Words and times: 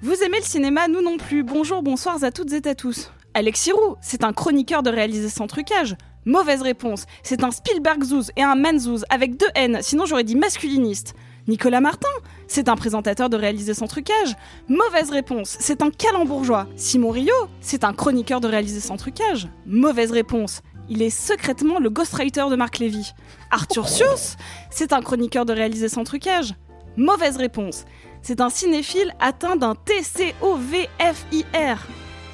Vous 0.00 0.22
aimez 0.22 0.38
le 0.38 0.44
cinéma, 0.44 0.86
nous 0.86 1.02
non 1.02 1.16
plus. 1.16 1.42
Bonjour, 1.42 1.82
bonsoir 1.82 2.22
à 2.22 2.30
toutes 2.30 2.52
et 2.52 2.68
à 2.68 2.76
tous. 2.76 3.10
Alexis 3.34 3.72
Roux, 3.72 3.96
c'est 4.00 4.22
un 4.22 4.32
chroniqueur 4.32 4.84
de 4.84 4.90
réaliser 4.90 5.28
sans 5.28 5.48
trucage. 5.48 5.96
Mauvaise 6.24 6.62
réponse, 6.62 7.04
c'est 7.24 7.42
un 7.42 7.50
Spielberg 7.50 8.04
zouz 8.04 8.30
et 8.36 8.44
un 8.44 8.54
Manzouz 8.54 9.04
avec 9.10 9.36
deux 9.36 9.48
N, 9.56 9.80
sinon 9.82 10.06
j'aurais 10.06 10.22
dit 10.22 10.36
masculiniste. 10.36 11.14
Nicolas 11.48 11.80
Martin, 11.80 12.08
c'est 12.46 12.68
un 12.68 12.76
présentateur 12.76 13.28
de 13.28 13.36
réaliser 13.36 13.74
sans 13.74 13.88
trucage. 13.88 14.36
Mauvaise 14.68 15.10
réponse, 15.10 15.56
c'est 15.58 15.82
un 15.82 15.90
calembourgeois. 15.90 16.68
Simon 16.76 17.10
Rio, 17.10 17.34
c'est 17.60 17.82
un 17.82 17.92
chroniqueur 17.92 18.40
de 18.40 18.46
réaliser 18.46 18.80
sans 18.80 18.98
trucage. 18.98 19.48
Mauvaise 19.66 20.12
réponse, 20.12 20.62
il 20.88 21.02
est 21.02 21.10
secrètement 21.10 21.80
le 21.80 21.90
ghostwriter 21.90 22.44
de 22.48 22.56
Marc 22.56 22.78
Lévy. 22.78 23.14
Arthur 23.50 23.88
Sios, 23.88 24.36
c'est 24.70 24.92
un 24.92 25.02
chroniqueur 25.02 25.44
de 25.44 25.52
réaliser 25.52 25.88
sans 25.88 26.04
trucage. 26.04 26.54
Mauvaise 26.96 27.36
réponse, 27.36 27.84
c'est 28.28 28.42
un 28.42 28.50
cinéphile 28.50 29.14
atteint 29.20 29.56
d'un 29.56 29.74
TCOVFIR, 29.74 31.78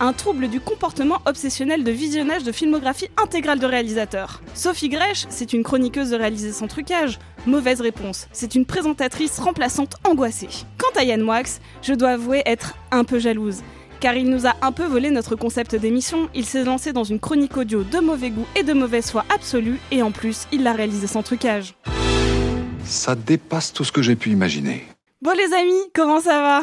un 0.00 0.12
trouble 0.12 0.48
du 0.48 0.58
comportement 0.58 1.20
obsessionnel 1.24 1.84
de 1.84 1.92
visionnage 1.92 2.42
de 2.42 2.50
filmographie 2.50 3.06
intégrale 3.16 3.60
de 3.60 3.66
réalisateurs. 3.66 4.40
Sophie 4.54 4.88
Grèche, 4.88 5.26
c'est 5.28 5.52
une 5.52 5.62
chroniqueuse 5.62 6.10
de 6.10 6.16
réaliser 6.16 6.50
sans 6.50 6.66
trucage. 6.66 7.20
Mauvaise 7.46 7.80
réponse, 7.80 8.26
c'est 8.32 8.56
une 8.56 8.66
présentatrice 8.66 9.38
remplaçante 9.38 9.94
angoissée. 10.02 10.48
Quant 10.78 10.98
à 10.98 11.04
Yann 11.04 11.20
Moix, 11.20 11.60
je 11.80 11.94
dois 11.94 12.10
avouer 12.10 12.42
être 12.44 12.74
un 12.90 13.04
peu 13.04 13.20
jalouse. 13.20 13.62
Car 14.00 14.16
il 14.16 14.28
nous 14.28 14.48
a 14.48 14.56
un 14.62 14.72
peu 14.72 14.86
volé 14.86 15.12
notre 15.12 15.36
concept 15.36 15.76
d'émission, 15.76 16.28
il 16.34 16.44
s'est 16.44 16.64
lancé 16.64 16.92
dans 16.92 17.04
une 17.04 17.20
chronique 17.20 17.56
audio 17.56 17.84
de 17.84 18.00
mauvais 18.00 18.30
goût 18.30 18.46
et 18.56 18.64
de 18.64 18.72
mauvaise 18.72 19.12
foi 19.12 19.24
absolue, 19.32 19.78
et 19.92 20.02
en 20.02 20.10
plus, 20.10 20.48
il 20.50 20.64
l'a 20.64 20.72
réalisé 20.72 21.06
sans 21.06 21.22
trucage. 21.22 21.76
Ça 22.84 23.14
dépasse 23.14 23.72
tout 23.72 23.84
ce 23.84 23.92
que 23.92 24.02
j'ai 24.02 24.16
pu 24.16 24.30
imaginer. 24.30 24.88
Bon 25.24 25.32
les 25.36 25.52
amis, 25.54 25.80
comment 25.94 26.20
ça 26.20 26.40
va? 26.40 26.60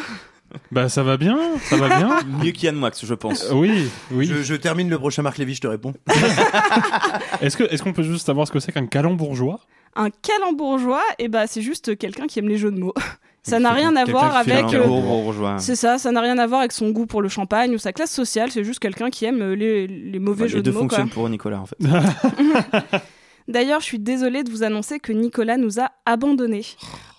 Bah 0.72 0.88
ça 0.88 1.02
va 1.02 1.18
bien, 1.18 1.38
ça 1.64 1.78
va 1.78 1.88
bien. 1.98 2.20
Mieux 2.44 2.52
qu'Yann 2.52 2.76
Max, 2.76 3.04
je 3.06 3.14
pense. 3.16 3.46
Euh, 3.50 3.54
oui, 3.56 3.90
oui. 4.12 4.26
Je, 4.28 4.44
je 4.44 4.54
termine 4.54 4.88
le 4.90 5.00
prochain 5.00 5.24
Marc 5.24 5.38
Lévy, 5.40 5.56
je 5.56 5.62
te 5.62 5.68
réponds. 5.68 5.94
Est-ce 7.42 7.58
que 7.58 7.64
est-ce 7.64 7.82
qu'on 7.82 7.94
peut 7.94 8.04
juste 8.04 8.26
savoir 8.26 8.46
ce 8.48 8.52
que 8.52 8.60
c'est 8.60 8.72
qu'un 8.72 8.86
calembourgeois? 8.86 9.62
Un 9.96 10.10
calembourgeois, 10.12 11.02
et 11.20 11.28
bah 11.28 11.48
c'est 11.48 11.62
juste 11.64 11.98
quelqu'un 11.98 12.28
qui 12.28 12.38
aime 12.40 12.48
les 12.50 12.58
jeux 12.58 12.70
de 12.72 12.80
mots. 12.80 12.94
Ça 13.44 13.58
n'a 13.60 13.72
rien 13.72 13.96
à 13.96 14.06
voir 14.06 14.36
avec. 14.38 14.72
euh, 14.76 14.86
Bourgeois. 14.86 15.56
c'est 15.58 15.76
ça, 15.76 15.98
ça 15.98 16.12
n'a 16.12 16.22
rien 16.22 16.38
à 16.38 16.46
voir 16.46 16.60
avec 16.60 16.72
son 16.74 16.92
goût 16.92 17.08
pour 17.08 17.24
le 17.24 17.30
champagne 17.30 17.74
ou 17.74 17.80
sa 17.80 17.92
classe 17.92 18.12
sociale, 18.12 18.52
c'est 18.52 18.64
juste 18.64 18.78
quelqu'un 18.80 19.10
qui 19.10 19.26
aime 19.26 19.42
euh, 19.42 19.56
les, 19.56 19.88
les 19.88 20.20
mauvais 20.20 20.44
Bah, 20.44 20.48
jeux 20.48 20.58
les 20.58 20.62
de 20.64 20.70
deux 20.70 20.78
mots. 20.78 20.88
quoi. 20.88 21.00
fonctionnent 21.00 21.10
pour 21.10 21.28
Nicolas, 21.30 21.60
en 21.62 21.66
fait. 21.66 21.78
D'ailleurs, 23.52 23.82
je 23.82 23.86
suis 23.86 24.00
désolée 24.00 24.46
de 24.46 24.50
vous 24.50 24.64
annoncer 24.64 25.00
que 25.02 25.12
Nicolas 25.12 25.58
nous 25.58 25.82
a 25.82 25.92
abandonnés. 26.06 26.66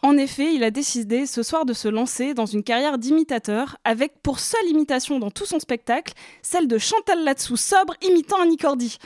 En 0.01 0.17
effet, 0.17 0.55
il 0.55 0.65
a 0.65 0.71
décidé 0.71 1.27
ce 1.27 1.43
soir 1.43 1.67
de 1.67 1.75
se 1.75 1.89
lancer 1.89 2.33
dans 2.33 2.47
une 2.47 2.63
carrière 2.63 2.97
d'imitateur 2.97 3.77
avec 3.85 4.15
pour 4.23 4.41
seule 4.41 4.67
imitation 4.67 5.19
dans 5.19 5.31
tout 5.31 5.45
son 5.45 5.61
spectacle 5.61 6.15
celle 6.41 6.69
de 6.69 6.79
Chantal 6.79 7.23
Latsou 7.23 7.59
sobre 7.59 7.93
imitant 8.01 8.41
Annie 8.43 8.57
Cordy. 8.57 8.97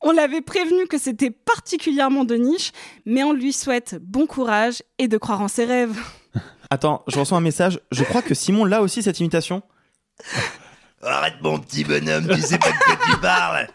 On 0.00 0.12
l'avait 0.12 0.42
prévenu 0.42 0.86
que 0.86 0.96
c'était 0.96 1.32
particulièrement 1.32 2.24
de 2.24 2.36
niche, 2.36 2.70
mais 3.04 3.24
on 3.24 3.32
lui 3.32 3.52
souhaite 3.52 3.96
bon 4.00 4.28
courage 4.28 4.84
et 4.98 5.08
de 5.08 5.18
croire 5.18 5.40
en 5.40 5.48
ses 5.48 5.64
rêves. 5.64 5.98
Attends, 6.70 7.02
je 7.08 7.18
reçois 7.18 7.38
un 7.38 7.42
message. 7.42 7.80
Je 7.90 8.04
crois 8.04 8.22
que 8.22 8.34
Simon 8.34 8.64
l'a 8.64 8.80
aussi 8.80 9.02
cette 9.02 9.18
imitation? 9.18 9.62
Arrête 11.02 11.34
mon 11.42 11.58
petit 11.58 11.82
bonhomme, 11.82 12.28
tu 12.28 12.40
sais 12.40 12.58
pas 12.58 12.70
de 12.70 12.76
quoi 12.76 12.96
tu 13.04 13.16
parles. 13.18 13.66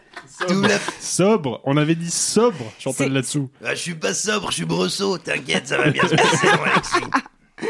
Sobre, 1.00 1.60
on 1.64 1.76
avait 1.76 1.94
dit 1.94 2.10
sobre, 2.10 2.64
Chantal 2.78 3.12
là-dessous. 3.12 3.50
Ah, 3.64 3.74
je 3.74 3.80
suis 3.80 3.94
pas 3.94 4.14
sobre, 4.14 4.50
je 4.50 4.56
suis 4.56 4.64
brosseau, 4.64 5.18
t'inquiète, 5.18 5.68
ça 5.68 5.78
va 5.78 5.90
bien 5.90 6.06
se 6.06 6.14
passer, 6.14 6.46
mon 6.46 6.64
Alexis. 6.64 7.00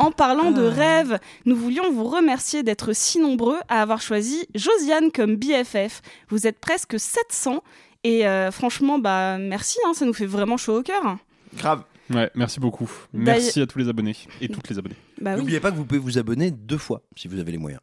En 0.00 0.12
parlant 0.12 0.52
de 0.52 0.62
rêves, 0.62 1.18
nous 1.44 1.56
voulions 1.56 1.92
vous 1.92 2.04
remercier 2.04 2.62
d'être 2.62 2.92
si 2.92 3.18
nombreux 3.18 3.58
à 3.68 3.82
avoir 3.82 4.00
choisi 4.00 4.46
Josiane 4.54 5.10
comme 5.10 5.34
BFF. 5.34 6.02
Vous 6.28 6.46
êtes 6.46 6.60
presque 6.60 7.00
700 7.00 7.64
et 8.04 8.26
euh, 8.26 8.52
franchement, 8.52 9.00
bah 9.00 9.38
merci, 9.38 9.76
hein, 9.84 9.94
ça 9.94 10.06
nous 10.06 10.14
fait 10.14 10.26
vraiment 10.26 10.56
chaud 10.56 10.78
au 10.78 10.82
cœur. 10.82 11.18
Grave. 11.56 11.82
Ouais, 12.10 12.30
merci 12.34 12.60
beaucoup. 12.60 12.90
Merci 13.12 13.60
à 13.60 13.66
tous 13.66 13.78
les 13.78 13.88
abonnés 13.88 14.16
et 14.40 14.48
toutes 14.48 14.68
les 14.70 14.78
abonnées. 14.78 14.96
Bah 15.20 15.32
oui, 15.34 15.40
N'oubliez 15.40 15.60
pas 15.60 15.70
que 15.70 15.76
vous 15.76 15.84
pouvez 15.84 16.00
vous 16.00 16.16
abonner 16.16 16.50
deux 16.50 16.78
fois 16.78 17.02
si 17.16 17.28
vous 17.28 17.38
avez 17.38 17.52
les 17.52 17.58
moyens. 17.58 17.82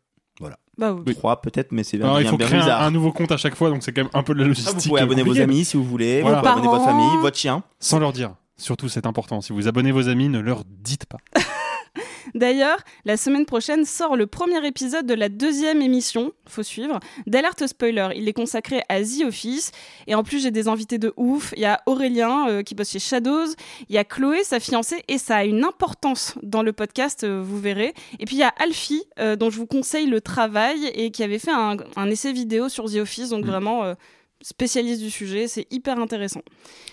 Bah 0.78 0.94
oui. 1.06 1.16
Trois 1.16 1.42
peut-être, 1.42 1.72
mais 1.72 1.84
c'est 1.84 2.02
Alors 2.02 2.20
il 2.22 2.28
faut 2.28 2.38
bien 2.38 2.48
créer 2.48 2.60
un, 2.60 2.64
bizarre. 2.64 2.82
un 2.84 2.92
nouveau 2.92 3.12
compte 3.12 3.32
à 3.32 3.38
chaque 3.38 3.56
fois, 3.56 3.70
donc 3.70 3.84
c'est 3.84 3.94
quand 3.94 4.02
même 4.04 4.12
un 4.14 4.24
peu 4.24 4.34
de 4.34 4.40
la 4.40 4.46
Ah, 4.46 4.48
logistique. 4.50 4.76
vous 4.76 4.90
pouvez 4.90 5.02
abonner 5.02 5.24
vos 5.24 5.40
amis 5.40 5.64
si 5.66 5.78
vous 5.78 5.84
voulez, 5.84 6.22
Voilà. 6.22 6.38
vous 6.38 6.42
pouvez 6.42 6.52
abonner 6.54 6.68
votre 6.68 6.86
famille, 6.86 7.18
votre 7.22 7.38
chien. 7.38 7.64
Sans 7.80 8.00
leur 8.00 8.12
dire. 8.14 8.34
Surtout, 8.58 8.88
c'est 8.90 9.06
important. 9.06 9.42
Si 9.42 9.52
vous 9.54 9.68
abonnez 9.68 9.92
vos 9.92 10.08
amis, 10.10 10.30
ne 10.30 10.40
leur 10.40 10.64
dites 10.66 11.06
pas. 11.06 11.18
D'ailleurs, 12.34 12.78
la 13.06 13.18
semaine 13.18 13.46
prochaine 13.46 13.86
sort 13.86 14.16
le 14.16 14.28
premier 14.28 14.66
épisode 14.66 15.06
de 15.06 15.14
la 15.14 15.30
deuxième 15.30 15.82
émission, 15.82 16.32
faut 16.48 16.64
suivre, 16.64 17.00
d'Alerte 17.28 17.68
Spoiler. 17.68 18.10
Il 18.16 18.28
est 18.28 18.34
consacré 18.34 18.82
à 18.90 19.02
The 19.02 19.26
Office. 19.28 19.72
Et 20.08 20.16
en 20.16 20.24
plus, 20.24 20.42
j'ai 20.42 20.52
des 20.52 20.68
invités 20.68 20.98
de 20.98 21.14
ouf. 21.18 21.54
Il 21.56 21.62
y 21.62 21.66
a 21.66 21.82
Aurélien 21.86 22.50
euh, 22.50 22.64
qui 22.64 22.76
bosse 22.76 22.90
chez 22.92 23.00
Shadows. 23.00 23.48
Il 23.90 23.96
y 23.96 23.98
a 23.98 24.04
Chloé, 24.04 24.44
sa 24.44 24.60
fiancée. 24.60 25.04
Et 25.08 25.18
ça 25.18 25.38
a 25.38 25.44
une 25.46 25.64
importance 25.64 26.34
dans 26.44 26.64
le 26.64 26.74
podcast, 26.74 27.24
euh, 27.24 27.42
vous 27.44 27.60
verrez. 27.60 27.94
Et 28.20 28.26
puis 28.26 28.36
il 28.36 28.40
y 28.40 28.44
a 28.44 28.54
Alfie, 28.60 29.04
euh, 29.20 29.36
dont 29.36 29.50
je 29.50 29.58
vous 29.58 29.68
conseille 29.68 30.08
le 30.08 30.22
travail 30.22 30.86
et 30.94 31.12
qui 31.12 31.24
avait 31.24 31.40
fait 31.40 31.52
un, 31.52 31.78
un 31.96 32.10
essai 32.10 32.32
vidéo 32.34 32.70
sur 32.70 32.86
The 32.92 32.96
Office. 32.98 33.30
Donc 33.30 33.44
Mm. 33.46 33.48
vraiment. 33.48 33.96
spécialiste 34.42 35.02
du 35.02 35.10
sujet, 35.10 35.48
c'est 35.48 35.66
hyper 35.72 35.98
intéressant. 35.98 36.42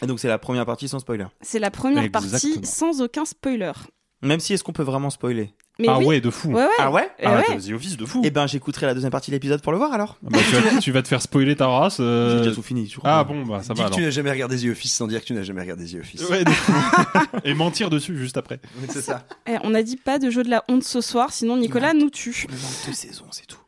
Et 0.00 0.06
donc 0.06 0.20
c'est 0.20 0.28
la 0.28 0.38
première 0.38 0.64
partie 0.64 0.88
sans 0.88 1.00
spoiler. 1.00 1.26
C'est 1.42 1.58
la 1.58 1.70
première 1.70 2.04
Exactement. 2.04 2.30
partie 2.54 2.66
sans 2.66 3.02
aucun 3.02 3.24
spoiler. 3.26 3.72
Même 4.22 4.40
si 4.40 4.52
est-ce 4.54 4.62
qu'on 4.64 4.72
peut 4.72 4.82
vraiment 4.84 5.10
spoiler? 5.10 5.52
Mais 5.78 5.88
ah 5.88 5.98
oui. 5.98 6.04
ouais, 6.04 6.20
de 6.20 6.30
fou. 6.30 6.50
Ouais, 6.50 6.62
ouais. 6.62 6.68
Ah 6.78 6.90
ouais? 6.92 7.10
Eh 7.18 7.26
Ah, 7.26 7.36
ouais. 7.48 7.58
The 7.58 7.72
Office 7.72 7.96
de 7.96 8.04
fou. 8.06 8.20
Eh 8.24 8.30
ben 8.30 8.46
j'écouterai 8.46 8.86
la 8.86 8.94
deuxième 8.94 9.10
partie 9.10 9.30
de 9.30 9.36
l'épisode 9.36 9.62
pour 9.62 9.72
le 9.72 9.78
voir 9.78 9.92
alors. 9.92 10.18
Bah, 10.22 10.38
tu, 10.48 10.54
vas, 10.56 10.78
tu 10.80 10.92
vas 10.92 11.02
te 11.02 11.08
faire 11.08 11.20
spoiler 11.22 11.56
ta 11.56 11.66
race. 11.66 11.96
euh, 11.98 12.36
J'ai 12.36 12.42
déjà 12.44 12.54
tout 12.54 12.62
fini. 12.62 12.86
je 12.88 12.98
crois. 12.98 13.10
Ah 13.10 13.24
bon, 13.24 13.44
bah 13.44 13.62
ça 13.62 13.72
Dis 13.74 13.80
va 13.80 13.86
que 13.88 13.88
alors. 13.88 13.96
tu 13.98 14.02
n'as 14.04 14.10
jamais 14.10 14.30
regardé 14.30 14.56
The 14.58 14.66
Office 14.70 14.92
sans 14.92 15.06
dire 15.08 15.20
que 15.22 15.26
tu 15.26 15.32
n'as 15.32 15.42
jamais 15.42 15.62
regardé 15.62 15.86
The 15.86 16.00
Office. 16.00 16.28
Ouais, 16.28 16.44
de 16.44 16.50
fou. 16.50 16.72
et 17.44 17.54
mentir 17.54 17.90
dessus 17.90 18.16
juste 18.16 18.36
après. 18.36 18.60
C'est 18.88 19.02
ça. 19.02 19.24
Eh, 19.48 19.56
on 19.64 19.70
n'a 19.70 19.82
dit 19.82 19.96
pas 19.96 20.18
de 20.20 20.30
jeu 20.30 20.44
de 20.44 20.50
la 20.50 20.62
honte 20.68 20.84
ce 20.84 21.00
soir, 21.00 21.32
sinon 21.32 21.56
Nicolas 21.56 21.94
nous 21.94 22.10
tue. 22.10 22.46
Il 22.48 22.54
manque 22.54 22.86
deux 22.86 22.92
saisons, 22.92 23.24
c'est 23.32 23.46
tout. 23.46 23.58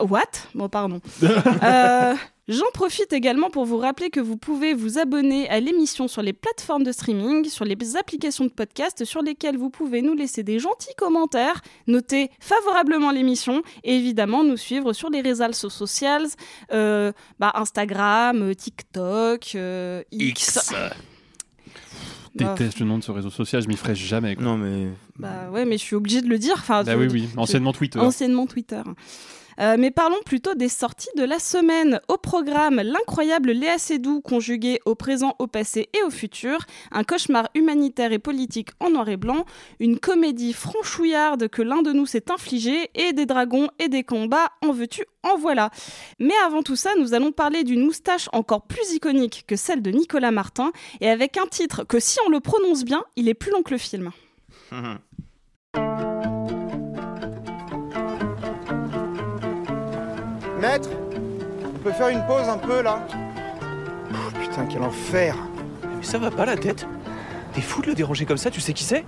What? 0.00 0.22
Bon, 0.54 0.68
pardon. 0.68 1.00
Euh, 1.22 2.14
J'en 2.48 2.70
profite 2.72 3.12
également 3.12 3.50
pour 3.50 3.66
vous 3.66 3.76
rappeler 3.76 4.08
que 4.08 4.20
vous 4.20 4.38
pouvez 4.38 4.72
vous 4.72 4.98
abonner 4.98 5.48
à 5.50 5.60
l'émission 5.60 6.08
sur 6.08 6.22
les 6.22 6.32
plateformes 6.32 6.82
de 6.82 6.92
streaming, 6.92 7.44
sur 7.44 7.66
les 7.66 7.76
applications 7.96 8.46
de 8.46 8.50
podcast 8.50 9.04
sur 9.04 9.20
lesquelles 9.22 9.58
vous 9.58 9.68
pouvez 9.68 10.00
nous 10.00 10.14
laisser 10.14 10.42
des 10.42 10.58
gentils 10.58 10.94
commentaires, 10.96 11.60
noter 11.86 12.30
favorablement 12.40 13.10
l'émission 13.10 13.62
et 13.84 13.96
évidemment 13.96 14.44
nous 14.44 14.56
suivre 14.56 14.94
sur 14.94 15.10
les 15.10 15.20
réseaux 15.20 15.52
sociaux, 15.52 16.08
euh, 16.72 17.12
bah, 17.38 17.52
Instagram, 17.54 18.54
TikTok, 18.54 19.52
euh, 19.54 20.02
X. 20.10 20.72
Bah, 22.34 22.54
Déteste 22.54 22.80
le 22.80 22.86
nom 22.86 22.98
de 22.98 23.04
ce 23.04 23.10
réseau 23.10 23.30
social, 23.30 23.62
je 23.62 23.68
m'y 23.68 23.76
ferai 23.76 23.94
jamais. 23.94 24.36
quoi. 24.36 24.44
Non 24.44 24.56
mais. 24.56 24.88
bah 25.18 25.50
ouais, 25.50 25.64
mais 25.64 25.76
je 25.76 25.82
suis 25.82 25.96
obligée 25.96 26.22
de 26.22 26.28
le 26.28 26.38
dire. 26.38 26.54
Enfin, 26.56 26.84
Bah 26.84 26.96
oui, 26.96 27.08
oui. 27.10 27.28
Anciennement 27.36 27.72
Twitter. 27.72 27.98
Anciennement 27.98 28.46
Twitter. 28.46 28.82
Euh, 29.60 29.76
mais 29.78 29.90
parlons 29.90 30.20
plutôt 30.24 30.54
des 30.54 30.68
sorties 30.68 31.08
de 31.16 31.24
la 31.24 31.38
semaine. 31.38 32.00
Au 32.08 32.16
programme, 32.16 32.76
l'incroyable 32.76 33.50
Léa 33.50 33.78
Seydoux 33.78 34.20
conjuguée 34.20 34.80
au 34.84 34.94
présent, 34.94 35.34
au 35.38 35.46
passé 35.46 35.88
et 35.92 36.02
au 36.04 36.10
futur, 36.10 36.58
un 36.92 37.02
cauchemar 37.04 37.48
humanitaire 37.54 38.12
et 38.12 38.18
politique 38.18 38.70
en 38.80 38.90
noir 38.90 39.08
et 39.08 39.16
blanc, 39.16 39.44
une 39.80 39.98
comédie 39.98 40.52
franchouillarde 40.52 41.48
que 41.48 41.62
l'un 41.62 41.82
de 41.82 41.92
nous 41.92 42.06
s'est 42.06 42.30
infligée, 42.30 42.90
et 42.94 43.12
des 43.12 43.26
dragons 43.26 43.68
et 43.78 43.88
des 43.88 44.04
combats, 44.04 44.50
en 44.62 44.72
veux-tu, 44.72 45.04
en 45.22 45.36
voilà. 45.36 45.70
Mais 46.18 46.34
avant 46.46 46.62
tout 46.62 46.76
ça, 46.76 46.90
nous 46.98 47.14
allons 47.14 47.32
parler 47.32 47.64
d'une 47.64 47.84
moustache 47.84 48.28
encore 48.32 48.62
plus 48.62 48.92
iconique 48.92 49.44
que 49.46 49.56
celle 49.56 49.82
de 49.82 49.90
Nicolas 49.90 50.30
Martin, 50.30 50.72
et 51.00 51.08
avec 51.08 51.36
un 51.36 51.46
titre 51.46 51.84
que 51.84 51.98
si 51.98 52.18
on 52.26 52.30
le 52.30 52.40
prononce 52.40 52.84
bien, 52.84 53.04
il 53.16 53.28
est 53.28 53.34
plus 53.34 53.50
long 53.50 53.62
que 53.62 53.72
le 53.72 53.78
film. 53.78 54.10
Maître, 60.60 60.90
on 61.64 61.78
peut 61.78 61.92
faire 61.92 62.08
une 62.08 62.24
pause 62.26 62.48
un 62.48 62.58
peu 62.58 62.82
là 62.82 63.06
oh, 64.12 64.16
Putain, 64.40 64.66
quel 64.66 64.82
enfer 64.82 65.36
Mais 65.96 66.02
ça 66.02 66.18
va 66.18 66.30
pas 66.30 66.46
la 66.46 66.56
tête 66.56 66.86
T'es 67.52 67.60
fou 67.60 67.80
de 67.82 67.88
le 67.88 67.94
déranger 67.94 68.24
comme 68.24 68.36
ça, 68.36 68.50
tu 68.50 68.60
sais 68.60 68.72
qui 68.72 68.84
c'est? 68.84 69.04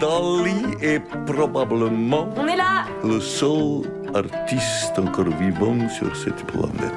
Dali 0.00 0.64
est 0.82 1.00
probablement 1.26 2.28
On 2.36 2.46
est 2.46 2.56
là 2.56 2.84
le 3.04 3.20
seul 3.20 3.82
artiste 4.14 4.98
encore 4.98 5.28
vivant 5.38 5.88
sur 5.88 6.16
cette 6.16 6.44
planète. 6.46 6.94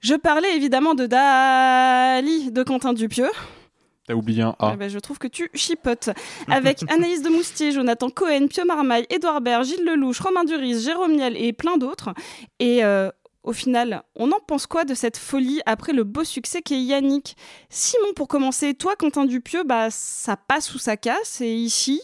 Je 0.00 0.14
parlais 0.14 0.56
évidemment 0.56 0.94
de 0.94 1.06
Dali 1.06 2.50
de 2.50 2.62
Quentin 2.62 2.94
Dupieux. 2.94 3.30
T'as 4.10 4.16
oublié 4.16 4.42
un 4.42 4.56
A. 4.58 4.72
Eh 4.74 4.76
ben, 4.76 4.90
je 4.90 4.98
trouve 4.98 5.18
que 5.18 5.28
tu 5.28 5.50
chipotes. 5.54 6.10
Avec 6.48 6.82
Anaïs 6.90 7.22
de 7.22 7.28
Moustier, 7.28 7.70
Jonathan 7.70 8.10
Cohen, 8.10 8.48
Pio 8.48 8.64
Marmaille, 8.64 9.06
Édouard 9.08 9.40
Baird, 9.40 9.64
Gilles 9.64 9.84
Lelouch, 9.84 10.18
Romain 10.18 10.42
Duris, 10.42 10.80
Jérôme 10.80 11.14
Niel 11.14 11.36
et 11.36 11.52
plein 11.52 11.76
d'autres. 11.76 12.12
Et 12.58 12.82
euh, 12.82 13.08
au 13.44 13.52
final, 13.52 14.02
on 14.16 14.32
en 14.32 14.40
pense 14.44 14.66
quoi 14.66 14.84
de 14.84 14.94
cette 14.94 15.16
folie 15.16 15.60
après 15.64 15.92
le 15.92 16.02
beau 16.02 16.24
succès 16.24 16.60
qu'est 16.60 16.82
Yannick? 16.82 17.36
Simon, 17.68 18.12
pour 18.16 18.26
commencer, 18.26 18.74
toi, 18.74 18.96
Quentin 18.96 19.26
Dupieux, 19.26 19.62
bah, 19.62 19.90
ça 19.92 20.36
passe 20.36 20.74
ou 20.74 20.80
ça 20.80 20.96
casse? 20.96 21.40
Et 21.40 21.54
ici, 21.54 22.02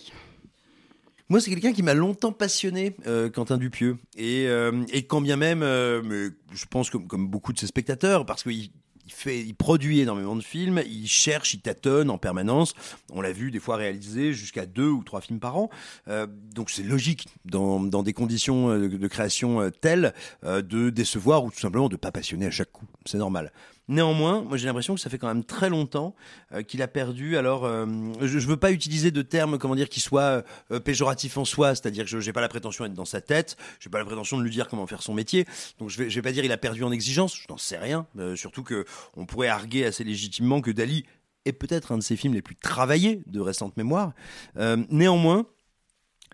Moi, 1.29 1.41
c'est 1.41 1.51
quelqu'un 1.51 1.73
qui 1.73 1.83
m'a 1.83 1.95
longtemps 1.95 2.31
passionné, 2.31 2.95
euh, 3.09 3.29
Quentin 3.31 3.59
Dupieux. 3.59 3.97
Et, 4.17 4.47
euh, 4.47 4.85
et 4.93 5.09
quand 5.09 5.21
bien 5.21 5.35
même, 5.35 5.65
euh, 5.65 6.03
mais 6.05 6.29
je 6.53 6.67
pense 6.67 6.89
comme, 6.89 7.09
comme 7.09 7.27
beaucoup 7.27 7.53
de 7.53 7.59
ses 7.59 7.67
spectateurs, 7.67 8.27
parce 8.27 8.45
qu'il 8.45 8.71
il 9.07 9.13
fait, 9.13 9.41
il 9.41 9.55
produit 9.55 10.01
énormément 10.01 10.37
de 10.37 10.43
films, 10.43 10.83
il 10.87 11.07
cherche, 11.07 11.55
il 11.55 11.61
tâtonne 11.61 12.11
en 12.11 12.19
permanence. 12.19 12.75
On 13.13 13.21
l'a 13.21 13.33
vu 13.33 13.51
des 13.51 13.61
fois 13.61 13.77
réaliser 13.77 14.33
jusqu'à 14.33 14.67
deux 14.67 14.89
ou 14.89 15.03
trois 15.05 15.21
films 15.21 15.39
par 15.39 15.57
an. 15.57 15.71
Euh, 16.09 16.27
donc 16.55 16.71
c'est 16.71 16.83
logique 16.83 17.29
dans, 17.45 17.81
dans 17.81 18.03
des 18.03 18.13
conditions 18.13 18.71
euh, 18.71 18.89
de, 18.89 19.09
création 19.09 19.61
euh, 19.61 19.71
telles 19.71 20.13
de 20.43 20.91
décevoir 20.91 21.45
ou 21.45 21.51
tout 21.51 21.61
simplement 21.61 21.89
de 21.89 21.97
pas 21.97 22.11
passionner 22.11 22.47
à 22.47 22.51
chaque 22.51 22.73
coup. 22.73 22.87
C'est 23.05 23.19
normal. 23.19 23.53
Néanmoins, 23.89 24.43
moi 24.43 24.57
j'ai 24.57 24.67
l'impression 24.67 24.95
que 24.95 25.01
ça 25.01 25.09
fait 25.11 25.19
quand 25.19 25.29
même 25.29 25.45
très 25.45 25.71
longtemps 25.71 26.15
euh, 26.53 26.63
qu'il 26.63 26.83
a 26.83 26.89
perdu. 26.89 27.37
Alors, 27.37 27.65
euh, 27.65 27.87
je, 28.21 28.39
je 28.39 28.47
veux 28.47 28.57
pas 28.57 28.73
utiliser 28.73 29.11
de 29.13 29.23
termes, 29.23 29.59
comment 29.59 29.77
dire, 29.77 29.89
qui 29.89 30.01
soient 30.01 30.43
euh, 30.73 30.81
péjoratifs 30.81 31.37
en 31.39 31.45
soi, 31.45 31.75
c'est-à-dire 31.75 32.05
que 32.05 32.11
je 32.11 32.19
j'ai 32.21 32.33
pas 32.33 32.41
la 32.41 32.49
prétention 32.49 32.85
d'être 32.85 32.95
dans 32.95 33.05
sa 33.05 33.21
tête, 33.21 33.57
j'ai 33.79 33.89
pas 33.89 33.99
la 33.99 34.05
prétention 34.05 34.39
de 34.39 34.43
lui 34.43 34.51
dire 34.51 34.69
comment 34.69 34.87
faire 34.87 35.03
son 35.03 35.15
métier. 35.15 35.47
Donc 35.79 35.91
je 35.91 35.99
vais, 35.99 36.09
vais 36.09 36.23
pas 36.23 36.33
dire 36.33 36.45
il 36.45 36.53
a 36.53 36.57
perdu 36.57 36.83
en 36.83 36.91
exigence, 36.91 37.37
je 37.37 37.47
n'en 37.49 37.59
sais 37.59 37.79
rien. 37.79 38.07
Euh, 38.19 38.35
surtout 38.35 38.65
que 38.65 38.85
on 39.17 39.27
pourrait 39.27 39.49
arguer 39.49 39.87
assez 39.87 40.03
légitimement 40.03 40.61
que 40.61 40.71
Dali 40.73 41.05
est 41.45 41.53
peut-être 41.53 41.93
un 41.93 41.99
de 41.99 42.03
ses 42.03 42.17
films 42.17 42.35
les 42.35 42.43
plus 42.43 42.57
travaillés 42.57 43.23
de 43.27 43.41
récente 43.41 43.77
mémoire. 43.77 44.13
Euh, 44.57 44.77
néanmoins. 44.91 45.47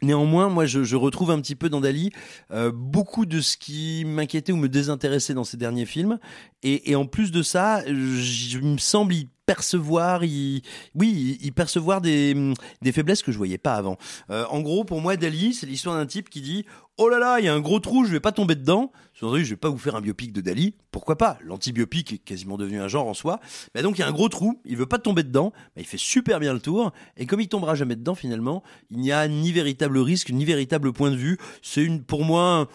Néanmoins, 0.02 0.49
moi, 0.49 0.66
je, 0.66 0.96
retrouve 0.96 1.31
un 1.31 1.40
petit 1.40 1.54
peu 1.54 1.69
dans 1.69 1.81
Dali 1.81 2.10
euh, 2.50 2.72
beaucoup 2.75 3.25
de 3.25 3.40
ce 3.40 3.56
qui 3.56 4.04
m'inquiétait 4.04 4.52
ou 4.52 4.56
me 4.56 4.69
désintéressait 4.69 5.34
dans 5.34 5.44
ses 5.44 5.56
derniers 5.56 5.87
films. 5.87 6.19
Et, 6.64 6.94
en 6.94 7.06
plus 7.06 7.32
de 7.32 7.43
ça, 7.43 7.82
je, 7.87 8.58
il 8.58 8.64
me 8.64 8.78
semble 8.78 9.14
y 9.14 9.28
percevoir, 9.46 10.25
y, 10.25 10.62
oui, 10.94 11.38
y 11.40 11.50
percevoir 11.50 12.00
des, 12.00 12.52
des 12.82 12.93
faiblesses 12.93 13.22
que 13.22 13.32
je 13.32 13.38
voyais 13.38 13.58
pas 13.58 13.75
avant. 13.75 13.96
Euh, 14.31 14.44
en 14.50 14.60
gros, 14.60 14.84
pour 14.84 15.00
moi, 15.00 15.16
Dali, 15.16 15.54
c'est 15.54 15.66
l'histoire 15.66 15.96
d'un 15.96 16.06
type 16.06 16.31
qui 16.31 16.40
dit 16.40 16.64
Oh 17.04 17.08
là 17.08 17.19
là, 17.19 17.40
il 17.40 17.46
y 17.46 17.49
a 17.49 17.52
un 17.52 17.58
gros 17.58 17.81
trou, 17.81 18.04
je 18.04 18.12
vais 18.12 18.20
pas 18.20 18.31
tomber 18.31 18.54
dedans. 18.54 18.93
Sous-entendu, 19.12 19.44
je 19.44 19.50
vais 19.50 19.56
pas 19.56 19.69
vous 19.69 19.76
faire 19.76 19.96
un 19.96 20.00
biopic 20.00 20.32
de 20.32 20.40
Dali. 20.40 20.76
Pourquoi 20.93 21.19
pas? 21.19 21.37
L'antibiopic 21.43 22.12
est 22.12 22.19
quasiment 22.19 22.56
devenu 22.56 22.81
un 22.81 22.87
genre 22.87 23.08
en 23.08 23.12
soi. 23.12 23.40
Mais 23.75 23.82
donc, 23.82 23.99
il 23.99 24.02
y 24.02 24.04
a 24.04 24.06
un 24.06 24.12
gros 24.12 24.28
trou, 24.28 24.60
il 24.64 24.76
veut 24.76 24.87
pas 24.87 25.00
tomber 25.00 25.25
dedans, 25.25 25.52
il 25.76 25.84
fait 25.84 25.99
super 25.99 26.38
bien 26.38 26.52
le 26.52 26.60
tour. 26.60 26.93
Et 27.16 27.26
comme 27.26 27.40
il 27.40 27.49
tombera 27.49 27.75
jamais 27.75 27.96
dedans, 27.96 28.14
finalement, 28.14 28.62
il 28.93 28.99
n'y 28.99 29.10
a 29.10 29.26
ni 29.26 29.50
véritable 29.50 29.99
risque, 29.99 30.31
ni 30.31 30.44
véritable 30.44 30.93
point 30.93 31.10
de 31.10 31.16
vue. 31.16 31.38
C'est 31.60 31.82
une, 31.82 32.04
pour 32.04 32.25
moi, 32.25 32.69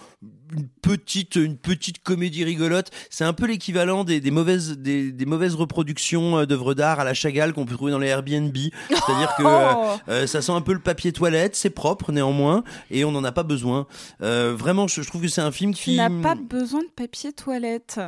une 0.55 0.67
petite, 0.81 1.35
une 1.35 1.57
petite 1.57 2.03
comédie 2.03 2.43
rigolote. 2.43 2.89
C'est 3.09 3.23
un 3.23 3.33
peu 3.33 3.45
l'équivalent 3.47 4.03
des, 4.03 4.19
des 4.21 4.31
mauvaises, 4.31 4.77
des, 4.77 5.11
des 5.11 5.25
mauvaises 5.25 5.55
reproductions 5.55 6.37
euh, 6.39 6.45
d'œuvres 6.45 6.73
d'art 6.73 6.99
à 6.99 7.03
la 7.03 7.13
Chagall 7.13 7.53
qu'on 7.53 7.65
peut 7.65 7.75
trouver 7.75 7.91
dans 7.91 7.99
les 7.99 8.07
Airbnb. 8.07 8.55
C'est-à-dire 8.89 9.33
que 9.37 9.43
euh, 9.43 9.95
euh, 10.09 10.27
ça 10.27 10.41
sent 10.41 10.51
un 10.51 10.61
peu 10.61 10.73
le 10.73 10.79
papier 10.79 11.11
toilette, 11.11 11.55
c'est 11.55 11.69
propre 11.69 12.11
néanmoins, 12.11 12.63
et 12.91 13.03
on 13.05 13.11
n'en 13.11 13.23
a 13.23 13.31
pas 13.31 13.43
besoin. 13.43 13.87
Euh, 14.21 14.53
vraiment, 14.57 14.87
je, 14.87 15.01
je 15.01 15.07
trouve 15.07 15.21
que 15.21 15.27
c'est 15.27 15.41
un 15.41 15.51
film 15.51 15.73
qui 15.73 15.95
n'as 15.97 16.09
pas 16.21 16.35
besoin 16.35 16.81
de 16.81 16.89
papier 16.95 17.33
toilette. 17.33 17.99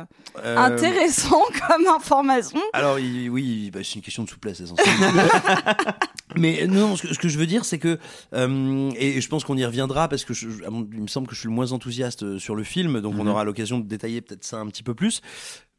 Euh, 0.44 0.56
Intéressant 0.56 1.42
comme 1.68 1.86
information. 1.86 2.60
Alors 2.72 2.98
il- 2.98 3.28
oui, 3.30 3.70
bah, 3.72 3.80
c'est 3.82 3.96
une 3.96 4.02
question 4.02 4.24
de 4.24 4.28
souplesse 4.30 4.60
essentiellement. 4.60 5.06
Mais 6.36 6.66
non, 6.66 6.96
ce 6.96 7.02
que, 7.06 7.14
ce 7.14 7.18
que 7.18 7.28
je 7.28 7.38
veux 7.38 7.46
dire, 7.46 7.64
c'est 7.64 7.78
que 7.78 7.98
euh, 8.34 8.90
et 8.96 9.20
je 9.20 9.28
pense 9.28 9.44
qu'on 9.44 9.56
y 9.56 9.64
reviendra 9.64 10.08
parce 10.08 10.24
que 10.24 10.32
je, 10.34 10.48
il 10.92 11.00
me 11.02 11.06
semble 11.08 11.26
que 11.26 11.34
je 11.34 11.40
suis 11.40 11.48
le 11.48 11.54
moins 11.54 11.72
enthousiaste 11.72 12.22
euh, 12.22 12.38
sur 12.38 12.54
le 12.54 12.64
film, 12.64 13.00
donc 13.00 13.14
on 13.18 13.24
Mhm. 13.24 13.28
aura 13.28 13.44
l'occasion 13.44 13.78
de 13.78 13.86
détailler 13.86 14.20
peut-être 14.20 14.44
ça 14.44 14.58
un 14.58 14.66
petit 14.66 14.82
peu 14.82 14.94
plus. 14.94 15.20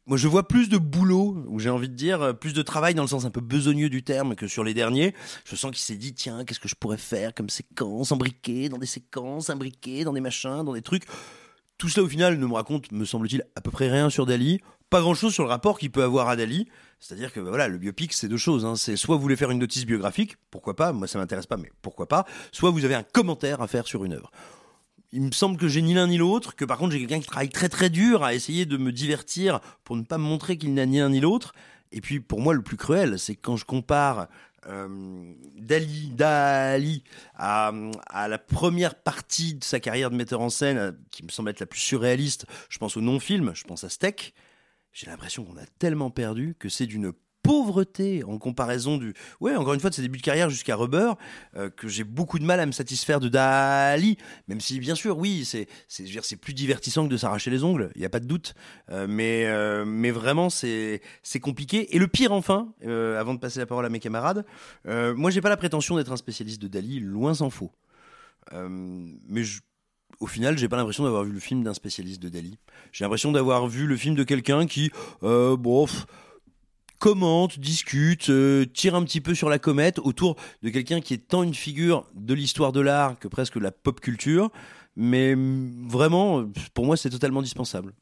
Moi, 0.06 0.16
je 0.18 0.26
vois 0.26 0.48
plus 0.48 0.68
de 0.68 0.78
boulot, 0.78 1.44
ou 1.46 1.60
j'ai 1.60 1.70
envie 1.70 1.88
de 1.88 1.94
dire, 1.94 2.20
euh, 2.22 2.32
plus 2.32 2.52
de 2.52 2.62
travail 2.62 2.92
dans 2.94 3.02
le 3.02 3.08
sens 3.08 3.24
un 3.24 3.30
peu 3.30 3.40
besogneux 3.40 3.88
du 3.88 4.02
terme 4.02 4.34
que 4.34 4.48
sur 4.48 4.64
les 4.64 4.74
derniers. 4.74 5.14
Je 5.44 5.54
sens 5.54 5.70
qu'il 5.70 5.80
s'est 5.80 5.94
dit, 5.96 6.12
tiens, 6.12 6.44
qu'est-ce 6.44 6.58
que 6.58 6.68
je 6.68 6.74
pourrais 6.74 6.96
faire 6.98 7.32
comme 7.34 7.48
séquence, 7.48 8.10
embriquée 8.10 8.68
dans 8.68 8.78
des 8.78 8.86
séquences, 8.86 9.48
imbriquées 9.48 10.02
dans 10.02 10.12
des 10.12 10.20
machins, 10.20 10.64
dans 10.64 10.72
des 10.74 10.82
trucs. 10.82 11.04
Tout 11.78 11.88
cela, 11.88 12.04
au 12.04 12.08
final, 12.08 12.36
ne 12.38 12.46
me 12.46 12.52
raconte, 12.54 12.90
me 12.90 13.04
semble-t-il, 13.04 13.44
à 13.54 13.60
peu 13.60 13.70
près 13.70 13.88
rien 13.90 14.10
sur 14.10 14.26
Dali. 14.26 14.60
Pas 14.92 15.00
grand-chose 15.00 15.32
sur 15.32 15.44
le 15.44 15.48
rapport 15.48 15.78
qu'il 15.78 15.90
peut 15.90 16.02
avoir 16.02 16.28
à 16.28 16.36
Dali. 16.36 16.68
C'est-à-dire 17.00 17.32
que 17.32 17.40
bah, 17.40 17.48
voilà, 17.48 17.66
le 17.66 17.78
biopic, 17.78 18.12
c'est 18.12 18.28
deux 18.28 18.36
choses. 18.36 18.66
Hein. 18.66 18.76
C'est 18.76 18.96
soit 18.96 19.16
vous 19.16 19.22
voulez 19.22 19.36
faire 19.36 19.50
une 19.50 19.58
notice 19.58 19.86
biographique, 19.86 20.36
pourquoi 20.50 20.76
pas, 20.76 20.92
moi 20.92 21.06
ça 21.08 21.18
m'intéresse 21.18 21.46
pas, 21.46 21.56
mais 21.56 21.72
pourquoi 21.80 22.06
pas. 22.06 22.26
Soit 22.52 22.70
vous 22.70 22.84
avez 22.84 22.94
un 22.94 23.02
commentaire 23.02 23.62
à 23.62 23.66
faire 23.68 23.86
sur 23.86 24.04
une 24.04 24.12
œuvre. 24.12 24.30
Il 25.10 25.22
me 25.22 25.32
semble 25.32 25.56
que 25.56 25.66
j'ai 25.66 25.80
ni 25.80 25.94
l'un 25.94 26.08
ni 26.08 26.18
l'autre, 26.18 26.54
que 26.56 26.66
par 26.66 26.76
contre 26.76 26.92
j'ai 26.92 26.98
quelqu'un 26.98 27.20
qui 27.20 27.26
travaille 27.26 27.48
très 27.48 27.70
très 27.70 27.88
dur 27.88 28.22
à 28.22 28.34
essayer 28.34 28.66
de 28.66 28.76
me 28.76 28.92
divertir 28.92 29.60
pour 29.82 29.96
ne 29.96 30.02
pas 30.02 30.18
me 30.18 30.24
montrer 30.24 30.58
qu'il 30.58 30.74
n'a 30.74 30.84
ni 30.84 30.98
l'un 30.98 31.08
ni 31.08 31.20
l'autre. 31.20 31.54
Et 31.90 32.02
puis 32.02 32.20
pour 32.20 32.42
moi 32.42 32.52
le 32.52 32.60
plus 32.60 32.76
cruel, 32.76 33.18
c'est 33.18 33.34
quand 33.34 33.56
je 33.56 33.64
compare 33.64 34.28
euh, 34.66 35.32
Dali, 35.56 36.10
Dali 36.14 37.02
à, 37.34 37.72
à 38.10 38.28
la 38.28 38.38
première 38.38 38.94
partie 38.94 39.54
de 39.54 39.64
sa 39.64 39.80
carrière 39.80 40.10
de 40.10 40.16
metteur 40.16 40.42
en 40.42 40.50
scène, 40.50 40.76
euh, 40.76 40.92
qui 41.10 41.24
me 41.24 41.30
semble 41.30 41.48
être 41.48 41.60
la 41.60 41.66
plus 41.66 41.80
surréaliste. 41.80 42.44
Je 42.68 42.76
pense 42.76 42.98
au 42.98 43.00
non-film, 43.00 43.52
je 43.54 43.64
pense 43.64 43.84
à 43.84 43.88
Steak. 43.88 44.34
J'ai 44.92 45.06
l'impression 45.06 45.44
qu'on 45.44 45.56
a 45.56 45.66
tellement 45.78 46.10
perdu 46.10 46.54
que 46.58 46.68
c'est 46.68 46.86
d'une 46.86 47.12
pauvreté 47.42 48.22
en 48.24 48.38
comparaison 48.38 48.98
du 48.98 49.14
ouais 49.40 49.56
encore 49.56 49.74
une 49.74 49.80
fois 49.80 49.90
de 49.90 49.94
ses 49.94 50.02
débuts 50.02 50.18
de 50.18 50.22
carrière 50.22 50.48
jusqu'à 50.48 50.76
Rubber 50.76 51.12
euh, 51.56 51.70
que 51.70 51.88
j'ai 51.88 52.04
beaucoup 52.04 52.38
de 52.38 52.44
mal 52.44 52.60
à 52.60 52.66
me 52.66 52.72
satisfaire 52.72 53.20
de 53.20 53.28
Dali. 53.28 54.16
Même 54.48 54.60
si 54.60 54.78
bien 54.78 54.94
sûr 54.94 55.18
oui 55.18 55.44
c'est 55.44 55.66
c'est 55.88 56.36
plus 56.36 56.54
divertissant 56.54 57.06
que 57.06 57.10
de 57.10 57.16
s'arracher 57.16 57.50
les 57.50 57.64
ongles 57.64 57.90
il 57.96 58.02
y 58.02 58.04
a 58.04 58.08
pas 58.08 58.20
de 58.20 58.26
doute. 58.26 58.54
Euh, 58.90 59.06
mais 59.08 59.46
euh, 59.46 59.84
mais 59.84 60.10
vraiment 60.10 60.50
c'est 60.50 61.00
compliqué. 61.40 61.94
Et 61.96 61.98
le 61.98 62.06
pire 62.06 62.32
enfin 62.32 62.72
avant 62.82 63.34
de 63.34 63.40
passer 63.40 63.58
la 63.58 63.66
parole 63.66 63.86
à 63.86 63.88
mes 63.88 64.00
camarades 64.00 64.44
moi 64.84 65.30
j'ai 65.30 65.40
pas 65.40 65.48
la 65.48 65.56
prétention 65.56 65.96
d'être 65.96 66.12
un 66.12 66.16
spécialiste 66.16 66.62
de 66.62 66.68
Dali 66.68 67.00
loin 67.00 67.34
s'en 67.34 67.50
faut. 67.50 67.72
Mais 68.52 69.42
je 69.42 69.60
au 70.22 70.26
final, 70.26 70.56
j'ai 70.56 70.68
pas 70.68 70.76
l'impression 70.76 71.02
d'avoir 71.02 71.24
vu 71.24 71.32
le 71.32 71.40
film 71.40 71.64
d'un 71.64 71.74
spécialiste 71.74 72.22
de 72.22 72.28
Dali. 72.28 72.56
J'ai 72.92 73.04
l'impression 73.04 73.32
d'avoir 73.32 73.66
vu 73.66 73.88
le 73.88 73.96
film 73.96 74.14
de 74.14 74.22
quelqu'un 74.22 74.66
qui, 74.66 74.92
euh, 75.24 75.56
bon, 75.56 75.84
pff, 75.84 76.06
commente, 77.00 77.58
discute, 77.58 78.30
euh, 78.30 78.64
tire 78.64 78.94
un 78.94 79.02
petit 79.02 79.20
peu 79.20 79.34
sur 79.34 79.48
la 79.48 79.58
comète 79.58 79.98
autour 79.98 80.36
de 80.62 80.68
quelqu'un 80.70 81.00
qui 81.00 81.14
est 81.14 81.26
tant 81.26 81.42
une 81.42 81.54
figure 81.54 82.06
de 82.14 82.34
l'histoire 82.34 82.70
de 82.70 82.80
l'art 82.80 83.18
que 83.18 83.26
presque 83.26 83.58
de 83.58 83.64
la 83.64 83.72
pop 83.72 84.00
culture. 84.00 84.50
Mais 84.94 85.34
mm, 85.34 85.88
vraiment, 85.88 86.44
pour 86.72 86.86
moi, 86.86 86.96
c'est 86.96 87.10
totalement 87.10 87.42
dispensable. 87.42 87.92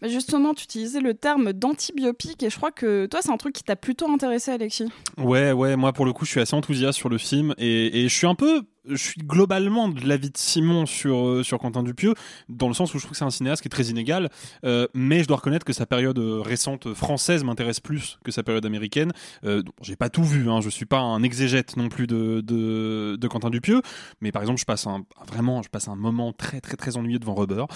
Bah, 0.00 0.08
justement, 0.08 0.54
tu 0.54 0.64
utilisais 0.64 1.00
le 1.00 1.12
terme 1.12 1.52
d'antibiopic 1.52 2.42
et 2.42 2.48
je 2.48 2.56
crois 2.56 2.70
que 2.70 3.04
toi, 3.04 3.20
c'est 3.20 3.30
un 3.30 3.36
truc 3.36 3.54
qui 3.54 3.62
t'a 3.62 3.76
plutôt 3.76 4.08
intéressé, 4.08 4.52
Alexis. 4.52 4.90
Ouais, 5.18 5.52
ouais, 5.52 5.76
moi 5.76 5.92
pour 5.92 6.06
le 6.06 6.14
coup, 6.14 6.24
je 6.24 6.30
suis 6.30 6.40
assez 6.40 6.54
enthousiaste 6.54 6.96
sur 6.96 7.10
le 7.10 7.18
film 7.18 7.54
et, 7.58 8.04
et 8.04 8.08
je 8.08 8.14
suis 8.14 8.26
un 8.26 8.34
peu 8.34 8.62
je 8.88 8.96
suis 8.96 9.20
globalement 9.20 9.88
de 9.88 10.06
l'avis 10.06 10.30
de 10.30 10.36
Simon 10.36 10.86
sur, 10.86 11.26
euh, 11.26 11.42
sur 11.42 11.58
Quentin 11.58 11.82
Dupieux, 11.82 12.14
dans 12.48 12.68
le 12.68 12.74
sens 12.74 12.94
où 12.94 12.98
je 12.98 13.02
trouve 13.02 13.12
que 13.12 13.18
c'est 13.18 13.24
un 13.24 13.30
cinéaste 13.30 13.62
qui 13.62 13.68
est 13.68 13.70
très 13.70 13.84
inégal, 13.84 14.30
euh, 14.64 14.86
mais 14.94 15.22
je 15.22 15.28
dois 15.28 15.36
reconnaître 15.36 15.64
que 15.64 15.72
sa 15.72 15.86
période 15.86 16.18
euh, 16.18 16.40
récente 16.40 16.94
française 16.94 17.44
m'intéresse 17.44 17.80
plus 17.80 18.18
que 18.24 18.32
sa 18.32 18.42
période 18.42 18.64
américaine. 18.64 19.12
Euh, 19.44 19.62
j'ai 19.82 19.96
pas 19.96 20.08
tout 20.08 20.24
vu, 20.24 20.50
hein, 20.50 20.60
je 20.60 20.68
suis 20.68 20.86
pas 20.86 21.00
un 21.00 21.22
exégète 21.22 21.76
non 21.76 21.88
plus 21.88 22.06
de, 22.06 22.40
de, 22.40 23.28
Quentin 23.28 23.50
Dupieux, 23.50 23.82
mais 24.22 24.32
par 24.32 24.42
exemple, 24.42 24.58
je 24.58 24.64
passe 24.64 24.86
un, 24.86 25.04
vraiment, 25.26 25.62
je 25.62 25.68
passe 25.68 25.88
un 25.88 25.96
moment 25.96 26.32
très 26.32 26.62
très 26.62 26.76
très 26.76 26.96
ennuyeux 26.96 27.18
devant 27.18 27.34
Rubber. 27.34 27.66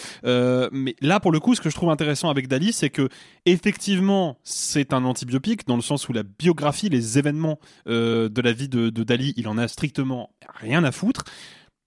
Mais 0.72 0.96
là, 1.00 1.20
pour 1.20 1.32
le 1.32 1.40
coup, 1.40 1.54
ce 1.54 1.60
que 1.60 1.68
je 1.68 1.74
trouve 1.74 1.90
intéressant 1.90 2.30
avec 2.30 2.48
Dali, 2.48 2.72
c'est 2.72 2.88
que 2.90 3.08
effectivement, 3.44 4.38
c'est 4.44 4.94
un 4.94 5.04
antibiopique 5.04 5.66
dans 5.66 5.76
le 5.76 5.82
sens 5.82 6.08
où 6.08 6.12
la 6.12 6.22
biographie, 6.22 6.88
les 6.88 7.18
événements 7.18 7.58
de 7.86 8.40
la 8.40 8.52
vie 8.52 8.68
de, 8.68 8.88
de 8.88 9.04
Dali, 9.04 9.34
il 9.36 9.46
en 9.48 9.58
a 9.58 9.68
strictement 9.68 10.30
rien 10.58 10.84
à 10.84 10.92
foutre. 10.92 11.01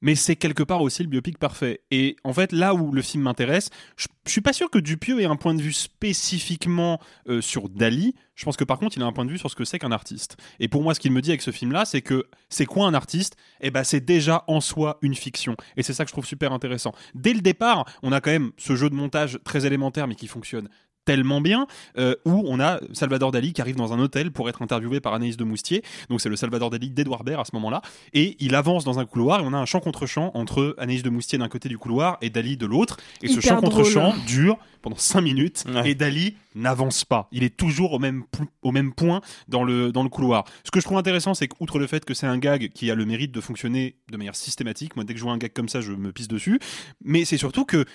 Mais 0.01 0.15
c'est 0.15 0.35
quelque 0.35 0.61
part 0.61 0.81
aussi 0.81 1.03
le 1.03 1.09
biopic 1.09 1.39
parfait. 1.39 1.81
Et 1.89 2.15
en 2.23 2.33
fait, 2.33 2.51
là 2.51 2.75
où 2.75 2.91
le 2.91 3.01
film 3.01 3.23
m'intéresse, 3.23 3.69
je, 3.97 4.07
je 4.25 4.31
suis 4.31 4.41
pas 4.41 4.53
sûr 4.53 4.69
que 4.69 4.79
Dupieux 4.79 5.21
ait 5.21 5.25
un 5.25 5.35
point 5.35 5.53
de 5.53 5.61
vue 5.61 5.73
spécifiquement 5.73 6.99
euh, 7.29 7.41
sur 7.41 7.69
Dali. 7.69 8.15
Je 8.35 8.43
pense 8.43 8.57
que 8.57 8.63
par 8.63 8.79
contre, 8.79 8.97
il 8.97 9.03
a 9.03 9.05
un 9.05 9.13
point 9.13 9.25
de 9.25 9.31
vue 9.31 9.37
sur 9.37 9.49
ce 9.49 9.55
que 9.55 9.65
c'est 9.65 9.79
qu'un 9.79 9.91
artiste. 9.91 10.37
Et 10.59 10.67
pour 10.67 10.83
moi, 10.83 10.93
ce 10.93 10.99
qu'il 10.99 11.11
me 11.11 11.21
dit 11.21 11.29
avec 11.29 11.41
ce 11.41 11.51
film-là, 11.51 11.85
c'est 11.85 12.01
que 12.01 12.25
c'est 12.49 12.65
quoi 12.65 12.87
un 12.87 12.93
artiste? 12.93 13.37
Eh 13.61 13.71
ben, 13.71 13.83
c'est 13.83 14.03
déjà 14.03 14.43
en 14.47 14.61
soi 14.61 14.97
une 15.01 15.15
fiction. 15.15 15.55
Et 15.77 15.83
c'est 15.83 15.93
ça 15.93 16.03
que 16.03 16.09
je 16.09 16.13
trouve 16.13 16.25
super 16.25 16.51
intéressant. 16.51 16.93
Dès 17.13 17.33
le 17.33 17.41
départ, 17.41 17.85
on 18.03 18.11
a 18.11 18.19
quand 18.19 18.31
même 18.31 18.51
ce 18.57 18.75
jeu 18.75 18.89
de 18.89 18.95
montage 18.95 19.39
très 19.43 19.65
élémentaire, 19.65 20.07
mais 20.07 20.15
qui 20.15 20.27
fonctionne 20.27 20.69
tellement 21.05 21.39
bien, 21.39 21.67
euh, 21.97 22.15
où 22.25 22.43
on 22.47 22.59
a 22.59 22.79
Salvador 22.93 23.31
Dali 23.31 23.53
qui 23.53 23.61
arrive 23.61 23.75
dans 23.75 23.93
un 23.93 23.99
hôtel 23.99 24.31
pour 24.31 24.49
être 24.49 24.61
interviewé 24.61 24.99
par 24.99 25.13
Anaïs 25.13 25.37
de 25.37 25.43
Moustier. 25.43 25.83
Donc 26.09 26.19
c'est 26.19 26.29
le 26.29 26.35
Salvador 26.35 26.69
Dali 26.69 26.89
d'Edouard 26.89 27.23
Baird 27.23 27.41
à 27.41 27.45
ce 27.45 27.55
moment-là. 27.55 27.81
Et 28.13 28.35
il 28.39 28.55
avance 28.55 28.83
dans 28.83 28.99
un 28.99 29.05
couloir 29.05 29.39
et 29.39 29.43
on 29.45 29.53
a 29.53 29.57
un 29.57 29.65
chant 29.65 29.79
contre 29.79 30.05
chant 30.05 30.31
entre 30.33 30.75
Anaïs 30.77 31.03
de 31.03 31.09
Moustier 31.09 31.37
d'un 31.37 31.47
côté 31.47 31.69
du 31.69 31.77
couloir 31.77 32.17
et 32.21 32.29
Dali 32.29 32.57
de 32.57 32.65
l'autre. 32.65 32.97
Et 33.21 33.27
ce 33.27 33.39
chant 33.39 33.61
contre 33.61 33.81
drôle. 33.81 34.13
dure 34.25 34.57
pendant 34.81 34.97
5 34.97 35.21
minutes 35.21 35.65
et 35.83 35.95
Dali 35.95 36.35
n'avance 36.53 37.05
pas. 37.05 37.27
Il 37.31 37.43
est 37.43 37.55
toujours 37.55 37.93
au 37.93 37.99
même, 37.99 38.23
au 38.61 38.71
même 38.71 38.93
point 38.93 39.21
dans 39.47 39.63
le, 39.63 39.91
dans 39.91 40.03
le 40.03 40.09
couloir. 40.09 40.45
Ce 40.63 40.71
que 40.71 40.79
je 40.79 40.85
trouve 40.85 40.97
intéressant, 40.97 41.33
c'est 41.33 41.47
qu'outre 41.47 41.79
le 41.79 41.87
fait 41.87 42.05
que 42.05 42.13
c'est 42.13 42.27
un 42.27 42.37
gag 42.37 42.69
qui 42.69 42.89
a 42.89 42.95
le 42.95 43.05
mérite 43.05 43.31
de 43.31 43.41
fonctionner 43.41 43.95
de 44.11 44.17
manière 44.17 44.35
systématique, 44.35 44.95
moi 44.95 45.03
dès 45.03 45.13
que 45.13 45.19
je 45.19 45.23
vois 45.23 45.33
un 45.33 45.37
gag 45.37 45.53
comme 45.53 45.69
ça, 45.69 45.81
je 45.81 45.91
me 45.91 46.11
pisse 46.11 46.27
dessus. 46.27 46.59
Mais 47.03 47.25
c'est 47.25 47.37
surtout 47.37 47.65
que 47.65 47.85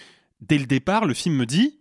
dès 0.40 0.59
le 0.59 0.67
départ, 0.67 1.07
le 1.07 1.14
film 1.14 1.37
me 1.37 1.47
dit, 1.47 1.79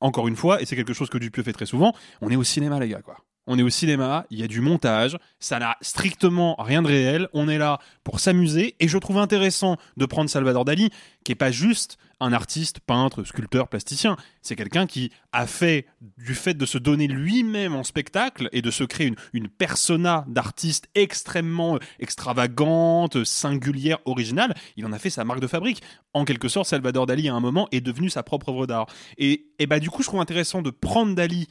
encore 0.00 0.28
une 0.28 0.36
fois, 0.36 0.60
et 0.60 0.66
c'est 0.66 0.76
quelque 0.76 0.92
chose 0.92 1.08
que 1.10 1.18
Dupieux 1.18 1.42
fait 1.42 1.52
très 1.52 1.66
souvent, 1.66 1.94
on 2.20 2.30
est 2.30 2.36
au 2.36 2.44
cinéma, 2.44 2.78
les 2.80 2.88
gars, 2.88 3.02
quoi. 3.02 3.16
On 3.52 3.58
est 3.58 3.64
au 3.64 3.68
cinéma, 3.68 4.26
il 4.30 4.38
y 4.38 4.44
a 4.44 4.46
du 4.46 4.60
montage, 4.60 5.18
ça 5.40 5.58
n'a 5.58 5.76
strictement 5.80 6.54
rien 6.60 6.82
de 6.82 6.86
réel, 6.86 7.28
on 7.32 7.48
est 7.48 7.58
là 7.58 7.80
pour 8.04 8.20
s'amuser, 8.20 8.76
et 8.78 8.86
je 8.86 8.96
trouve 8.96 9.18
intéressant 9.18 9.76
de 9.96 10.06
prendre 10.06 10.30
Salvador 10.30 10.64
Dali, 10.64 10.90
qui 11.24 11.32
est 11.32 11.34
pas 11.34 11.50
juste 11.50 11.98
un 12.20 12.32
artiste, 12.32 12.78
peintre, 12.78 13.24
sculpteur, 13.24 13.66
plasticien, 13.66 14.16
c'est 14.40 14.54
quelqu'un 14.54 14.86
qui 14.86 15.10
a 15.32 15.48
fait, 15.48 15.86
du 16.16 16.36
fait 16.36 16.54
de 16.54 16.64
se 16.64 16.78
donner 16.78 17.08
lui-même 17.08 17.74
en 17.74 17.82
spectacle 17.82 18.48
et 18.52 18.62
de 18.62 18.70
se 18.70 18.84
créer 18.84 19.08
une, 19.08 19.16
une 19.32 19.48
persona 19.48 20.24
d'artiste 20.28 20.88
extrêmement 20.94 21.74
euh, 21.74 21.78
extravagante, 21.98 23.24
singulière, 23.24 23.98
originale, 24.04 24.54
il 24.76 24.86
en 24.86 24.92
a 24.92 24.98
fait 25.00 25.10
sa 25.10 25.24
marque 25.24 25.40
de 25.40 25.48
fabrique. 25.48 25.82
En 26.14 26.24
quelque 26.24 26.46
sorte, 26.46 26.68
Salvador 26.68 27.06
Dali, 27.06 27.28
à 27.28 27.34
un 27.34 27.40
moment, 27.40 27.66
est 27.72 27.80
devenu 27.80 28.10
sa 28.10 28.22
propre 28.22 28.50
œuvre 28.50 28.68
d'art. 28.68 28.86
Et, 29.18 29.46
et 29.58 29.66
bah, 29.66 29.80
du 29.80 29.90
coup, 29.90 30.02
je 30.02 30.08
trouve 30.08 30.20
intéressant 30.20 30.62
de 30.62 30.70
prendre 30.70 31.16
Dali 31.16 31.48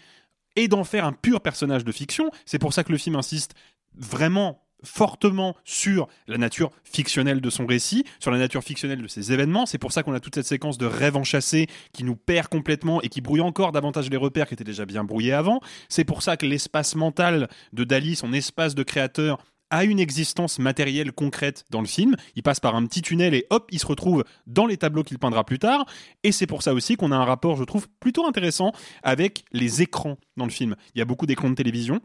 et 0.56 0.68
d'en 0.68 0.84
faire 0.84 1.06
un 1.06 1.13
pur 1.13 1.41
personnage 1.41 1.86
de 1.86 1.91
fiction. 1.91 2.32
C'est 2.46 2.60
pour 2.60 2.74
ça 2.74 2.84
que 2.84 2.91
le 2.91 2.98
film 2.98 3.15
insiste 3.15 3.53
vraiment 3.96 4.63
fortement 4.84 5.56
sur 5.63 6.08
la 6.27 6.38
nature 6.38 6.72
fictionnelle 6.84 7.41
de 7.41 7.50
son 7.50 7.65
récit, 7.65 8.06
sur 8.20 8.32
la 8.32 8.38
nature 8.38 8.63
fictionnelle 8.63 9.01
de 9.01 9.08
ses 9.08 9.34
événements. 9.34 9.65
C'est 9.65 9.77
pour 9.77 9.91
ça 9.91 10.03
qu'on 10.03 10.13
a 10.13 10.20
toute 10.20 10.36
cette 10.36 10.46
séquence 10.46 10.77
de 10.77 10.86
rêve 10.86 11.18
enchâssé 11.18 11.68
qui 11.94 12.03
nous 12.03 12.15
perd 12.15 12.48
complètement 12.48 13.01
et 13.01 13.10
qui 13.10 13.22
brouille 13.22 13.41
encore 13.41 13.72
davantage 13.72 14.10
les 14.10 14.18
repères 14.18 14.48
qui 14.48 14.53
étaient 14.53 14.63
déjà 14.63 14.86
bien 14.86 15.03
brouillés 15.03 15.34
avant. 15.34 15.60
C'est 15.89 16.06
pour 16.06 16.22
ça 16.22 16.38
que 16.38 16.46
l'espace 16.46 16.96
mental 16.96 17.50
de 17.74 17.84
Dali, 17.84 18.15
son 18.15 18.34
espace 18.34 18.75
de 18.75 18.84
créateur, 18.84 19.44
a 19.70 19.84
une 19.84 20.00
existence 20.00 20.60
matérielle 20.60 21.12
concrète 21.12 21.66
dans 21.70 21.82
le 21.82 21.88
film. 21.88 22.16
Il 22.36 22.44
passe 22.44 22.60
par 22.60 22.76
un 22.76 22.86
petit 22.86 23.02
tunnel 23.02 23.34
et 23.34 23.46
hop, 23.50 23.68
il 23.72 23.80
se 23.80 23.86
retrouve 23.86 24.24
dans 24.48 24.66
les 24.66 24.78
tableaux 24.78 25.04
qu'il 25.04 25.20
peindra 25.20 25.44
plus 25.44 25.60
tard. 25.60 25.86
Et 26.24 26.32
c'est 26.32 26.48
pour 26.48 26.64
ça 26.64 26.74
aussi 26.74 26.96
qu'on 26.96 27.12
a 27.12 27.16
un 27.16 27.26
rapport, 27.26 27.58
je 27.58 27.64
trouve, 27.64 27.88
plutôt 28.00 28.26
intéressant 28.26 28.72
avec 29.04 29.46
les 29.52 29.82
écrans 29.82 30.18
dans 30.38 30.46
le 30.46 30.52
film. 30.52 30.76
Il 30.96 31.00
y 31.00 31.02
a 31.02 31.06
beaucoup 31.06 31.26
d'écrans 31.26 31.50
de 31.50 31.56
télévision 31.56 32.02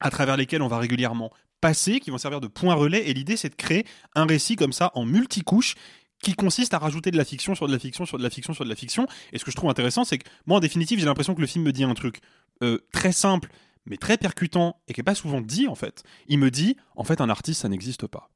à 0.00 0.10
travers 0.10 0.36
lesquels 0.36 0.62
on 0.62 0.68
va 0.68 0.78
régulièrement 0.78 1.30
passer, 1.60 2.00
qui 2.00 2.10
vont 2.10 2.18
servir 2.18 2.40
de 2.40 2.48
point 2.48 2.74
relais. 2.74 3.08
Et 3.08 3.14
l'idée, 3.14 3.36
c'est 3.36 3.50
de 3.50 3.54
créer 3.54 3.86
un 4.14 4.26
récit 4.26 4.56
comme 4.56 4.72
ça 4.72 4.90
en 4.94 5.04
multicouches 5.04 5.76
qui 6.22 6.34
consiste 6.34 6.72
à 6.72 6.78
rajouter 6.78 7.10
de 7.10 7.16
la 7.16 7.24
fiction 7.24 7.54
sur 7.54 7.66
de 7.66 7.72
la 7.72 7.78
fiction 7.78 8.06
sur 8.06 8.16
de 8.16 8.22
la 8.22 8.30
fiction 8.30 8.54
sur 8.54 8.64
de 8.64 8.70
la 8.70 8.76
fiction. 8.76 9.06
Et 9.32 9.38
ce 9.38 9.44
que 9.44 9.50
je 9.50 9.56
trouve 9.56 9.70
intéressant, 9.70 10.04
c'est 10.04 10.18
que 10.18 10.28
moi, 10.46 10.58
en 10.58 10.60
définitive, 10.60 10.98
j'ai 10.98 11.06
l'impression 11.06 11.34
que 11.34 11.40
le 11.40 11.46
film 11.46 11.64
me 11.64 11.72
dit 11.72 11.84
un 11.84 11.94
truc 11.94 12.20
euh, 12.62 12.78
très 12.92 13.12
simple, 13.12 13.48
mais 13.86 13.96
très 13.96 14.16
percutant 14.16 14.80
et 14.88 14.94
qui 14.94 15.00
est 15.00 15.04
pas 15.04 15.14
souvent 15.14 15.40
dit 15.40 15.68
en 15.68 15.74
fait. 15.74 16.02
Il 16.28 16.38
me 16.38 16.50
dit, 16.50 16.76
en 16.96 17.04
fait, 17.04 17.20
un 17.20 17.28
artiste, 17.28 17.62
ça 17.62 17.68
n'existe 17.68 18.06
pas. 18.06 18.30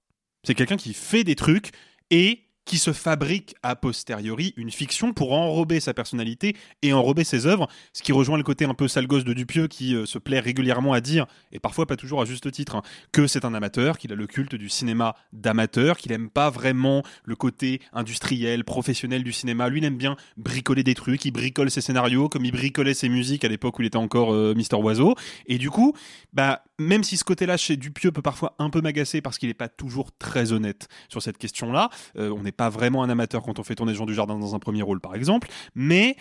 C'est 0.44 0.54
quelqu'un 0.54 0.76
qui 0.76 0.94
fait 0.94 1.24
des 1.24 1.34
trucs 1.34 1.72
et 2.10 2.45
qui 2.66 2.78
se 2.78 2.92
fabrique 2.92 3.54
a 3.62 3.76
posteriori 3.76 4.52
une 4.56 4.70
fiction 4.70 5.14
pour 5.14 5.32
enrober 5.32 5.80
sa 5.80 5.94
personnalité 5.94 6.56
et 6.82 6.92
enrober 6.92 7.24
ses 7.24 7.46
œuvres, 7.46 7.68
ce 7.94 8.02
qui 8.02 8.12
rejoint 8.12 8.36
le 8.36 8.42
côté 8.42 8.66
un 8.66 8.74
peu 8.74 8.88
sale 8.88 9.06
gosse 9.06 9.24
de 9.24 9.32
Dupieux 9.32 9.68
qui 9.68 9.94
euh, 9.94 10.04
se 10.04 10.18
plaît 10.18 10.40
régulièrement 10.40 10.92
à 10.92 11.00
dire, 11.00 11.26
et 11.52 11.60
parfois 11.60 11.86
pas 11.86 11.96
toujours 11.96 12.20
à 12.20 12.24
juste 12.24 12.50
titre, 12.50 12.76
hein, 12.76 12.82
que 13.12 13.26
c'est 13.26 13.44
un 13.44 13.54
amateur, 13.54 13.96
qu'il 13.96 14.12
a 14.12 14.16
le 14.16 14.26
culte 14.26 14.56
du 14.56 14.68
cinéma 14.68 15.14
d'amateur, 15.32 15.96
qu'il 15.96 16.12
aime 16.12 16.28
pas 16.28 16.50
vraiment 16.50 17.02
le 17.24 17.36
côté 17.36 17.80
industriel, 17.92 18.64
professionnel 18.64 19.22
du 19.22 19.32
cinéma. 19.32 19.68
Lui, 19.68 19.78
il 19.78 19.84
aime 19.84 19.96
bien 19.96 20.16
bricoler 20.36 20.82
des 20.82 20.94
trucs, 20.94 21.24
il 21.24 21.30
bricole 21.30 21.70
ses 21.70 21.80
scénarios 21.80 22.28
comme 22.28 22.44
il 22.44 22.52
bricolait 22.52 22.94
ses 22.94 23.08
musiques 23.08 23.44
à 23.44 23.48
l'époque 23.48 23.78
où 23.78 23.82
il 23.82 23.86
était 23.86 23.96
encore 23.96 24.34
euh, 24.34 24.54
Mister 24.56 24.76
Oiseau. 24.76 25.14
Et 25.46 25.58
du 25.58 25.70
coup, 25.70 25.94
bah, 26.32 26.64
même 26.78 27.04
si 27.04 27.16
ce 27.16 27.24
côté-là 27.24 27.56
chez 27.56 27.76
Dupieux 27.76 28.10
peut 28.10 28.22
parfois 28.22 28.56
un 28.58 28.70
peu 28.70 28.80
m'agacer 28.80 29.20
parce 29.20 29.38
qu'il 29.38 29.48
n'est 29.48 29.54
pas 29.54 29.68
toujours 29.68 30.10
très 30.18 30.52
honnête 30.52 30.88
sur 31.08 31.22
cette 31.22 31.38
question-là, 31.38 31.90
euh, 32.18 32.30
on 32.30 32.42
n'est 32.42 32.52
pas 32.56 32.68
vraiment 32.68 33.02
un 33.02 33.10
amateur 33.10 33.42
quand 33.42 33.58
on 33.58 33.62
fait 33.62 33.74
tourner 33.74 33.94
Jean 33.94 34.06
du 34.06 34.14
Jardin 34.14 34.38
dans 34.38 34.54
un 34.54 34.58
premier 34.58 34.82
rôle, 34.82 35.00
par 35.00 35.14
exemple, 35.14 35.48
mais 35.74 36.16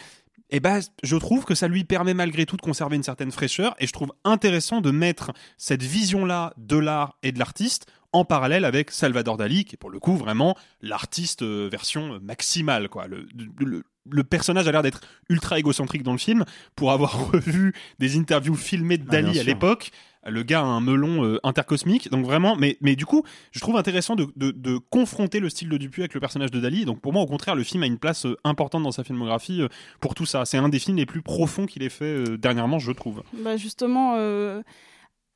eh 0.52 0.60
ben, 0.60 0.80
je 1.04 1.16
trouve 1.16 1.46
que 1.46 1.56
ça 1.56 1.68
lui 1.68 1.84
permet 1.84 2.14
malgré 2.14 2.46
tout 2.46 2.56
de 2.56 2.62
conserver 2.62 2.96
une 2.96 3.04
certaine 3.04 3.32
fraîcheur 3.32 3.76
et 3.80 3.88
je 3.88 3.92
trouve 3.92 4.14
intéressant 4.24 4.82
de 4.82 4.92
mettre 4.92 5.32
cette 5.58 5.82
vision-là 5.82 6.54
de 6.58 6.78
l'art 6.78 7.18
et 7.24 7.32
de 7.32 7.40
l'artiste 7.40 7.88
en 8.16 8.26
parallèle 8.26 8.66
avec 8.66 8.92
Salvador 8.92 9.38
Dali, 9.38 9.66
qui 9.66 9.76
est 9.76 9.78
pour 9.78 9.90
le 9.90 10.00
coup 10.00 10.16
vraiment 10.18 10.56
l'artiste 10.82 11.42
euh, 11.44 11.70
version 11.72 12.20
maximale. 12.22 12.90
Quoi. 12.90 13.08
Le, 13.08 13.28
le, 13.60 13.84
le 14.10 14.24
personnage 14.24 14.68
a 14.68 14.72
l'air 14.72 14.84
d'être 14.84 15.02
ultra 15.30 15.60
égocentrique 15.60 16.04
dans 16.04 16.12
le 16.14 16.18
film. 16.18 16.46
Pour 16.76 16.92
avoir 16.92 17.30
revu 17.32 17.74
des 18.00 18.18
interviews 18.18 18.56
filmées 18.56 18.98
de 18.98 19.06
Ah, 19.10 19.12
Dali 19.12 19.40
à 19.40 19.44
l'époque, 19.44 19.92
le 20.28 20.42
gars 20.44 20.62
a 20.62 20.64
un 20.64 20.82
melon 20.82 21.24
euh, 21.24 21.40
intercosmique. 21.44 22.10
Donc 22.10 22.26
vraiment, 22.26 22.56
mais, 22.56 22.78
mais 22.82 22.96
du 22.96 23.06
coup, 23.06 23.24
je 23.52 23.60
trouve 23.60 23.78
intéressant 23.78 24.16
de, 24.16 24.28
de, 24.36 24.52
de 24.52 24.78
confronter 24.78 25.40
le 25.40 25.50
style 25.50 25.70
de 25.70 25.78
Dupuis 25.78 26.02
avec 26.02 26.14
le 26.16 26.20
personnage 26.20 26.52
de 26.52 26.60
Dali. 26.60 26.86
Donc 26.86 27.02
pour 27.02 27.14
moi, 27.14 27.22
au 27.22 27.28
contraire, 27.28 27.56
le 27.56 27.64
film 27.64 27.84
a 27.84 27.86
une 27.88 28.00
place 28.00 28.26
euh, 28.26 28.36
importante 28.44 28.84
dans 28.84 28.92
sa 28.92 29.04
filmographie 29.04 29.62
euh, 29.62 29.68
pour 30.00 30.16
tout 30.16 30.26
ça. 30.26 30.46
C'est 30.46 30.58
un 30.58 30.70
des 30.70 30.80
films 30.80 30.98
les 30.98 31.06
plus 31.06 31.22
profonds 31.22 31.66
qu'il 31.66 31.84
ait 31.84 31.90
fait 31.90 32.06
euh, 32.06 32.38
dernièrement, 32.38 32.80
je 32.80 32.92
trouve. 32.92 33.22
Bah 33.34 33.58
justement, 33.58 34.16
euh, 34.18 34.62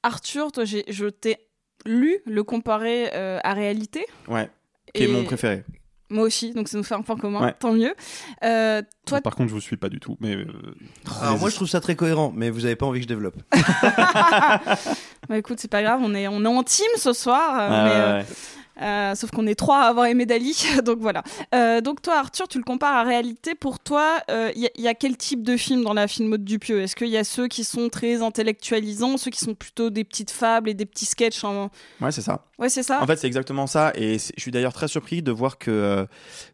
Arthur, 0.03 0.51
toi, 0.51 0.63
j'ai- 0.65 0.85
je 0.87 1.05
t'ai 1.07 1.37
lu 1.85 2.19
le 2.25 2.43
comparer 2.43 3.09
euh, 3.13 3.39
à 3.43 3.53
réalité. 3.53 4.05
Ouais. 4.27 4.49
Qui 4.93 5.03
est 5.03 5.07
mon 5.07 5.23
préféré. 5.23 5.63
Moi 6.11 6.23
aussi, 6.23 6.53
donc 6.53 6.67
ça 6.67 6.75
nous 6.77 6.83
fait 6.83 6.95
un 6.95 7.03
point 7.03 7.17
commun, 7.17 7.39
Ouais. 7.45 7.53
tant 7.59 7.71
mieux. 7.71 7.93
Euh, 8.43 8.81
toi, 9.05 9.21
Par 9.21 9.35
contre, 9.35 9.49
je 9.49 9.53
vous 9.53 9.61
suis 9.61 9.77
pas 9.77 9.89
du 9.89 9.99
tout. 9.99 10.17
Mais 10.19 10.35
euh, 10.35 10.47
Alors 11.21 11.37
moi 11.37 11.51
je 11.51 11.55
trouve 11.55 11.67
ça 11.69 11.79
très 11.81 11.95
cohérent, 11.95 12.33
mais 12.35 12.49
vous 12.49 12.65
avez 12.65 12.75
pas 12.75 12.87
envie 12.87 12.99
que 12.99 13.03
je 13.03 13.07
développe. 13.07 13.35
bah, 15.29 15.37
écoute, 15.37 15.59
c'est 15.59 15.67
pas 15.69 15.83
grave, 15.83 15.99
on 16.03 16.13
est, 16.15 16.27
on 16.27 16.43
est 16.43 16.47
en 16.47 16.63
team 16.63 16.87
ce 16.97 17.13
soir. 17.13 17.59
euh, 17.59 17.67
Ah, 17.69 17.83
mais, 17.83 17.89
ouais, 17.91 17.95
euh, 17.95 18.19
ouais. 18.19 18.25
Euh, 18.81 19.15
sauf 19.15 19.31
qu'on 19.31 19.47
est 19.47 19.55
trois 19.55 19.81
à 19.83 19.87
avoir 19.89 20.05
aimé 20.07 20.25
Dali, 20.25 20.55
donc 20.85 20.99
voilà. 20.99 21.23
Euh, 21.55 21.81
donc 21.81 22.01
toi, 22.01 22.17
Arthur, 22.19 22.47
tu 22.47 22.57
le 22.57 22.63
compares 22.63 22.95
à 22.95 23.03
réalité. 23.03 23.55
Pour 23.55 23.79
toi, 23.79 24.19
il 24.29 24.61
y, 24.61 24.65
a- 24.67 24.71
y 24.81 24.87
a 24.87 24.93
quel 24.93 25.17
type 25.17 25.43
de 25.43 25.57
film 25.57 25.83
dans 25.83 25.93
la 25.93 26.07
filmo 26.07 26.37
de 26.37 26.43
Dupieux? 26.43 26.81
Est-ce 26.81 26.95
qu'il 26.95 27.07
y 27.09 27.17
a 27.17 27.23
ceux 27.23 27.47
qui 27.47 27.63
sont 27.63 27.89
très 27.89 28.21
intellectualisants, 28.21 29.17
ceux 29.17 29.31
qui 29.31 29.39
sont 29.39 29.53
plutôt 29.55 29.89
des 29.89 30.03
petites 30.03 30.31
fables 30.31 30.69
et 30.69 30.73
des 30.73 30.85
petits 30.85 31.05
sketchs 31.05 31.43
en... 31.43 31.69
Ouais, 32.01 32.11
c'est 32.11 32.21
ça. 32.21 32.45
Ouais, 32.57 32.69
c'est 32.69 32.83
ça. 32.83 33.01
En 33.01 33.07
fait, 33.07 33.15
c'est 33.17 33.27
exactement 33.27 33.67
ça. 33.67 33.91
Et 33.95 34.17
je 34.19 34.41
suis 34.41 34.51
d'ailleurs 34.51 34.73
très 34.73 34.87
surpris 34.87 35.21
de 35.21 35.31
voir 35.31 35.57
que, 35.57 35.71
euh, 35.71 36.05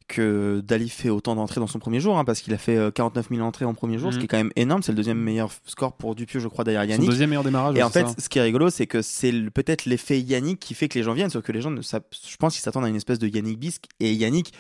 que 0.07 0.61
Dali 0.63 0.89
fait 0.89 1.09
autant 1.09 1.35
d'entrées 1.35 1.59
dans 1.59 1.67
son 1.67 1.79
premier 1.79 1.99
jour, 1.99 2.17
hein, 2.17 2.25
parce 2.25 2.41
qu'il 2.41 2.53
a 2.53 2.57
fait 2.57 2.77
euh, 2.77 2.91
49 2.91 3.29
000 3.31 3.41
entrées 3.41 3.65
en 3.65 3.73
premier 3.73 3.97
jour, 3.97 4.13
ce 4.13 4.19
qui 4.19 4.25
est 4.25 4.27
quand 4.27 4.37
même 4.37 4.51
énorme. 4.55 4.83
C'est 4.83 4.91
le 4.91 4.97
deuxième 4.97 5.17
meilleur 5.17 5.51
score 5.65 5.93
pour 5.93 6.15
Dupieux, 6.15 6.39
je 6.39 6.47
crois, 6.47 6.63
derrière 6.63 6.83
son 6.83 6.89
Yannick. 6.89 7.09
deuxième 7.09 7.29
meilleur 7.29 7.43
démarrage. 7.43 7.75
Et 7.77 7.83
en 7.83 7.89
fait, 7.89 8.07
ça. 8.07 8.15
ce 8.17 8.29
qui 8.29 8.39
est 8.39 8.43
rigolo, 8.43 8.69
c'est 8.69 8.87
que 8.87 9.01
c'est 9.01 9.31
peut-être 9.53 9.85
l'effet 9.85 10.19
Yannick 10.19 10.59
qui 10.59 10.73
fait 10.73 10.87
que 10.87 10.97
les 10.97 11.03
gens 11.03 11.13
viennent, 11.13 11.29
sauf 11.29 11.43
que 11.43 11.51
les 11.51 11.61
gens, 11.61 11.71
ne 11.71 11.81
je 11.81 12.37
pense 12.37 12.53
qu'ils 12.53 12.61
s'attendent 12.61 12.85
à 12.85 12.89
une 12.89 12.95
espèce 12.95 13.19
de 13.19 13.27
Yannick 13.27 13.59
Bisque. 13.59 13.85
Et 13.99 14.13
Yannick, 14.13 14.53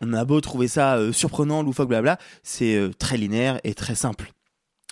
on 0.00 0.12
a 0.12 0.24
beau 0.24 0.40
trouver 0.40 0.68
ça 0.68 0.96
euh, 0.96 1.12
surprenant, 1.12 1.62
loufoque, 1.62 1.88
blabla, 1.88 2.18
c'est 2.42 2.76
euh, 2.76 2.90
très 2.96 3.16
linéaire 3.16 3.60
et 3.64 3.74
très 3.74 3.94
simple. 3.94 4.32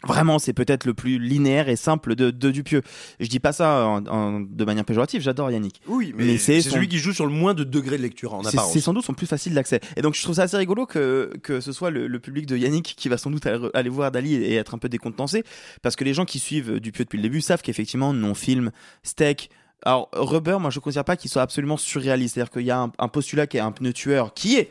Vraiment, 0.05 0.39
c'est 0.39 0.53
peut-être 0.53 0.85
le 0.85 0.93
plus 0.93 1.19
linéaire 1.19 1.71
et 1.71 1.75
simple 1.77 2.15
de, 2.17 2.31
de 2.31 2.51
Dupieux. 2.51 2.83
Je 3.19 3.29
dis 3.29 3.41
pas 3.41 3.53
ça 3.53 3.87
en- 3.87 4.07
en- 4.07 4.41
de 4.41 4.65
manière 4.65 4.85
péjorative, 4.85 5.23
j'adore 5.23 5.51
Yannick. 5.51 5.81
Oui, 5.89 6.13
mais, 6.17 6.37
c'est 6.37 6.61
c'est 6.61 6.69
son- 6.69 6.75
celui 6.77 6.87
qui 6.89 6.99
joue 6.99 7.15
sur 7.15 7.25
le 7.25 7.33
moins 7.33 7.55
de 7.55 7.65
degrés 7.65 7.97
de 7.97 8.03
lecture 8.03 8.35
en 8.35 8.45
apparence. 8.45 8.73
c'est 8.75 8.81
sans 8.81 8.93
doute 8.93 9.05
son 9.07 9.15
plus 9.15 9.27
facile 9.27 9.55
d'accès. 9.55 9.81
Et 9.97 10.03
donc 10.03 10.15
je 10.15 10.23
trouve 10.23 10.35
ça 10.35 10.43
assez 10.43 10.57
rigolo 10.59 10.85
que, 10.85 11.33
que 11.43 11.61
ce 11.61 11.73
soit 11.73 11.91
le, 11.91 12.09
le 12.09 12.21
public 12.21 12.45
de 12.45 12.57
Yannick 12.59 12.95
qui 12.97 13.09
va 13.09 13.17
sans 13.17 13.31
doute 13.31 13.47
aller, 13.47 13.69
aller 13.73 13.89
voir 13.89 14.13
Dali 14.13 14.35
et 14.35 14.55
être 14.57 14.75
un 14.75 14.79
peu 14.79 14.91
décontenancé, 14.91 15.45
parce 15.81 15.97
que 15.97 16.05
les 16.05 16.13
gens 16.13 16.27
qui 16.27 16.39
suivent 16.41 16.79
Dupieux 16.79 17.05
depuis 17.05 17.17
le 17.17 17.23
début 17.23 17.41
savent 17.41 17.63
qu'effectivement 17.63 18.13
non-film, 18.13 18.73
steak. 19.03 19.49
Alors 19.83 20.11
Rubber, 20.13 20.59
moi 20.61 20.69
je 20.71 20.79
ne 20.79 20.83
considère 20.83 21.05
pas 21.05 21.17
qu'il 21.17 21.31
soit 21.31 21.43
absolument 21.43 21.79
surréaliste, 21.79 22.35
c'est-à-dire 22.35 22.51
qu'il 22.53 22.63
y 22.67 22.71
a 22.71 22.81
un, 22.81 22.93
un 22.99 23.09
postulat 23.09 23.47
qui 23.47 23.57
est 23.57 23.61
un 23.61 23.73
pneu 23.73 23.93
tueur, 23.95 24.35
qui 24.35 24.57
est 24.57 24.71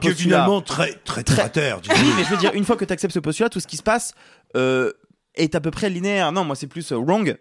Qui- 0.00 0.08
est 0.08 0.14
finalement 0.14 0.60
très 0.60 0.94
très 1.04 1.22
terre 1.24 1.44
à 1.44 1.48
terre. 1.48 1.80
oui, 1.88 2.10
mais 2.16 2.24
je 2.24 2.30
veux 2.30 2.36
dire, 2.36 2.52
une 2.54 2.64
fois 2.64 2.76
que 2.76 2.84
tu 2.84 2.92
acceptes 2.92 3.14
ce 3.14 3.18
postulat, 3.20 3.48
tout 3.48 3.60
ce 3.60 3.66
qui 3.66 3.76
se 3.76 3.82
passe 3.82 4.14
euh, 4.56 4.92
est 5.34 5.54
à 5.54 5.60
peu 5.60 5.70
près 5.70 5.90
linéaire. 5.90 6.32
Non, 6.32 6.44
moi, 6.44 6.56
c'est 6.56 6.66
plus 6.66 6.92
euh, 6.92 6.96
wrong 6.96 7.36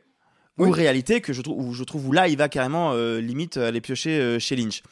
ou 0.60 0.70
réalité 0.70 1.20
que 1.20 1.34
je 1.34 1.42
trouve, 1.42 1.66
où 1.66 1.74
je 1.74 1.84
trouve 1.84 2.08
où 2.08 2.12
là, 2.12 2.28
il 2.28 2.38
va 2.38 2.48
carrément 2.48 2.92
euh, 2.94 3.20
limite 3.20 3.58
aller 3.58 3.82
piocher 3.82 4.40
chez 4.40 4.56
Lynch. 4.56 4.84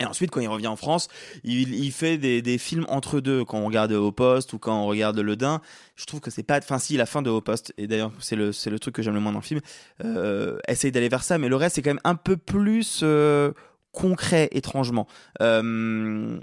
Et 0.00 0.06
ensuite, 0.06 0.30
quand 0.30 0.40
il 0.40 0.48
revient 0.48 0.66
en 0.66 0.76
France, 0.76 1.08
il, 1.44 1.74
il 1.74 1.92
fait 1.92 2.16
des, 2.16 2.40
des 2.40 2.56
films 2.56 2.86
entre 2.88 3.20
deux. 3.20 3.44
Quand 3.44 3.58
on 3.58 3.66
regarde 3.66 3.92
Au 3.92 4.10
Poste 4.12 4.54
ou 4.54 4.58
quand 4.58 4.82
on 4.82 4.86
regarde 4.86 5.18
Le 5.18 5.36
Dain, 5.36 5.60
je 5.94 6.06
trouve 6.06 6.20
que 6.20 6.30
c'est 6.30 6.42
pas. 6.42 6.58
Enfin, 6.58 6.78
si, 6.78 6.96
la 6.96 7.04
fin 7.04 7.20
de 7.20 7.28
Au 7.28 7.42
Poste, 7.42 7.74
et 7.76 7.86
d'ailleurs, 7.86 8.10
c'est 8.18 8.34
le, 8.36 8.50
c'est 8.52 8.70
le 8.70 8.78
truc 8.78 8.94
que 8.94 9.02
j'aime 9.02 9.12
le 9.14 9.20
moins 9.20 9.32
dans 9.32 9.40
le 9.40 9.44
film, 9.44 9.60
euh, 10.02 10.58
essaye 10.68 10.90
d'aller 10.90 11.10
vers 11.10 11.22
ça, 11.22 11.36
mais 11.36 11.48
le 11.48 11.56
reste, 11.56 11.74
c'est 11.76 11.82
quand 11.82 11.90
même 11.90 12.00
un 12.04 12.14
peu 12.14 12.38
plus 12.38 13.00
euh, 13.02 13.52
concret, 13.92 14.48
étrangement. 14.52 15.06
Euh, 15.42 16.38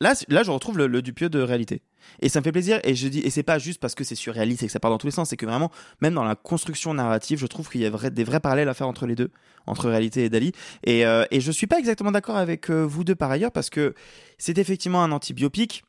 là, 0.00 0.14
là, 0.28 0.42
je 0.42 0.50
retrouve 0.50 0.78
le, 0.78 0.86
le 0.86 1.02
Dupieux 1.02 1.28
de 1.28 1.40
réalité. 1.40 1.82
Et 2.20 2.28
ça 2.28 2.40
me 2.40 2.44
fait 2.44 2.52
plaisir. 2.52 2.80
Et 2.84 2.94
je 2.94 3.08
dis, 3.08 3.20
et 3.20 3.30
c'est 3.30 3.42
pas 3.42 3.58
juste 3.58 3.80
parce 3.80 3.94
que 3.94 4.04
c'est 4.04 4.14
surréaliste 4.14 4.62
et 4.62 4.66
que 4.66 4.72
ça 4.72 4.80
part 4.80 4.90
dans 4.90 4.98
tous 4.98 5.06
les 5.06 5.12
sens, 5.12 5.28
c'est 5.28 5.36
que 5.36 5.46
vraiment, 5.46 5.70
même 6.00 6.14
dans 6.14 6.24
la 6.24 6.34
construction 6.34 6.94
narrative, 6.94 7.38
je 7.38 7.46
trouve 7.46 7.68
qu'il 7.68 7.80
y 7.82 7.86
a 7.86 7.90
vrai- 7.90 8.10
des 8.10 8.24
vrais 8.24 8.40
parallèles 8.40 8.68
à 8.68 8.74
faire 8.74 8.88
entre 8.88 9.06
les 9.06 9.14
deux, 9.14 9.30
entre 9.66 9.88
réalité 9.88 10.24
et 10.24 10.28
Dali. 10.30 10.52
Et, 10.84 11.04
euh, 11.06 11.24
et 11.30 11.40
je 11.40 11.52
suis 11.52 11.66
pas 11.66 11.78
exactement 11.78 12.10
d'accord 12.10 12.36
avec 12.36 12.70
euh, 12.70 12.82
vous 12.84 13.04
deux 13.04 13.14
par 13.14 13.30
ailleurs 13.30 13.52
parce 13.52 13.70
que 13.70 13.94
c'est 14.38 14.58
effectivement 14.58 15.02
un 15.04 15.12
antibiopique. 15.12 15.84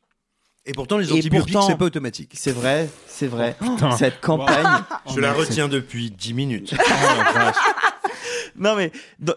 Et 0.64 0.72
pourtant, 0.72 0.96
les 0.98 1.10
antibiotiques, 1.12 1.56
c'est 1.66 1.76
pas 1.76 1.86
automatique. 1.86 2.34
C'est 2.36 2.52
vrai, 2.52 2.88
c'est 3.08 3.26
vrai. 3.26 3.56
putain. 3.58 3.90
Cette 3.96 4.20
campagne. 4.20 4.84
Je 5.12 5.18
la 5.18 5.32
retiens 5.32 5.66
depuis 5.66 6.10
10 6.12 6.34
minutes. 6.34 6.74
non 8.56 8.76
mais 8.76 8.92
dans- 9.18 9.34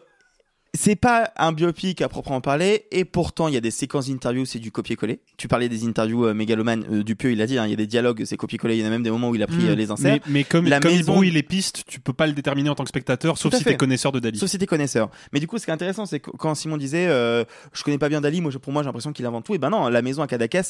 c'est 0.76 0.96
pas 0.96 1.32
un 1.38 1.52
biopic 1.52 2.02
à 2.02 2.10
proprement 2.10 2.42
parler 2.42 2.86
et 2.92 3.06
pourtant 3.06 3.48
il 3.48 3.54
y 3.54 3.58
a 3.58 3.62
des 3.62 3.72
séquences 3.72 4.08
d'interviews 4.10 4.46
c'est 4.46 4.60
du 4.60 4.72
copier-coller 4.72 5.20
tu 5.38 5.48
parlais 5.48 5.70
des 5.70 5.86
interviews 5.86 6.26
euh, 6.28 6.34
mégalomanes 6.34 6.86
euh, 6.92 7.04
Dupieux 7.04 7.32
il 7.32 7.42
a 7.42 7.48
dit 7.48 7.58
hein, 7.58 7.66
il 7.66 7.72
y 7.72 7.74
a 7.74 7.78
des 7.78 7.88
dialogues 7.88 8.24
c'est 8.26 8.38
copier-coller 8.38 8.76
il 8.78 8.82
y 8.82 8.84
en 8.84 8.88
a 8.88 8.90
même 8.90 9.04
des 9.04 9.12
moments 9.12 9.30
où 9.30 9.36
il 9.36 9.44
a 9.44 9.48
pris 9.48 9.56
Mm. 9.58 9.68
euh, 9.70 9.76
les 9.76 9.92
inserts 9.92 10.14
Mais, 10.14 10.22
mais 10.28 10.44
comme, 10.44 10.66
la 10.66 10.80
comme 10.80 10.92
il 10.92 10.98
maison 10.98 11.14
brouille 11.14 11.32
les 11.32 11.44
pistes, 11.44 11.84
tu 11.88 12.00
peux 12.00 12.14
pas 12.14 12.28
le 12.28 12.34
déterminer 12.34 12.70
en 12.70 12.76
tant 12.76 12.84
que 12.84 12.90
spectateur, 12.90 13.38
sauf 13.38 13.54
si 13.56 13.64
t'es 13.64 13.78
connaisseur 13.78 14.12
de 14.12 14.20
Dali. 14.20 14.38
Sauf 14.38 14.50
si 14.50 14.58
t'es 14.58 14.66
connaisseur. 14.66 15.10
Mais 15.34 15.40
du 15.40 15.48
coup, 15.48 15.58
ce 15.58 15.66
qui 15.66 15.72
est 15.72 15.74
intéressant, 15.74 16.06
c'est 16.06 16.20
que 16.20 16.30
quand 16.32 16.54
Simon 16.56 16.78
disait 16.78 17.08
euh, 17.08 17.44
Je 17.74 17.84
connais 17.84 17.98
pas 17.98 18.10
bien 18.10 18.22
Dali, 18.22 18.42
moi, 18.42 18.52
je- 18.52 18.58
pour 18.58 18.74
moi, 18.74 18.82
j'ai 18.84 18.88
l'impression 18.88 19.14
qu'il 19.14 19.26
invente 19.26 19.46
tout. 19.46 19.56
Et 19.56 19.58
ben 19.58 19.70
non, 19.70 19.88
la 19.90 20.02
maison 20.02 20.22
à 20.24 20.28
Cadaqués. 20.28 20.62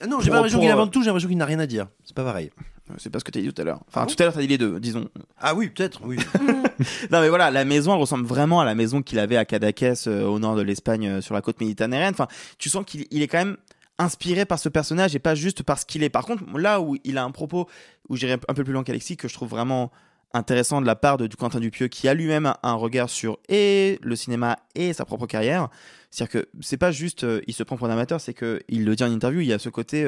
Ah 0.00 0.06
non, 0.06 0.20
j'ai 0.20 0.30
pas 0.30 0.36
l'impression 0.36 0.60
qu'il 0.60 0.70
invente 0.70 0.92
tout, 0.92 1.00
j'ai 1.02 1.06
l'impression 1.06 1.28
qu'il 1.28 1.38
n'a 1.38 1.46
rien 1.46 1.58
à 1.60 1.66
dire. 1.66 1.86
C'est 2.04 2.14
pas 2.16 2.24
pareil. 2.24 2.50
C'est 2.98 3.10
pas 3.10 3.20
ce 3.20 3.24
que 3.24 3.30
t'as 3.30 3.40
dit 3.40 3.52
tout 3.52 3.60
à 3.60 3.64
l'heure. 3.64 3.80
Enfin, 3.88 4.02
Ah 4.02 4.06
bon 4.06 4.12
tout 4.12 4.22
à 4.22 4.26
l'heure, 4.26 4.34
t'as 4.34 4.40
dit 4.40 4.48
les 4.48 4.58
deux, 4.58 4.78
disons. 4.80 5.08
Ah 5.38 5.54
oui, 5.54 5.68
peut-être, 5.68 6.00
oui. 6.04 6.16
non, 7.10 7.20
mais 7.20 7.28
voilà, 7.28 7.50
la 7.50 7.64
maison, 7.64 7.94
elle 7.94 8.00
ressemble 8.00 8.26
vraiment 8.26 8.60
à 8.60 8.64
la 8.64 8.74
maison 8.74 9.02
qu'il 9.02 9.18
avait 9.18 9.36
à 9.36 9.44
Cadaqués, 9.44 9.94
euh, 10.08 10.24
au 10.24 10.38
nord 10.38 10.56
de 10.56 10.62
l'Espagne, 10.62 11.06
euh, 11.06 11.20
sur 11.20 11.34
la 11.34 11.42
côte 11.42 11.60
méditerranéenne. 11.60 12.10
Enfin, 12.12 12.28
tu 12.58 12.68
sens 12.68 12.84
qu'il 12.84 13.06
il 13.10 13.22
est 13.22 13.28
quand 13.28 13.38
même 13.38 13.56
inspiré 13.98 14.44
par 14.44 14.58
ce 14.58 14.68
personnage 14.68 15.14
et 15.14 15.20
pas 15.20 15.34
juste 15.34 15.62
par 15.62 15.78
ce 15.78 15.86
qu'il 15.86 16.02
est. 16.02 16.10
Par 16.10 16.24
contre, 16.26 16.42
là 16.58 16.80
où 16.80 16.96
il 17.04 17.18
a 17.18 17.24
un 17.24 17.30
propos, 17.30 17.68
où 18.08 18.16
j'irai 18.16 18.32
un 18.32 18.54
peu 18.54 18.64
plus 18.64 18.72
loin 18.72 18.82
qu'Alexis, 18.82 19.16
que 19.16 19.28
je 19.28 19.34
trouve 19.34 19.48
vraiment 19.48 19.92
intéressant 20.34 20.80
de 20.80 20.86
la 20.86 20.96
part 20.96 21.18
de 21.18 21.26
du 21.26 21.36
Quentin 21.36 21.60
Dupieux, 21.60 21.88
qui 21.88 22.08
a 22.08 22.14
lui-même 22.14 22.46
un, 22.46 22.56
un 22.62 22.74
regard 22.74 23.10
sur 23.10 23.38
et 23.48 23.98
le 24.02 24.16
cinéma 24.16 24.58
et 24.74 24.92
sa 24.92 25.04
propre 25.04 25.26
carrière. 25.26 25.68
C'est-à-dire 26.10 26.42
que 26.42 26.48
c'est 26.60 26.78
pas 26.78 26.90
juste, 26.90 27.24
euh, 27.24 27.40
il 27.46 27.54
se 27.54 27.62
prend 27.62 27.76
pour 27.76 27.86
un 27.86 27.90
amateur, 27.90 28.20
c'est 28.20 28.34
que 28.34 28.60
il 28.68 28.84
le 28.84 28.96
dit 28.96 29.04
en 29.04 29.10
interview, 29.12 29.40
il 29.40 29.46
y 29.46 29.52
a 29.52 29.58
ce 29.58 29.68
côté. 29.68 30.04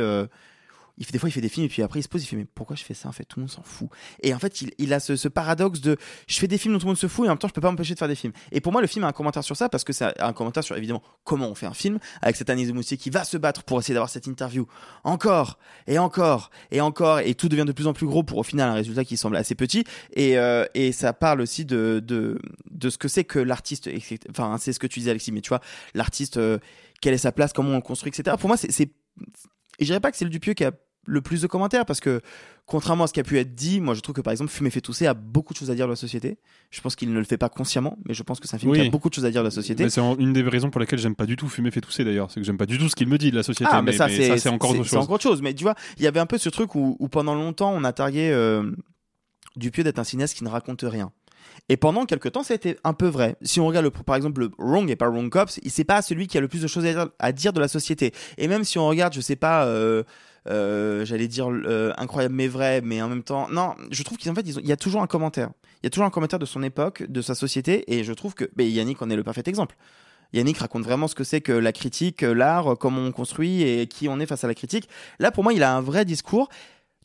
Il 0.96 1.04
fait 1.04 1.12
des 1.12 1.18
fois 1.18 1.28
il 1.28 1.32
fait 1.32 1.40
des 1.40 1.48
films 1.48 1.66
et 1.66 1.68
puis 1.68 1.82
après 1.82 2.00
il 2.00 2.02
se 2.02 2.08
pose 2.08 2.22
il 2.22 2.26
fait 2.26 2.36
mais 2.36 2.44
pourquoi 2.44 2.76
je 2.76 2.84
fais 2.84 2.94
ça 2.94 3.08
en 3.08 3.12
fait? 3.12 3.24
Tout 3.24 3.40
le 3.40 3.42
monde 3.44 3.50
s'en 3.50 3.62
fout. 3.62 3.88
Et 4.22 4.32
en 4.34 4.38
fait 4.38 4.62
il, 4.62 4.70
il 4.78 4.92
a 4.92 5.00
ce, 5.00 5.16
ce 5.16 5.28
paradoxe 5.28 5.80
de 5.80 5.96
je 6.28 6.38
fais 6.38 6.46
des 6.46 6.56
films 6.58 6.74
dont 6.74 6.78
tout 6.80 6.86
le 6.86 6.90
monde 6.90 6.96
se 6.98 7.08
fout 7.08 7.24
et 7.26 7.28
en 7.28 7.32
même 7.32 7.38
temps 7.38 7.48
je 7.48 7.52
peux 7.52 7.60
pas 7.60 7.70
m'empêcher 7.70 7.94
de 7.94 7.98
faire 7.98 8.08
des 8.08 8.14
films. 8.14 8.32
Et 8.52 8.60
pour 8.60 8.70
moi 8.72 8.80
le 8.80 8.86
film 8.86 9.04
a 9.04 9.08
un 9.08 9.12
commentaire 9.12 9.42
sur 9.44 9.56
ça 9.56 9.68
parce 9.68 9.82
que 9.84 9.92
c'est 9.92 10.20
un 10.20 10.32
commentaire 10.32 10.62
sur 10.62 10.76
évidemment 10.76 11.02
comment 11.24 11.48
on 11.48 11.54
fait 11.54 11.66
un 11.66 11.74
film 11.74 11.98
avec 12.22 12.36
cette 12.36 12.48
Agnès 12.50 12.68
de 12.68 12.72
Moustier 12.72 12.96
qui 12.96 13.10
va 13.10 13.24
se 13.24 13.36
battre 13.36 13.64
pour 13.64 13.78
essayer 13.80 13.94
d'avoir 13.94 14.08
cette 14.10 14.26
interview. 14.26 14.66
Encore 15.02 15.58
et 15.86 15.98
encore 15.98 16.50
et 16.70 16.80
encore 16.80 17.18
et 17.20 17.34
tout 17.34 17.48
devient 17.48 17.64
de 17.66 17.72
plus 17.72 17.86
en 17.86 17.92
plus 17.92 18.06
gros 18.06 18.22
pour 18.22 18.38
au 18.38 18.42
final 18.44 18.68
un 18.68 18.74
résultat 18.74 19.04
qui 19.04 19.16
semble 19.16 19.36
assez 19.36 19.54
petit. 19.54 19.84
Et, 20.14 20.38
euh, 20.38 20.64
et 20.74 20.92
ça 20.92 21.12
parle 21.12 21.40
aussi 21.40 21.64
de, 21.64 22.00
de, 22.04 22.38
de 22.70 22.90
ce 22.90 22.98
que 22.98 23.08
c'est 23.08 23.24
que 23.24 23.38
l'artiste 23.38 23.90
enfin 24.30 24.56
c'est 24.58 24.72
ce 24.72 24.78
que 24.78 24.86
tu 24.86 25.00
disais 25.00 25.10
Alexis 25.10 25.32
mais 25.32 25.40
tu 25.40 25.48
vois 25.48 25.60
l'artiste 25.94 26.36
euh, 26.36 26.58
quelle 27.00 27.14
est 27.14 27.18
sa 27.18 27.32
place 27.32 27.52
comment 27.52 27.70
on 27.76 27.80
construit 27.80 28.10
etc 28.10 28.36
pour 28.38 28.48
moi 28.48 28.56
c'est- 28.56 28.70
et 29.78 29.84
je 29.84 29.86
dirais 29.86 30.00
pas 30.00 30.10
que 30.10 30.16
c'est 30.16 30.24
le 30.24 30.30
Dupieux 30.30 30.54
qui 30.54 30.64
a 30.64 30.72
le 31.06 31.20
plus 31.20 31.42
de 31.42 31.46
commentaires 31.46 31.84
parce 31.84 32.00
que 32.00 32.22
contrairement 32.64 33.04
à 33.04 33.06
ce 33.06 33.12
qui 33.12 33.20
a 33.20 33.24
pu 33.24 33.38
être 33.38 33.54
dit 33.54 33.80
moi 33.80 33.92
je 33.92 34.00
trouve 34.00 34.14
que 34.14 34.22
par 34.22 34.32
exemple 34.32 34.50
Fumer 34.50 34.70
fait 34.70 34.80
tousser 34.80 35.06
a 35.06 35.12
beaucoup 35.12 35.52
de 35.52 35.58
choses 35.58 35.70
à 35.70 35.74
dire 35.74 35.84
de 35.84 35.90
la 35.90 35.96
société 35.96 36.38
je 36.70 36.80
pense 36.80 36.96
qu'il 36.96 37.12
ne 37.12 37.18
le 37.18 37.24
fait 37.24 37.36
pas 37.36 37.50
consciemment 37.50 37.98
mais 38.06 38.14
je 38.14 38.22
pense 38.22 38.40
que 38.40 38.48
c'est 38.48 38.56
un 38.56 38.58
film 38.58 38.72
qui 38.72 38.80
a 38.80 38.88
beaucoup 38.88 39.10
de 39.10 39.14
choses 39.14 39.26
à 39.26 39.30
dire 39.30 39.42
de 39.42 39.48
la 39.48 39.50
société 39.50 39.90
C'est 39.90 40.00
une 40.00 40.32
des 40.32 40.42
raisons 40.42 40.70
pour 40.70 40.80
lesquelles 40.80 40.98
j'aime 40.98 41.14
pas 41.14 41.26
du 41.26 41.36
tout 41.36 41.48
fumer 41.48 41.70
fait 41.70 41.80
tousser 41.80 42.04
d'ailleurs. 42.04 42.30
C'est 42.30 42.40
que 42.40 42.46
j'aime 42.46 42.56
pas 42.56 42.66
du 42.66 42.78
tout 42.78 42.88
ce 42.88 42.96
qu'il 42.96 43.08
me 43.08 43.18
dit 43.18 43.30
de 43.30 43.36
la 43.36 43.42
société. 43.42 43.70
Ah, 43.72 43.82
mais, 43.82 43.92
mais, 43.92 43.96
ça, 43.96 44.08
c'est, 44.08 44.38
c'est 44.38 44.48
encore 44.48 44.70
autre 44.70 44.84
c'est 44.84 44.90
chose. 44.90 44.98
encore 44.98 45.14
autre 45.16 45.22
chose. 45.22 45.42
Mais 45.42 45.54
tu 45.54 45.64
vois, 45.64 45.74
il 45.98 46.04
y 46.04 46.06
avait 46.06 46.20
un 46.20 46.26
peu 46.26 46.38
ce 46.38 46.48
truc 46.48 46.74
où, 46.74 46.96
où 46.98 47.08
pendant 47.08 47.34
longtemps, 47.34 47.72
on 47.72 47.84
a 47.84 47.92
targué 47.92 48.30
euh, 48.30 48.70
Dupieux 49.56 49.84
d'être 49.84 49.98
un 49.98 50.04
cinéaste 50.04 50.36
qui 50.36 50.44
ne 50.44 50.48
raconte 50.48 50.82
rien. 50.82 51.12
Et 51.68 51.76
pendant 51.76 52.04
quelques 52.04 52.32
temps, 52.32 52.42
ça 52.42 52.52
a 52.52 52.56
été 52.56 52.76
un 52.84 52.92
peu 52.92 53.06
vrai. 53.06 53.36
Si 53.42 53.58
on 53.60 53.66
regarde 53.66 53.88
par 53.90 54.16
exemple 54.16 54.40
le 54.40 54.50
Wrong 54.58 54.90
et 54.90 54.96
pas 54.96 55.08
Wrong 55.08 55.30
Cops, 55.30 55.58
il 55.62 55.70
c'est 55.70 55.84
pas 55.84 56.02
celui 56.02 56.26
qui 56.26 56.36
a 56.36 56.40
le 56.40 56.48
plus 56.48 56.62
de 56.62 56.66
choses 56.66 56.86
à 57.18 57.32
dire, 57.32 57.52
de 57.52 57.60
la 57.60 57.68
société. 57.68 58.12
Et 58.36 58.48
même 58.48 58.64
si 58.64 58.78
on 58.78 58.86
regarde, 58.86 59.14
je 59.14 59.20
sais 59.20 59.36
pas, 59.36 59.64
euh, 59.64 60.02
euh, 60.48 61.04
j'allais 61.04 61.28
dire 61.28 61.48
euh, 61.50 61.92
incroyable 61.96 62.34
mais 62.34 62.48
vrai, 62.48 62.80
mais 62.82 63.00
en 63.00 63.08
même 63.08 63.22
temps, 63.22 63.48
non, 63.50 63.74
je 63.90 64.02
trouve 64.02 64.18
qu'en 64.18 64.34
fait, 64.34 64.42
il 64.42 64.66
y 64.66 64.72
a 64.72 64.76
toujours 64.76 65.02
un 65.02 65.06
commentaire. 65.06 65.50
Il 65.82 65.86
y 65.86 65.88
a 65.88 65.90
toujours 65.90 66.06
un 66.06 66.10
commentaire 66.10 66.38
de 66.38 66.46
son 66.46 66.62
époque, 66.62 67.02
de 67.08 67.22
sa 67.22 67.34
société, 67.34 67.84
et 67.94 68.04
je 68.04 68.12
trouve 68.12 68.34
que, 68.34 68.44
ben, 68.56 68.66
Yannick 68.66 69.00
en 69.02 69.10
est 69.10 69.16
le 69.16 69.24
parfait 69.24 69.42
exemple. 69.46 69.76
Yannick 70.32 70.58
raconte 70.58 70.84
vraiment 70.84 71.08
ce 71.08 71.14
que 71.14 71.24
c'est 71.24 71.40
que 71.40 71.52
la 71.52 71.72
critique, 71.72 72.22
l'art, 72.22 72.76
comment 72.78 73.00
on 73.00 73.12
construit 73.12 73.62
et 73.62 73.86
qui 73.86 74.08
on 74.08 74.18
est 74.18 74.26
face 74.26 74.44
à 74.44 74.48
la 74.48 74.54
critique. 74.54 74.88
Là, 75.18 75.30
pour 75.30 75.44
moi, 75.44 75.52
il 75.52 75.62
a 75.62 75.74
un 75.74 75.80
vrai 75.80 76.04
discours, 76.04 76.48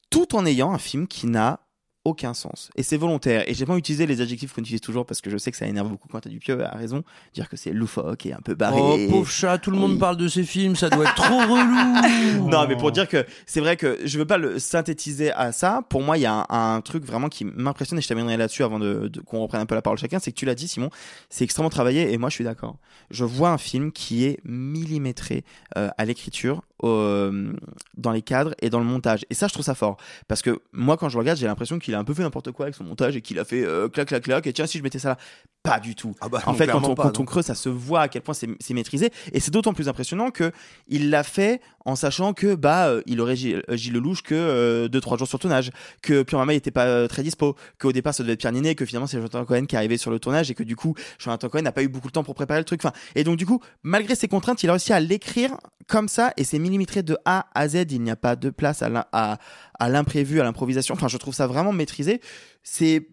tout 0.10 0.36
en 0.36 0.46
ayant 0.46 0.74
un 0.74 0.80
film 0.80 1.08
qui 1.08 1.28
n'a 1.28 1.60
aucun 2.06 2.34
sens. 2.34 2.70
Et 2.76 2.84
c'est 2.84 2.98
volontaire. 2.98 3.44
Et 3.48 3.54
j'ai 3.54 3.66
pas 3.66 3.76
utilisé 3.78 4.06
les 4.06 4.22
adjectifs 4.22 4.54
qu'on 4.54 4.62
utilise 4.62 4.82
toujours 4.82 5.06
parce 5.06 5.20
que 5.22 5.30
je 5.30 5.38
sais 5.38 5.52
que 5.52 5.58
ça 5.58 5.68
énerve 5.68 5.90
beaucoup 5.90 6.08
quand 6.08 6.22
t'as 6.22 6.30
du 6.30 6.40
pieu, 6.40 6.64
a 6.66 6.70
raison. 6.76 7.04
Dire 7.34 7.50
que 7.50 7.58
c'est 7.58 7.72
loufoque 7.72 8.26
et 8.26 8.34
un 8.34 8.40
peu 8.40 8.56
barré. 8.56 8.80
Oh, 8.82 8.98
pauvre 9.12 9.30
chat, 9.30 9.58
tout 9.58 9.70
le 9.72 9.78
monde 9.78 10.00
parle 10.00 10.18
de 10.18 10.28
ces 10.28 10.44
films, 10.44 10.76
ça 10.76 10.90
doit 10.90 11.04
être 11.06 11.16
trop 11.16 11.38
relou. 11.40 12.50
Non, 12.50 12.66
mais 12.68 12.76
pour 12.78 12.92
dire 12.92 13.08
que 13.08 13.26
c'est 13.46 13.60
vrai 13.60 13.76
que 13.78 14.00
je 14.06 14.18
veux 14.18 14.26
pas 14.26 14.38
le 14.38 14.60
synthétiser 14.60 15.32
à 15.34 15.52
ça. 15.52 15.82
Pour 15.90 16.02
moi, 16.02 16.18
il 16.18 16.22
y 16.22 16.26
a 16.26 16.46
un, 16.50 16.76
un 16.76 16.82
truc 16.82 17.04
vraiment 17.04 17.28
qui 17.30 17.44
m'impressionne 17.46 18.00
et 18.00 18.02
je 18.02 18.08
terminerai 18.08 18.38
là-dessus 18.38 18.64
avant 18.64 18.80
de, 18.80 19.08
de- 19.10 19.20
qu'on 19.22 19.42
reprenne 19.42 19.62
un 19.62 19.66
peu 19.66 19.76
la 19.76 19.82
parole 19.82 19.98
chacun. 20.00 20.20
C'est 20.20 20.32
que 20.32 20.38
tu 20.38 20.46
l'as 20.46 20.56
dit, 20.56 20.68
Simon, 20.68 20.90
c'est 21.30 21.44
extrêmement 21.44 21.70
travaillé 21.70 22.12
et 22.14 22.18
moi 22.18 22.30
je 22.30 22.36
suis 22.36 22.44
d'accord. 22.44 22.78
Je 23.12 23.26
vois 23.26 23.50
un 23.52 23.58
film 23.58 23.92
qui 23.92 24.24
est 24.26 24.40
millimétré 24.46 25.44
euh, 25.78 25.90
à 25.98 26.06
l'écriture, 26.06 26.62
euh, 26.84 27.54
dans 27.98 28.12
les 28.12 28.22
cadres 28.22 28.56
et 28.62 28.70
dans 28.70 28.80
le 28.80 28.86
montage. 28.86 29.26
Et 29.30 29.34
ça, 29.34 29.48
je 29.48 29.54
trouve 29.54 29.66
ça 29.66 29.76
fort 29.76 29.98
parce 30.28 30.42
que 30.42 30.62
moi, 30.72 30.98
quand 30.98 31.10
je 31.10 31.18
regarde, 31.18 31.38
j'ai 31.38 31.48
l'impression 31.48 31.80
qu'il 31.80 31.94
a 31.96 32.00
un 32.00 32.04
peu 32.04 32.14
fait 32.14 32.24
n'importe 32.24 32.52
quoi 32.52 32.66
avec 32.66 32.76
son 32.76 32.84
montage 32.84 33.16
et 33.16 33.22
qu'il 33.22 33.40
a 33.40 33.46
fait 33.46 33.66
euh, 33.66 33.90
clac 33.90 34.08
clac 34.08 34.24
clac. 34.24 34.48
Et 34.48 34.54
tiens, 34.54 34.66
si 34.66 34.78
je 34.78 34.84
mettais 34.84 35.00
ça 35.00 35.10
là, 35.10 35.18
pas 35.62 35.80
du 35.80 35.94
tout. 35.94 36.16
bah 36.32 36.40
en 36.46 36.52
non, 36.52 36.58
fait, 36.58 36.68
quand 36.68 36.88
on, 36.88 36.96
pas, 36.96 37.04
quand 37.04 37.20
on 37.20 37.26
creuse, 37.26 37.46
ça 37.46 37.56
se 37.56 37.68
voit 37.68 38.02
à 38.02 38.08
quel 38.08 38.22
point 38.22 38.34
c'est 38.34 38.48
c'est 38.60 38.74
maîtrisé. 38.74 39.12
Et 39.34 39.40
c'est 39.40 39.52
d'autant 39.52 39.74
plus 39.74 39.90
impressionnant 39.90 40.32
que 40.32 40.52
il 40.88 41.10
l'a 41.10 41.24
fait 41.24 41.62
en 41.90 41.96
sachant 41.96 42.34
que 42.34 42.54
bah 42.54 42.88
euh, 42.88 43.02
il 43.08 43.20
aurait 43.20 43.36
Gilles, 43.36 43.64
euh, 43.68 43.76
Gilles 43.76 43.94
Lelouch 43.94 44.22
que 44.22 44.36
euh, 44.36 44.88
deux 44.88 45.02
trois 45.02 45.18
jours 45.18 45.28
sur 45.28 45.40
tournage, 45.40 45.72
que 46.04 46.22
Pierre 46.22 46.40
Mama 46.40 46.54
était 46.54 46.72
pas 46.72 46.86
euh, 46.86 47.08
très 47.08 47.24
dispo, 47.24 47.56
qu'au 47.80 47.92
départ 47.92 48.14
ça 48.14 48.22
devait 48.24 48.34
être 48.34 48.40
Pierre 48.40 48.52
Ninet, 48.52 48.76
que 48.76 48.86
finalement 48.86 49.08
c'est 49.08 49.18
Jonathan 49.18 49.44
Cohen 49.44 49.66
qui 49.66 49.76
est 49.76 49.98
sur 49.98 50.12
le 50.12 50.20
tournage 50.20 50.52
et 50.52 50.54
que 50.54 50.64
du 50.64 50.76
coup 50.76 50.94
Jonathan 51.18 51.50
Cohen 51.50 51.64
n'a 51.64 51.72
pas 51.72 51.82
eu 51.82 51.88
beaucoup 51.88 52.08
de 52.08 52.14
temps 52.14 52.24
pour 52.24 52.36
préparer 52.36 52.60
le 52.60 52.66
truc. 52.66 52.82
Enfin, 52.86 52.94
et 53.16 53.24
donc 53.24 53.38
du 53.38 53.46
coup, 53.46 53.60
malgré 53.82 54.14
ses 54.14 54.28
contraintes, 54.28 54.62
il 54.62 54.70
a 54.70 54.74
réussi 54.74 54.94
à 54.94 55.00
l'écrire 55.00 55.58
comme 55.88 56.08
ça 56.08 56.32
et 56.38 56.44
c'est 56.44 56.60
millimétré 56.60 57.02
de 57.02 57.18
A 57.26 57.48
à 57.56 57.68
Z. 57.68 57.86
Il 57.90 58.04
n'y 58.04 58.12
a 58.12 58.16
pas 58.16 58.36
de 58.36 58.52
place 58.52 58.84
à 58.84 59.90
l'imprévu, 59.90 60.40
à 60.40 60.44
l'improvisation. 60.44 60.94
Enfin, 60.94 61.08
je 61.08 61.18
trouve 61.18 61.34
ça 61.34 61.48
vraiment 61.48 61.74
maîtrisé. 61.74 62.22
C'est 62.62 63.08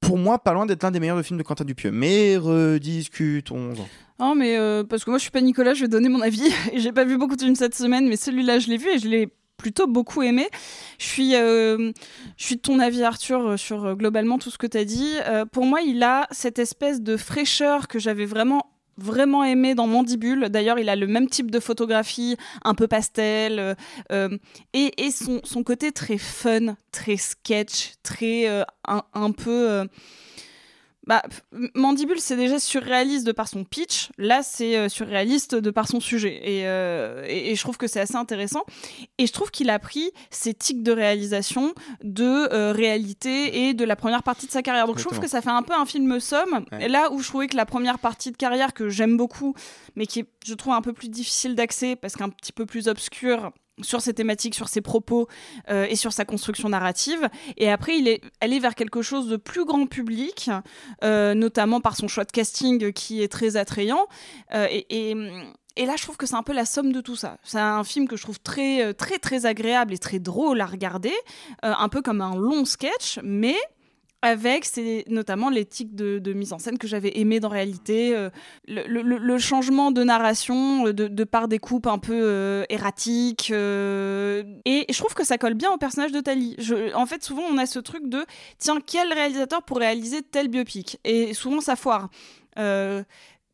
pour 0.00 0.18
moi 0.18 0.38
pas 0.38 0.52
loin 0.52 0.66
d'être 0.66 0.82
l'un 0.82 0.90
des 0.90 1.00
meilleurs 1.00 1.22
films 1.24 1.38
de 1.38 1.42
Quentin 1.42 1.64
Dupieux. 1.64 1.90
Mais 1.90 2.36
rediscutons-en. 2.36 3.88
Non, 4.18 4.34
mais 4.34 4.56
euh, 4.56 4.84
parce 4.84 5.04
que 5.04 5.10
moi 5.10 5.18
je 5.18 5.22
suis 5.22 5.30
pas 5.30 5.40
Nicolas, 5.40 5.74
je 5.74 5.82
vais 5.82 5.88
donner 5.88 6.08
mon 6.08 6.20
avis. 6.20 6.50
J'ai 6.74 6.92
pas 6.92 7.04
vu 7.04 7.18
beaucoup 7.18 7.36
de 7.36 7.42
films 7.42 7.56
cette 7.56 7.74
semaine, 7.74 8.08
mais 8.08 8.16
celui-là 8.16 8.58
je 8.58 8.68
l'ai 8.68 8.76
vu 8.76 8.88
et 8.88 8.98
je 8.98 9.08
l'ai 9.08 9.28
plutôt 9.56 9.86
beaucoup 9.86 10.22
aimé. 10.22 10.48
Je 10.98 11.06
suis, 11.06 11.34
euh, 11.34 11.92
je 12.36 12.44
suis 12.44 12.56
de 12.56 12.60
ton 12.60 12.78
avis, 12.78 13.02
Arthur, 13.02 13.46
euh, 13.46 13.56
sur 13.56 13.96
globalement 13.96 14.38
tout 14.38 14.50
ce 14.50 14.58
que 14.58 14.66
tu 14.66 14.76
as 14.76 14.84
dit. 14.84 15.14
Pour 15.52 15.64
moi, 15.64 15.80
il 15.80 16.02
a 16.02 16.26
cette 16.30 16.58
espèce 16.58 17.00
de 17.00 17.16
fraîcheur 17.16 17.88
que 17.88 17.98
j'avais 17.98 18.26
vraiment 18.26 18.75
vraiment 18.96 19.44
aimé 19.44 19.74
dans 19.74 19.86
Mandibule. 19.86 20.48
D'ailleurs, 20.48 20.78
il 20.78 20.88
a 20.88 20.96
le 20.96 21.06
même 21.06 21.28
type 21.28 21.50
de 21.50 21.60
photographie, 21.60 22.36
un 22.64 22.74
peu 22.74 22.88
pastel, 22.88 23.58
euh, 23.58 23.74
euh, 24.12 24.36
et, 24.72 25.06
et 25.06 25.10
son, 25.10 25.40
son 25.44 25.62
côté 25.62 25.92
très 25.92 26.18
fun, 26.18 26.76
très 26.92 27.16
sketch, 27.16 27.94
très 28.02 28.48
euh, 28.48 28.62
un, 28.86 29.02
un 29.14 29.30
peu. 29.32 29.70
euh, 29.70 29.84
bah, 31.06 31.22
Mandibule, 31.74 32.18
c'est 32.18 32.36
déjà 32.36 32.58
surréaliste 32.58 33.26
de 33.26 33.32
par 33.32 33.46
son 33.46 33.64
pitch. 33.64 34.10
Là, 34.18 34.42
c'est 34.42 34.76
euh, 34.76 34.88
surréaliste 34.88 35.54
de 35.54 35.70
par 35.70 35.86
son 35.86 36.00
sujet. 36.00 36.40
Et, 36.42 36.66
euh, 36.66 37.24
et, 37.28 37.52
et 37.52 37.54
je 37.54 37.60
trouve 37.60 37.76
que 37.76 37.86
c'est 37.86 38.00
assez 38.00 38.16
intéressant. 38.16 38.64
Et 39.18 39.26
je 39.26 39.32
trouve 39.32 39.50
qu'il 39.52 39.70
a 39.70 39.78
pris 39.78 40.10
ses 40.30 40.52
tics 40.52 40.82
de 40.82 40.90
réalisation, 40.90 41.74
de 42.02 42.52
euh, 42.52 42.72
réalité 42.72 43.68
et 43.68 43.74
de 43.74 43.84
la 43.84 43.94
première 43.94 44.24
partie 44.24 44.46
de 44.46 44.52
sa 44.52 44.62
carrière. 44.62 44.86
Donc 44.86 44.98
je 44.98 45.04
trouve 45.04 45.20
que 45.20 45.28
ça 45.28 45.40
fait 45.40 45.50
un 45.50 45.62
peu 45.62 45.74
un 45.74 45.86
film 45.86 46.18
somme. 46.18 46.64
Ouais. 46.72 46.86
Et 46.86 46.88
là 46.88 47.12
où 47.12 47.20
je 47.20 47.28
trouvais 47.28 47.46
que 47.46 47.56
la 47.56 47.66
première 47.66 48.00
partie 48.00 48.32
de 48.32 48.36
carrière, 48.36 48.74
que 48.74 48.88
j'aime 48.88 49.16
beaucoup, 49.16 49.54
mais 49.94 50.06
qui 50.06 50.20
est, 50.20 50.26
je 50.44 50.54
trouve, 50.54 50.72
un 50.72 50.82
peu 50.82 50.92
plus 50.92 51.08
difficile 51.08 51.54
d'accès 51.54 51.94
parce 51.94 52.16
qu'un 52.16 52.30
petit 52.30 52.52
peu 52.52 52.66
plus 52.66 52.88
obscure 52.88 53.52
sur 53.82 54.00
ses 54.00 54.14
thématiques, 54.14 54.54
sur 54.54 54.68
ses 54.68 54.80
propos 54.80 55.28
euh, 55.68 55.86
et 55.88 55.96
sur 55.96 56.12
sa 56.12 56.24
construction 56.24 56.68
narrative. 56.68 57.28
Et 57.56 57.70
après, 57.70 57.98
il 57.98 58.08
est 58.08 58.22
allé 58.40 58.58
vers 58.58 58.74
quelque 58.74 59.02
chose 59.02 59.28
de 59.28 59.36
plus 59.36 59.64
grand 59.64 59.86
public, 59.86 60.50
euh, 61.04 61.34
notamment 61.34 61.80
par 61.80 61.96
son 61.96 62.08
choix 62.08 62.24
de 62.24 62.32
casting 62.32 62.92
qui 62.92 63.22
est 63.22 63.28
très 63.28 63.56
attrayant. 63.56 64.06
Euh, 64.54 64.66
et, 64.70 65.14
et 65.76 65.86
là, 65.86 65.94
je 65.96 66.02
trouve 66.02 66.16
que 66.16 66.26
c'est 66.26 66.36
un 66.36 66.42
peu 66.42 66.54
la 66.54 66.64
somme 66.64 66.92
de 66.92 67.00
tout 67.00 67.16
ça. 67.16 67.36
C'est 67.42 67.58
un 67.58 67.84
film 67.84 68.08
que 68.08 68.16
je 68.16 68.22
trouve 68.22 68.40
très, 68.40 68.94
très, 68.94 69.18
très 69.18 69.44
agréable 69.44 69.92
et 69.92 69.98
très 69.98 70.18
drôle 70.18 70.60
à 70.60 70.66
regarder, 70.66 71.12
un 71.62 71.88
peu 71.90 72.00
comme 72.00 72.22
un 72.22 72.34
long 72.34 72.64
sketch, 72.64 73.18
mais 73.22 73.56
avec 74.22 74.64
c'est 74.64 75.04
notamment 75.08 75.50
l'éthique 75.50 75.94
de, 75.94 76.32
mise 76.32 76.52
en 76.52 76.58
scène 76.58 76.78
que 76.78 76.86
j'avais 76.86 77.18
aimé 77.18 77.40
dans 77.40 77.48
réalité, 77.48 78.14
euh, 78.14 78.30
le, 78.66 79.38
changement 79.38 79.92
de 79.92 80.02
narration 80.02 80.86
euh, 80.86 80.92
de, 80.92 81.24
par 81.24 81.48
des 81.48 81.58
coupes 81.58 81.86
un 81.86 81.98
peu 81.98 82.18
euh, 82.22 82.64
erratiques, 82.68 83.50
et 83.50 84.86
je 84.88 84.98
trouve 84.98 85.14
que 85.14 85.24
ça 85.24 85.38
colle 85.38 85.54
bien 85.54 85.70
au 85.70 85.78
personnage 85.78 86.12
de 86.12 86.20
Tali. 86.20 86.56
En 86.94 87.06
fait, 87.06 87.22
souvent 87.22 87.42
on 87.50 87.58
a 87.58 87.66
ce 87.66 87.78
truc 87.78 88.08
de 88.08 88.24
tiens 88.58 88.78
quel 88.84 89.12
réalisateur 89.12 89.62
pour 89.62 89.78
réaliser 89.78 90.22
tel 90.22 90.48
biopic, 90.48 90.98
et 91.04 91.34
souvent 91.34 91.60
ça 91.60 91.76
foire. 91.76 92.08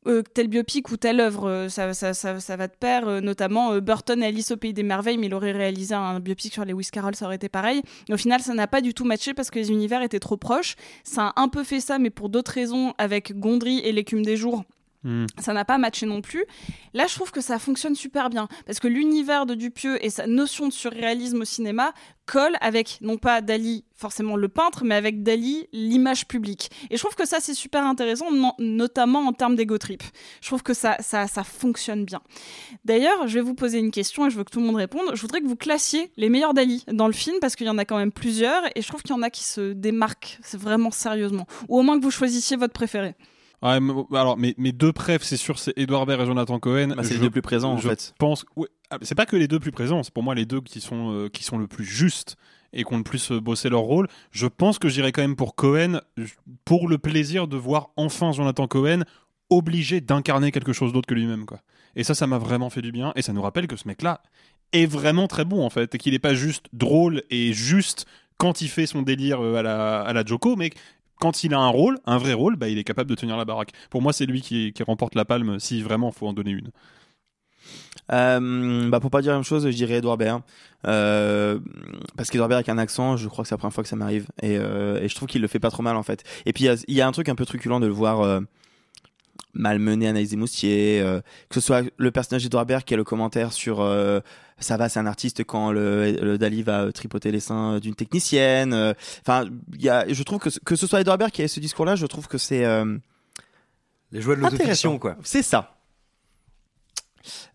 Euh, 0.07 0.23
tel 0.35 0.49
biopic 0.49 0.91
ou 0.91 0.97
telle 0.97 1.21
œuvre, 1.21 1.49
euh, 1.49 1.69
ça, 1.69 1.95
ça, 1.95 2.13
ça, 2.15 2.57
va 2.57 2.67
de 2.67 2.73
pair, 2.79 3.07
euh, 3.07 3.21
notamment 3.21 3.73
euh, 3.73 3.81
Burton 3.81 4.23
Alice 4.23 4.51
au 4.51 4.57
Pays 4.57 4.73
des 4.73 4.83
Merveilles, 4.83 5.19
mais 5.19 5.27
il 5.27 5.35
aurait 5.35 5.53
réalisé 5.53 5.95
un 5.95 6.21
biopic 6.21 6.53
sur 6.53 6.65
Lewis 6.65 6.89
Carroll, 6.93 7.15
ça 7.15 7.27
aurait 7.27 7.37
été 7.37 7.49
pareil. 7.49 7.83
Au 8.11 8.17
final, 8.17 8.41
ça 8.41 8.55
n'a 8.55 8.67
pas 8.67 8.81
du 8.81 8.95
tout 8.95 9.05
matché 9.05 9.35
parce 9.35 9.51
que 9.51 9.59
les 9.59 9.71
univers 9.71 10.03
étaient 10.03 10.21
trop 10.21 10.37
proches. 10.37 10.77
Ça 11.05 11.33
a 11.37 11.41
un 11.41 11.49
peu 11.49 11.65
fait 11.65 11.81
ça, 11.81 11.99
mais 11.99 12.11
pour 12.11 12.29
d'autres 12.29 12.53
raisons, 12.53 12.95
avec 12.99 13.39
Gondry 13.39 13.79
et 13.81 13.93
l'écume 13.93 14.25
des 14.25 14.37
jours. 14.37 14.65
Hmm. 15.05 15.27
Ça 15.41 15.53
n'a 15.53 15.65
pas 15.65 15.79
matché 15.79 16.07
non 16.07 16.21
plus. 16.21 16.45
Là, 16.95 17.09
je 17.09 17.15
trouve 17.17 17.33
que 17.33 17.41
ça 17.41 17.59
fonctionne 17.59 17.97
super 17.97 18.31
bien 18.31 18.47
parce 18.67 18.79
que 18.79 18.87
l'univers 18.87 19.47
de 19.47 19.55
Dupieux 19.57 20.05
et 20.05 20.11
sa 20.11 20.29
notion 20.29 20.69
de 20.69 20.73
surréalisme 20.73 21.41
au 21.41 21.45
cinéma 21.45 21.93
colle 22.25 22.57
avec 22.61 22.99
non 23.01 23.17
pas 23.19 23.41
Dali 23.41 23.85
forcément 23.97 24.37
le 24.37 24.49
peintre, 24.49 24.85
mais 24.85 24.95
avec 24.95 25.25
Dali 25.25 25.67
l'image 25.73 26.29
publique. 26.29 26.71
Et 26.91 26.97
je 26.97 27.03
trouve 27.03 27.17
que 27.17 27.27
ça 27.27 27.39
c'est 27.41 27.55
super 27.55 27.85
intéressant, 27.85 28.31
no- 28.31 28.53
notamment 28.61 29.21
en 29.27 29.33
termes 29.33 29.57
d'ego 29.57 29.77
trip. 29.77 30.05
Je 30.41 30.47
trouve 30.47 30.63
que 30.63 30.73
ça, 30.75 30.97
ça, 31.01 31.27
ça 31.27 31.43
fonctionne 31.43 32.05
bien. 32.05 32.21
D'ailleurs, 32.85 33.27
je 33.27 33.35
vais 33.35 33.41
vous 33.45 33.55
poser 33.55 33.79
une 33.79 33.91
question 33.91 34.27
et 34.27 34.31
je 34.31 34.37
veux 34.37 34.45
que 34.45 34.51
tout 34.53 34.61
le 34.61 34.67
monde 34.67 34.77
réponde. 34.77 35.15
Je 35.15 35.21
voudrais 35.21 35.41
que 35.41 35.47
vous 35.49 35.57
classiez 35.57 36.13
les 36.17 36.29
meilleurs 36.29 36.55
Dali 36.55 36.85
dans 36.93 37.09
le 37.09 37.13
film 37.13 37.39
parce 37.41 37.57
qu'il 37.57 37.67
y 37.67 37.71
en 37.71 37.79
a 37.79 37.85
quand 37.85 37.99
même 37.99 38.13
plusieurs 38.13 38.63
et 38.77 38.83
je 38.83 38.87
trouve 38.89 39.03
qu'il 39.03 39.17
y 39.17 39.19
en 39.19 39.23
a 39.23 39.31
qui 39.31 39.43
se 39.43 39.73
démarquent 39.73 40.39
vraiment 40.53 40.93
sérieusement. 40.93 41.47
Ou 41.69 41.81
au 41.81 41.83
moins 41.83 41.99
que 41.99 42.05
vous 42.05 42.11
choisissiez 42.13 42.57
votre 42.57 42.73
préféré. 42.73 43.17
Ouais, 43.63 43.79
mais- 43.81 43.93
alors 44.19 44.37
mes, 44.37 44.55
mes 44.59 44.73
deux 44.73 44.93
préfs, 44.93 45.23
c'est 45.23 45.37
sûr, 45.37 45.59
c'est 45.59 45.73
Edouard 45.77 46.07
Baird 46.07 46.21
et 46.21 46.27
Jonathan 46.27 46.59
Cohen. 46.59 46.95
Bah, 46.97 47.05
c'est 47.05 47.15
les 47.15 47.21
deux 47.21 47.31
plus 47.31 47.43
présents, 47.43 47.75
en 47.75 47.79
je 47.79 47.89
fait. 47.89 48.15
pense. 48.19 48.45
ouais, 48.57 48.69
ah, 48.91 48.99
c'est 49.03 49.15
pas 49.15 49.27
que 49.27 49.37
les 49.37 49.49
deux 49.49 49.61
plus 49.61 49.71
présents, 49.73 50.03
c'est 50.03 50.13
pour 50.13 50.23
moi 50.23 50.35
les 50.35 50.47
deux 50.47 50.61
qui 50.61 50.81
sont 50.81 51.13
euh, 51.13 51.29
qui 51.29 51.45
sont 51.45 51.59
le 51.59 51.67
plus 51.69 51.85
justes 51.85 52.37
et 52.73 52.85
qui 52.85 52.93
ont 52.93 52.97
le 52.99 53.03
plus 53.05 53.31
euh, 53.33 53.41
bossé 53.41 53.69
leur 53.69 53.81
rôle. 53.83 54.09
Je 54.33 54.47
pense 54.47 54.79
que 54.79 54.89
j'irai 54.89 55.13
quand 55.13 55.23
même 55.23 55.37
pour 55.37 55.55
Cohen 55.55 56.01
pour 56.65 56.89
le 56.89 56.99
plaisir 56.99 57.47
de 57.47 57.57
voir 57.57 57.91
enfin 57.97 58.33
Jonathan 58.33 58.67
Cohen 58.67 59.03
obligé 59.51 60.01
d'incarner 60.01 60.51
quelque 60.51 60.73
chose 60.73 60.93
d'autre 60.93 61.07
que 61.07 61.15
lui-même, 61.15 61.45
quoi. 61.47 61.61
Et 61.95 62.05
ça, 62.05 62.15
ça 62.15 62.27
m'a 62.27 62.39
vraiment 62.39 62.71
fait 62.71 62.81
du 62.81 62.91
bien. 62.91 63.13
Et 63.17 63.23
ça 63.23 63.33
nous 63.35 63.43
rappelle 63.43 63.67
que 63.67 63.77
ce 63.77 63.87
mec-là 63.87 64.23
est 64.73 64.87
vraiment 64.87 65.29
très 65.29 65.45
bon 65.45 65.63
en 65.65 65.69
fait, 65.71 65.95
et 65.95 65.99
qu'il 65.99 66.15
n'est 66.15 66.19
pas 66.19 66.33
juste 66.35 66.65
drôle 66.73 67.23
et 67.31 67.53
juste 67.53 68.07
quand 68.39 68.63
il 68.63 68.69
fait 68.69 68.87
son 68.87 69.03
délire 69.03 69.41
euh, 69.45 69.57
à 69.57 69.63
la, 69.63 70.01
à 70.01 70.13
la 70.15 70.25
Joko, 70.25 70.57
mais 70.57 70.71
quand 71.23 71.45
il 71.45 71.55
a 71.55 71.59
un 71.61 71.69
rôle, 71.69 72.01
un 72.05 72.19
vrai 72.19 72.33
rôle, 72.33 72.57
bah, 72.57 72.69
il 72.69 72.79
est 72.79 72.85
capable 72.85 73.09
de 73.09 73.15
tenir 73.15 73.37
la 73.37 73.45
baraque. 73.45 73.71
Pour 73.91 74.03
moi, 74.03 74.13
c'est 74.13 74.27
lui 74.27 74.41
qui, 74.43 74.75
remporte 74.85 75.15
la 75.15 75.25
palme 75.25 75.61
si 75.61 75.81
vraiment 75.81 76.11
faut 76.11 76.27
en 76.27 76.33
donner 76.33 76.51
une. 76.51 76.73
Euh, 78.11 78.89
bah 78.89 78.99
pour 78.99 79.13
pas 79.13 79.23
dire 79.23 79.31
la 79.31 79.39
même 79.39 79.45
chose, 79.45 79.65
je 79.65 79.77
dirais 79.77 79.99
Edouard 79.99 80.19
Baird. 80.19 80.43
Euh, 80.89 81.61
parce 82.17 82.29
qu'Edouard 82.29 82.49
Baird 82.49 82.59
avec 82.59 82.69
un 82.69 82.77
accent, 82.77 83.17
je 83.17 83.29
crois 83.29 83.45
que 83.45 83.49
c'est 83.49 83.55
la 83.55 83.59
première 83.59 83.73
fois 83.73 83.85
que 83.85 83.89
ça 83.89 83.95
m'arrive. 83.95 84.27
Et, 84.43 84.57
euh, 84.59 85.07
je 85.07 85.15
trouve 85.15 85.29
qu'il 85.29 85.41
le 85.41 85.47
fait 85.47 85.61
pas 85.61 85.71
trop 85.71 85.85
mal 85.85 85.95
en 85.95 86.03
fait. 86.03 86.25
Et 86.45 86.53
puis 86.53 86.65
il 86.65 86.73
y 86.73 86.85
il 86.89 86.95
y, 86.97 87.01
a 87.01 87.07
un 87.07 87.13
truc 87.13 87.29
un 87.29 87.37
peu 87.37 87.47
truculent 87.47 87.79
de 87.79 87.87
le 87.87 87.93
voir 87.93 88.43
euh, 89.45 89.49
malmener 89.55 90.09
Anaïs 90.09 90.31
Desmoustiers. 90.31 91.01
euh, 91.01 91.21
que 91.49 91.55
ce 91.57 91.61
soit 91.61 91.83
le 91.97 92.11
personnage 92.11 92.45
d'Edouard 92.45 92.67
Baird 92.67 92.85
qui 92.85 92.95
a 92.95 92.97
le 92.97 93.05
commentaire 93.05 93.53
sur 93.53 93.81
euh, 93.81 94.21
ça 94.59 94.77
va, 94.77 94.89
c'est 94.89 95.01
un 95.01 95.07
artiste 95.07 95.43
quand 95.45 95.73
le, 95.73 96.13
le 96.13 96.39
Dali 96.39 96.63
va 96.63 96.83
euh, 96.85 96.93
tripoter 96.93 97.33
les 97.33 97.41
seins 97.41 97.81
d'une 97.81 97.95
technicienne. 97.97 98.73
euh, 98.73 98.95
Enfin, 99.27 99.47
il 99.75 99.83
y 99.83 99.89
a, 99.89 100.07
je 100.13 100.23
trouve 100.23 100.39
que 100.39 100.51
ce- 100.51 100.61
que 100.61 100.77
ce 100.77 100.87
soit 100.87 101.01
Edouard 101.01 101.19
Baird 101.19 101.33
qui 101.33 101.43
ait 101.43 101.49
ce 101.49 101.59
discours-là, 101.61 101.97
je 101.97 102.07
trouve 102.07 102.29
que 102.29 102.39
c'est 102.39 102.65
euh, 102.65 102.97
Les 104.13 104.21
joies 104.21 104.37
de 104.37 104.41
l'autofiction, 104.41 104.99
quoi. 104.99 105.17
C'est 105.25 105.43
ça. 105.43 105.77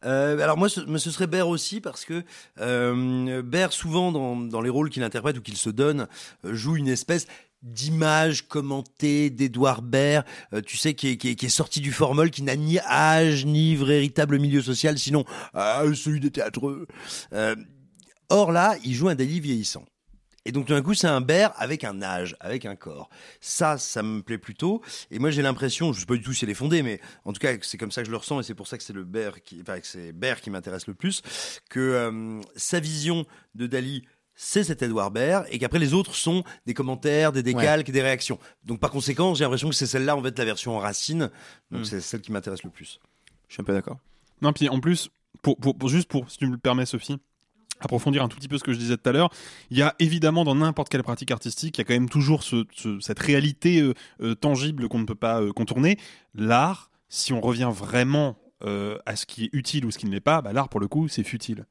Euh, 0.05 0.39
alors 0.39 0.57
moi, 0.57 0.69
ce, 0.69 0.79
mais 0.81 0.97
ce 0.99 1.11
serait 1.11 1.27
Baird 1.27 1.49
aussi 1.49 1.81
parce 1.81 2.05
que 2.05 2.23
euh, 2.61 3.41
Baird, 3.41 3.73
souvent 3.73 4.11
dans, 4.13 4.35
dans 4.37 4.61
les 4.61 4.69
rôles 4.69 4.89
qu'il 4.89 5.03
interprète 5.03 5.37
ou 5.37 5.41
qu'il 5.41 5.57
se 5.57 5.69
donne, 5.69 6.07
euh, 6.45 6.53
joue 6.53 6.77
une 6.77 6.87
espèce 6.87 7.27
d'image 7.63 8.47
commentée 8.47 9.29
d'Edouard 9.29 9.81
Baird, 9.81 10.25
euh, 10.53 10.61
tu 10.61 10.77
sais, 10.77 10.93
qui 10.93 11.07
est, 11.07 11.49
sorti 11.49 11.81
du 11.81 11.91
formol, 11.91 12.31
qui 12.31 12.43
n'a 12.43 12.55
ni 12.55 12.79
âge 12.79 13.45
ni 13.45 13.75
véritable 13.75 14.39
milieu 14.39 14.61
social, 14.61 14.97
sinon 14.97 15.25
ah, 15.53 15.83
celui 15.95 16.19
des 16.19 16.31
théâtreux. 16.31 16.87
Euh, 17.33 17.55
or 18.29 18.51
là, 18.51 18.75
il 18.83 18.93
joue 18.93 19.09
un 19.09 19.15
Dali 19.15 19.39
vieillissant. 19.39 19.85
Et 20.47 20.53
donc 20.53 20.65
tout 20.65 20.73
d'un 20.73 20.81
coup, 20.81 20.93
c'est 20.93 21.07
un 21.07 21.19
Baird 21.19 21.53
avec 21.57 21.83
un 21.83 22.01
âge, 22.01 22.37
avec 22.39 22.65
un 22.65 22.77
corps. 22.77 23.09
Ça, 23.41 23.77
ça 23.77 24.01
me 24.01 24.21
plaît 24.21 24.37
plutôt. 24.37 24.81
Et 25.11 25.19
moi, 25.19 25.29
j'ai 25.29 25.41
l'impression, 25.41 25.91
je 25.91 25.99
sais 25.99 26.05
pas 26.05 26.15
du 26.15 26.21
tout 26.21 26.31
si 26.31 26.45
elle 26.45 26.51
est 26.51 26.53
fondée, 26.53 26.83
mais 26.83 27.01
en 27.25 27.33
tout 27.33 27.39
cas, 27.39 27.53
c'est 27.61 27.77
comme 27.77 27.91
ça 27.91 28.01
que 28.01 28.05
je 28.05 28.11
le 28.11 28.17
ressens, 28.17 28.39
et 28.39 28.43
c'est 28.43 28.55
pour 28.55 28.65
ça 28.65 28.77
que 28.77 28.83
c'est 28.83 28.93
le 28.93 29.03
Baird 29.03 29.41
qui, 29.41 29.59
enfin, 29.61 29.77
c'est 29.83 30.13
qui 30.41 30.49
m'intéresse 30.49 30.87
le 30.87 30.93
plus, 30.93 31.21
que 31.69 31.79
euh, 31.81 32.39
sa 32.55 32.79
vision 32.79 33.25
de 33.55 33.67
Dali 33.67 34.05
c'est 34.39 34.63
cet 34.63 34.81
Edouard 34.83 35.11
Baird 35.11 35.45
et 35.49 35.57
qu'après 35.59 35.79
les 35.79 35.93
autres 35.93 36.15
sont 36.15 36.43
des 36.65 36.73
commentaires, 36.73 37.31
des 37.33 37.43
décalques, 37.43 37.91
des 37.91 38.01
réactions. 38.01 38.37
Donc 38.63 38.79
par 38.79 38.91
conséquent, 38.91 39.33
j'ai 39.33 39.43
l'impression 39.43 39.67
que 39.67 39.75
c'est 39.75 39.87
celle-là 39.87 40.15
en 40.15 40.21
fait 40.23 40.37
la 40.39 40.45
version 40.45 40.77
en 40.77 40.79
racine. 40.79 41.29
Donc 41.71 41.81
Mm. 41.81 41.85
c'est 41.85 41.99
celle 42.01 42.21
qui 42.21 42.31
m'intéresse 42.31 42.63
le 42.63 42.69
plus. 42.69 42.99
Je 43.49 43.53
suis 43.55 43.61
un 43.61 43.65
peu 43.65 43.73
d'accord. 43.73 43.97
Non, 44.41 44.53
puis 44.53 44.69
en 44.69 44.79
plus, 44.79 45.09
pour, 45.41 45.57
pour, 45.57 45.75
pour- 45.77 45.89
juste 45.89 46.07
pour, 46.07 46.29
si 46.29 46.37
tu 46.37 46.45
me 46.45 46.51
le 46.51 46.57
permets, 46.57 46.85
Sophie, 46.85 47.17
approfondir 47.79 48.23
un 48.23 48.27
tout 48.27 48.37
petit 48.37 48.47
peu 48.47 48.57
ce 48.57 48.63
que 48.63 48.73
je 48.73 48.77
disais 48.79 48.97
tout 48.97 49.09
à 49.09 49.11
l'heure, 49.11 49.29
il 49.71 49.77
y 49.77 49.81
a 49.81 49.95
évidemment 49.99 50.43
dans 50.43 50.55
n'importe 50.55 50.89
quelle 50.89 51.03
pratique 51.03 51.31
artistique, 51.31 51.77
il 51.77 51.81
y 51.81 51.83
a 51.83 51.85
quand 51.85 51.93
même 51.93 52.09
toujours 52.09 52.43
ce, 52.43 52.65
ce- 52.75 52.99
cette 52.99 53.19
réalité 53.19 53.81
euh, 53.81 53.93
euh, 54.21 54.35
tangible 54.35 54.87
qu'on 54.89 54.99
ne 54.99 55.05
peut 55.05 55.15
pas 55.15 55.41
euh, 55.41 55.51
contourner. 55.51 55.97
L'art, 56.35 56.89
si 57.09 57.33
on 57.33 57.41
revient 57.41 57.71
vraiment 57.73 58.37
à 59.05 59.15
ce 59.15 59.27
qui 59.27 59.43
est 59.45 59.49
utile 59.53 59.85
ou 59.85 59.91
ce 59.91 59.99
qui 59.99 60.07
ne 60.07 60.11
l'est 60.11 60.19
pas, 60.19 60.41
bah, 60.41 60.51
l'art 60.51 60.67
pour 60.67 60.79
le 60.79 60.87
coup, 60.87 61.07
c'est 61.07 61.23
futile. 61.23 61.65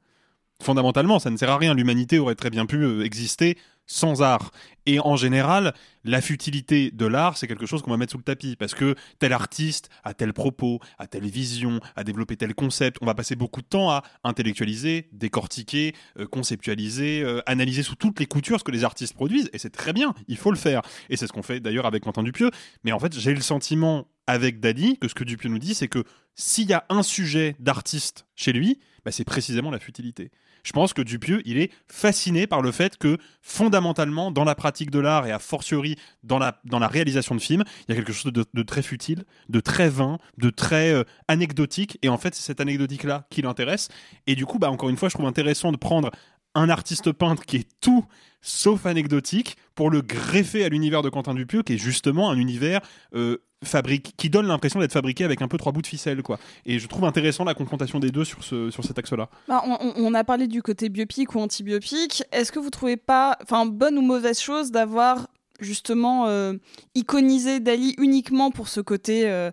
Fondamentalement, 0.61 1.19
ça 1.19 1.29
ne 1.29 1.37
sert 1.37 1.49
à 1.49 1.57
rien. 1.57 1.73
L'humanité 1.73 2.19
aurait 2.19 2.35
très 2.35 2.49
bien 2.49 2.65
pu 2.65 2.77
euh, 2.77 3.03
exister 3.03 3.57
sans 3.87 4.21
art. 4.21 4.51
Et 4.85 4.99
en 4.99 5.15
général, 5.15 5.73
la 6.03 6.21
futilité 6.21 6.91
de 6.91 7.05
l'art, 7.05 7.37
c'est 7.37 7.47
quelque 7.47 7.65
chose 7.65 7.81
qu'on 7.81 7.91
va 7.91 7.97
mettre 7.97 8.11
sous 8.11 8.17
le 8.17 8.23
tapis 8.23 8.55
parce 8.55 8.73
que 8.73 8.95
tel 9.19 9.33
artiste 9.33 9.89
a 10.03 10.13
tel 10.13 10.33
propos, 10.33 10.79
a 10.99 11.07
telle 11.07 11.25
vision, 11.25 11.79
a 11.95 12.03
développé 12.03 12.37
tel 12.37 12.53
concept. 12.53 12.97
On 13.01 13.05
va 13.05 13.15
passer 13.15 13.35
beaucoup 13.35 13.61
de 13.61 13.67
temps 13.67 13.89
à 13.89 14.03
intellectualiser, 14.23 15.09
décortiquer, 15.13 15.93
euh, 16.19 16.27
conceptualiser, 16.27 17.21
euh, 17.21 17.41
analyser 17.45 17.83
sous 17.83 17.95
toutes 17.95 18.19
les 18.19 18.25
coutures 18.25 18.59
ce 18.59 18.63
que 18.63 18.71
les 18.71 18.83
artistes 18.83 19.13
produisent. 19.13 19.49
Et 19.53 19.57
c'est 19.57 19.69
très 19.69 19.93
bien, 19.93 20.13
il 20.27 20.37
faut 20.37 20.51
le 20.51 20.57
faire. 20.57 20.81
Et 21.09 21.17
c'est 21.17 21.27
ce 21.27 21.33
qu'on 21.33 21.43
fait 21.43 21.59
d'ailleurs 21.59 21.85
avec 21.85 22.03
Quentin 22.03 22.23
Dupieux. 22.23 22.51
Mais 22.83 22.91
en 22.91 22.99
fait, 22.99 23.17
j'ai 23.17 23.33
le 23.33 23.41
sentiment 23.41 24.07
avec 24.27 24.59
Dali 24.59 24.97
que 24.99 25.07
ce 25.07 25.15
que 25.15 25.23
Dupieux 25.23 25.49
nous 25.49 25.59
dit, 25.59 25.73
c'est 25.73 25.87
que 25.87 26.03
s'il 26.35 26.69
y 26.69 26.73
a 26.73 26.85
un 26.89 27.03
sujet 27.03 27.55
d'artiste 27.59 28.25
chez 28.35 28.51
lui, 28.51 28.79
bah, 29.05 29.11
c'est 29.11 29.23
précisément 29.23 29.71
la 29.71 29.79
futilité. 29.79 30.31
Je 30.63 30.71
pense 30.71 30.93
que 30.93 31.01
Dupieux, 31.01 31.41
il 31.45 31.57
est 31.57 31.71
fasciné 31.87 32.47
par 32.47 32.61
le 32.61 32.71
fait 32.71 32.97
que, 32.97 33.17
fondamentalement, 33.41 34.31
dans 34.31 34.43
la 34.43 34.55
pratique 34.55 34.91
de 34.91 34.99
l'art 34.99 35.25
et 35.27 35.31
a 35.31 35.39
fortiori 35.39 35.95
dans 36.23 36.39
la, 36.39 36.59
dans 36.65 36.79
la 36.79 36.87
réalisation 36.87 37.35
de 37.35 37.39
films, 37.39 37.63
il 37.87 37.91
y 37.91 37.93
a 37.93 37.95
quelque 37.95 38.13
chose 38.13 38.31
de, 38.31 38.63
très 38.63 38.81
futile, 38.81 39.23
de 39.49 39.59
très 39.59 39.89
vain, 39.89 40.17
de 40.37 40.49
très 40.49 40.91
euh, 40.91 41.03
anecdotique. 41.27 41.97
Et 42.01 42.09
en 42.09 42.17
fait, 42.17 42.35
c'est 42.35 42.43
cette 42.43 42.61
anecdotique-là 42.61 43.27
qui 43.29 43.41
l'intéresse. 43.41 43.89
Et 44.25 44.35
du 44.35 44.45
coup, 44.45 44.59
bah, 44.59 44.69
encore 44.69 44.89
une 44.89 44.97
fois, 44.97 45.09
je 45.09 45.13
trouve 45.13 45.27
intéressant 45.27 45.71
de 45.71 45.77
prendre 45.77 46.11
un 46.57 46.69
artiste 46.69 47.11
peintre 47.11 47.45
qui 47.45 47.57
est 47.57 47.67
tout 47.81 48.05
sauf 48.41 48.85
anecdotique 48.85 49.57
pour 49.75 49.89
le 49.89 50.01
greffer 50.01 50.63
à 50.63 50.69
l'univers 50.69 51.01
de 51.01 51.09
Quentin 51.09 51.33
Dupieux 51.33 51.63
qui 51.63 51.73
est 51.73 51.77
justement 51.77 52.29
un 52.29 52.37
univers 52.37 52.81
euh, 53.15 53.37
fabrique 53.63 54.13
qui 54.17 54.29
donne 54.29 54.47
l'impression 54.47 54.79
d'être 54.79 54.93
fabriqué 54.93 55.23
avec 55.23 55.41
un 55.41 55.47
peu 55.47 55.57
trois 55.57 55.71
bouts 55.71 55.81
de 55.81 55.87
ficelle 55.87 56.21
quoi 56.21 56.39
et 56.65 56.79
je 56.79 56.87
trouve 56.87 57.05
intéressant 57.05 57.43
la 57.43 57.53
confrontation 57.53 57.99
des 57.99 58.11
deux 58.11 58.23
sur 58.23 58.43
ce 58.43 58.69
sur 58.69 58.83
cet 58.83 58.99
axe 58.99 59.11
là 59.13 59.29
Bah, 59.47 59.63
on, 59.65 60.13
a 60.13 60.23
parlé 60.23 60.47
du 60.47 60.61
côté 60.61 60.89
biopic 60.89 61.33
ou 61.35 61.39
anti-biopic. 61.39 62.23
Est-ce 62.31 62.51
que 62.51 62.59
vous 62.59 62.69
trouvez 62.69 62.97
pas, 62.97 63.37
enfin, 63.41 63.65
bonne 63.65 63.97
ou 63.97 64.01
mauvaise 64.01 64.39
chose 64.39 64.71
d'avoir 64.71 65.27
justement 65.59 66.27
euh, 66.27 66.53
iconisé 66.95 67.59
Dali 67.59 67.95
uniquement 67.97 68.51
pour 68.51 68.67
ce 68.67 68.79
côté 68.79 69.27
euh, 69.27 69.51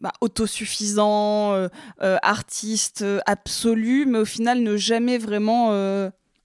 bah, 0.00 0.12
autosuffisant, 0.20 1.54
euh, 1.54 1.68
artiste 1.98 3.04
absolu, 3.26 4.06
mais 4.06 4.18
au 4.18 4.24
final 4.24 4.62
ne 4.62 4.76
jamais 4.76 5.18
vraiment 5.18 5.70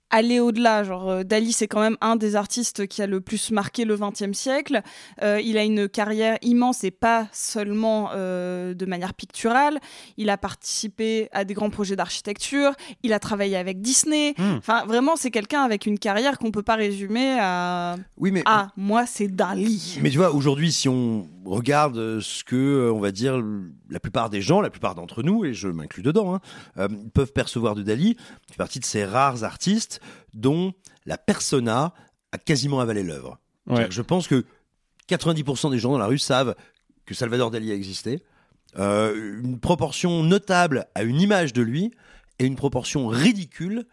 aller 0.09 0.39
au-delà. 0.39 0.83
Genre, 0.83 1.09
euh, 1.09 1.23
Dali, 1.23 1.51
c'est 1.51 1.67
quand 1.67 1.81
même 1.81 1.97
un 2.01 2.15
des 2.15 2.35
artistes 2.35 2.87
qui 2.87 3.01
a 3.01 3.07
le 3.07 3.21
plus 3.21 3.51
marqué 3.51 3.85
le 3.85 3.95
XXe 3.97 4.37
siècle. 4.37 4.81
Euh, 5.21 5.41
il 5.43 5.57
a 5.57 5.63
une 5.63 5.87
carrière 5.87 6.37
immense 6.41 6.83
et 6.83 6.91
pas 6.91 7.27
seulement 7.31 8.09
euh, 8.13 8.73
de 8.73 8.85
manière 8.85 9.13
picturale. 9.13 9.79
Il 10.17 10.29
a 10.29 10.37
participé 10.37 11.29
à 11.31 11.43
des 11.43 11.53
grands 11.53 11.69
projets 11.69 11.95
d'architecture. 11.95 12.71
Il 13.03 13.13
a 13.13 13.19
travaillé 13.19 13.55
avec 13.55 13.81
Disney. 13.81 14.33
Hmm. 14.37 14.57
Enfin, 14.57 14.85
vraiment, 14.85 15.15
c'est 15.15 15.31
quelqu'un 15.31 15.61
avec 15.61 15.85
une 15.85 15.99
carrière 15.99 16.37
qu'on 16.37 16.51
peut 16.51 16.63
pas 16.63 16.75
résumer 16.75 17.37
à. 17.39 17.95
Oui, 18.17 18.31
mais 18.31 18.43
Ah, 18.45 18.69
moi, 18.75 19.05
c'est 19.05 19.27
Dali. 19.27 19.99
Mais 20.01 20.09
tu 20.09 20.17
vois, 20.17 20.33
aujourd'hui, 20.33 20.71
si 20.71 20.87
on 20.89 21.27
regarde 21.45 22.19
ce 22.19 22.43
que, 22.43 22.91
on 22.93 22.99
va 22.99 23.11
dire, 23.11 23.41
la 23.89 23.99
plupart 23.99 24.29
des 24.29 24.41
gens, 24.41 24.61
la 24.61 24.69
plupart 24.69 24.95
d'entre 24.95 25.23
nous, 25.23 25.45
et 25.45 25.53
je 25.53 25.67
m'inclus 25.67 26.03
dedans, 26.03 26.35
hein, 26.35 26.39
euh, 26.77 26.87
peuvent 27.13 27.33
percevoir 27.33 27.75
de 27.75 27.81
Dali, 27.81 28.15
fait 28.49 28.57
partie 28.57 28.79
de 28.79 28.85
ces 28.85 29.05
rares 29.05 29.43
artistes 29.43 29.98
dont 30.33 30.73
la 31.05 31.17
persona 31.17 31.93
a 32.31 32.37
quasiment 32.37 32.79
avalé 32.79 33.03
l'œuvre. 33.03 33.39
Ouais. 33.67 33.87
Je 33.89 34.01
pense 34.01 34.27
que 34.27 34.45
90% 35.09 35.71
des 35.71 35.79
gens 35.79 35.91
dans 35.91 35.97
la 35.97 36.05
rue 36.05 36.19
savent 36.19 36.55
que 37.05 37.15
Salvador 37.15 37.51
Dali 37.51 37.71
a 37.71 37.75
existé. 37.75 38.21
Euh, 38.77 39.39
une 39.43 39.59
proportion 39.59 40.23
notable 40.23 40.85
à 40.93 41.01
une 41.01 41.19
image 41.19 41.53
de 41.53 41.63
lui 41.63 41.91
et 42.37 42.45
une 42.45 42.55
proportion 42.55 43.07
ridicule 43.07 43.85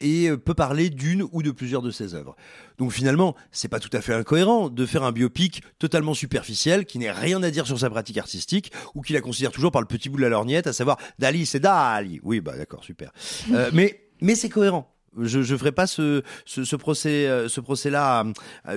et 0.00 0.28
euh, 0.28 0.36
peut 0.36 0.54
parler 0.54 0.90
d'une 0.90 1.26
ou 1.32 1.42
de 1.42 1.50
plusieurs 1.50 1.82
de 1.82 1.90
ses 1.90 2.14
œuvres. 2.14 2.36
Donc 2.78 2.92
finalement, 2.92 3.34
c'est 3.50 3.68
pas 3.68 3.80
tout 3.80 3.90
à 3.92 4.00
fait 4.00 4.14
incohérent 4.14 4.68
de 4.68 4.86
faire 4.86 5.02
un 5.02 5.10
biopic 5.10 5.62
totalement 5.78 6.14
superficiel 6.14 6.84
qui 6.84 6.98
n'ait 6.98 7.10
rien 7.10 7.42
à 7.42 7.50
dire 7.50 7.66
sur 7.66 7.78
sa 7.78 7.90
pratique 7.90 8.18
artistique 8.18 8.72
ou 8.94 9.02
qui 9.02 9.12
la 9.12 9.20
considère 9.20 9.50
toujours 9.50 9.72
par 9.72 9.82
le 9.82 9.88
petit 9.88 10.08
bout 10.08 10.18
de 10.18 10.22
la 10.22 10.28
lorgnette, 10.28 10.66
à 10.66 10.72
savoir 10.72 10.98
Dali, 11.18 11.46
c'est 11.46 11.60
Dali. 11.60 12.20
Oui, 12.22 12.40
bah 12.40 12.56
d'accord, 12.56 12.84
super. 12.84 13.12
Euh, 13.52 13.70
mais 13.72 14.00
mais 14.20 14.36
c'est 14.36 14.48
cohérent. 14.48 14.93
Je 15.20 15.42
je 15.42 15.56
ferai 15.56 15.72
pas 15.72 15.86
ce 15.86 16.22
ce, 16.44 16.64
ce 16.64 16.76
procès 16.76 17.26
euh, 17.26 17.48
ce 17.48 17.60
procès 17.60 17.90
là 17.90 18.24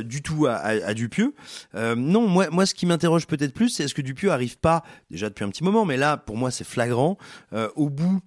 du 0.04 0.21
tout 0.21 0.45
à, 0.45 0.54
à, 0.56 0.69
à 0.88 0.93
Dupieux. 0.93 1.34
Euh, 1.76 1.95
non, 1.95 2.28
moi 2.28 2.50
moi 2.52 2.65
ce 2.65 2.73
qui 2.73 2.86
m'interroge 2.86 3.28
peut-être 3.28 3.54
plus, 3.54 3.69
c'est 3.69 3.84
est-ce 3.84 3.93
que 3.93 4.02
Dupieux 4.02 4.32
arrive 4.32 4.58
pas 4.58 4.84
déjà 5.10 5.30
depuis 5.30 5.43
un 5.45 5.50
petit 5.50 5.63
moment, 5.63 5.86
mais 5.86 5.97
là 5.97 6.17
pour 6.17 6.38
moi 6.38 6.52
c'est 6.52 6.63
flagrant 6.63 7.17
euh, 7.54 7.69
au 7.76 7.89
bout 7.89 8.21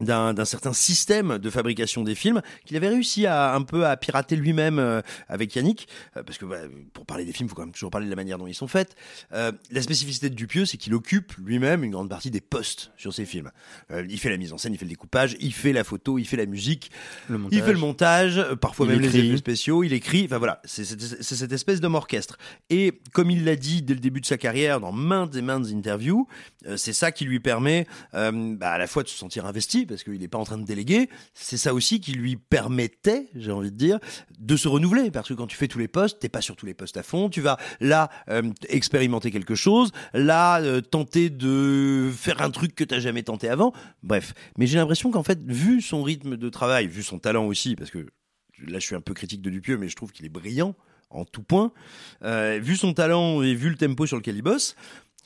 d'un 0.00 0.44
certain 0.44 0.72
système 0.72 1.38
de 1.38 1.50
fabrication 1.50 2.02
des 2.02 2.16
films 2.16 2.42
qu'il 2.64 2.76
avait 2.76 2.88
réussi 2.88 3.26
à 3.26 3.54
un 3.54 3.62
peu 3.62 3.86
à 3.86 3.96
pirater 3.96 4.34
lui-même 4.34 4.80
euh, 4.80 5.00
avec 5.28 5.54
Yannick. 5.54 5.86
Euh, 6.16 6.24
parce 6.24 6.36
que 6.36 6.44
bah, 6.44 6.56
pour 6.92 7.06
parler 7.06 7.24
des 7.24 7.32
films 7.32 7.46
il 7.46 7.50
faut 7.50 7.54
quand 7.54 7.62
même 7.62 7.72
toujours 7.72 7.90
parler 7.90 8.06
de 8.06 8.10
la 8.10 8.16
manière 8.16 8.38
dont 8.38 8.48
ils 8.48 8.54
sont 8.54 8.66
faits. 8.66 8.96
Euh, 9.32 9.52
la 9.70 9.82
spécificité 9.82 10.30
de 10.30 10.34
Dupieux 10.34 10.64
c'est 10.64 10.78
qu'il 10.78 10.94
occupe 10.94 11.32
lui-même 11.38 11.84
une 11.84 11.92
grande 11.92 12.08
partie 12.08 12.32
des 12.32 12.40
postes 12.40 12.90
sur 12.96 13.14
ses 13.14 13.24
films. 13.24 13.50
Il 14.08 14.18
fait 14.18 14.30
la 14.30 14.36
mise 14.36 14.52
en 14.52 14.58
scène 14.58 14.72
il 14.72 14.78
fait 14.78 14.84
le 14.84 14.90
découpage 14.90 15.36
il 15.40 15.52
fait 15.52 15.72
la 15.72 15.84
photo 15.84 16.18
il 16.18 16.26
fait 16.26 16.36
la 16.36 16.46
musique 16.46 16.90
il 17.50 17.62
fait 17.62 17.72
le 17.72 17.78
montage. 17.78 18.44
parfois 18.60 18.86
Il 18.86 18.92
même 18.92 19.00
les 19.00 19.16
effets 19.16 19.36
spéciaux 19.36 19.84
il 19.84 19.92
écrit. 19.92 20.24
Enfin 20.24 20.38
voilà 20.38 20.60
c'est 20.64 20.84
cette 20.84 21.52
espèce 21.52 21.80
d'homme 21.80 21.94
orchestre. 21.94 22.36
Et 22.68 23.00
comme 23.12 23.30
il 23.30 23.44
l'a 23.44 23.56
dit 23.56 23.82
dès 23.82 23.94
le 23.94 24.00
début 24.00 24.20
de 24.20 24.26
sa 24.26 24.38
carrière 24.38 24.80
dans 24.80 24.92
maintes 24.92 25.36
et 25.36 25.42
maintes 25.42 25.66
interviews 25.68 26.26
c'est 26.76 26.92
ça 26.92 27.12
qui 27.12 27.24
lui 27.24 27.38
permet 27.38 27.86
bah, 28.12 28.70
à 28.70 28.78
la 28.78 28.86
fois 28.88 29.04
de 29.04 29.08
se 29.08 29.16
sentir 29.16 29.46
investi 29.46 29.83
parce 29.86 30.02
qu'il 30.02 30.18
n'est 30.18 30.28
pas 30.28 30.38
en 30.38 30.44
train 30.44 30.58
de 30.58 30.64
déléguer 30.64 31.08
c'est 31.32 31.56
ça 31.56 31.74
aussi 31.74 32.00
qui 32.00 32.12
lui 32.12 32.36
permettait 32.36 33.28
j'ai 33.34 33.52
envie 33.52 33.70
de 33.70 33.76
dire 33.76 33.98
de 34.38 34.56
se 34.56 34.68
renouveler. 34.68 35.10
Parce 35.10 35.28
que 35.28 35.34
quand 35.34 35.46
tu 35.46 35.56
fais 35.56 35.68
tous 35.68 35.78
les 35.78 35.88
postes 35.88 36.18
t'es 36.20 36.28
pas 36.28 36.40
sur 36.40 36.56
tous 36.56 36.66
les 36.66 36.74
postes 36.74 36.96
à 36.96 37.02
fond. 37.02 37.28
Tu 37.28 37.40
vas 37.40 37.58
là 37.80 38.10
euh, 38.28 38.42
expérimenter 38.68 39.30
quelque 39.30 39.54
chose 39.54 39.92
là 40.12 40.60
euh, 40.60 40.80
tenter 40.80 41.30
de 41.30 42.10
faire 42.14 42.42
un 42.42 42.50
truc 42.50 42.74
que 42.74 42.84
t'as 42.84 43.00
jamais 43.00 43.22
tenté 43.22 43.48
avant. 43.48 43.72
Bref. 44.02 44.34
Mais 44.58 44.66
j'ai 44.66 44.78
l'impression 44.78 45.10
qu'en 45.10 45.22
fait 45.22 45.40
vu 45.44 45.80
son 45.80 46.02
rythme 46.02 46.36
de 46.36 46.48
travail 46.48 46.86
vu 46.86 47.02
son 47.02 47.18
talent 47.18 47.46
aussi 47.46 47.76
parce 47.76 47.90
que 47.90 47.98
là 48.66 48.78
je 48.78 48.86
suis 48.86 48.94
un 48.96 49.00
peu 49.00 49.14
critique 49.14 49.42
de 49.42 49.50
Dupieux 49.50 49.78
mais 49.78 49.88
je 49.88 49.96
trouve 49.96 50.12
qu'il 50.12 50.26
est 50.26 50.30
brillant 50.30 50.74
en 51.10 51.24
tout 51.24 51.42
point 51.42 51.72
euh, 52.22 52.58
vu 52.62 52.76
son 52.76 52.92
talent 52.92 53.42
et 53.42 53.54
vu 53.54 53.70
le 53.70 53.76
tempo 53.76 54.06
sur 54.06 54.16
lequel 54.16 54.36
il 54.36 54.42
bosse 54.42 54.74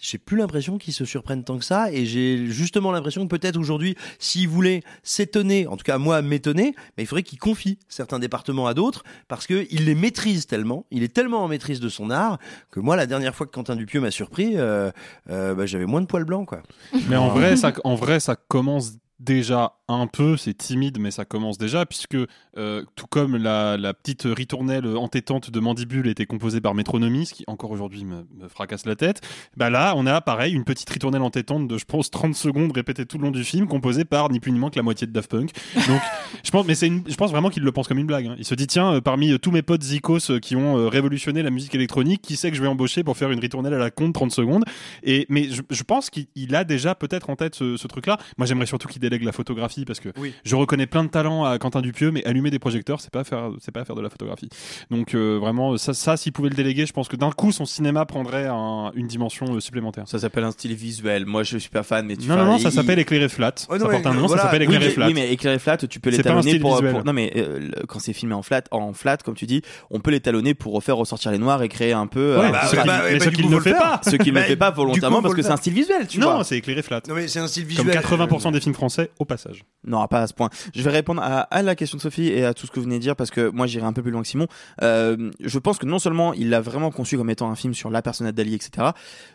j'ai 0.00 0.18
plus 0.18 0.37
l'impression 0.37 0.78
qu'il 0.78 0.94
se 0.94 1.04
surprenne 1.04 1.44
tant 1.44 1.58
que 1.58 1.64
ça 1.64 1.92
et 1.92 2.06
j'ai 2.06 2.46
justement 2.46 2.92
l'impression 2.92 3.26
que 3.26 3.37
peut-être 3.37 3.56
aujourd'hui 3.56 3.96
s'il 4.18 4.48
voulait 4.48 4.82
s'étonner 5.02 5.66
en 5.66 5.76
tout 5.76 5.84
cas 5.84 5.98
moi 5.98 6.22
m'étonner 6.22 6.74
mais 6.96 7.04
il 7.04 7.06
faudrait 7.06 7.22
qu'il 7.22 7.38
confie 7.38 7.78
certains 7.88 8.18
départements 8.18 8.66
à 8.66 8.74
d'autres 8.74 9.02
parce 9.28 9.46
que 9.46 9.66
il 9.70 9.84
les 9.84 9.94
maîtrise 9.94 10.46
tellement 10.46 10.87
il 10.90 11.02
est 11.02 11.12
tellement 11.12 11.42
en 11.42 11.48
maîtrise 11.48 11.80
de 11.80 11.88
son 11.88 12.11
art 12.11 12.38
que 12.70 12.80
moi 12.80 12.96
la 12.96 13.06
dernière 13.06 13.34
fois 13.34 13.46
que 13.46 13.52
Quentin 13.52 13.76
Dupieux 13.76 14.00
m'a 14.00 14.11
surpris 14.11 14.52
euh, 14.56 14.90
euh, 15.30 15.54
bah, 15.54 15.66
j'avais 15.66 15.87
moins 15.87 16.00
de 16.00 16.06
poils 16.06 16.24
blancs 16.24 16.48
quoi. 16.48 16.62
Mais 17.08 17.16
en 17.16 17.28
vrai, 17.28 17.56
ça, 17.56 17.72
en 17.84 17.94
vrai, 17.94 18.20
ça 18.20 18.37
commence 18.37 18.92
déjà 19.18 19.78
un 19.88 20.07
peu, 20.07 20.37
c'est 20.37 20.55
timide, 20.55 20.98
mais 21.01 21.11
ça 21.11 21.24
commence 21.24 21.59
déjà, 21.59 21.87
puisque 21.87 22.16
euh, 22.57 22.85
tout 22.94 23.07
comme 23.09 23.37
la, 23.37 23.77
la 23.77 23.94
petite 23.94 24.24
ritournelle 24.24 24.87
entêtante 24.96 25.51
de 25.51 25.61
Mandibule 25.61 26.09
était 26.09 26.27
composée 26.27 26.61
par 26.61 26.74
Métronomie, 26.74 27.27
ce 27.27 27.35
qui 27.35 27.44
encore 27.46 27.70
aujourd'hui 27.70 28.05
me, 28.05 28.27
me 28.37 28.48
fracasse 28.48 28.85
la 28.87 28.96
tête, 28.96 29.20
bah 29.57 29.70
là, 29.70 29.94
on 29.96 30.07
a 30.07 30.20
pareil, 30.20 30.53
une 30.55 30.64
petite 30.64 30.90
ritournelle 30.90 31.22
entêtante 31.22 31.66
de, 31.68 31.79
je 31.79 31.85
pense, 31.85 32.11
30 32.11 32.35
secondes 32.35 32.72
répétée 32.72 33.07
tout 33.07 33.18
le 33.18 33.24
long 33.24 33.31
du 33.31 33.44
film, 33.44 33.66
composée 33.66 34.05
par 34.05 34.31
ni 34.31 34.40
plus 34.40 34.53
ni 34.53 34.59
moins 34.59 34.70
que 34.70 34.77
la 34.77 34.83
moitié 34.83 35.07
de 35.07 35.12
Daft 35.12 35.31
Punk. 35.31 35.51
Donc, 35.88 36.01
je 36.44 36.51
pense, 36.51 36.66
mais 36.66 36.74
c'est 36.74 36.88
je 37.07 37.14
pense 37.16 37.31
vraiment 37.31 37.51
qu'il 37.51 37.62
le 37.62 37.72
pense 37.72 37.88
comme 37.88 37.98
une 37.98 38.07
blague. 38.07 38.27
hein. 38.27 38.35
Il 38.38 38.44
se 38.44 38.55
dit, 38.55 38.66
tiens, 38.66 38.94
euh, 38.94 39.01
parmi 39.01 39.33
euh, 39.33 39.38
tous 39.38 39.51
mes 39.51 39.62
potes 39.62 39.83
zikos 39.83 40.38
qui 40.40 40.57
ont 40.57 40.88
révolutionné 40.88 41.42
la 41.42 41.51
musique 41.51 41.74
électronique, 41.74 42.22
qui 42.22 42.37
sait 42.37 42.51
que 42.51 42.57
je 42.57 42.62
vais 42.62 42.68
embaucher 42.68 43.05
pour 43.05 43.16
faire 43.16 43.31
une 43.31 43.40
ritournelle 43.40 43.74
à 43.74 43.79
la 43.79 43.90
con 43.90 44.09
de 44.09 44.12
30 44.12 44.33
secondes? 44.33 44.64
Et, 45.03 45.27
mais 45.29 45.44
je, 45.51 45.62
je 45.70 45.83
pense 45.83 46.11
qu'il 46.11 46.27
il 46.35 46.55
a 46.55 46.64
déjà 46.64 46.94
peut-être 46.94 47.31
en 47.31 47.37
tête 47.37 47.55
ce, 47.55 47.77
ce 47.77 47.87
truc-là. 47.87 48.18
Moi, 48.37 48.46
j'aimerais 48.46 48.66
surtout 48.66 48.88
qu'il 48.88 49.01
délègue 49.01 49.22
la 49.22 49.33
photographie 49.33 49.78
parce 49.85 50.01
que 50.01 50.11
Oui. 50.19 50.35
je 50.45 50.57
reconnais 50.57 50.87
plein 50.87 51.05
de 51.05 51.09
talents 51.09 51.45
à 51.45 51.59
Quentin 51.59 51.81
Dupieux, 51.81 52.11
mais 52.11 52.25
allumer 52.25 52.51
des 52.51 52.59
projecteurs, 52.59 53.01
c'est 53.01 53.11
pas 53.12 53.25
faire, 53.25 53.51
c'est 53.61 53.73
pas 53.73 53.85
faire 53.85 53.97
de 53.97 54.01
la 54.03 54.11
photographie. 54.11 54.49
Donc 54.91 55.14
euh, 55.14 55.38
vraiment, 55.41 55.77
ça, 55.77 55.95
ça 55.95 56.17
s'il 56.17 56.33
pouvait 56.33 56.49
le 56.51 56.55
déléguer, 56.57 56.87
je 56.87 56.93
pense 56.93 57.09
que 57.09 57.17
d'un 57.17 57.31
coup, 57.31 57.53
son 57.53 57.64
cinéma 57.67 58.07
prendrait 58.07 58.47
un- 58.47 58.91
une 58.95 59.07
dimension 59.07 59.55
euh, 59.55 59.61
supplémentaire. 59.61 60.05
Ça 60.07 60.19
s'appelle 60.19 60.45
un 60.45 60.51
style 60.51 60.75
visuel. 60.75 61.27
Moi, 61.27 61.43
je 61.43 61.59
suis 61.59 61.71
pas 61.71 61.83
fan, 61.83 62.07
mais 62.07 62.17
tu 62.17 62.27
Non, 62.29 62.35
fais- 62.35 62.41
non, 62.41 62.47
non, 62.53 62.57
il- 62.57 62.62
ça 62.62 62.71
s'appelle 62.71 62.99
il- 62.99 63.03
éclairé 63.03 63.29
flat. 63.29 63.53
Ça 63.57 63.67
non, 63.79 63.87
porte 63.88 64.07
un 64.07 64.14
nom, 64.14 64.27
voilà. 64.27 64.43
ça 64.43 64.49
s'appelle 64.49 64.61
Oui, 64.62 64.75
éclairé 64.75 64.87
mais, 64.87 64.91
flat. 64.93 65.07
oui, 65.09 65.14
mais 65.14 65.33
éclairé 65.33 65.59
flat, 65.59 65.77
tu 65.79 66.01
peux 66.01 66.11
l'étalonner 66.11 66.59
pour, 66.59 66.83
Non, 67.05 67.12
mais 67.12 67.33
euh, 67.37 67.71
quand 67.88 67.99
c'est 67.99 68.12
filmé 68.12 68.35
en 68.35 68.43
flat, 68.43 68.62
en 68.71 68.93
flat, 68.93 69.19
comme 69.19 69.35
tu 69.35 69.47
dis, 69.47 69.62
on 69.91 70.01
peut 70.01 70.11
l'étalonner 70.11 70.55
pour 70.55 70.73
refaire 70.75 70.97
ressortir 70.97 71.31
les 71.31 71.38
noirs 71.38 71.62
et 71.62 71.69
créer 71.69 71.93
un 71.93 72.07
peu. 72.07 72.37
Ouais, 72.38 72.47
euh, 72.47 72.51
bah, 72.51 72.62
ce 72.67 72.77
qu'il- 72.77 72.87
bah, 72.87 73.01
mais 73.11 73.21
ce 73.21 73.29
du 73.29 73.37
qu'il 73.37 73.45
coup, 73.47 73.51
ne 73.53 73.61
fait 73.61 73.71
le 73.71 73.77
faire. 73.77 74.01
pas. 74.01 74.11
Ce 74.11 74.17
qu'il 74.17 74.33
ne 74.33 74.38
Bah, 74.38 74.45
fait 74.45 74.57
pas 74.57 74.71
volontairement 74.71 75.23
parce 75.23 75.35
que 75.35 75.43
c'est 75.43 75.49
faire. 75.49 75.55
un 75.55 75.59
style 75.59 75.73
visuel, 75.75 76.07
tu 76.07 76.19
Non, 76.19 76.35
vois. 76.37 76.45
c'est 76.45 76.57
éclairé 76.59 76.83
flat. 76.83 77.01
non 77.09 77.14
mais 77.14 77.29
c'est 77.29 77.38
un 77.41 77.47
style 77.49 77.62
Comme 77.64 77.87
visuel 77.87 77.95
80% 78.03 78.53
des 78.53 78.61
films 78.61 78.75
français 78.75 79.11
au 79.19 79.25
passage. 79.25 79.64
Non, 79.87 80.07
pas 80.09 80.22
à 80.22 80.26
ce 80.26 80.35
point. 80.35 80.50
Je 80.74 80.83
vais 80.83 80.90
répondre 80.90 81.22
à, 81.22 81.40
à 81.42 81.62
la 81.62 81.74
question 81.74 81.96
de 81.96 82.02
Sophie 82.02 82.28
et 82.28 82.44
à 82.44 82.52
tout 82.52 82.66
ce 82.66 82.72
que 82.72 82.81
vous 82.81 82.85
venez 82.85 82.96
de 82.96 83.02
dire 83.02 83.16
parce 83.16 83.31
que 83.31 83.48
moi 83.48 83.66
j'irai 83.66 83.87
un 83.87 83.92
peu 83.92 84.02
plus 84.02 84.11
loin 84.11 84.22
que 84.22 84.28
Simon. 84.28 84.46
Euh, 84.83 85.31
je 85.40 85.59
pense 85.59 85.78
que 85.78 85.87
non 85.87 85.98
seulement 85.98 86.35
il 86.35 86.50
l'a 86.50 86.61
vraiment 86.61 86.90
conçu 86.90 87.16
comme 87.16 87.31
étant 87.31 87.50
un 87.50 87.54
film 87.54 87.74
sur 87.74 87.88
la 87.88 88.02
personnalité 88.02 88.42
d'Ali, 88.42 88.54
etc. 88.57 88.88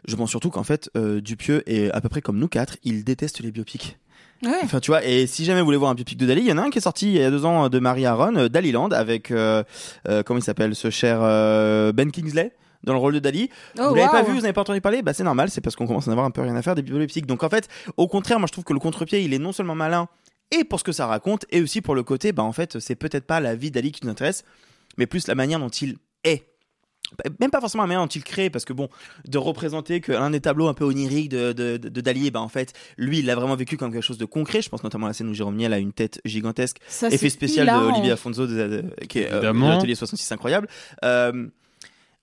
Je 0.05 0.15
pense 0.15 0.29
surtout 0.29 0.49
qu'en 0.49 0.63
fait 0.63 0.89
euh, 0.97 1.21
Dupieux 1.21 1.63
est 1.65 1.89
à 1.91 2.01
peu 2.01 2.09
près 2.09 2.21
comme 2.21 2.37
nous 2.37 2.49
quatre, 2.49 2.77
il 2.83 3.03
déteste 3.03 3.39
les 3.39 3.51
biopics. 3.51 3.97
Ouais. 4.43 4.51
Enfin, 4.63 4.81
tu 4.81 4.91
vois, 4.91 5.05
et 5.05 5.25
si 5.25 5.45
jamais 5.45 5.61
vous 5.61 5.65
voulez 5.65 5.77
voir 5.77 5.91
un 5.91 5.95
biopic 5.95 6.17
de 6.17 6.25
Dali, 6.25 6.41
il 6.41 6.47
y 6.47 6.51
en 6.51 6.57
a 6.57 6.63
un 6.63 6.69
qui 6.69 6.77
est 6.77 6.81
sorti 6.81 7.07
il 7.07 7.13
y 7.13 7.23
a 7.23 7.31
deux 7.31 7.45
ans 7.45 7.69
de 7.69 7.79
Marie 7.79 8.05
Aaron, 8.05 8.35
euh, 8.35 8.49
Daliland, 8.49 8.89
avec 8.89 9.31
euh, 9.31 9.63
euh, 10.09 10.21
comment 10.23 10.39
il 10.39 10.43
s'appelle, 10.43 10.75
ce 10.75 10.89
cher 10.89 11.19
euh, 11.21 11.93
Ben 11.93 12.11
Kingsley 12.11 12.51
dans 12.83 12.91
le 12.91 12.99
rôle 12.99 13.13
de 13.13 13.19
Dali. 13.19 13.49
Oh, 13.79 13.89
vous 13.89 13.95
l'avez 13.95 14.09
pas 14.09 14.23
vu, 14.23 14.33
vous 14.33 14.41
n'avez 14.41 14.51
pas 14.51 14.59
entendu 14.59 14.81
parler, 14.81 15.01
bah 15.01 15.13
c'est 15.13 15.23
normal, 15.23 15.49
c'est 15.49 15.61
parce 15.61 15.77
qu'on 15.77 15.87
commence 15.87 16.07
à 16.07 16.09
en 16.09 16.11
avoir 16.11 16.25
un 16.25 16.31
peu 16.31 16.41
rien 16.41 16.57
à 16.57 16.61
faire 16.61 16.75
des 16.75 16.81
biopics. 16.81 17.25
Donc 17.25 17.41
en 17.43 17.49
fait, 17.49 17.69
au 17.95 18.09
contraire, 18.09 18.39
moi 18.39 18.47
je 18.47 18.51
trouve 18.51 18.65
que 18.65 18.73
le 18.73 18.79
contre-pied, 18.79 19.21
il 19.21 19.33
est 19.33 19.39
non 19.39 19.53
seulement 19.53 19.75
malin 19.75 20.09
et 20.59 20.63
pour 20.63 20.79
ce 20.79 20.83
que 20.83 20.91
ça 20.91 21.07
raconte, 21.07 21.45
et 21.49 21.61
aussi 21.61 21.81
pour 21.81 21.95
le 21.95 22.03
côté, 22.03 22.31
bah 22.31 22.43
en 22.43 22.53
fait, 22.53 22.79
c'est 22.79 22.95
peut-être 22.95 23.25
pas 23.25 23.39
la 23.39 23.55
vie 23.55 23.71
d'Ali 23.71 23.91
qui 23.91 24.05
nous 24.05 24.11
intéresse, 24.11 24.43
mais 24.97 25.05
plus 25.07 25.27
la 25.27 25.35
manière 25.35 25.59
dont 25.59 25.69
il 25.69 25.97
est. 26.23 26.45
Bah, 27.17 27.29
Même 27.39 27.51
pas 27.51 27.59
forcément 27.59 27.83
la 27.83 27.87
manière 27.87 28.01
dont 28.01 28.07
il 28.07 28.23
crée, 28.23 28.49
parce 28.49 28.65
que 28.65 28.73
bon, 28.73 28.87
de 29.27 29.37
représenter 29.37 29.99
que 30.01 30.11
l'un 30.13 30.29
des 30.31 30.39
tableaux 30.39 30.67
un 30.67 30.73
peu 30.73 30.83
oniriques 30.85 31.29
de, 31.29 31.51
de, 31.51 31.77
de, 31.77 31.89
de 31.89 32.01
Dali, 32.01 32.31
bah 32.31 32.39
en 32.41 32.47
fait, 32.47 32.73
lui, 32.97 33.19
il 33.19 33.25
l'a 33.25 33.35
vraiment 33.35 33.55
vécu 33.55 33.77
comme 33.77 33.91
quelque 33.91 34.01
chose 34.03 34.17
de 34.17 34.25
concret. 34.25 34.61
Je 34.61 34.69
pense 34.69 34.83
notamment 34.83 35.05
à 35.07 35.09
la 35.09 35.13
scène 35.13 35.27
où 35.29 35.33
Jérôme 35.33 35.55
Niel 35.57 35.73
a 35.73 35.77
une 35.79 35.93
tête 35.93 36.21
gigantesque. 36.25 36.77
Ça, 36.87 37.09
Effet 37.09 37.29
spécial 37.29 37.65
hilarant. 37.65 37.87
de 37.87 37.91
Olivier 37.91 38.11
Afonso, 38.13 38.47
de- 38.47 38.53
de- 38.53 39.05
qui 39.05 39.19
est 39.19 39.31
euh, 39.31 39.53
l'atelier 39.53 39.95
66 39.95 40.31
incroyable. 40.31 40.67
Euh, 41.03 41.47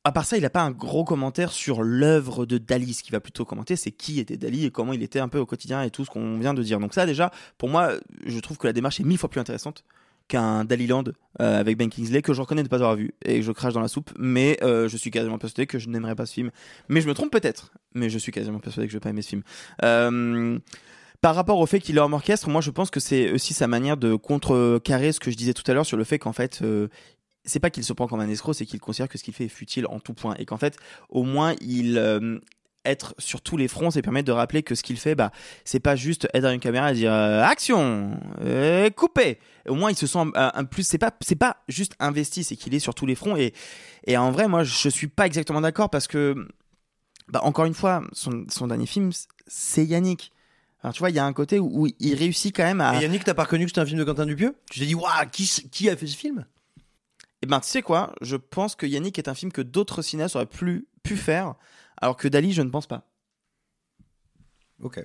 à 0.04 0.12
part 0.12 0.24
ça, 0.24 0.36
il 0.36 0.42
n'a 0.42 0.50
pas 0.50 0.62
un 0.62 0.70
gros 0.70 1.04
commentaire 1.04 1.52
sur 1.52 1.82
l'œuvre 1.82 2.46
de 2.46 2.58
Dali. 2.58 2.94
Ce 2.94 3.02
qu'il 3.02 3.12
va 3.12 3.20
plutôt 3.20 3.44
commenter, 3.44 3.76
c'est 3.76 3.90
qui 3.90 4.18
était 4.18 4.36
Dali 4.36 4.64
et 4.64 4.70
comment 4.70 4.92
il 4.92 5.02
était 5.02 5.20
un 5.20 5.28
peu 5.28 5.38
au 5.38 5.46
quotidien 5.46 5.82
et 5.82 5.90
tout 5.90 6.04
ce 6.04 6.10
qu'on 6.10 6.38
vient 6.38 6.54
de 6.54 6.62
dire. 6.62 6.80
Donc 6.80 6.94
ça, 6.94 7.04
déjà, 7.04 7.30
pour 7.58 7.68
moi, 7.68 7.92
je 8.24 8.38
trouve 8.40 8.56
que 8.56 8.66
la 8.66 8.72
démarche 8.72 9.00
est 9.00 9.04
mille 9.04 9.18
fois 9.18 9.28
plus 9.28 9.40
intéressante 9.40 9.84
qu'un 10.28 10.64
Daliland 10.64 11.04
euh, 11.40 11.60
avec 11.60 11.76
Ben 11.76 11.90
Kingsley 11.90 12.22
que 12.22 12.32
je 12.32 12.40
reconnais 12.40 12.62
ne 12.62 12.68
pas 12.68 12.76
avoir 12.76 12.94
vu 12.94 13.12
et 13.24 13.42
je 13.42 13.52
crache 13.52 13.74
dans 13.74 13.80
la 13.80 13.88
soupe, 13.88 14.10
mais 14.16 14.56
euh, 14.62 14.88
je 14.88 14.96
suis 14.96 15.10
quasiment 15.10 15.38
persuadé 15.38 15.66
que 15.66 15.78
je 15.78 15.88
n'aimerais 15.88 16.14
pas 16.14 16.24
ce 16.24 16.32
film. 16.32 16.50
Mais 16.88 17.00
je 17.00 17.08
me 17.08 17.14
trompe 17.14 17.32
peut-être, 17.32 17.72
mais 17.94 18.08
je 18.08 18.18
suis 18.18 18.32
quasiment 18.32 18.60
persuadé 18.60 18.86
que 18.86 18.92
je 18.92 18.96
vais 18.96 19.00
pas 19.00 19.10
aimer 19.10 19.22
ce 19.22 19.30
film. 19.30 19.42
Euh, 19.82 20.58
par 21.20 21.34
rapport 21.34 21.58
au 21.58 21.66
fait 21.66 21.80
qu'il 21.80 21.96
est 21.96 22.00
en 22.00 22.12
orchestre, 22.12 22.48
moi 22.48 22.62
je 22.62 22.70
pense 22.70 22.90
que 22.90 23.00
c'est 23.00 23.32
aussi 23.32 23.52
sa 23.52 23.66
manière 23.66 23.96
de 23.96 24.14
contrecarrer 24.14 25.12
ce 25.12 25.20
que 25.20 25.30
je 25.30 25.36
disais 25.36 25.52
tout 25.52 25.68
à 25.68 25.74
l'heure 25.74 25.84
sur 25.84 25.98
le 25.98 26.04
fait 26.04 26.18
qu'en 26.18 26.32
fait 26.32 26.62
c'est 27.44 27.60
pas 27.60 27.70
qu'il 27.70 27.84
se 27.84 27.92
prend 27.92 28.06
comme 28.06 28.20
un 28.20 28.28
escroc, 28.28 28.54
c'est 28.54 28.66
qu'il 28.66 28.80
considère 28.80 29.08
que 29.08 29.18
ce 29.18 29.24
qu'il 29.24 29.34
fait 29.34 29.44
est 29.44 29.48
futile 29.48 29.86
en 29.86 30.00
tout 30.00 30.14
point 30.14 30.34
et 30.38 30.44
qu'en 30.44 30.58
fait 30.58 30.76
au 31.08 31.22
moins 31.22 31.54
il 31.60 31.98
euh, 31.98 32.38
être 32.84 33.14
sur 33.18 33.42
tous 33.42 33.56
les 33.56 33.68
fronts, 33.68 33.90
c'est 33.90 34.02
permettre 34.02 34.26
de 34.26 34.32
rappeler 34.32 34.62
que 34.62 34.74
ce 34.74 34.82
qu'il 34.82 34.98
fait, 34.98 35.14
bah, 35.14 35.30
c'est 35.64 35.80
pas 35.80 35.96
juste 35.96 36.28
être 36.32 36.42
dans 36.42 36.52
une 36.52 36.60
caméra 36.60 36.92
et 36.92 36.94
dire 36.94 37.12
euh, 37.12 37.42
action, 37.42 38.18
euh, 38.40 38.90
coupé. 38.90 39.38
Au 39.68 39.74
moins, 39.74 39.90
il 39.90 39.96
se 39.96 40.06
sent 40.06 40.18
euh, 40.18 40.50
un 40.54 40.64
plus. 40.64 40.84
C'est 40.84 40.98
pas, 40.98 41.12
c'est 41.20 41.36
pas 41.36 41.58
juste 41.68 41.94
investi, 42.00 42.44
c'est 42.44 42.56
qu'il 42.56 42.74
est 42.74 42.78
sur 42.78 42.94
tous 42.94 43.06
les 43.06 43.14
fronts. 43.14 43.36
Et, 43.36 43.52
et 44.06 44.16
en 44.16 44.30
vrai, 44.30 44.48
moi, 44.48 44.64
je 44.64 44.88
suis 44.88 45.08
pas 45.08 45.26
exactement 45.26 45.60
d'accord 45.60 45.90
parce 45.90 46.06
que, 46.06 46.48
bah, 47.28 47.40
encore 47.42 47.66
une 47.66 47.74
fois, 47.74 48.02
son, 48.12 48.66
dernier 48.66 48.86
film, 48.86 49.10
c'est 49.46 49.84
Yannick. 49.84 50.32
Alors, 50.82 50.94
tu 50.94 51.00
vois, 51.00 51.10
il 51.10 51.16
y 51.16 51.18
a 51.18 51.26
un 51.26 51.34
côté 51.34 51.58
où, 51.58 51.88
il 51.98 52.14
réussit 52.14 52.56
quand 52.56 52.64
même 52.64 52.80
à. 52.80 52.98
Yannick, 53.00 53.24
t'as 53.24 53.34
pas 53.34 53.44
reconnu 53.44 53.64
que 53.64 53.70
c'était 53.70 53.82
un 53.82 53.86
film 53.86 53.98
de 53.98 54.04
Quentin 54.04 54.24
Dupieux? 54.24 54.54
Tu 54.70 54.80
t'es 54.80 54.86
dit, 54.86 54.94
waouh, 54.94 55.26
qui 55.30 55.90
a 55.90 55.96
fait 55.96 56.06
ce 56.06 56.16
film? 56.16 56.46
Eh 57.42 57.46
ben, 57.46 57.60
tu 57.60 57.68
sais 57.68 57.82
quoi? 57.82 58.14
Je 58.20 58.36
pense 58.36 58.74
que 58.76 58.86
Yannick 58.86 59.18
est 59.18 59.28
un 59.28 59.34
film 59.34 59.50
que 59.50 59.62
d'autres 59.62 60.02
cinéastes 60.02 60.36
auraient 60.36 60.46
plus 60.46 60.86
pu 61.02 61.16
faire, 61.16 61.54
alors 61.96 62.16
que 62.16 62.28
Dali, 62.28 62.52
je 62.52 62.62
ne 62.62 62.70
pense 62.70 62.86
pas. 62.86 63.08
Ok. 64.82 65.04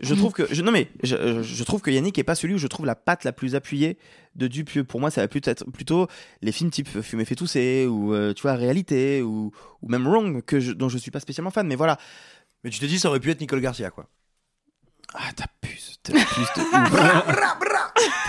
Je 0.00 0.14
trouve 0.14 0.32
que 0.32 0.46
je, 0.54 0.62
non 0.62 0.70
mais 0.70 0.88
je, 1.02 1.42
je 1.42 1.64
trouve 1.64 1.80
que 1.80 1.90
Yannick 1.90 2.16
est 2.18 2.24
pas 2.24 2.36
celui 2.36 2.54
où 2.54 2.58
je 2.58 2.68
trouve 2.68 2.86
la 2.86 2.94
patte 2.94 3.24
la 3.24 3.32
plus 3.32 3.56
appuyée 3.56 3.98
de 4.36 4.46
Dupieux. 4.46 4.84
Pour 4.84 5.00
moi, 5.00 5.10
ça 5.10 5.20
va 5.22 5.26
plutôt 5.26 5.50
être 5.50 5.64
plutôt 5.72 6.06
les 6.40 6.52
films 6.52 6.70
type 6.70 6.88
Fumer 7.02 7.24
fait 7.24 7.34
tousser 7.34 7.84
ou 7.88 8.14
euh, 8.14 8.32
tu 8.32 8.42
vois 8.42 8.54
Réalité 8.54 9.22
ou, 9.22 9.50
ou 9.82 9.88
même 9.88 10.06
Wrong 10.06 10.40
que 10.44 10.60
je, 10.60 10.70
dont 10.70 10.88
je 10.88 10.98
suis 10.98 11.10
pas 11.10 11.18
spécialement 11.18 11.50
fan. 11.50 11.66
Mais 11.66 11.74
voilà. 11.74 11.98
Mais 12.62 12.70
tu 12.70 12.78
te 12.78 12.84
dis 12.86 13.00
ça 13.00 13.08
aurait 13.08 13.18
pu 13.18 13.30
être 13.30 13.40
Nicole 13.40 13.60
Garcia 13.60 13.90
quoi. 13.90 14.08
Ah 15.14 15.32
t'abuses, 15.34 15.98
t'abuses 16.04 16.24
de 16.56 16.60
ouf. 16.60 17.48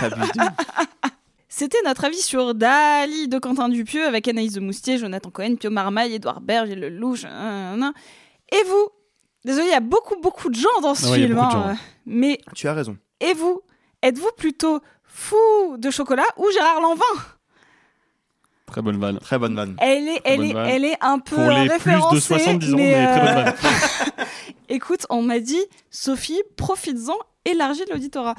T'abuses 0.00 0.32
de 0.32 0.40
ouf. 0.40 1.10
C'était 1.52 1.78
notre 1.84 2.04
avis 2.04 2.22
sur 2.22 2.54
Dali 2.54 3.26
de 3.26 3.38
Quentin 3.40 3.68
Dupieux 3.68 4.06
avec 4.06 4.28
Anaïs 4.28 4.52
de 4.52 4.60
Moustier, 4.60 4.98
Jonathan 4.98 5.30
Cohen, 5.30 5.56
Pio 5.56 5.68
Marmaille, 5.70 6.14
Édouard 6.14 6.40
Berge 6.40 6.70
et 6.70 6.76
Le 6.76 6.88
Louche. 6.88 7.24
Et 7.24 8.64
vous 8.66 8.88
Désolé, 9.44 9.66
il 9.66 9.70
y 9.70 9.74
a 9.74 9.80
beaucoup, 9.80 10.16
beaucoup 10.20 10.48
de 10.50 10.54
gens 10.54 10.68
dans 10.82 10.94
ce 10.94 11.08
Ouais, 11.08 11.16
film. 11.26 11.38
hein. 11.38 11.76
Mais 12.06 12.38
Tu 12.54 12.68
as 12.68 12.74
raison. 12.74 12.96
et 13.20 13.32
vous 13.34 13.60
Êtes-vous 14.02 14.30
plutôt 14.36 14.80
fou 15.02 15.36
de 15.76 15.90
chocolat 15.90 16.24
ou 16.36 16.46
Gérard 16.52 16.80
Lanvin 16.80 17.04
Très 18.66 18.82
bonne 18.82 18.98
vanne. 19.00 19.18
Très 19.18 19.38
bonne 19.38 19.56
vanne. 19.56 19.74
Elle 19.78 20.06
est, 20.08 20.20
elle 20.24 20.44
est, 20.44 20.52
vanne. 20.52 20.68
elle 20.68 20.84
est 20.84 20.96
un 21.00 21.18
peu 21.18 21.34
Pour 21.36 21.48
les 21.50 21.56
plus 21.56 21.64
de 21.68 21.72
référencée, 21.72 22.20
70 22.20 22.74
ans, 22.74 22.76
mais, 22.76 22.92
mais 22.94 23.06
très 23.06 23.20
bonne 23.20 23.28
euh, 23.38 23.50
vanne. 24.16 24.26
Écoute, 24.68 25.06
on 25.10 25.22
m'a 25.22 25.40
dit, 25.40 25.60
Sophie, 25.90 26.40
profites-en, 26.56 27.16
élargis 27.44 27.82
l'auditorat. 27.90 28.34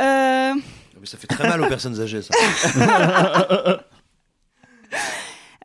Euh, 0.00 0.54
Mais 1.00 1.06
ça 1.06 1.18
fait 1.18 1.26
très 1.26 1.48
mal 1.48 1.60
aux 1.60 1.68
personnes 1.68 2.00
âgées 2.00 2.22
ça. 2.22 2.34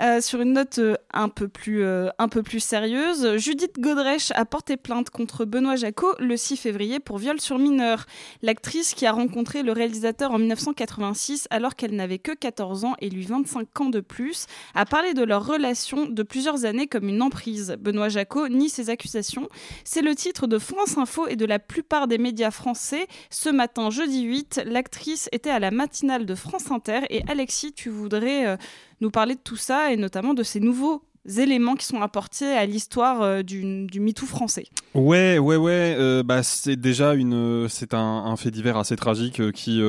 Euh, 0.02 0.20
sur 0.20 0.42
une 0.42 0.54
note 0.54 0.80
euh, 0.80 0.96
un, 1.14 1.30
peu 1.30 1.48
plus, 1.48 1.84
euh, 1.84 2.10
un 2.18 2.28
peu 2.28 2.42
plus 2.42 2.60
sérieuse, 2.60 3.38
Judith 3.38 3.80
Godrèche 3.80 4.32
a 4.34 4.46
porté 4.46 4.76
plainte 4.76 5.12
contre 5.12 5.46
Benoît 5.46 5.76
Jacot 5.76 6.16
le 6.18 6.36
6 6.38 6.58
février 6.58 7.00
pour 7.00 7.20
viol 7.20 7.40
sur 7.40 7.60
mineur. 7.60 8.08
L'actrice 8.42 8.96
qui 8.96 9.06
a 9.06 9.12
rencontré 9.12 9.62
le 9.62 9.72
réalisateur 9.72 10.32
en 10.32 10.40
1986 10.40 11.48
alors 11.52 11.76
qu'elle 11.76 11.96
n'avait 11.96 12.18
que 12.18 12.32
14 12.32 12.86
ans 12.86 12.96
et 13.00 13.12
lui 13.12 13.26
25 13.26 13.82
ans 13.82 13.90
de 13.90 14.00
plus 14.00 14.48
a 14.74 14.86
parlé 14.86 15.14
de 15.14 15.24
leur 15.24 15.46
relation 15.46 16.08
de 16.08 16.24
plusieurs 16.24 16.66
années 16.66 16.88
comme 16.88 17.08
une 17.08 17.22
emprise. 17.22 17.76
Benoît 17.80 18.10
Jacot 18.10 18.48
nie 18.48 18.70
ces 18.70 18.90
accusations. 18.90 19.50
C'est 19.84 20.02
le 20.02 20.16
titre 20.16 20.48
de 20.48 20.58
France 20.58 20.98
Info 20.98 21.28
et 21.28 21.36
de 21.36 21.46
la 21.46 21.60
plupart 21.60 22.08
des 22.08 22.18
médias 22.18 22.52
français. 22.52 23.06
Ce 23.30 23.50
matin, 23.50 23.92
jeudi 23.92 24.24
8, 24.24 24.64
l'actrice 24.66 25.30
était 25.32 25.52
à 25.52 25.60
la 25.60 25.70
matinale 25.70 26.26
de 26.26 26.34
France 26.34 26.72
Inter 26.72 27.02
et 27.12 27.22
Alexis, 27.28 27.74
tu 27.74 27.90
voudrais 27.90 28.58
nous 29.02 29.12
parler 29.12 29.36
de 29.36 29.42
tout 29.44 29.58
ça 29.58 29.92
et 29.92 29.98
notamment 29.98 30.34
de 30.34 30.44
ces 30.44 30.60
nouveaux 30.60 31.04
éléments 31.38 31.76
qui 31.76 31.86
sont 31.86 32.02
apportés 32.02 32.48
à 32.48 32.66
l'histoire 32.66 33.22
euh, 33.22 33.44
du, 33.44 33.86
du 33.86 34.00
MeToo 34.00 34.26
français. 34.26 34.66
Ouais, 34.94 35.38
ouais, 35.38 35.56
ouais. 35.56 35.96
euh, 35.98 36.24
bah, 36.24 36.44
c'est 36.44 36.76
déjà 36.76 37.14
une, 37.14 37.68
c'est 37.70 37.94
un, 37.94 38.36
fait 38.38 38.52
divers 38.52 38.78
assez 38.78 38.96
tragique 38.96 39.40
euh, 39.40 39.52
qui 39.52 39.82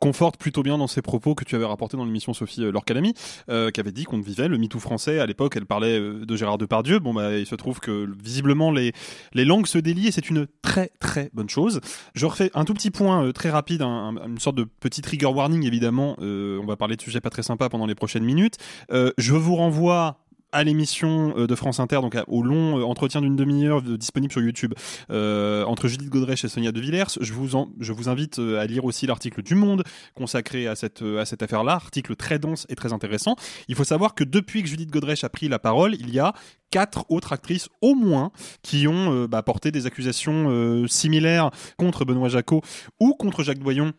conforte 0.00 0.36
plutôt 0.38 0.62
bien 0.62 0.78
dans 0.78 0.86
ses 0.86 1.02
propos 1.02 1.34
que 1.34 1.44
tu 1.44 1.54
avais 1.54 1.64
rapporté 1.66 1.96
dans 1.96 2.04
l'émission 2.04 2.32
Sophie 2.34 2.64
euh, 2.64 2.72
Lorcalami, 2.72 3.14
euh, 3.50 3.70
qui 3.70 3.80
avait 3.80 3.92
dit 3.92 4.04
qu'on 4.04 4.20
vivait 4.20 4.48
le 4.48 4.58
MeToo 4.58 4.78
français. 4.80 5.20
À 5.20 5.26
l'époque, 5.26 5.54
elle 5.56 5.66
parlait 5.66 5.98
euh, 6.00 6.24
de 6.26 6.36
Gérard 6.36 6.58
Depardieu. 6.58 6.98
Bon, 6.98 7.14
bah, 7.14 7.36
il 7.36 7.46
se 7.46 7.54
trouve 7.54 7.80
que 7.80 8.08
visiblement 8.22 8.72
les, 8.72 8.92
les 9.34 9.44
langues 9.44 9.66
se 9.66 9.78
délient 9.78 10.08
et 10.08 10.10
c'est 10.10 10.28
une 10.30 10.46
très 10.62 10.90
très 11.00 11.30
bonne 11.34 11.48
chose. 11.50 11.80
Je 12.14 12.26
refais 12.26 12.50
un 12.54 12.64
tout 12.64 12.74
petit 12.74 12.90
point 12.90 13.24
euh, 13.26 13.32
très 13.32 13.50
rapide, 13.50 13.82
un- 13.82 14.16
un- 14.16 14.26
une 14.26 14.38
sorte 14.38 14.56
de 14.56 14.64
petit 14.64 15.02
trigger 15.02 15.26
warning 15.26 15.64
évidemment. 15.66 16.16
On 16.20 16.64
va 16.66 16.76
parler 16.76 16.96
de 16.96 17.02
sujets 17.02 17.20
pas 17.20 17.30
très 17.30 17.42
sympas 17.42 17.68
pendant 17.68 17.86
les 17.86 17.94
prochaines 17.94 18.24
minutes. 18.24 18.56
Je 18.90 19.34
vous 19.34 19.54
renvoie 19.56 20.18
à 20.52 20.64
l'émission 20.64 21.34
euh, 21.36 21.46
de 21.46 21.54
France 21.54 21.80
Inter, 21.80 22.00
donc 22.00 22.16
au 22.26 22.42
long 22.42 22.78
euh, 22.78 22.82
entretien 22.84 23.20
d'une 23.20 23.36
demi-heure 23.36 23.82
de- 23.82 23.96
disponible 23.96 24.32
sur 24.32 24.42
YouTube 24.42 24.74
euh, 25.10 25.64
entre 25.64 25.88
Judith 25.88 26.08
Godrèche 26.10 26.44
et 26.44 26.48
Sonia 26.48 26.72
De 26.72 26.80
Villers. 26.80 27.04
Je 27.20 27.32
vous, 27.32 27.48
je 27.78 27.92
vous 27.92 28.08
invite 28.08 28.38
euh, 28.38 28.58
à 28.60 28.66
lire 28.66 28.84
aussi 28.84 29.06
l'article 29.06 29.42
du 29.42 29.54
Monde 29.54 29.82
consacré 30.14 30.66
à 30.66 30.74
cette, 30.74 31.02
euh, 31.02 31.20
à 31.20 31.24
cette 31.24 31.42
affaire-là, 31.42 31.72
article 31.72 32.16
très 32.16 32.38
dense 32.38 32.66
et 32.68 32.74
très 32.74 32.92
intéressant. 32.92 33.36
Il 33.68 33.74
faut 33.74 33.84
savoir 33.84 34.14
que 34.14 34.24
depuis 34.24 34.62
que 34.62 34.68
Judith 34.68 34.90
Godrèche 34.90 35.24
a 35.24 35.28
pris 35.28 35.48
la 35.48 35.58
parole, 35.58 35.94
il 35.94 36.10
y 36.10 36.18
a 36.18 36.32
quatre 36.70 37.04
autres 37.08 37.32
actrices 37.32 37.68
au 37.80 37.94
moins 37.94 38.30
qui 38.62 38.86
ont 38.86 39.12
euh, 39.12 39.26
bah, 39.26 39.42
porté 39.42 39.70
des 39.72 39.86
accusations 39.86 40.46
euh, 40.50 40.86
similaires 40.86 41.50
contre 41.76 42.04
Benoît 42.04 42.28
Jacot 42.28 42.62
ou 43.00 43.14
contre 43.14 43.42
Jacques 43.42 43.58
Doyon 43.58 43.92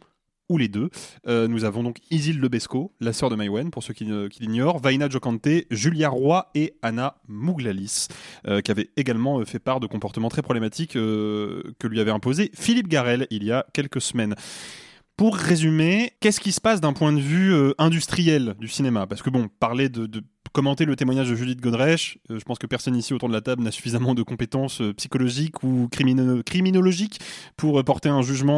ou 0.51 0.57
les 0.57 0.67
deux. 0.67 0.89
Euh, 1.27 1.47
nous 1.47 1.63
avons 1.63 1.81
donc 1.81 1.97
Isil 2.11 2.39
Lebesco, 2.39 2.93
la 2.99 3.13
sœur 3.13 3.29
de 3.29 3.35
Maïwen, 3.35 3.71
pour 3.71 3.83
ceux 3.83 3.93
qui, 3.93 4.05
qui 4.29 4.41
l'ignorent, 4.43 4.79
Vaina 4.79 5.09
Jokante, 5.09 5.47
Julia 5.71 6.09
Roy 6.09 6.49
et 6.53 6.73
Anna 6.81 7.15
Mouglalis, 7.27 8.09
euh, 8.47 8.59
qui 8.59 8.69
avaient 8.69 8.89
également 8.97 9.39
euh, 9.39 9.45
fait 9.45 9.59
part 9.59 9.79
de 9.79 9.87
comportements 9.87 10.29
très 10.29 10.41
problématiques 10.41 10.97
euh, 10.97 11.63
que 11.79 11.87
lui 11.87 12.01
avait 12.01 12.11
imposé 12.11 12.51
Philippe 12.53 12.89
Garel 12.89 13.27
il 13.31 13.45
y 13.45 13.51
a 13.51 13.65
quelques 13.73 14.01
semaines. 14.01 14.35
Pour 15.15 15.37
résumer, 15.37 16.13
qu'est-ce 16.19 16.41
qui 16.41 16.51
se 16.51 16.59
passe 16.59 16.81
d'un 16.81 16.93
point 16.93 17.13
de 17.13 17.19
vue 17.21 17.53
euh, 17.53 17.73
industriel 17.77 18.55
du 18.59 18.67
cinéma? 18.67 19.07
Parce 19.07 19.21
que 19.21 19.29
bon, 19.29 19.47
parler 19.59 19.87
de 19.87 20.21
commenter 20.51 20.85
le 20.85 20.95
témoignage 20.95 21.29
de 21.29 21.35
Judith 21.35 21.61
Godrèche, 21.61 22.17
euh, 22.29 22.39
je 22.39 22.43
pense 22.43 22.59
que 22.59 22.67
personne 22.67 22.95
ici 22.95 23.13
autour 23.13 23.29
de 23.29 23.33
la 23.33 23.41
table 23.41 23.63
n'a 23.63 23.71
suffisamment 23.71 24.13
de 24.13 24.23
compétences 24.23 24.81
euh, 24.81 24.93
psychologiques 24.93 25.63
ou 25.63 25.87
crimino- 25.91 26.43
criminologiques 26.43 27.19
pour 27.57 27.79
euh, 27.79 27.83
porter 27.83 28.09
un 28.09 28.21
jugement 28.21 28.51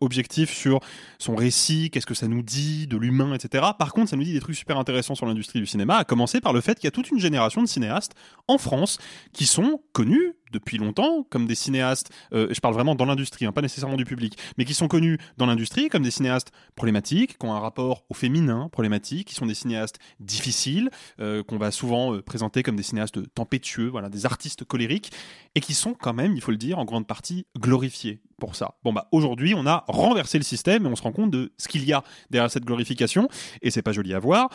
objectif 0.00 0.52
sur 0.52 0.80
son 1.18 1.34
récit, 1.34 1.90
qu'est-ce 1.90 2.06
que 2.06 2.14
ça 2.14 2.28
nous 2.28 2.42
dit 2.42 2.86
de 2.86 2.96
l'humain, 2.96 3.34
etc. 3.34 3.64
Par 3.78 3.92
contre, 3.92 4.10
ça 4.10 4.16
nous 4.16 4.24
dit 4.24 4.32
des 4.32 4.40
trucs 4.40 4.56
super 4.56 4.78
intéressants 4.78 5.14
sur 5.14 5.26
l'industrie 5.26 5.60
du 5.60 5.66
cinéma, 5.66 5.96
à 5.96 6.04
commencer 6.04 6.40
par 6.40 6.52
le 6.52 6.60
fait 6.60 6.74
qu'il 6.74 6.84
y 6.84 6.88
a 6.88 6.90
toute 6.90 7.10
une 7.10 7.18
génération 7.18 7.62
de 7.62 7.66
cinéastes 7.66 8.12
en 8.48 8.58
France 8.58 8.98
qui 9.32 9.46
sont 9.46 9.80
connus 9.92 10.34
depuis 10.52 10.78
longtemps 10.78 11.26
comme 11.28 11.46
des 11.46 11.54
cinéastes, 11.54 12.10
euh, 12.32 12.48
je 12.50 12.60
parle 12.60 12.74
vraiment 12.74 12.94
dans 12.94 13.06
l'industrie, 13.06 13.46
hein, 13.46 13.52
pas 13.52 13.62
nécessairement 13.62 13.96
du 13.96 14.04
public, 14.04 14.38
mais 14.58 14.64
qui 14.64 14.74
sont 14.74 14.88
connus 14.88 15.18
dans 15.36 15.46
l'industrie 15.46 15.88
comme 15.88 16.02
des 16.02 16.10
cinéastes 16.10 16.52
problématiques, 16.76 17.38
qui 17.38 17.46
ont 17.46 17.54
un 17.54 17.58
rapport 17.58 18.04
au 18.08 18.14
féminin 18.14 18.68
problématique, 18.70 19.28
qui 19.28 19.34
sont 19.34 19.46
des 19.46 19.54
cinéastes 19.54 19.98
difficiles, 20.20 20.90
euh, 21.20 21.42
qu'on 21.42 21.58
va 21.58 21.70
souvent 21.70 22.14
euh, 22.14 22.22
présenter 22.22 22.62
comme 22.62 22.76
des 22.76 22.82
cinéastes 22.82 23.18
tempétueux, 23.34 23.88
voilà, 23.88 24.08
des 24.08 24.26
artistes 24.26 24.64
colériques, 24.64 25.10
et 25.54 25.60
qui 25.60 25.74
sont 25.74 25.94
quand 25.94 26.14
même, 26.14 26.34
il 26.34 26.40
faut 26.40 26.52
le 26.52 26.56
dire, 26.56 26.78
en 26.78 26.84
grande 26.84 27.06
partie 27.06 27.46
glorifiés 27.58 28.20
pour 28.38 28.54
ça. 28.56 28.74
Bon 28.84 28.92
bah 28.92 29.08
aujourd'hui, 29.12 29.54
on 29.56 29.66
a 29.66 29.84
renversé 29.88 30.38
le 30.38 30.44
système 30.44 30.86
et 30.86 30.88
on 30.88 30.96
se 30.96 31.02
rend 31.02 31.12
compte 31.12 31.30
de 31.30 31.52
ce 31.58 31.68
qu'il 31.68 31.84
y 31.84 31.92
a 31.92 32.02
derrière 32.30 32.50
cette 32.50 32.64
glorification, 32.64 33.28
et 33.62 33.70
c'est 33.70 33.82
pas 33.82 33.92
joli 33.92 34.14
à 34.14 34.18
voir. 34.18 34.50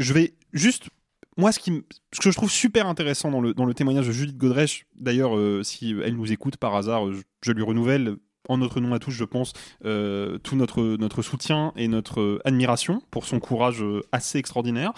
Je 0.00 0.12
vais 0.12 0.34
juste 0.52 0.90
moi, 1.38 1.52
ce, 1.52 1.60
que 1.60 2.30
je 2.30 2.36
trouve 2.36 2.50
super 2.50 2.88
intéressant 2.88 3.30
dans 3.30 3.40
le, 3.40 3.74
témoignage 3.74 4.08
de 4.08 4.12
Judith 4.12 4.36
Godrèche, 4.36 4.86
d'ailleurs, 4.96 5.36
euh, 5.36 5.62
si 5.62 5.94
elle 6.04 6.16
nous 6.16 6.32
écoute 6.32 6.56
par 6.56 6.74
hasard, 6.74 7.04
je, 7.42 7.52
lui 7.52 7.62
renouvelle 7.62 8.16
en 8.48 8.58
notre 8.58 8.80
nom 8.80 8.92
à 8.92 8.98
tous, 8.98 9.12
je 9.12 9.24
pense, 9.24 9.52
euh, 9.84 10.38
tout 10.38 10.56
notre, 10.56 11.22
soutien 11.22 11.72
et 11.76 11.86
notre 11.86 12.20
euh, 12.20 12.40
admiration 12.44 13.00
pour 13.12 13.24
son 13.24 13.38
courage 13.38 13.84
assez 14.10 14.38
extraordinaire. 14.38 14.92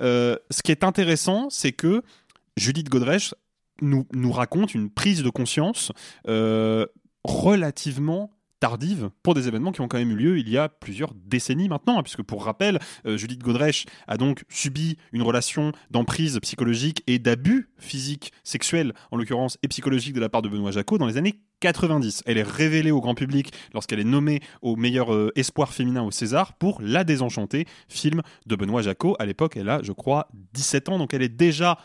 Ce 0.00 0.62
qui 0.64 0.72
est 0.72 0.82
intéressant, 0.82 1.50
c'est 1.50 1.72
que 1.72 2.02
Judith 2.56 2.88
Godrèche 2.88 3.34
nous, 3.82 4.06
nous 4.14 4.32
raconte 4.32 4.74
une 4.74 4.88
prise 4.88 5.22
de 5.22 5.30
conscience 5.30 5.92
relativement 7.24 8.30
tardive 8.62 9.10
pour 9.24 9.34
des 9.34 9.48
événements 9.48 9.72
qui 9.72 9.80
ont 9.80 9.88
quand 9.88 9.98
même 9.98 10.12
eu 10.12 10.14
lieu 10.16 10.38
il 10.38 10.48
y 10.48 10.56
a 10.56 10.68
plusieurs 10.68 11.14
décennies 11.14 11.68
maintenant, 11.68 11.98
hein, 11.98 12.02
puisque 12.04 12.22
pour 12.22 12.44
rappel, 12.44 12.78
euh, 13.06 13.16
Judith 13.16 13.42
Godrèche 13.42 13.86
a 14.06 14.16
donc 14.16 14.44
subi 14.48 14.98
une 15.10 15.22
relation 15.22 15.72
d'emprise 15.90 16.38
psychologique 16.38 17.02
et 17.08 17.18
d'abus 17.18 17.70
physique, 17.76 18.32
sexuel 18.44 18.92
en 19.10 19.16
l'occurrence, 19.16 19.58
et 19.64 19.68
psychologique 19.68 20.14
de 20.14 20.20
la 20.20 20.28
part 20.28 20.42
de 20.42 20.48
Benoît 20.48 20.70
Jacot 20.70 20.96
dans 20.96 21.08
les 21.08 21.16
années 21.16 21.40
90. 21.58 22.22
Elle 22.24 22.38
est 22.38 22.48
révélée 22.48 22.92
au 22.92 23.00
grand 23.00 23.16
public 23.16 23.52
lorsqu'elle 23.74 23.98
est 23.98 24.04
nommée 24.04 24.38
au 24.60 24.76
meilleur 24.76 25.12
euh, 25.12 25.32
espoir 25.34 25.74
féminin 25.74 26.04
au 26.04 26.12
César 26.12 26.52
pour 26.52 26.80
La 26.80 27.02
Désenchantée, 27.02 27.66
film 27.88 28.22
de 28.46 28.54
Benoît 28.54 28.82
Jacot. 28.82 29.16
À 29.18 29.26
l'époque, 29.26 29.56
elle 29.56 29.70
a, 29.70 29.82
je 29.82 29.90
crois, 29.90 30.28
17 30.52 30.88
ans, 30.88 30.98
donc 30.98 31.14
elle 31.14 31.22
est 31.22 31.28
déjà 31.28 31.78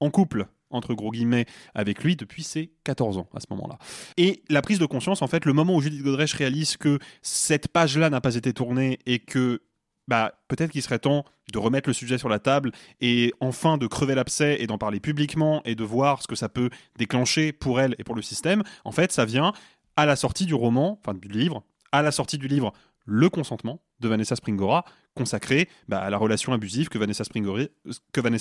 en 0.00 0.10
couple 0.10 0.48
entre 0.70 0.94
gros 0.94 1.10
guillemets 1.10 1.46
avec 1.74 2.02
lui 2.02 2.16
depuis 2.16 2.42
ses 2.42 2.72
14 2.84 3.18
ans 3.18 3.28
à 3.34 3.40
ce 3.40 3.46
moment-là. 3.50 3.78
Et 4.16 4.42
la 4.48 4.62
prise 4.62 4.78
de 4.78 4.86
conscience, 4.86 5.22
en 5.22 5.26
fait, 5.26 5.44
le 5.44 5.52
moment 5.52 5.74
où 5.74 5.80
Judith 5.80 6.02
Godrèche 6.02 6.34
réalise 6.34 6.76
que 6.76 6.98
cette 7.22 7.68
page-là 7.68 8.10
n'a 8.10 8.20
pas 8.20 8.34
été 8.34 8.52
tournée 8.52 8.98
et 9.06 9.18
que 9.18 9.62
bah, 10.08 10.32
peut-être 10.48 10.72
qu'il 10.72 10.82
serait 10.82 10.98
temps 10.98 11.24
de 11.52 11.58
remettre 11.58 11.88
le 11.88 11.92
sujet 11.92 12.18
sur 12.18 12.28
la 12.28 12.40
table 12.40 12.72
et 13.00 13.32
enfin 13.38 13.78
de 13.78 13.86
crever 13.86 14.16
l'abcès 14.16 14.56
et 14.60 14.66
d'en 14.66 14.76
parler 14.76 14.98
publiquement 14.98 15.62
et 15.64 15.76
de 15.76 15.84
voir 15.84 16.22
ce 16.22 16.26
que 16.26 16.34
ça 16.34 16.48
peut 16.48 16.70
déclencher 16.98 17.52
pour 17.52 17.80
elle 17.80 17.94
et 17.98 18.04
pour 18.04 18.16
le 18.16 18.22
système. 18.22 18.64
En 18.84 18.90
fait, 18.90 19.12
ça 19.12 19.24
vient 19.24 19.52
à 19.96 20.06
la 20.06 20.16
sortie 20.16 20.46
du 20.46 20.54
roman, 20.54 20.98
enfin 21.00 21.16
du 21.16 21.28
livre, 21.28 21.62
à 21.92 22.02
la 22.02 22.10
sortie 22.10 22.38
du 22.38 22.48
livre 22.48 22.72
Le 23.06 23.28
consentement 23.30 23.80
de 24.00 24.08
Vanessa 24.08 24.36
Springora, 24.36 24.84
consacré 25.14 25.68
bah, 25.88 26.00
à 26.00 26.10
la 26.10 26.16
relation 26.16 26.52
abusive 26.52 26.88
que 26.88 26.98
Vanessa 26.98 27.24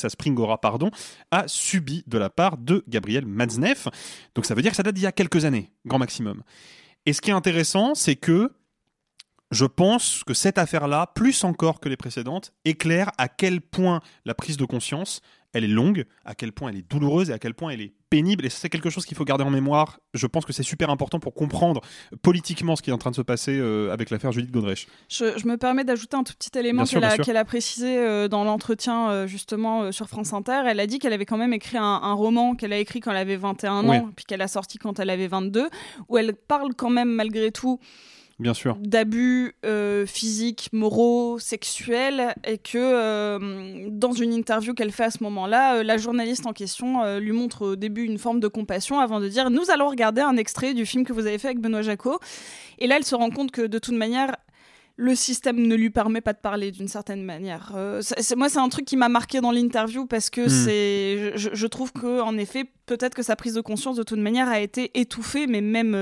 Springora, 0.10 0.62
pardon, 0.62 0.92
a 1.32 1.48
subi 1.48 2.04
de 2.08 2.18
la 2.18 2.30
part 2.30 2.58
de 2.58 2.84
Gabriel 2.88 3.26
Matzneff. 3.26 3.88
Donc 4.36 4.46
ça 4.46 4.54
veut 4.54 4.62
dire 4.62 4.72
que 4.72 4.78
ça 4.78 4.84
date 4.84 4.96
d'il 4.96 5.04
y 5.04 5.08
a 5.08 5.12
quelques 5.12 5.46
années, 5.46 5.72
grand 5.86 6.00
maximum. 6.00 6.44
Et 7.06 7.14
ce 7.14 7.22
qui 7.22 7.32
est 7.32 7.34
intéressant, 7.34 7.96
c'est 7.96 8.16
que 8.16 8.52
je 9.52 9.66
pense 9.66 10.24
que 10.24 10.34
cette 10.34 10.60
affaire-là, 10.60 11.12
plus 11.16 11.44
encore 11.44 11.80
que 11.80 11.90
les 11.90 11.98
précédentes, 11.98 12.54
éclaire 12.66 13.12
à 13.18 13.28
quel 13.28 13.62
point 13.62 14.02
la 14.26 14.36
prise 14.36 14.58
de 14.58 14.66
conscience, 14.66 15.22
elle 15.54 15.64
est 15.64 15.68
longue, 15.68 16.06
à 16.26 16.36
quel 16.36 16.52
point 16.52 16.70
elle 16.70 16.78
est 16.78 16.90
douloureuse 16.90 17.30
et 17.30 17.34
à 17.34 17.40
quel 17.40 17.54
point 17.54 17.72
elle 17.72 17.82
est 17.82 17.94
pénible. 18.10 18.46
Et 18.46 18.50
c'est 18.50 18.70
quelque 18.70 18.90
chose 18.90 19.06
qu'il 19.06 19.18
faut 19.18 19.24
garder 19.24 19.44
en 19.44 19.50
mémoire. 19.50 20.00
Je 20.14 20.28
pense 20.28 20.46
que 20.46 20.54
c'est 20.54 20.64
super 20.64 20.90
important 20.90 21.20
pour 21.20 21.34
comprendre 21.34 21.82
politiquement 22.22 22.76
ce 22.76 22.82
qui 22.82 22.90
est 22.90 22.94
en 22.94 22.98
train 22.98 23.12
de 23.12 23.16
se 23.16 23.22
passer 23.22 23.58
euh, 23.58 23.92
avec 23.92 24.10
l'affaire 24.10 24.32
Judith 24.32 24.52
Godrèche. 24.52 24.88
Je, 25.10 25.48
me 25.48 25.58
permets 25.58 25.84
d'ajouter 25.84 26.18
un 26.18 26.24
tout 26.24 26.34
petit 26.34 26.58
élément 26.58 26.84
qu'elle 26.86 27.04
a, 27.04 27.40
a, 27.40 27.46
précisé 27.46 27.98
euh, 27.98 28.28
dans 28.28 28.44
l'entretien 28.44 29.10
euh, 29.10 29.28
justement 29.28 29.92
sur 29.92 30.08
France 30.08 30.34
Inter. 30.34 30.62
Elle 30.68 30.80
a 30.80 30.88
dit 30.88 31.00
qu'elle 31.00 31.14
avait 31.14 31.26
quand 31.26 31.38
même 31.38 31.54
écrit 31.54 31.78
un, 31.78 32.14
roman 32.14 32.56
qu'elle 32.56 32.74
a 32.74 32.78
écrit 32.78 33.00
quand 33.00 33.12
elle 33.12 33.18
avait 33.18 33.38
21 33.38 33.88
ans, 33.88 34.10
puis 34.16 34.26
qu'elle 34.26 34.42
a 34.42 34.48
sorti 34.48 34.78
quand 34.78 35.00
elle 35.00 35.10
avait 35.10 35.28
22, 35.28 35.70
où 36.10 36.18
elle 36.18 36.34
parle 36.34 36.74
quand 36.76 36.90
même 36.90 37.10
malgré 37.10 37.52
tout 37.52 37.80
bien 38.40 38.54
sûr, 38.54 38.78
d'abus 38.80 39.56
euh, 39.66 40.06
physiques, 40.06 40.70
moraux, 40.72 41.40
sexuels, 41.40 42.34
et 42.46 42.58
que 42.58 42.78
euh, 42.78 43.88
dans 43.90 44.14
une 44.14 44.34
interview 44.34 44.74
qu'elle 44.74 44.92
fait 44.92 45.04
à 45.04 45.12
ce 45.12 45.22
moment-là, 45.24 45.78
euh, 45.78 45.84
la 45.84 45.98
journaliste 45.98 46.46
en 46.46 46.54
question 46.54 47.20
lui 47.20 47.32
montre 47.32 47.66
au 47.66 47.76
début 47.76 48.04
une 48.04 48.18
forme 48.18 48.40
de 48.40 48.48
compassion 48.48 49.00
avant 49.00 49.20
de 49.20 49.28
dire 49.28 49.50
nous 49.50 49.70
allons 49.70 49.90
regarder 49.90 50.22
un 50.22 50.38
extrait 50.38 50.74
du 50.74 50.86
film 50.86 51.06
que 51.06 51.14
vous 51.14 51.28
avez 51.28 51.38
fait 51.38 51.48
avec 51.48 51.60
Benoît 51.60 51.82
Jacot. 51.82 52.20
Et 52.80 52.88
là, 52.88 52.96
elle 52.98 53.06
se 53.06 53.16
rend 53.16 53.30
compte 53.30 53.52
que 53.52 53.62
de 53.62 53.80
toute 53.80 53.96
manière, 53.96 54.36
le 55.02 55.16
système 55.16 55.66
ne 55.66 55.76
lui 55.76 55.90
permet 55.90 56.20
pas 56.20 56.34
de 56.34 56.40
parler 56.40 56.72
d'une 56.72 56.90
certaine 56.90 57.24
manière. 57.24 57.72
moi, 58.36 58.50
c'est 58.50 58.60
un 58.60 58.70
truc 58.70 58.86
qui 58.86 58.98
m'a 58.98 59.08
marqué 59.08 59.40
dans 59.40 59.52
l'interview 59.52 60.06
parce 60.06 60.30
que 60.30 60.42
hmm. 60.42 60.50
c'est, 60.50 61.32
je, 61.38 61.68
trouve 61.68 61.94
que 61.94 62.22
en 62.22 62.38
effet, 62.38 62.66
peut-être 62.86 63.16
que 63.16 63.24
sa 63.24 63.38
prise 63.38 63.54
de 63.54 63.62
conscience 63.62 63.96
de 63.96 64.04
toute 64.04 64.20
manière 64.20 64.50
a 64.50 64.60
été 64.60 64.92
étouffée, 65.00 65.48
mais 65.48 65.62
même 65.62 65.94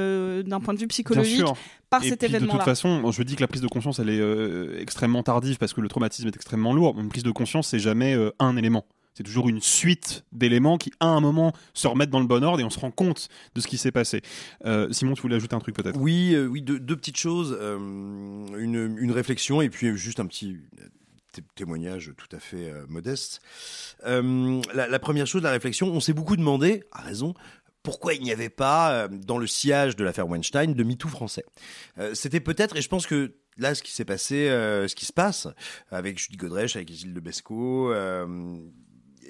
d'un 0.43 0.59
point 0.59 0.73
de 0.73 0.79
vue 0.79 0.87
psychologique, 0.87 1.45
par 1.89 2.03
cet 2.03 2.23
événement-là. 2.23 2.53
De 2.53 2.57
toute 2.57 2.65
façon, 2.65 3.11
je 3.11 3.23
dis 3.23 3.35
que 3.35 3.41
la 3.41 3.47
prise 3.47 3.61
de 3.61 3.67
conscience, 3.67 3.99
elle 3.99 4.09
est 4.09 4.19
euh, 4.19 4.79
extrêmement 4.79 5.23
tardive 5.23 5.57
parce 5.57 5.73
que 5.73 5.81
le 5.81 5.87
traumatisme 5.87 6.27
est 6.27 6.35
extrêmement 6.35 6.73
lourd. 6.73 6.99
Une 6.99 7.09
prise 7.09 7.23
de 7.23 7.31
conscience, 7.31 7.69
c'est 7.69 7.79
jamais 7.79 8.13
euh, 8.13 8.31
un 8.39 8.57
élément. 8.57 8.85
C'est 9.17 9.23
toujours 9.23 9.49
une 9.49 9.61
suite 9.61 10.23
d'éléments 10.31 10.77
qui, 10.77 10.91
à 10.99 11.07
un 11.07 11.19
moment, 11.21 11.51
se 11.73 11.87
remettent 11.87 12.11
dans 12.11 12.19
le 12.19 12.27
bon 12.27 12.43
ordre 12.43 12.59
et 12.59 12.63
on 12.63 12.69
se 12.69 12.79
rend 12.79 12.91
compte 12.91 13.29
de 13.55 13.61
ce 13.61 13.65
qui 13.65 13.79
s'est 13.79 13.91
passé. 13.91 14.21
Euh, 14.63 14.91
Simon, 14.91 15.15
tu 15.15 15.23
voulais 15.23 15.37
ajouter 15.37 15.55
un 15.55 15.59
truc 15.59 15.75
peut-être? 15.75 15.99
Oui, 15.99 16.37
oui, 16.37 16.61
deux, 16.61 16.79
petites 16.95 17.17
choses. 17.17 17.57
Une, 17.59 19.11
réflexion 19.11 19.61
et 19.61 19.69
puis 19.69 19.97
juste 19.97 20.19
un 20.19 20.27
petit 20.27 20.57
témoignage 21.55 22.11
tout 22.15 22.35
à 22.35 22.39
fait 22.39 22.71
modeste. 22.87 23.41
la, 24.05 24.99
première 24.99 25.25
chose, 25.25 25.41
la 25.41 25.49
réflexion, 25.49 25.87
on 25.87 25.99
s'est 25.99 26.13
beaucoup 26.13 26.35
demandé, 26.35 26.83
à 26.91 27.01
raison, 27.01 27.33
pourquoi 27.87 28.15
il 28.15 28.21
n'y 28.21 28.33
avait 28.33 28.49
pas, 28.49 28.91
euh, 28.91 29.07
dans 29.07 29.37
le 29.37 29.47
sillage 29.47 29.95
de 29.95 30.03
l'affaire 30.03 30.27
Weinstein, 30.27 30.73
de 30.73 30.83
MeToo 30.83 31.07
français? 31.07 31.45
Euh, 31.97 32.13
c'était 32.15 32.41
peut-être, 32.41 32.75
et 32.75 32.81
je 32.81 32.89
pense 32.89 33.07
que 33.07 33.35
là, 33.55 33.75
ce 33.75 33.81
qui 33.81 33.93
s'est 33.93 34.03
passé, 34.03 34.49
euh, 34.49 34.89
ce 34.89 34.95
qui 34.95 35.05
se 35.05 35.13
passe 35.13 35.47
avec 35.89 36.19
Judy 36.19 36.35
Godrèche, 36.35 36.75
avec 36.75 36.89
Isilde 36.89 37.17
Besco, 37.17 37.93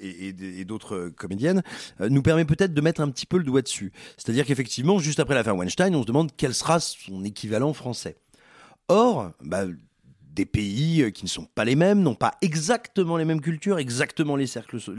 et, 0.00 0.64
d'autres 0.64 1.10
comédiennes, 1.16 1.62
nous 2.00 2.22
permet 2.22 2.44
peut-être 2.44 2.74
de 2.74 2.80
mettre 2.80 3.00
un 3.00 3.10
petit 3.10 3.26
peu 3.26 3.38
le 3.38 3.44
doigt 3.44 3.62
dessus. 3.62 3.92
C'est-à-dire 4.16 4.44
qu'effectivement, 4.44 4.98
juste 4.98 5.20
après 5.20 5.34
l'affaire 5.34 5.56
Weinstein, 5.56 5.94
on 5.94 6.02
se 6.02 6.06
demande 6.06 6.30
quel 6.36 6.54
sera 6.54 6.80
son 6.80 7.24
équivalent 7.24 7.72
français. 7.72 8.16
Or, 8.88 9.32
bah, 9.42 9.66
des 10.38 10.46
pays 10.46 11.02
euh, 11.02 11.10
qui 11.10 11.24
ne 11.24 11.28
sont 11.28 11.46
pas 11.46 11.64
les 11.64 11.74
mêmes, 11.74 12.00
n'ont 12.00 12.14
pas 12.14 12.34
exactement 12.42 13.16
les 13.16 13.24
mêmes 13.24 13.40
cultures, 13.40 13.78
exactement 13.78 14.36
les, 14.36 14.46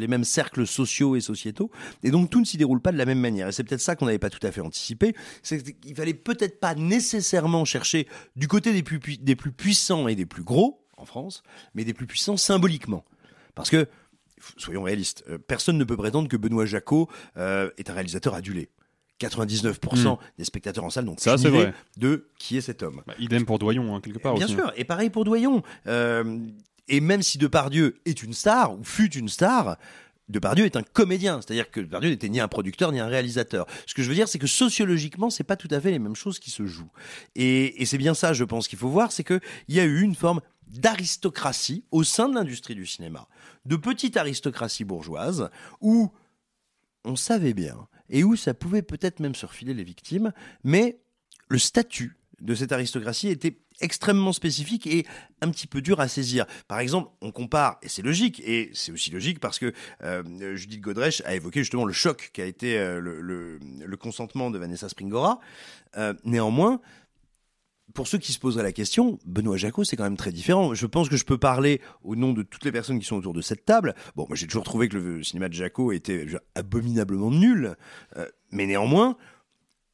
mêmes 0.08 0.26
cercles 0.26 0.68
sociaux 0.68 1.16
et 1.16 1.22
sociétaux, 1.22 1.72
et 2.04 2.12
donc 2.12 2.30
tout 2.30 2.41
ne 2.41 2.45
s'y 2.45 2.58
déroule 2.58 2.82
pas 2.82 2.91
de 2.91 2.97
la 2.97 3.06
même 3.06 3.20
manière. 3.20 3.47
Et 3.47 3.52
c'est 3.54 3.64
peut-être 3.64 3.82
ça 3.82 3.95
qu'on 3.95 4.06
n'avait 4.06 4.20
pas 4.20 4.30
tout 4.30 4.45
à 4.45 4.52
fait 4.52 4.60
anticipé, 4.62 5.16
c'est 5.41 5.64
qu'il 5.64 5.95
fallait 5.95 6.14
peut-être 6.14 6.60
pas 6.60 6.76
nécessairement 6.76 7.64
chercher 7.64 8.08
du 8.36 8.50
côté 8.50 8.74
des 8.74 8.84
plus 9.36 9.52
puissants 9.52 10.10
et 10.10 10.16
des 10.16 10.26
plus 10.26 10.43
gros, 10.43 10.86
en 10.97 11.06
France, 11.06 11.43
mais 11.74 11.86
des 11.86 11.93
plus 11.93 12.06
puissants 12.06 12.38
symboliquement. 12.38 13.06
Parce 13.56 13.70
que, 13.70 13.88
soyons 14.58 14.84
réalistes, 14.84 15.24
euh, 15.30 15.38
personne 15.38 15.78
ne 15.78 15.84
peut 15.84 15.98
prétendre 15.98 16.28
que 16.28 16.38
Benoît 16.38 16.66
Jacot 16.66 17.10
euh, 17.38 17.70
est 17.78 17.90
un 17.90 17.94
réalisateur 17.94 18.34
adulé. 18.34 18.70
99% 19.20 20.14
hmm. 20.14 20.18
des 20.38 20.46
spectateurs 20.46 20.84
en 20.84 20.90
salle 20.90 21.06
n'ont 21.06 21.16
c'est 21.18 21.36
vrai. 21.50 21.74
de 21.98 22.30
qui 22.38 22.58
est 22.58 22.62
cet 22.62 22.84
homme. 22.84 23.02
Bah, 23.06 23.14
idem 23.20 23.46
pour 23.46 23.60
Doyon, 23.60 23.96
hein, 23.96 24.02
quelque 24.02 24.20
part. 24.20 24.36
Bien 24.36 24.48
sûr, 24.48 24.72
et 24.78 24.86
pareil 24.86 25.10
pour 25.10 25.26
Doyon. 25.26 25.62
Euh, 25.88 26.40
et 26.88 27.02
même 27.02 27.22
si 27.22 27.38
Depardieu 27.38 28.00
est 28.06 28.24
une 28.24 28.34
star, 28.34 28.74
ou 28.80 28.84
fut 28.84 29.16
une 29.18 29.30
star, 29.30 29.78
Depardieu 30.30 30.66
est 30.66 30.76
un 30.76 30.84
comédien, 30.84 31.42
c'est-à-dire 31.42 31.70
que 31.70 31.82
Depardieu 31.82 32.10
n'était 32.10 32.30
ni 32.30 32.40
un 32.40 32.48
producteur 32.48 32.92
ni 32.92 33.00
un 33.00 33.08
réalisateur. 33.08 33.66
Ce 33.88 33.94
que 33.94 34.04
je 34.04 34.10
veux 34.10 34.16
dire, 34.16 34.28
c'est 34.28 34.40
que 34.40 34.48
sociologiquement, 34.48 35.30
c'est 35.30 35.44
pas 35.44 35.56
tout 35.56 35.68
à 35.72 35.82
fait 35.82 35.92
les 35.92 36.00
mêmes 36.00 36.16
choses 36.16 36.40
qui 36.40 36.52
se 36.52 36.66
jouent. 36.66 36.92
Et, 37.36 37.82
et 37.82 37.86
c'est 37.86 37.98
bien 37.98 38.14
ça, 38.14 38.34
je 38.34 38.44
pense, 38.44 38.68
qu'il 38.68 38.78
faut 38.78 38.90
voir, 38.90 39.12
c'est 39.12 39.24
qu'il 39.24 39.42
y 39.70 39.80
a 39.80 39.86
eu 39.86 40.02
une 40.02 40.16
forme 40.16 40.42
d'aristocratie 40.70 41.84
au 41.92 42.04
sein 42.04 42.30
de 42.30 42.36
l'industrie 42.36 42.76
du 42.76 42.86
cinéma, 42.86 43.28
de 43.66 43.76
petite 43.76 44.18
aristocratie 44.18 44.86
bourgeoise, 44.86 45.50
où 45.82 46.12
on 47.06 47.16
savait 47.16 47.54
bien 47.54 47.88
et 48.10 48.24
où 48.24 48.36
ça 48.36 48.54
pouvait 48.54 48.82
peut-être 48.82 49.20
même 49.20 49.36
se 49.36 49.46
refiler 49.46 49.74
les 49.74 49.84
victimes, 49.84 50.32
mais 50.64 51.00
le 51.48 51.60
statut 51.60 52.18
de 52.42 52.56
cette 52.56 52.72
aristocratie 52.72 53.28
était 53.28 53.58
extrêmement 53.82 54.34
spécifique 54.34 54.88
et 54.88 55.06
un 55.42 55.50
petit 55.52 55.68
peu 55.68 55.82
dur 55.82 56.00
à 56.00 56.08
saisir. 56.08 56.46
Par 56.68 56.80
exemple, 56.80 57.12
on 57.22 57.32
compare, 57.32 57.80
et 57.82 57.90
c'est 57.90 58.02
logique, 58.02 58.42
et 58.46 58.72
c'est 58.74 58.92
aussi 58.92 59.12
logique 59.12 59.40
parce 59.40 59.60
que 59.60 59.74
euh, 60.04 60.56
Judith 60.56 60.82
Godrèche 60.82 61.22
a 61.26 61.36
évoqué 61.36 61.62
justement 61.62 61.86
le 61.86 61.94
choc 61.94 62.32
qui 62.34 62.42
a 62.42 62.46
été 62.46 62.78
euh, 62.78 63.00
le, 63.00 63.98
consentement 63.98 64.52
de 64.52 64.58
Vanessa 64.58 64.90
Springora. 64.90 65.40
Euh, 65.98 66.14
néanmoins, 66.24 66.82
pour 67.94 68.08
ceux 68.08 68.18
qui 68.18 68.34
se 68.34 68.40
poseraient 68.40 68.64
la 68.64 68.72
question, 68.72 69.20
Benoît 69.26 69.58
Jacot, 69.58 69.84
c'est 69.84 69.96
quand 69.96 70.04
même 70.04 70.18
très 70.18 70.32
différent. 70.32 70.74
Je 70.74 70.86
pense 70.86 71.10
que 71.10 71.18
je 71.18 71.26
peux 71.26 71.38
parler 71.38 71.82
au 72.04 72.16
nom 72.16 72.34
de 72.34 72.44
toutes 72.44 72.66
les 72.66 72.72
personnes 72.72 73.00
qui 73.00 73.06
sont 73.06 73.16
autour 73.16 73.34
de 73.34 73.42
cette 73.42 73.66
table. 73.66 73.96
Bon, 74.16 74.26
moi 74.28 74.36
j'ai 74.36 74.48
toujours 74.48 74.64
trouvé 74.64 74.90
que 74.90 74.98
le 74.98 75.24
cinéma 75.24 75.50
de 75.50 75.54
Jacot 75.54 75.92
était 75.92 76.26
abominablement 76.56 77.32
nul, 77.32 77.76
euh, 78.18 78.28
mais 78.52 78.66
néanmoins, 78.66 79.18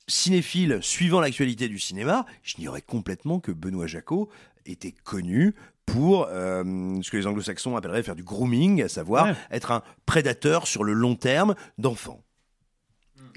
cinéphile 0.08 0.80
suivant 0.82 1.20
l'actualité 1.20 1.68
du 1.68 1.80
cinéma, 1.80 2.26
j'ignorais 2.44 2.82
complètement 2.82 3.40
que 3.40 3.52
Benoît 3.52 3.88
Jacot 3.88 4.30
était 4.66 4.92
connu 4.92 5.56
pour 5.86 6.28
euh, 6.30 6.64
ce 7.02 7.12
que 7.12 7.18
les 7.18 7.28
anglo-saxons 7.28 7.76
appelleraient 7.76 8.04
faire 8.04 8.16
du 8.16 8.24
grooming, 8.24 8.82
à 8.82 8.90
savoir 8.90 9.36
être 9.52 9.72
un 9.72 9.84
prédateur 10.06 10.68
sur 10.68 10.84
le 10.84 10.94
long 10.94 11.16
terme 11.16 11.56
d'enfants 11.78 12.24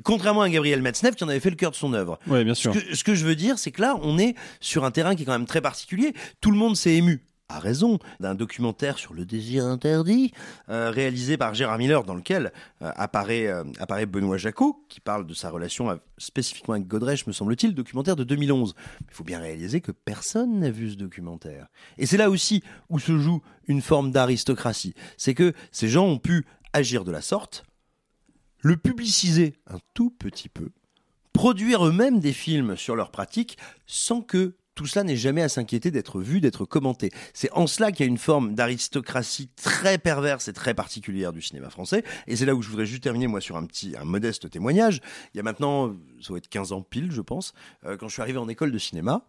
contrairement 0.03 0.43
à 0.43 0.51
Gabriel 0.51 0.83
Metzneff 0.83 1.15
qui 1.15 1.25
en 1.25 1.29
avait 1.29 1.41
fait 1.41 1.51
le 1.51 1.57
cœur 1.57 1.71
de 1.71 1.77
son 1.77 1.93
œuvre. 1.93 2.19
Ouais, 2.27 2.45
bien 2.45 2.55
sûr. 2.55 2.75
Ce 2.75 3.05
que, 3.05 3.15
je 3.15 3.25
veux 3.25 3.37
dire, 3.37 3.59
c'est 3.59 3.71
que 3.71 3.83
là, 3.83 3.99
on 4.03 4.19
est 4.19 4.35
sur 4.61 4.85
un 4.85 4.91
terrain 4.91 5.15
qui 5.15 5.23
est 5.23 5.27
quand 5.27 5.33
même 5.33 5.47
très 5.47 5.61
particulier. 5.61 6.15
Tout 6.41 6.51
le 6.51 6.57
monde 6.57 6.77
s'est 6.77 6.95
ému 6.95 7.23
à 7.51 7.59
raison 7.59 7.99
d'un 8.21 8.35
documentaire 8.35 8.99
sur 8.99 9.15
le 9.15 9.25
désir 9.25 9.65
interdit 9.65 10.33
euh, 10.69 10.91
réalisé 10.91 11.39
par 11.39 11.55
Gérard 11.55 11.79
Miller 11.79 12.05
dans 12.05 12.15
lequel 12.15 12.53
euh, 12.83 12.93
apparaît, 12.95 13.47
euh, 13.47 13.65
apparaît 13.79 14.05
Benoît 14.05 14.37
Jacot 14.37 14.85
qui 14.91 15.01
parle 15.01 15.27
de 15.27 15.33
sa 15.33 15.49
relation 15.49 15.99
spécifiquement 16.19 16.75
avec 16.75 16.87
Godrèche 16.87 17.27
me 17.27 17.33
semble-t-il 17.33 17.75
documentaire 17.75 18.17
de 18.17 18.25
2011 18.25 18.75
il 19.01 19.15
faut 19.15 19.25
bien 19.25 19.39
réaliser 19.39 19.81
que 19.81 19.93
personne 19.93 20.61
n'a 20.61 20.71
vu 20.71 20.91
ce 20.91 20.97
documentaire 20.97 21.69
et 21.97 22.05
c'est 22.05 22.19
là 22.19 22.29
aussi 22.29 22.63
où 22.91 22.99
se 22.99 23.17
joue 23.17 23.41
une 23.67 23.81
forme 23.81 24.11
d'aristocratie 24.11 24.93
c'est 25.17 25.33
que 25.33 25.55
ces 25.73 25.89
gens 25.89 26.05
ont 26.05 26.19
pu 26.19 26.45
agir 26.75 27.03
de 27.03 27.13
la 27.13 27.23
sorte 27.23 27.65
le 28.61 28.77
publiciser 28.77 29.55
un 29.67 29.79
tout 29.95 30.11
petit 30.11 30.49
peu 30.49 30.71
produire 31.33 31.87
eux-mêmes 31.87 32.19
des 32.19 32.33
films 32.33 32.77
sur 32.77 32.97
leurs 32.97 33.13
pratiques 33.13 33.59
sans 33.87 34.23
que 34.23 34.57
tout 34.75 34.87
cela 34.87 35.05
n'est 35.05 35.17
jamais 35.17 35.43
à 35.43 35.49
s'inquiéter 35.49 35.93
d'être 35.93 36.21
vu, 36.21 36.41
d'être 36.41 36.65
commenté. 36.65 37.11
C'est 37.33 37.51
en 37.53 37.69
cela 37.69 37.93
qu'il 37.93 38.07
y 38.07 38.09
a 38.09 38.11
une 38.11 38.19
forme 38.19 38.55
d'aristocratie 38.55 39.49
très 39.55 39.99
perverse 39.99 40.49
et 40.49 40.53
très 40.53 40.75
particulière 40.75 41.33
du 41.33 41.43
cinéma 41.43 41.71
français. 41.71 42.03
Et 42.27 42.35
c'est 42.35 42.45
là 42.45 42.57
où 42.57 42.63
je 42.63 42.69
voudrais 42.69 42.87
juste 42.87 43.05
terminer, 43.05 43.29
moi, 43.29 43.41
sur 43.41 43.57
un 43.57 43.67
petit, 43.67 43.95
un 43.97 44.05
modeste 44.05 44.51
témoignage. 44.51 45.01
Il 45.33 45.37
y 45.37 45.41
a 45.41 45.45
maintenant, 45.45 45.95
ça 46.21 46.29
doit 46.29 46.39
être 46.39 46.49
15 46.49 46.73
ans 46.73 46.83
pile, 46.83 47.13
je 47.13 47.21
pense, 47.21 47.55
euh, 47.85 47.97
quand 47.97 48.09
je 48.09 48.15
suis 48.15 48.23
arrivé 48.23 48.39
en 48.39 48.49
école 48.49 48.73
de 48.73 48.79
cinéma, 48.79 49.25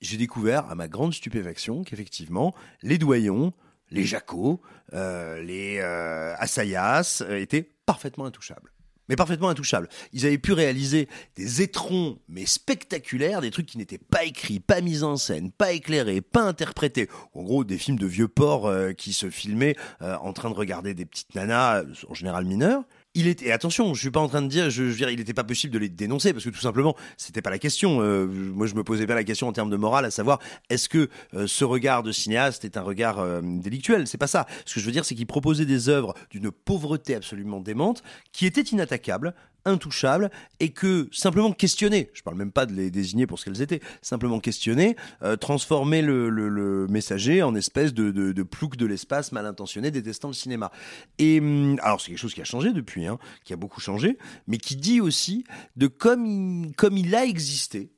j'ai 0.00 0.16
découvert, 0.16 0.68
à 0.68 0.74
ma 0.74 0.88
grande 0.88 1.14
stupéfaction, 1.14 1.84
qu'effectivement, 1.84 2.54
les 2.82 2.98
doyons, 2.98 3.52
les 3.90 4.04
Jacots, 4.04 4.60
euh, 4.92 5.40
les 5.42 5.78
euh, 5.80 6.34
Assayas 6.38 7.22
euh, 7.22 7.40
étaient 7.40 7.70
parfaitement 7.86 8.26
intouchables 8.26 8.72
mais 9.08 9.16
parfaitement 9.16 9.48
intouchables. 9.48 9.88
Ils 10.12 10.26
avaient 10.26 10.38
pu 10.38 10.52
réaliser 10.52 11.08
des 11.36 11.62
étrons, 11.62 12.18
mais 12.28 12.46
spectaculaires, 12.46 13.40
des 13.40 13.50
trucs 13.50 13.66
qui 13.66 13.78
n'étaient 13.78 13.98
pas 13.98 14.24
écrits, 14.24 14.60
pas 14.60 14.80
mis 14.80 15.02
en 15.02 15.16
scène, 15.16 15.50
pas 15.52 15.72
éclairés, 15.72 16.20
pas 16.20 16.42
interprétés. 16.42 17.08
En 17.34 17.42
gros, 17.42 17.64
des 17.64 17.78
films 17.78 17.98
de 17.98 18.06
vieux 18.06 18.28
porcs 18.28 18.66
euh, 18.66 18.92
qui 18.92 19.12
se 19.12 19.30
filmaient 19.30 19.76
euh, 20.02 20.16
en 20.16 20.32
train 20.32 20.50
de 20.50 20.56
regarder 20.56 20.94
des 20.94 21.06
petites 21.06 21.34
nanas, 21.34 21.82
euh, 21.82 21.94
en 22.08 22.14
général 22.14 22.44
mineures. 22.44 22.82
Il 23.18 23.28
était, 23.28 23.46
et 23.46 23.52
attention, 23.52 23.94
je 23.94 24.00
suis 24.02 24.10
pas 24.10 24.20
en 24.20 24.28
train 24.28 24.42
de 24.42 24.46
dire, 24.46 24.68
je, 24.68 24.82
veux 24.82 24.94
dire, 24.94 25.08
il 25.08 25.16
n'était 25.16 25.32
pas 25.32 25.42
possible 25.42 25.72
de 25.72 25.78
les 25.78 25.88
dénoncer 25.88 26.34
parce 26.34 26.44
que 26.44 26.50
tout 26.50 26.60
simplement, 26.60 26.94
c'était 27.16 27.40
pas 27.40 27.48
la 27.48 27.58
question. 27.58 28.02
Euh, 28.02 28.26
moi, 28.26 28.66
je 28.66 28.74
me 28.74 28.84
posais 28.84 29.06
pas 29.06 29.14
la 29.14 29.24
question 29.24 29.48
en 29.48 29.54
termes 29.54 29.70
de 29.70 29.76
morale, 29.76 30.04
à 30.04 30.10
savoir, 30.10 30.38
est-ce 30.68 30.90
que 30.90 31.08
euh, 31.32 31.46
ce 31.46 31.64
regard 31.64 32.02
de 32.02 32.12
cinéaste 32.12 32.66
est 32.66 32.76
un 32.76 32.82
regard 32.82 33.18
euh, 33.18 33.40
délictuel? 33.42 34.06
C'est 34.06 34.18
pas 34.18 34.26
ça. 34.26 34.44
Ce 34.66 34.74
que 34.74 34.80
je 34.80 34.84
veux 34.84 34.92
dire, 34.92 35.06
c'est 35.06 35.14
qu'il 35.14 35.26
proposait 35.26 35.64
des 35.64 35.88
œuvres 35.88 36.12
d'une 36.30 36.50
pauvreté 36.50 37.14
absolument 37.14 37.60
démente, 37.60 38.02
qui 38.32 38.44
étaient 38.44 38.60
inattaquables, 38.60 39.34
intouchables 39.66 40.30
et 40.60 40.70
que 40.70 41.08
simplement 41.12 41.52
questionner, 41.52 42.10
je 42.14 42.22
parle 42.22 42.36
même 42.36 42.52
pas 42.52 42.64
de 42.64 42.72
les 42.72 42.90
désigner 42.90 43.26
pour 43.26 43.38
ce 43.38 43.44
qu'elles 43.44 43.60
étaient, 43.60 43.80
simplement 44.00 44.40
questionner, 44.40 44.96
euh, 45.22 45.36
transformer 45.36 46.02
le, 46.02 46.86
messager 46.88 47.42
en 47.42 47.54
espèce 47.54 47.92
de, 47.92 48.42
plouc 48.42 48.76
de 48.76 48.86
l'espace 48.86 49.32
mal 49.32 49.44
intentionné 49.44 49.90
détestant 49.90 50.28
le 50.28 50.34
cinéma. 50.34 50.70
Et 51.18 51.40
hum, 51.40 51.78
alors 51.82 52.00
c'est 52.00 52.08
quelque 52.08 52.18
chose 52.18 52.34
qui 52.34 52.40
a 52.40 52.44
changé 52.44 52.72
depuis, 52.72 53.06
hein, 53.06 53.18
qui 53.44 53.52
a 53.52 53.56
beaucoup 53.56 53.80
changé, 53.80 54.16
mais 54.46 54.58
qui 54.58 54.76
dit 54.76 55.00
aussi 55.00 55.44
de 55.76 55.86
comme 55.86 56.72
il, 56.92 57.14
a 57.14 57.24
existé, 57.24 57.90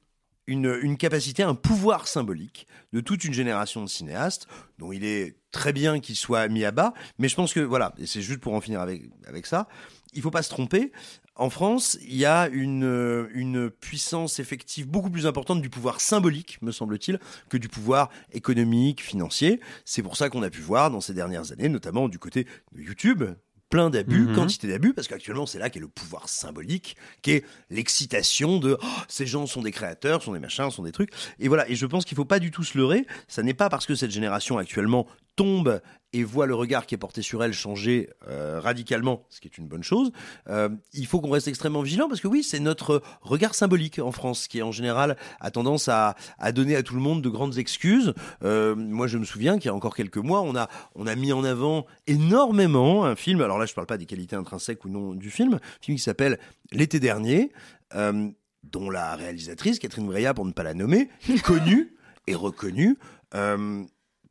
une, 0.48 0.96
capacité, 0.96 1.42
un 1.42 1.54
pouvoir 1.54 2.08
symbolique 2.08 2.66
de 2.92 3.00
toute 3.00 3.24
une 3.24 3.34
génération 3.34 3.82
de 3.82 3.88
cinéastes, 3.88 4.48
dont 4.78 4.92
il 4.92 5.04
est 5.04 5.36
très 5.50 5.72
bien 5.72 6.00
qu'il 6.00 6.16
soit 6.16 6.48
mis 6.48 6.64
à 6.64 6.70
bas, 6.70 6.94
mais 7.18 7.28
je 7.28 7.36
pense 7.36 7.52
que, 7.52 7.60
voilà, 7.60 7.94
et 7.98 8.06
c'est 8.06 8.22
juste 8.22 8.40
pour 8.40 8.54
en 8.54 8.60
finir 8.60 8.80
avec, 8.80 9.46
ça, 9.46 9.68
il 10.14 10.22
faut 10.22 10.30
pas 10.30 10.42
se 10.42 10.48
tromper, 10.48 10.90
en 11.38 11.50
France, 11.50 11.96
il 12.02 12.16
y 12.16 12.24
a 12.24 12.48
une, 12.48 13.28
une 13.32 13.70
puissance 13.70 14.38
effective 14.40 14.86
beaucoup 14.88 15.10
plus 15.10 15.26
importante 15.26 15.62
du 15.62 15.70
pouvoir 15.70 16.00
symbolique, 16.00 16.58
me 16.62 16.72
semble-t-il, 16.72 17.18
que 17.48 17.56
du 17.56 17.68
pouvoir 17.68 18.10
économique, 18.32 19.02
financier. 19.02 19.60
C'est 19.84 20.02
pour 20.02 20.16
ça 20.16 20.28
qu'on 20.30 20.42
a 20.42 20.50
pu 20.50 20.60
voir 20.60 20.90
dans 20.90 21.00
ces 21.00 21.14
dernières 21.14 21.52
années, 21.52 21.68
notamment 21.68 22.08
du 22.08 22.18
côté 22.18 22.44
de 22.72 22.82
YouTube, 22.82 23.24
plein 23.70 23.90
d'abus, 23.90 24.26
Mhm. 24.26 24.34
quantité 24.34 24.66
d'abus, 24.66 24.94
parce 24.94 25.08
qu'actuellement 25.08 25.44
c'est 25.46 25.58
là 25.58 25.68
qu'est 25.70 25.78
le 25.78 25.88
pouvoir 25.88 26.28
symbolique, 26.28 26.96
qui 27.22 27.32
est 27.32 27.44
l'excitation 27.70 28.58
de 28.58 28.78
Oh, 28.82 28.86
ces 29.08 29.26
gens 29.26 29.46
sont 29.46 29.62
des 29.62 29.72
créateurs, 29.72 30.22
sont 30.22 30.32
des 30.32 30.38
machins, 30.40 30.70
sont 30.70 30.82
des 30.82 30.92
trucs. 30.92 31.10
Et 31.38 31.48
voilà, 31.48 31.68
et 31.68 31.74
je 31.76 31.86
pense 31.86 32.04
qu'il 32.04 32.16
faut 32.16 32.24
pas 32.24 32.38
du 32.38 32.50
tout 32.50 32.64
se 32.64 32.76
leurrer. 32.76 33.06
Ça 33.28 33.42
n'est 33.42 33.54
pas 33.54 33.68
parce 33.68 33.86
que 33.86 33.94
cette 33.94 34.10
génération 34.10 34.58
actuellement 34.58 35.06
tombe 35.38 35.80
et 36.12 36.24
voit 36.24 36.46
le 36.46 36.54
regard 36.54 36.86
qui 36.86 36.96
est 36.96 36.98
porté 36.98 37.22
sur 37.22 37.44
elle 37.44 37.52
changer 37.52 38.10
euh, 38.28 38.58
radicalement, 38.60 39.24
ce 39.28 39.40
qui 39.40 39.46
est 39.46 39.56
une 39.56 39.68
bonne 39.68 39.84
chose. 39.84 40.10
Euh, 40.48 40.68
il 40.92 41.06
faut 41.06 41.20
qu'on 41.20 41.30
reste 41.30 41.46
extrêmement 41.46 41.82
vigilant 41.82 42.08
parce 42.08 42.20
que 42.20 42.26
oui, 42.26 42.42
c'est 42.42 42.58
notre 42.58 43.02
regard 43.20 43.54
symbolique 43.54 44.00
en 44.00 44.10
France 44.10 44.48
qui 44.48 44.60
en 44.62 44.72
général 44.72 45.16
a 45.38 45.50
tendance 45.52 45.86
à, 45.88 46.16
à 46.38 46.50
donner 46.50 46.74
à 46.74 46.82
tout 46.82 46.94
le 46.94 47.00
monde 47.00 47.22
de 47.22 47.28
grandes 47.28 47.56
excuses. 47.58 48.14
Euh, 48.42 48.74
moi, 48.74 49.06
je 49.06 49.16
me 49.16 49.24
souviens 49.24 49.58
qu'il 49.58 49.66
y 49.66 49.68
a 49.68 49.74
encore 49.74 49.94
quelques 49.94 50.16
mois, 50.16 50.42
on 50.42 50.56
a 50.56 50.68
on 50.96 51.06
a 51.06 51.14
mis 51.14 51.32
en 51.32 51.44
avant 51.44 51.86
énormément 52.08 53.04
un 53.04 53.14
film. 53.14 53.40
Alors 53.40 53.58
là, 53.58 53.66
je 53.66 53.74
parle 53.74 53.86
pas 53.86 53.98
des 53.98 54.06
qualités 54.06 54.34
intrinsèques 54.34 54.84
ou 54.84 54.88
non 54.88 55.14
du 55.14 55.30
film, 55.30 55.54
un 55.54 55.60
film 55.80 55.96
qui 55.96 56.02
s'appelle 56.02 56.40
L'été 56.72 56.98
dernier. 56.98 57.52
Euh, 57.94 58.28
dont 58.64 58.90
la 58.90 59.14
réalisatrice, 59.16 59.78
Catherine 59.78 60.06
Breillat, 60.06 60.34
pour 60.34 60.44
ne 60.44 60.52
pas 60.52 60.62
la 60.62 60.74
nommer, 60.74 61.08
connue 61.42 61.96
et 62.26 62.34
reconnue 62.34 62.98
euh, 63.34 63.84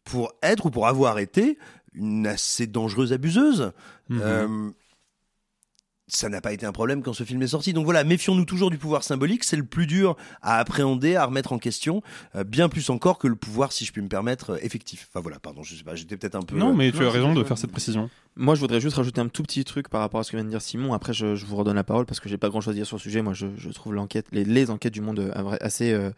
pour 0.07 0.33
être 0.41 0.67
ou 0.67 0.71
pour 0.71 0.87
avoir 0.87 1.19
été 1.19 1.57
une 1.93 2.27
assez 2.27 2.67
dangereuse 2.67 3.13
abuseuse. 3.13 3.71
Mhm. 4.09 4.21
Euh, 4.23 4.69
ça 6.09 6.29
n'a 6.29 6.39
pas 6.39 6.53
été 6.53 6.65
un 6.65 6.71
problème 6.71 7.03
quand 7.03 7.11
ce 7.11 7.25
film 7.25 7.41
est 7.41 7.47
sorti. 7.47 7.73
Donc 7.73 7.83
voilà, 7.83 8.05
méfions-nous 8.05 8.45
toujours 8.45 8.69
du 8.69 8.77
pouvoir 8.77 9.03
symbolique. 9.03 9.43
C'est 9.43 9.57
le 9.57 9.65
plus 9.65 9.87
dur 9.87 10.15
à 10.41 10.57
appréhender, 10.57 11.17
à 11.17 11.25
remettre 11.25 11.51
en 11.51 11.59
question, 11.59 12.01
euh, 12.35 12.45
bien 12.45 12.69
plus 12.69 12.89
encore 12.89 13.17
que 13.17 13.27
le 13.27 13.35
pouvoir, 13.35 13.73
si 13.73 13.83
je 13.83 13.91
puis 13.91 14.01
me 14.01 14.07
permettre, 14.07 14.51
euh, 14.51 14.57
effectif. 14.61 15.09
Enfin 15.11 15.19
voilà, 15.19 15.37
pardon, 15.39 15.63
je 15.63 15.75
sais 15.75 15.83
pas, 15.83 15.95
j'étais 15.95 16.15
peut-être 16.15 16.35
un 16.35 16.43
peu. 16.43 16.55
Non, 16.55 16.73
mais 16.73 16.93
tu 16.93 16.99
Non, 16.99 17.07
as 17.07 17.11
raison 17.11 17.33
de 17.33 17.43
faire 17.43 17.57
cette 17.57 17.73
précision. 17.73 18.09
Moi, 18.37 18.55
je 18.55 18.61
voudrais 18.61 18.79
juste 18.79 18.95
rajouter 18.95 19.19
un 19.19 19.27
tout 19.27 19.43
petit 19.43 19.65
truc 19.65 19.89
par 19.89 19.99
rapport 19.99 20.21
à 20.21 20.23
ce 20.23 20.31
que 20.31 20.37
vient 20.37 20.45
de 20.45 20.49
dire 20.49 20.61
Simon. 20.61 20.93
Après, 20.93 21.11
je, 21.11 21.35
je 21.35 21.45
vous 21.45 21.57
redonne 21.57 21.75
la 21.75 21.83
parole 21.83 22.05
parce 22.05 22.21
que 22.21 22.29
j'ai 22.29 22.37
pas 22.37 22.47
grand 22.47 22.61
chose 22.61 22.71
à 22.71 22.75
dire 22.75 22.85
sur 22.87 22.95
le 22.95 23.01
sujet. 23.01 23.21
Moi, 23.21 23.33
je, 23.33 23.47
je 23.57 23.69
trouve 23.71 23.93
l'enquête, 23.93 24.27
les, 24.31 24.45
les 24.45 24.69
enquêtes 24.69 24.93
du 24.93 25.01
monde 25.01 25.33
assez 25.59 25.91
euh, 25.91 26.11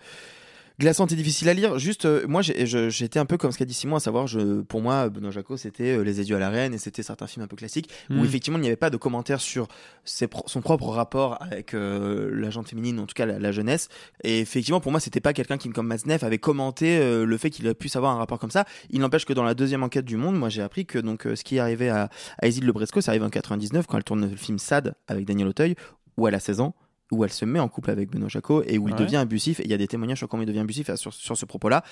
glaçantes 0.79 1.11
et 1.11 1.15
difficiles 1.15 1.49
à 1.49 1.53
lire. 1.53 1.77
Juste, 1.77 2.05
euh, 2.05 2.25
moi, 2.27 2.41
été 2.47 3.19
un 3.19 3.25
peu 3.25 3.37
comme 3.37 3.51
ce 3.51 3.57
qu'a 3.57 3.65
dit 3.65 3.73
Simon, 3.73 3.97
à 3.97 3.99
savoir, 3.99 4.25
je, 4.27 4.61
pour 4.61 4.81
moi, 4.81 5.09
Benoît 5.09 5.29
Jacot, 5.31 5.57
c'était 5.57 5.97
euh, 5.97 6.03
Les 6.03 6.19
Adieux 6.19 6.35
à 6.37 6.39
la 6.39 6.49
Reine 6.49 6.73
et 6.73 6.77
c'était 6.77 7.03
certains 7.03 7.27
films 7.27 7.43
un 7.43 7.47
peu 7.47 7.55
classiques 7.57 7.89
où 8.09 8.23
effectivement, 8.25 8.57
il 8.57 8.61
n'y 8.61 8.67
avait 8.67 8.75
pas 8.77 8.89
de 8.89 8.97
commentaires 8.97 9.41
sur 9.41 9.67
ses 10.05 10.27
pro- 10.27 10.43
son 10.47 10.61
propre 10.61 10.87
rapport 10.87 11.37
avec 11.41 11.73
euh, 11.73 12.29
la 12.33 12.49
gente 12.49 12.69
féminine, 12.69 12.99
en 12.99 13.05
tout 13.05 13.13
cas 13.13 13.25
la, 13.25 13.37
la 13.37 13.51
jeunesse. 13.51 13.89
Et 14.23 14.39
effectivement, 14.39 14.79
pour 14.79 14.91
moi, 14.91 14.99
c'était 14.99 15.19
pas 15.19 15.33
quelqu'un 15.33 15.57
qui, 15.57 15.69
comme 15.69 15.87
Maznev, 15.87 16.23
avait 16.25 16.37
commenté 16.39 16.97
le 17.25 17.37
fait 17.37 17.49
qu'il 17.49 17.71
puisse 17.75 17.95
avoir 17.95 18.13
un 18.13 18.17
rapport 18.17 18.39
comme 18.39 18.51
ça. 18.51 18.65
Il 18.89 19.01
n'empêche 19.01 19.25
que 19.25 19.33
dans 19.33 19.43
la 19.43 19.53
deuxième 19.53 19.83
enquête 19.83 20.05
du 20.05 20.15
Monde, 20.17 20.37
moi, 20.37 20.49
j'ai 20.49 20.61
appris 20.61 20.85
que 20.85 20.97
donc 20.97 21.27
ce 21.35 21.43
qui 21.43 21.57
est 21.57 21.59
arrivé 21.59 21.89
à, 21.89 22.09
à 22.41 22.47
Isilde 22.47 22.65
Lebresco, 22.65 23.01
c'est 23.01 23.09
arrivé 23.09 23.25
en 23.25 23.29
99 23.29 23.85
quand 23.85 23.97
elle 23.97 24.03
tourne 24.03 24.29
le 24.29 24.35
film 24.35 24.57
Sad 24.59 24.95
avec 25.07 25.25
Daniel 25.25 25.47
Auteuil, 25.49 25.75
où 26.17 26.27
elle 26.27 26.35
a 26.35 26.39
16 26.39 26.61
ans 26.61 26.73
où 27.11 27.23
elle 27.23 27.31
se 27.31 27.45
met 27.45 27.59
en 27.59 27.67
couple 27.67 27.91
avec 27.91 28.09
Benoît 28.09 28.29
Jacot 28.29 28.63
et 28.65 28.77
où 28.77 28.87
il 28.87 28.93
Ouais. 28.93 28.99
devient 28.99 29.17
abusif 29.17 29.59
et 29.59 29.63
il 29.65 29.71
y 29.71 29.73
a 29.73 29.77
des 29.77 29.87
témoignages 29.87 30.19
sur 30.19 30.27
comment 30.27 30.43
il 30.43 30.45
devient 30.45 30.59
abusif 30.59 30.89
euh, 30.89 30.95
sur, 30.95 31.13
sur 31.13 31.35
ce 31.37 31.45
propos-là 31.45 31.83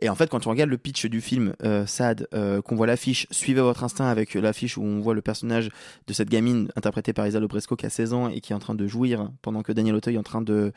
et 0.00 0.08
en 0.08 0.14
fait 0.14 0.28
quand 0.28 0.46
on 0.46 0.50
regarde 0.50 0.70
le 0.70 0.78
pitch 0.78 1.06
du 1.06 1.20
film 1.20 1.54
euh, 1.62 1.86
Sad 1.86 2.26
euh, 2.34 2.60
qu'on 2.62 2.74
voit 2.76 2.86
l'affiche 2.86 3.26
Suivez 3.30 3.60
votre 3.60 3.84
instinct 3.84 4.06
avec 4.08 4.34
l'affiche 4.34 4.76
où 4.76 4.82
on 4.82 5.00
voit 5.00 5.14
le 5.14 5.22
personnage 5.22 5.70
de 6.06 6.12
cette 6.12 6.28
gamine 6.28 6.68
interprétée 6.76 7.12
par 7.12 7.26
Isa 7.26 7.38
Lebresco 7.40 7.76
qui 7.76 7.86
a 7.86 7.90
16 7.90 8.12
ans 8.12 8.28
et 8.28 8.40
qui 8.40 8.52
est 8.52 8.56
en 8.56 8.60
train 8.60 8.74
de 8.74 8.86
jouir 8.86 9.30
pendant 9.42 9.62
que 9.62 9.72
Daniel 9.72 9.94
Auteuil 9.94 10.16
est 10.16 10.18
en 10.18 10.22
train 10.22 10.42
de 10.42 10.72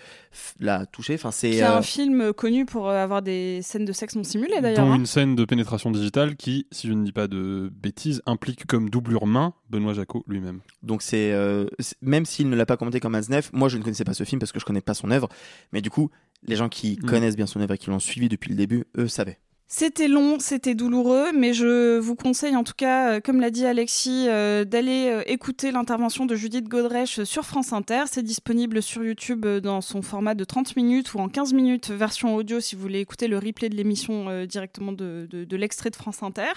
la 0.60 0.86
toucher 0.86 1.16
enfin 1.16 1.32
c'est 1.32 1.62
euh, 1.64 1.78
un 1.78 1.82
film 1.82 2.34
connu 2.34 2.66
pour 2.66 2.90
avoir 2.90 3.22
des 3.22 3.62
scènes 3.64 3.86
de 3.86 3.92
sexe 3.94 4.16
non 4.16 4.24
simulées 4.24 4.62
d'ailleurs. 4.62 4.86
Dont 4.86 4.92
hein. 4.92 4.96
une 4.96 5.06
scène 5.06 5.36
de 5.36 5.46
pénétration 5.46 5.90
digitale 5.92 6.36
qui, 6.36 6.68
si 6.72 6.88
je 6.88 6.94
ne 6.94 7.04
dis 7.04 7.12
pas 7.12 7.28
de 7.28 7.72
bêtises, 7.74 8.22
implique 8.26 8.66
comme 8.68 8.90
doublure 8.90 9.26
main 9.26 9.54
Benoît 9.70 9.94
Jacot 9.94 10.24
lui-même. 10.28 10.60
Donc 10.84 11.02
c'est 11.02 11.32
euh, 11.32 11.66
même 12.02 12.26
s'il 12.26 12.50
ne 12.50 12.56
l'a 12.56 12.66
pas 12.66 12.78
commenté 12.78 13.00
comme 13.00 13.16
Aznev, 13.16 13.50
moi 13.54 13.70
je 13.70 13.79
ne 13.80 13.84
connaissais 13.84 14.04
pas 14.06 14.14
ce 14.14 14.24
film 14.24 14.40
parce 14.40 14.52
que 14.52 14.60
je 14.60 14.66
connais 14.66 14.82
pas 14.82 14.94
son 14.94 15.12
œuvre, 15.12 15.30
mais 15.74 15.82
du 15.82 15.90
coup 15.90 16.10
les 16.48 16.56
gens 16.56 16.70
qui 16.70 16.98
Mm. 17.02 17.06
connaissent 17.06 17.36
bien 17.36 17.48
son 17.48 17.60
œuvre 17.62 17.74
et 17.74 17.78
qui 17.78 17.90
l'ont 17.90 18.00
suivi 18.00 18.30
depuis 18.30 18.50
le 18.50 18.56
début, 18.56 18.86
eux 18.98 19.08
savaient. 19.08 19.40
C'était 19.72 20.08
long, 20.08 20.40
c'était 20.40 20.74
douloureux, 20.74 21.28
mais 21.32 21.54
je 21.54 22.00
vous 22.00 22.16
conseille 22.16 22.56
en 22.56 22.64
tout 22.64 22.74
cas, 22.76 23.12
euh, 23.12 23.20
comme 23.20 23.40
l'a 23.40 23.52
dit 23.52 23.68
Alexis, 23.68 24.26
euh, 24.28 24.66
d'aller 24.66 25.10
euh, 25.12 25.22
écouter 25.28 25.70
l'intervention 25.70 26.26
de 26.26 26.34
Judith 26.36 26.68
Godrèche 26.68 27.22
sur 27.24 27.46
France 27.46 27.72
Inter. 27.72 28.04
C'est 28.08 28.24
disponible 28.24 28.82
sur 28.82 29.04
YouTube 29.04 29.46
dans 29.46 29.82
son 29.82 30.02
format 30.02 30.34
de 30.34 30.44
30 30.44 30.76
minutes 30.76 31.14
ou 31.14 31.20
en 31.20 31.30
15 31.30 31.54
minutes 31.54 31.92
version 31.92 32.36
audio 32.36 32.60
si 32.60 32.76
vous 32.76 32.82
voulez 32.82 33.00
écouter 33.02 33.28
le 33.28 33.38
replay 33.38 33.70
de 33.70 33.76
l'émission 33.76 34.28
euh, 34.30 34.48
directement 34.48 34.92
de, 34.92 35.28
de- 35.30 35.44
de 35.46 35.56
l'extrait 35.56 35.92
de 35.92 35.96
France 35.98 36.24
Inter 36.24 36.54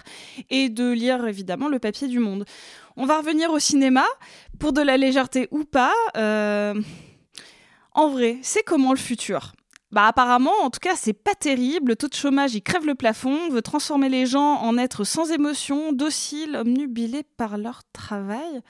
et 0.48 0.70
de 0.70 0.90
lire 0.90 1.26
évidemment 1.26 1.68
le 1.68 1.80
papier 1.80 2.08
du 2.08 2.18
Monde. 2.18 2.46
On 2.96 3.04
va 3.04 3.18
revenir 3.18 3.50
au 3.50 3.58
cinéma 3.58 4.04
pour 4.58 4.72
de 4.72 4.80
la 4.80 4.96
légèreté 4.96 5.48
ou 5.50 5.64
pas. 5.64 5.92
En 7.94 8.08
vrai, 8.08 8.38
c'est 8.40 8.62
comment 8.62 8.92
le 8.92 8.98
futur? 8.98 9.52
Bah 9.90 10.06
apparemment, 10.06 10.52
en 10.62 10.70
tout 10.70 10.80
cas, 10.80 10.94
c'est 10.96 11.12
pas 11.12 11.34
terrible. 11.34 11.90
Le 11.90 11.96
taux 11.96 12.08
de 12.08 12.14
chômage, 12.14 12.54
il 12.54 12.62
crève 12.62 12.86
le 12.86 12.94
plafond, 12.94 13.36
on 13.48 13.52
veut 13.52 13.60
transformer 13.60 14.08
les 14.08 14.24
gens 14.24 14.56
en 14.62 14.78
êtres 14.78 15.04
sans 15.04 15.30
émotion, 15.30 15.92
dociles, 15.92 16.56
omnubilés 16.56 17.24
par 17.36 17.58
leur 17.58 17.82
travail. 17.92 18.62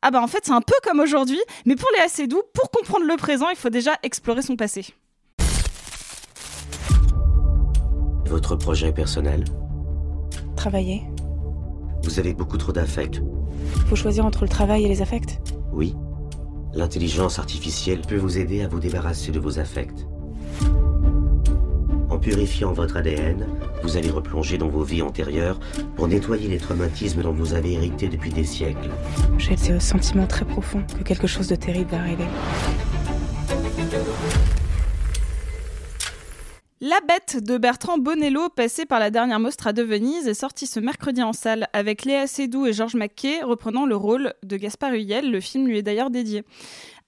Ah 0.00 0.12
bah 0.12 0.22
en 0.22 0.28
fait, 0.28 0.44
c'est 0.44 0.52
un 0.52 0.60
peu 0.60 0.76
comme 0.84 1.00
aujourd'hui, 1.00 1.40
mais 1.66 1.74
pour 1.74 1.88
les 1.96 2.04
assez 2.04 2.28
doux, 2.28 2.42
pour 2.54 2.70
comprendre 2.70 3.04
le 3.04 3.16
présent, 3.16 3.48
il 3.50 3.56
faut 3.56 3.68
déjà 3.68 3.96
explorer 4.04 4.42
son 4.42 4.54
passé. 4.54 4.86
Votre 8.26 8.54
projet 8.54 8.92
personnel? 8.92 9.44
Travailler. 10.54 11.02
Vous 12.04 12.20
avez 12.20 12.32
beaucoup 12.32 12.58
trop 12.58 12.70
d'affects. 12.70 13.20
Faut 13.88 13.96
choisir 13.96 14.24
entre 14.24 14.42
le 14.42 14.48
travail 14.48 14.84
et 14.84 14.88
les 14.88 15.02
affects? 15.02 15.40
Oui. 15.72 15.96
L'intelligence 16.74 17.38
artificielle 17.38 18.02
peut 18.02 18.16
vous 18.16 18.38
aider 18.38 18.62
à 18.62 18.68
vous 18.68 18.78
débarrasser 18.78 19.32
de 19.32 19.40
vos 19.40 19.58
affects. 19.58 20.06
En 22.10 22.18
purifiant 22.18 22.72
votre 22.72 22.96
ADN, 22.96 23.46
vous 23.82 23.96
allez 23.96 24.10
replonger 24.10 24.58
dans 24.58 24.68
vos 24.68 24.82
vies 24.82 25.02
antérieures 25.02 25.58
pour 25.96 26.08
nettoyer 26.08 26.48
les 26.48 26.58
traumatismes 26.58 27.22
dont 27.22 27.32
vous 27.32 27.54
avez 27.54 27.74
hérité 27.74 28.08
depuis 28.08 28.30
des 28.30 28.44
siècles. 28.44 28.90
J'ai 29.38 29.56
ce 29.56 29.78
sentiment 29.78 30.26
très 30.26 30.44
profond 30.44 30.82
que 30.98 31.04
quelque 31.04 31.26
chose 31.26 31.48
de 31.48 31.56
terrible 31.56 31.90
va 31.90 32.00
arriver. 32.00 32.26
La 36.80 37.00
Bête 37.00 37.42
de 37.42 37.58
Bertrand 37.58 37.98
Bonello, 37.98 38.48
passé 38.50 38.86
par 38.86 39.00
la 39.00 39.10
dernière 39.10 39.40
Mostra 39.40 39.72
de 39.72 39.82
Venise, 39.82 40.28
est 40.28 40.34
sorti 40.34 40.64
ce 40.66 40.78
mercredi 40.78 41.22
en 41.22 41.32
salle 41.32 41.66
avec 41.72 42.04
Léa 42.04 42.28
Seydoux 42.28 42.66
et 42.66 42.72
Georges 42.72 42.94
Mackay 42.94 43.42
reprenant 43.42 43.84
le 43.84 43.96
rôle 43.96 44.32
de 44.44 44.56
Gaspard 44.56 44.92
Huyel. 44.92 45.28
Le 45.32 45.40
film 45.40 45.66
lui 45.66 45.78
est 45.78 45.82
d'ailleurs 45.82 46.10
dédié. 46.10 46.44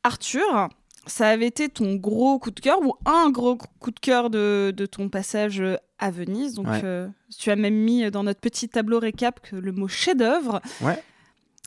Arthur, 0.03 0.69
ça 1.07 1.29
avait 1.29 1.47
été 1.47 1.69
ton 1.69 1.95
gros 1.95 2.41
coup 2.41 2.51
de 2.51 2.59
cœur 2.59 2.81
ou 2.83 2.95
un 3.07 3.31
gros 3.31 3.57
coup 3.79 3.93
de 3.93 4.01
cœur 4.01 4.29
de, 4.29 4.73
de 4.77 4.87
ton 4.87 5.09
passage 5.09 5.63
à 6.01 6.11
Venise? 6.11 6.55
Donc, 6.55 6.67
Ouais. 6.67 6.81
euh, 6.83 7.07
tu 7.39 7.51
as 7.53 7.57
même 7.57 7.75
mis 7.77 8.11
dans 8.11 8.25
notre 8.25 8.41
petit 8.41 8.69
tableau 8.69 8.99
récap 8.99 9.39
que 9.41 9.55
le 9.55 9.71
mot 9.71 9.87
chef-d'œuvre. 9.87 10.61
Ouais. 10.81 11.01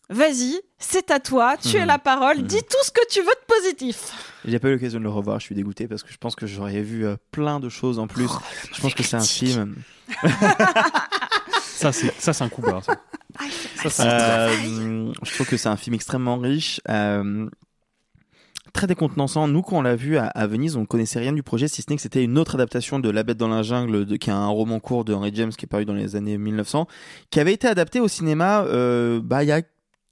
Vas-y, 0.09 0.59
c'est 0.77 1.09
à 1.11 1.19
toi, 1.19 1.55
tu 1.57 1.77
Mhm. 1.77 1.83
as 1.83 1.85
la 1.85 1.97
parole, 1.97 2.37
Mhm. 2.39 2.43
dis 2.47 2.61
tout 2.61 2.83
ce 2.83 2.91
que 2.91 3.01
tu 3.09 3.19
veux 3.21 3.25
de 3.25 3.45
positif. 3.59 4.11
J'ai 4.45 4.59
pas 4.59 4.67
eu 4.69 4.73
l'occasion 4.73 4.99
de 4.99 5.03
le 5.03 5.09
revoir, 5.09 5.39
je 5.39 5.45
suis 5.45 5.55
dégoûté 5.55 5.87
parce 5.87 6.03
que 6.03 6.11
je 6.11 6.17
pense 6.17 6.35
que 6.35 6.45
j'aurais 6.45 6.81
vu 6.81 7.05
euh, 7.05 7.15
plein 7.31 7.59
de 7.59 7.69
choses 7.69 7.99
en 7.99 8.07
plus. 8.07 8.27
je 8.73 8.81
pense 8.81 8.93
que 8.93 9.01
c'est 9.03 9.15
un 9.15 9.21
film. 9.21 9.75
Ça, 11.61 11.91
c'est 11.91 12.13
ça, 12.19 12.33
c'est 12.33 12.43
un 12.43 12.49
coup 12.49 12.61
bas. 12.61 12.81
ça. 12.81 12.93
Un 14.03 14.07
Euh, 14.07 15.13
je 15.23 15.33
trouve 15.33 15.47
que 15.47 15.57
c'est 15.57 15.69
un 15.69 15.77
film 15.77 15.95
extrêmement 15.95 16.37
riche. 16.37 16.79
euh, 16.89 17.49
Très 18.73 18.87
décontenançant. 18.87 19.47
Nous, 19.47 19.61
quand 19.61 19.77
on 19.77 19.81
l'a 19.83 19.95
vu 19.95 20.17
à, 20.17 20.25
à 20.25 20.47
Venise, 20.47 20.77
on 20.77 20.85
connaissait 20.85 21.19
rien 21.19 21.31
du 21.31 21.43
projet, 21.43 21.67
si 21.67 21.83
ce 21.83 21.89
n'est 21.91 21.95
que 21.95 22.01
c'était 22.01 22.23
une 22.23 22.39
autre 22.39 22.55
adaptation 22.55 22.97
de 22.99 23.07
La 23.11 23.21
Bête 23.21 23.37
dans 23.37 23.47
la 23.47 23.61
jungle, 23.61 24.05
de, 24.05 24.15
qui 24.15 24.31
est 24.31 24.33
un 24.33 24.47
roman 24.47 24.79
court 24.79 25.05
de 25.05 25.13
Henry 25.13 25.29
James 25.35 25.51
qui 25.51 25.65
est 25.65 25.67
paru 25.67 25.85
dans 25.85 25.93
les 25.93 26.15
années 26.15 26.39
1900, 26.39 26.87
qui 27.29 27.39
avait 27.39 27.53
été 27.53 27.67
adapté 27.67 27.99
au 27.99 28.07
cinéma 28.07 28.63
euh, 28.63 29.19
bah, 29.23 29.43
il 29.43 29.49
y 29.49 29.51
a 29.51 29.61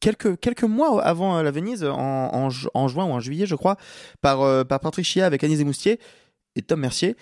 quelques, 0.01 0.37
quelques 0.41 0.65
mois 0.65 1.01
avant 1.01 1.37
euh, 1.37 1.43
la 1.43 1.51
Venise, 1.51 1.85
en, 1.85 1.97
en, 1.97 2.49
ju- 2.49 2.67
en 2.73 2.89
juin 2.89 3.05
ou 3.05 3.11
en 3.11 3.21
juillet, 3.21 3.45
je 3.45 3.55
crois, 3.55 3.77
par, 4.19 4.41
euh, 4.41 4.65
par 4.65 4.81
Patrick 4.81 5.05
Chia 5.05 5.25
avec 5.25 5.41
Agnès 5.45 5.57
Desmoustiers 5.57 5.99
et 6.57 6.61
Tom 6.61 6.81
Mercier. 6.81 7.15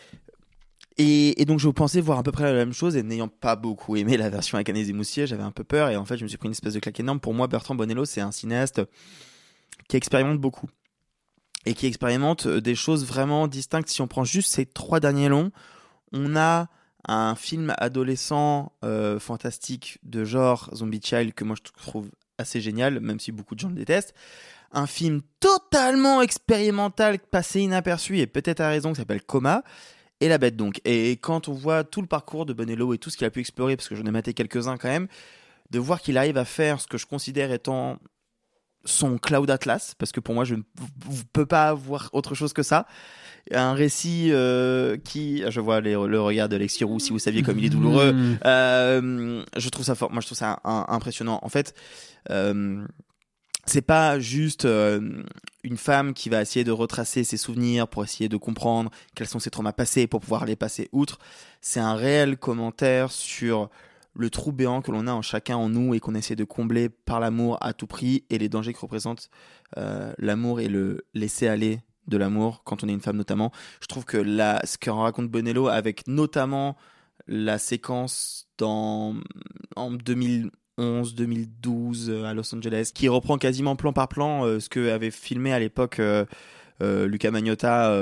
Et, 1.02 1.46
donc 1.46 1.60
je 1.60 1.70
pensais 1.70 2.02
voir 2.02 2.18
à 2.18 2.24
peu 2.24 2.34
près 2.34 2.44
la 2.44 2.54
même 2.54 2.74
chose 2.74 2.98
et 2.98 3.04
n'ayant 3.04 3.30
pas 3.30 3.56
beaucoup 3.56 3.96
aimé 3.96 4.18
la 4.18 4.30
version 4.30 4.58
avec 4.58 4.68
Agnès 4.68 4.86
Desmoustiers, 4.86 5.28
j'avais 5.28 5.44
un 5.44 5.52
peu 5.52 5.64
peur 5.64 5.90
et 5.90 5.96
en 5.96 6.04
fait 6.04 6.18
je 6.18 6.24
me 6.24 6.28
suis 6.28 6.38
pris 6.38 6.48
une 6.48 6.52
espèce 6.52 6.74
de 6.74 6.80
claque 6.80 7.00
énorme. 7.00 7.22
Pour 7.22 7.34
moi, 7.34 7.48
Bertrand 7.48 7.74
Bonello, 7.76 8.04
c'est 8.04 8.20
un 8.20 8.34
cinéaste 8.34 8.82
qui 9.88 9.96
expérimente 9.96 10.40
beaucoup 10.40 10.68
et 11.66 11.74
qui 11.74 11.86
expérimente 11.86 12.48
euh, 12.48 12.60
des 12.60 12.76
choses 12.76 13.06
vraiment 13.06 13.48
distinctes. 13.48 13.88
Si 13.88 14.02
on 14.02 14.08
prend 14.08 14.26
juste 14.26 14.52
ces 14.52 14.66
trois 14.66 15.00
derniers 15.00 15.30
longs, 15.30 15.52
on 16.12 16.36
a 16.36 16.68
un 17.08 17.36
film 17.36 17.74
adolescent 17.78 18.74
euh, 18.84 19.20
fantastique 19.20 20.00
de 20.04 20.26
genre 20.26 20.70
Zombie 20.76 21.00
Child 21.02 21.34
que 21.34 21.46
moi 21.46 21.56
je 21.56 21.72
trouve 21.82 22.10
assez 22.40 22.62
génial, 22.62 23.00
même 23.00 23.20
si 23.20 23.32
beaucoup 23.32 23.56
de 23.56 23.60
gens 23.60 23.70
le 23.70 23.76
détestent. 23.76 24.14
Un 24.72 24.88
film 24.88 25.22
totalement 25.40 26.22
expérimental, 26.22 27.20
passé 27.20 27.62
inaperçu 27.62 28.20
et 28.20 28.28
peut-être 28.28 28.62
à 28.62 28.70
raison, 28.70 28.92
qui 28.92 28.98
s'appelle 29.00 29.24
Coma. 29.24 29.64
Et 30.22 30.28
la 30.28 30.38
bête 30.38 30.58
donc. 30.58 30.82
Et 30.84 31.12
quand 31.12 31.48
on 31.48 31.54
voit 31.54 31.84
tout 31.84 32.02
le 32.02 32.08
parcours 32.08 32.46
de 32.46 32.52
Bonello 32.52 32.94
et 32.94 32.98
tout 32.98 33.10
ce 33.10 33.18
qu'il 33.18 33.26
a 33.26 33.30
pu 33.30 33.40
explorer, 33.40 33.78
parce 33.78 33.88
que 33.88 33.96
j'en 33.96 34.04
ai 34.04 34.12
maté 34.12 34.34
quelques-uns 34.34 34.78
quand 34.78 34.90
même, 34.90 35.08
de 35.72 35.80
voir 35.80 36.02
qu'il 36.02 36.18
arrive 36.18 36.38
à 36.38 36.46
faire 36.46 36.82
ce 36.82 36.88
que 36.88 36.98
je 36.98 37.06
considère 37.06 37.52
étant 37.54 38.00
son 38.86 39.18
Cloud 39.18 39.50
Atlas, 39.52 39.94
parce 39.98 40.12
que 40.12 40.20
pour 40.20 40.34
moi 40.36 40.46
je 40.46 40.56
ne 40.56 40.62
peux 41.34 41.46
pas 41.46 41.70
avoir 41.70 42.10
autre 42.14 42.36
chose 42.36 42.54
que 42.54 42.64
ça. 42.64 42.88
Un 43.52 43.74
récit 43.74 44.30
euh, 44.32 44.98
qui, 44.98 45.44
je 45.50 45.60
vois 45.60 45.82
les- 45.82 45.94
le 45.94 46.22
regard 46.22 46.50
d'Alexis 46.50 46.84
Roux, 46.84 47.00
si 47.00 47.10
vous 47.12 47.20
saviez 47.20 47.42
comme 47.42 47.58
il 47.58 47.66
est 47.66 47.70
douloureux. 47.70 48.14
Mmh. 48.14 48.40
Euh, 48.46 49.44
je 49.58 49.70
trouve 49.70 49.86
ça 49.86 49.96
fort. 49.96 50.12
Moi 50.12 50.22
je 50.22 50.28
trouve 50.28 50.38
ça 50.38 50.60
un- 50.64 50.86
impressionnant. 50.90 51.40
En 51.42 51.50
fait, 51.50 51.74
euh, 52.30 52.86
c'est 53.66 53.82
pas 53.82 54.20
juste 54.20 54.66
euh, 54.66 55.24
une 55.64 55.78
femme 55.78 56.14
qui 56.14 56.30
va 56.30 56.42
essayer 56.42 56.64
de 56.64 56.72
retracer 56.72 57.24
ses 57.24 57.38
souvenirs 57.38 57.88
pour 57.88 58.04
essayer 58.04 58.30
de 58.30 58.38
comprendre 58.38 58.92
quels 59.16 59.28
sont 59.28 59.40
ses 59.40 59.50
traumas 59.50 59.74
passés 59.74 60.06
pour 60.08 60.22
pouvoir 60.22 60.46
les 60.46 60.56
passer 60.56 60.90
outre. 60.92 61.18
C'est 61.62 61.80
un 61.80 61.96
réel 61.96 62.38
commentaire 62.38 63.12
sur 63.12 63.70
le 64.20 64.30
trou 64.30 64.52
béant 64.52 64.82
que 64.82 64.92
l'on 64.92 65.08
a 65.08 65.14
en 65.14 65.22
chacun 65.22 65.56
en 65.56 65.70
nous 65.70 65.94
et 65.94 66.00
qu'on 66.00 66.14
essaie 66.14 66.36
de 66.36 66.44
combler 66.44 66.90
par 66.90 67.20
l'amour 67.20 67.58
à 67.62 67.74
tout 67.74 67.88
prix 67.88 68.26
et 68.30 68.38
les 68.38 68.50
dangers 68.50 68.74
que 68.74 68.80
représente 68.80 69.30
euh, 69.78 70.14
l'amour 70.18 70.60
et 70.60 70.68
le 70.68 71.06
laisser 71.14 71.48
aller 71.48 71.80
de 72.08 72.18
l'amour 72.18 72.64
quand 72.66 72.84
on 72.84 72.90
est 72.90 72.94
une 72.94 73.00
femme 73.00 73.16
notamment. 73.16 73.52
Je 73.82 73.88
trouve 73.88 74.04
que 74.04 74.22
ce 74.22 74.78
que 74.78 74.90
raconte 74.90 75.30
Bonello 75.30 75.68
avec 75.68 76.06
notamment 76.08 76.76
la 77.28 77.58
séquence 77.60 78.50
en 78.62 79.16
2011 79.78 81.16
2012 81.16 82.10
euh, 82.10 82.24
à 82.26 82.34
Los 82.34 82.54
Angeles 82.54 82.92
qui 82.94 83.08
reprend 83.08 83.38
quasiment 83.38 83.78
plan 83.78 83.94
par 83.94 84.10
plan 84.10 84.46
euh, 84.46 84.60
ce 84.60 84.68
que 84.68 84.90
avait 84.90 85.12
filmé 85.12 85.54
à 85.54 85.60
l'époque 85.60 86.02
Luca 86.82 87.30
Magnotta 87.30 87.94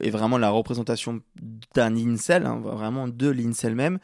est 0.00 0.10
vraiment 0.10 0.36
la 0.36 0.50
représentation 0.50 1.22
d'un 1.74 1.96
incel 1.96 2.44
hein, 2.44 2.60
vraiment 2.62 3.08
de 3.08 3.28
l'incel 3.28 3.74
même 3.74 3.98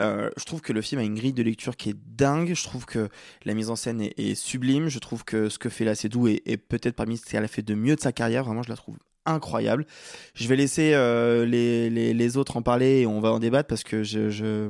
euh, 0.00 0.30
je 0.36 0.44
trouve 0.44 0.60
que 0.60 0.72
le 0.72 0.82
film 0.82 1.00
a 1.00 1.04
une 1.04 1.14
grille 1.14 1.32
de 1.32 1.42
lecture 1.42 1.76
qui 1.76 1.90
est 1.90 1.96
dingue. 2.06 2.54
Je 2.54 2.62
trouve 2.62 2.86
que 2.86 3.08
la 3.44 3.54
mise 3.54 3.70
en 3.70 3.76
scène 3.76 4.00
est, 4.00 4.18
est 4.18 4.34
sublime. 4.34 4.88
Je 4.88 4.98
trouve 4.98 5.24
que 5.24 5.48
ce 5.48 5.58
que 5.58 5.68
fait 5.68 5.84
là, 5.84 5.94
c'est 5.94 6.08
doux 6.08 6.28
et, 6.28 6.42
et 6.46 6.56
peut-être 6.56 6.94
parmi 6.94 7.16
ce 7.16 7.26
qu'elle 7.26 7.44
a 7.44 7.48
fait 7.48 7.62
de 7.62 7.74
mieux 7.74 7.96
de 7.96 8.00
sa 8.00 8.12
carrière. 8.12 8.44
Vraiment, 8.44 8.62
je 8.62 8.70
la 8.70 8.76
trouve 8.76 8.96
incroyable. 9.28 9.86
Je 10.34 10.48
vais 10.48 10.56
laisser 10.56 10.92
euh, 10.94 11.44
les, 11.44 12.36
autres 12.36 12.56
en 12.56 12.62
parler 12.62 13.00
et 13.00 13.06
on 13.06 13.20
va 13.20 13.32
en 13.32 13.38
débattre 13.38 13.68
parce 13.68 13.84
que 13.84 14.02
je, 14.02 14.68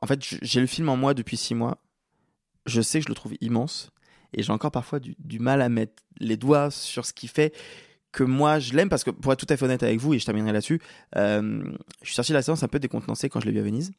en 0.00 0.06
fait, 0.06 0.20
j'ai 0.42 0.60
le 0.60 0.66
film 0.66 0.88
en 0.88 0.96
moi 0.96 1.14
depuis 1.14 1.36
six 1.36 1.54
mois. 1.54 1.78
Je 2.66 2.80
sais 2.80 2.98
que 3.00 3.04
je 3.04 3.08
le 3.08 3.14
trouve 3.14 3.34
immense 3.40 3.90
et 4.32 4.42
j'ai 4.42 4.52
encore 4.52 4.70
parfois 4.70 5.00
du, 5.00 5.16
du 5.18 5.38
mal 5.38 5.62
à 5.62 5.68
mettre 5.68 6.02
les 6.18 6.36
doigts 6.36 6.70
sur 6.70 7.06
ce 7.06 7.12
qui 7.12 7.26
fait 7.26 7.54
que 8.12 8.24
moi 8.24 8.58
je 8.58 8.74
l'aime 8.74 8.88
parce 8.88 9.04
que 9.04 9.10
pour 9.10 9.32
être 9.32 9.44
tout 9.44 9.52
à 9.52 9.56
fait 9.56 9.64
honnête 9.64 9.82
avec 9.82 9.98
vous 9.98 10.14
et 10.14 10.18
je 10.18 10.24
terminerai 10.24 10.52
là-dessus, 10.52 10.80
euh, 11.16 11.62
je 12.02 12.06
suis 12.06 12.14
sorti 12.14 12.32
de 12.32 12.36
la 12.36 12.42
séance 12.42 12.62
un 12.62 12.68
peu 12.68 12.78
décontenancé 12.78 13.28
quand 13.28 13.40
je 13.40 13.46
l'ai 13.46 13.52
vu 13.52 13.60
à 13.60 13.62
Venise. 13.62 13.92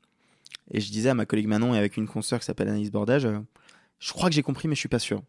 Et 0.71 0.79
je 0.79 0.91
disais 0.91 1.09
à 1.09 1.13
ma 1.13 1.25
collègue 1.25 1.47
Manon 1.47 1.73
et 1.73 1.77
avec 1.77 1.97
une 1.97 2.07
consoeur 2.07 2.39
qui 2.39 2.45
s'appelle 2.45 2.69
Anaïs 2.69 2.91
Bordage, 2.91 3.25
euh, 3.25 3.39
je 3.99 4.13
crois 4.13 4.29
que 4.29 4.35
j'ai 4.35 4.43
compris, 4.43 4.67
mais 4.67 4.75
je 4.75 4.79
suis 4.79 4.89
pas 4.89 4.99
sûr. 4.99 5.21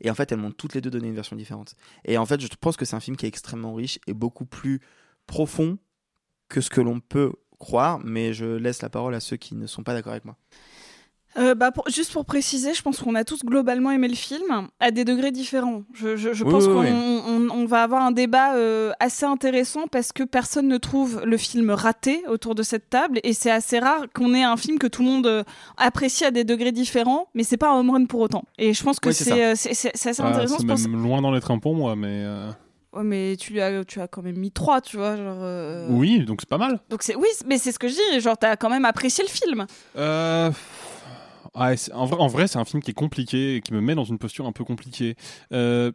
Et 0.00 0.10
en 0.10 0.14
fait, 0.14 0.32
elles 0.32 0.38
m'ont 0.38 0.50
toutes 0.50 0.74
les 0.74 0.80
deux 0.80 0.90
donné 0.90 1.08
une 1.08 1.14
version 1.14 1.36
différente. 1.36 1.74
Et 2.04 2.18
en 2.18 2.26
fait, 2.26 2.40
je 2.40 2.48
pense 2.60 2.76
que 2.76 2.84
c'est 2.84 2.96
un 2.96 3.00
film 3.00 3.16
qui 3.16 3.26
est 3.26 3.28
extrêmement 3.28 3.74
riche 3.74 3.98
et 4.06 4.14
beaucoup 4.14 4.46
plus 4.46 4.80
profond 5.26 5.78
que 6.48 6.60
ce 6.60 6.70
que 6.70 6.80
l'on 6.80 7.00
peut 7.00 7.32
croire, 7.58 7.98
mais 8.00 8.34
je 8.34 8.44
laisse 8.44 8.82
la 8.82 8.90
parole 8.90 9.14
à 9.14 9.20
ceux 9.20 9.36
qui 9.36 9.54
ne 9.54 9.66
sont 9.66 9.82
pas 9.82 9.94
d'accord 9.94 10.12
avec 10.12 10.24
moi. 10.24 10.36
Euh, 11.36 11.54
bah 11.54 11.72
pour- 11.72 11.88
juste 11.88 12.12
pour 12.12 12.24
préciser, 12.24 12.74
je 12.74 12.82
pense 12.82 12.98
qu'on 13.00 13.14
a 13.16 13.24
tous 13.24 13.44
globalement 13.44 13.90
aimé 13.90 14.06
le 14.08 14.14
film 14.14 14.68
à 14.78 14.90
des 14.92 15.04
degrés 15.04 15.32
différents. 15.32 15.82
Je, 15.92 16.16
je- 16.16 16.32
je 16.32 16.44
Oui, 16.44 16.50
pense 16.50 16.66
oui, 16.66 16.72
qu'on 16.72 16.80
oui. 16.82 16.90
on- 16.92 17.48
on 17.50 17.64
va 17.66 17.82
avoir 17.82 18.02
un 18.02 18.12
débat 18.12 18.54
euh, 18.54 18.92
assez 19.00 19.26
intéressant 19.26 19.86
parce 19.90 20.12
que 20.12 20.22
personne 20.22 20.68
ne 20.68 20.78
trouve 20.78 21.22
le 21.24 21.36
film 21.36 21.70
raté 21.70 22.22
autour 22.28 22.54
de 22.54 22.62
cette 22.62 22.88
table 22.88 23.18
et 23.24 23.32
c'est 23.32 23.50
assez 23.50 23.78
rare 23.80 24.02
qu'on 24.14 24.32
ait 24.34 24.44
un 24.44 24.56
film 24.56 24.78
que 24.78 24.86
tout 24.86 25.02
le 25.02 25.08
monde 25.08 25.26
euh, 25.26 25.42
apprécie 25.76 26.24
à 26.24 26.30
des 26.30 26.44
degrés 26.44 26.72
différents, 26.72 27.26
mais 27.34 27.42
c'est 27.42 27.56
pas 27.56 27.70
un 27.72 27.80
home 27.80 27.90
run 27.90 28.04
pour 28.06 28.20
autant. 28.20 28.44
Et 28.58 28.72
je 28.72 28.82
pense 28.84 29.00
que 29.00 29.08
Oui, 29.08 29.14
c'est 29.14 29.24
c'est 29.24 29.42
euh, 29.42 29.52
assez 29.52 29.90
Ah, 30.22 30.28
intéressant. 30.28 30.58
c'est 30.60 30.66
pense- 30.66 30.86
même 30.86 31.02
loin 31.02 31.20
d'en 31.20 31.34
être 31.34 31.50
un 31.50 31.58
pour 31.58 31.74
moi, 31.74 31.96
mais. 31.96 32.06
euh, 32.24 32.50
Ouais, 32.92 33.02
mais 33.02 33.34
tu 33.36 33.52
lui 33.52 33.60
as, 33.60 33.84
tu 33.84 34.00
as 34.00 34.06
quand 34.06 34.22
même 34.22 34.36
mis 34.36 34.52
trois, 34.52 34.80
tu 34.80 34.96
vois. 34.98 35.16
Genre, 35.16 35.38
euh, 35.40 35.88
Oui, 35.90 36.20
donc 36.24 36.42
c'est 36.42 36.48
pas 36.48 36.58
mal. 36.58 36.78
Donc 36.90 37.02
c'est 37.02 37.16
oui, 37.16 37.26
mais 37.44 37.58
c'est 37.58 37.72
ce 37.72 37.78
que 37.80 37.88
je 37.88 37.94
dis. 37.94 38.20
Genre, 38.20 38.38
t'as 38.38 38.54
quand 38.54 38.70
même 38.70 38.84
apprécié 38.84 39.24
le 39.24 39.30
film. 39.30 39.66
Euh, 39.98 40.52
c'est- 41.76 41.92
en 41.92 42.06
vrai, 42.06 42.20
en 42.20 42.26
vrai, 42.26 42.48
c'est 42.48 42.58
un 42.58 42.64
film 42.64 42.82
qui 42.82 42.90
est 42.90 42.94
compliqué 42.94 43.56
et 43.56 43.60
qui 43.60 43.72
me 43.72 43.80
met 43.80 43.94
dans 43.94 44.04
une 44.04 44.18
posture 44.18 44.46
un 44.46 44.52
peu 44.52 44.64
compliquée. 44.64 45.16
Euh, 45.52 45.92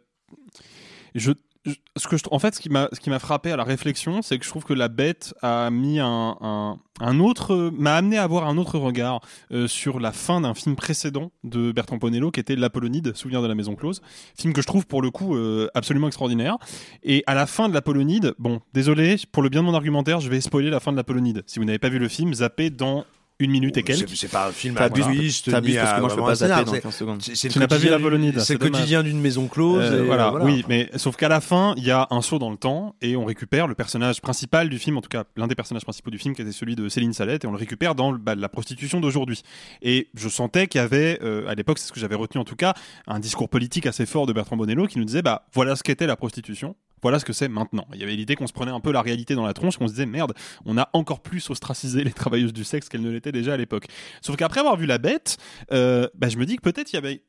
ce 1.96 2.08
que 2.08 2.16
en 2.30 2.38
fait, 2.38 2.54
ce 2.54 2.60
qui 2.60 2.70
m'a, 2.70 3.18
frappé 3.18 3.52
à 3.52 3.56
la 3.56 3.64
réflexion, 3.64 4.22
c'est 4.22 4.38
que 4.38 4.44
je 4.44 4.50
trouve 4.50 4.64
que 4.64 4.72
la 4.72 4.88
bête 4.88 5.34
a 5.42 5.70
mis 5.70 5.98
un 6.00 7.20
autre, 7.20 7.70
m'a 7.74 7.96
amené 7.96 8.16
à 8.16 8.22
avoir 8.22 8.48
un 8.48 8.56
autre 8.56 8.78
regard 8.78 9.20
euh, 9.52 9.68
sur 9.68 10.00
la 10.00 10.12
fin 10.12 10.40
d'un 10.40 10.54
film 10.54 10.74
précédent 10.76 11.32
de 11.44 11.72
Bertrand 11.72 11.98
Ponello, 11.98 12.30
qui 12.30 12.40
était 12.40 12.56
L'Apollonide, 12.56 13.14
Souvenir 13.14 13.42
de 13.42 13.46
la 13.46 13.54
Maison 13.54 13.74
Close, 13.74 14.00
film 14.36 14.54
que 14.54 14.62
je 14.62 14.66
trouve 14.66 14.86
pour 14.86 15.02
le 15.02 15.10
coup 15.10 15.36
euh, 15.36 15.68
absolument 15.74 16.06
extraordinaire. 16.06 16.56
Et 17.02 17.22
à 17.26 17.34
la 17.34 17.46
fin 17.46 17.68
de 17.68 17.74
l'Apollonide, 17.74 18.34
bon, 18.38 18.60
désolé 18.72 19.16
pour 19.30 19.42
le 19.42 19.50
bien 19.50 19.60
de 19.60 19.66
mon 19.66 19.74
argumentaire, 19.74 20.20
je 20.20 20.30
vais 20.30 20.40
spoiler 20.40 20.70
la 20.70 20.80
fin 20.80 20.92
de 20.92 20.96
l'Apollonide. 20.96 21.42
Si 21.46 21.58
vous 21.58 21.66
n'avez 21.66 21.78
pas 21.78 21.90
vu 21.90 21.98
le 21.98 22.08
film, 22.08 22.32
zappez 22.32 22.70
dans 22.70 23.04
une 23.40 23.50
minute 23.50 23.76
et 23.76 23.82
quelques. 23.82 24.08
C'est- 24.16 24.28
pas 24.30 24.48
un 24.48 24.52
film 24.52 24.76
à 24.76 24.88
T'abuses, 24.88 25.42
parce 25.42 25.94
que 25.94 26.00
moi 26.00 26.08
je 26.10 26.14
peux 26.14 26.20
pas 26.22 26.34
zapper 26.36 26.64
dans 26.64 26.72
c'est- 26.72 26.80
15 26.80 26.94
secondes. 26.94 27.20
Tu 27.20 27.58
n'as 27.58 27.66
pas 27.66 27.78
vu 27.78 27.88
l'Apollonide. 27.88 28.32
d'une- 28.34 28.40
c'est 28.40 28.52
le 28.52 28.58
quotidien 28.58 29.02
d'une 29.02 29.20
maison 29.20 29.48
close 29.48 29.82
Euh, 29.82 30.02
et, 30.02 30.06
voilà, 30.06 30.34
oui, 30.44 30.64
mais 30.68 30.88
sauf 30.96 31.16
qu'à 31.16 31.28
la 31.28 31.40
fin, 31.40 31.74
il 31.76 31.84
y 31.84 31.90
a 31.90 32.06
un 32.10 32.22
saut 32.22 32.38
dans 32.38 32.50
le 32.50 32.56
temps 32.56 32.94
et 33.02 33.16
on 33.16 33.24
récupère 33.24 33.66
le 33.66 33.74
personnage 33.74 34.20
principal 34.20 34.68
du 34.68 34.78
film, 34.78 34.96
en 34.98 35.00
tout 35.00 35.08
cas 35.08 35.24
l'un 35.36 35.46
des 35.46 35.54
personnages 35.54 35.82
principaux 35.84 36.10
du 36.10 36.18
film, 36.18 36.34
qui 36.34 36.42
était 36.42 36.52
celui 36.52 36.76
de 36.76 36.88
Céline 36.88 37.12
Salette, 37.12 37.44
et 37.44 37.46
on 37.48 37.52
le 37.52 37.56
récupère 37.58 37.94
dans 37.94 38.12
la 38.12 38.48
prostitution 38.48 39.00
d'aujourd'hui. 39.00 39.42
Et 39.82 40.08
je 40.14 40.28
sentais 40.28 40.66
qu'il 40.66 40.80
y 40.80 40.84
avait, 40.84 41.18
euh, 41.22 41.48
à 41.48 41.54
l'époque, 41.54 41.78
c'est 41.78 41.88
ce 41.88 41.92
que 41.92 42.00
j'avais 42.00 42.14
retenu 42.14 42.40
en 42.40 42.44
tout 42.44 42.56
cas, 42.56 42.74
un 43.06 43.18
discours 43.18 43.48
politique 43.48 43.86
assez 43.86 44.06
fort 44.06 44.26
de 44.26 44.32
Bertrand 44.32 44.56
Bonello 44.56 44.86
qui 44.86 44.98
nous 44.98 45.04
disait, 45.04 45.22
bah 45.22 45.46
voilà 45.54 45.76
ce 45.76 45.82
qu'était 45.82 46.06
la 46.06 46.16
prostitution. 46.16 46.76
Voilà 47.02 47.18
ce 47.18 47.24
que 47.24 47.32
c'est 47.32 47.48
maintenant. 47.48 47.86
Il 47.94 48.00
y 48.00 48.02
avait 48.02 48.16
l'idée 48.16 48.36
qu'on 48.36 48.46
se 48.46 48.52
prenait 48.52 48.70
un 48.70 48.80
peu 48.80 48.92
la 48.92 49.02
réalité 49.02 49.34
dans 49.34 49.44
la 49.44 49.54
tronche, 49.54 49.78
qu'on 49.78 49.86
se 49.86 49.92
disait 49.92 50.06
merde, 50.06 50.34
on 50.64 50.76
a 50.78 50.88
encore 50.92 51.20
plus 51.20 51.48
ostracisé 51.50 52.04
les 52.04 52.12
travailleuses 52.12 52.52
du 52.52 52.64
sexe 52.64 52.88
qu'elles 52.88 53.02
ne 53.02 53.10
l'étaient 53.10 53.32
déjà 53.32 53.54
à 53.54 53.56
l'époque. 53.56 53.86
Sauf 54.20 54.36
qu'après 54.36 54.60
avoir 54.60 54.76
vu 54.76 54.86
la 54.86 54.98
bête, 54.98 55.38
euh, 55.72 56.08
bah, 56.14 56.28
je 56.28 56.36
me 56.36 56.46
dis 56.46 56.56
que 56.56 56.62
peut-être 56.62 56.92
il 56.92 56.96
y 56.96 56.98
avait 56.98 57.22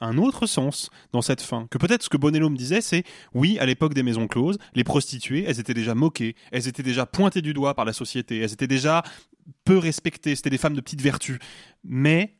un 0.00 0.18
autre 0.18 0.46
sens 0.46 0.90
dans 1.12 1.22
cette 1.22 1.42
fin. 1.42 1.66
Que 1.70 1.78
peut-être 1.78 2.02
ce 2.02 2.08
que 2.08 2.16
Bonello 2.16 2.50
me 2.50 2.56
disait, 2.56 2.80
c'est 2.80 3.04
oui, 3.34 3.58
à 3.58 3.66
l'époque 3.66 3.94
des 3.94 4.02
maisons 4.02 4.26
closes, 4.28 4.58
les 4.74 4.84
prostituées, 4.84 5.44
elles 5.46 5.60
étaient 5.60 5.74
déjà 5.74 5.94
moquées, 5.94 6.36
elles 6.52 6.68
étaient 6.68 6.82
déjà 6.82 7.06
pointées 7.06 7.42
du 7.42 7.52
doigt 7.52 7.74
par 7.74 7.84
la 7.84 7.92
société, 7.92 8.38
elles 8.38 8.52
étaient 8.52 8.66
déjà 8.66 9.02
peu 9.64 9.78
respectées, 9.78 10.34
c'était 10.34 10.50
des 10.50 10.58
femmes 10.58 10.74
de 10.74 10.80
petite 10.80 11.02
vertu. 11.02 11.38
Mais 11.84 12.36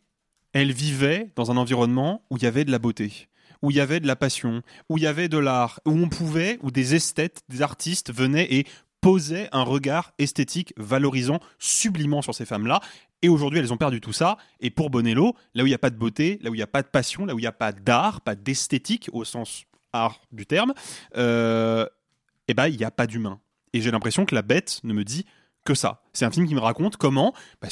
elles 0.52 0.72
vivaient 0.72 1.30
dans 1.36 1.50
un 1.50 1.56
environnement 1.56 2.24
où 2.30 2.36
il 2.36 2.42
y 2.42 2.46
avait 2.46 2.64
de 2.64 2.70
la 2.70 2.78
beauté 2.78 3.28
où 3.66 3.72
il 3.72 3.76
y 3.78 3.80
avait 3.80 3.98
de 3.98 4.06
la 4.06 4.14
passion, 4.14 4.62
où 4.88 4.96
il 4.96 5.02
y 5.02 5.08
avait 5.08 5.28
de 5.28 5.38
l'art, 5.38 5.80
où 5.86 5.90
on 5.90 6.08
pouvait, 6.08 6.56
où 6.62 6.70
des 6.70 6.94
esthètes, 6.94 7.42
des 7.48 7.62
artistes 7.62 8.14
venaient 8.14 8.46
et 8.54 8.64
posaient 9.00 9.48
un 9.50 9.64
regard 9.64 10.12
esthétique 10.18 10.72
valorisant, 10.76 11.40
sublimant 11.58 12.22
sur 12.22 12.32
ces 12.32 12.44
femmes-là. 12.44 12.80
Et 13.22 13.28
aujourd'hui, 13.28 13.58
elles 13.58 13.72
ont 13.72 13.76
perdu 13.76 14.00
tout 14.00 14.12
ça. 14.12 14.36
Et 14.60 14.70
pour 14.70 14.88
Bonello, 14.88 15.34
là 15.54 15.64
où 15.64 15.66
il 15.66 15.70
n'y 15.70 15.74
a 15.74 15.78
pas 15.78 15.90
de 15.90 15.96
beauté, 15.96 16.38
là 16.42 16.50
où 16.50 16.54
il 16.54 16.58
n'y 16.58 16.62
a 16.62 16.68
pas 16.68 16.82
de 16.82 16.86
passion, 16.86 17.26
là 17.26 17.34
où 17.34 17.40
il 17.40 17.42
n'y 17.42 17.48
a 17.48 17.52
pas 17.52 17.72
d'art, 17.72 18.20
pas 18.20 18.36
d'esthétique 18.36 19.10
au 19.12 19.24
sens 19.24 19.64
art 19.92 20.20
du 20.30 20.46
terme, 20.46 20.72
euh, 21.16 21.86
eh 22.46 22.54
ben, 22.54 22.68
il 22.68 22.76
n'y 22.76 22.84
a 22.84 22.92
pas 22.92 23.08
d'humain. 23.08 23.40
Et 23.72 23.80
j'ai 23.80 23.90
l'impression 23.90 24.26
que 24.26 24.34
la 24.36 24.42
bête 24.42 24.78
ne 24.84 24.92
me 24.92 25.02
dit 25.02 25.26
que 25.64 25.74
ça. 25.74 26.04
C'est 26.12 26.24
un 26.24 26.30
film 26.30 26.46
qui 26.46 26.54
me 26.54 26.60
raconte 26.60 26.98
comment, 26.98 27.34
bah, 27.60 27.66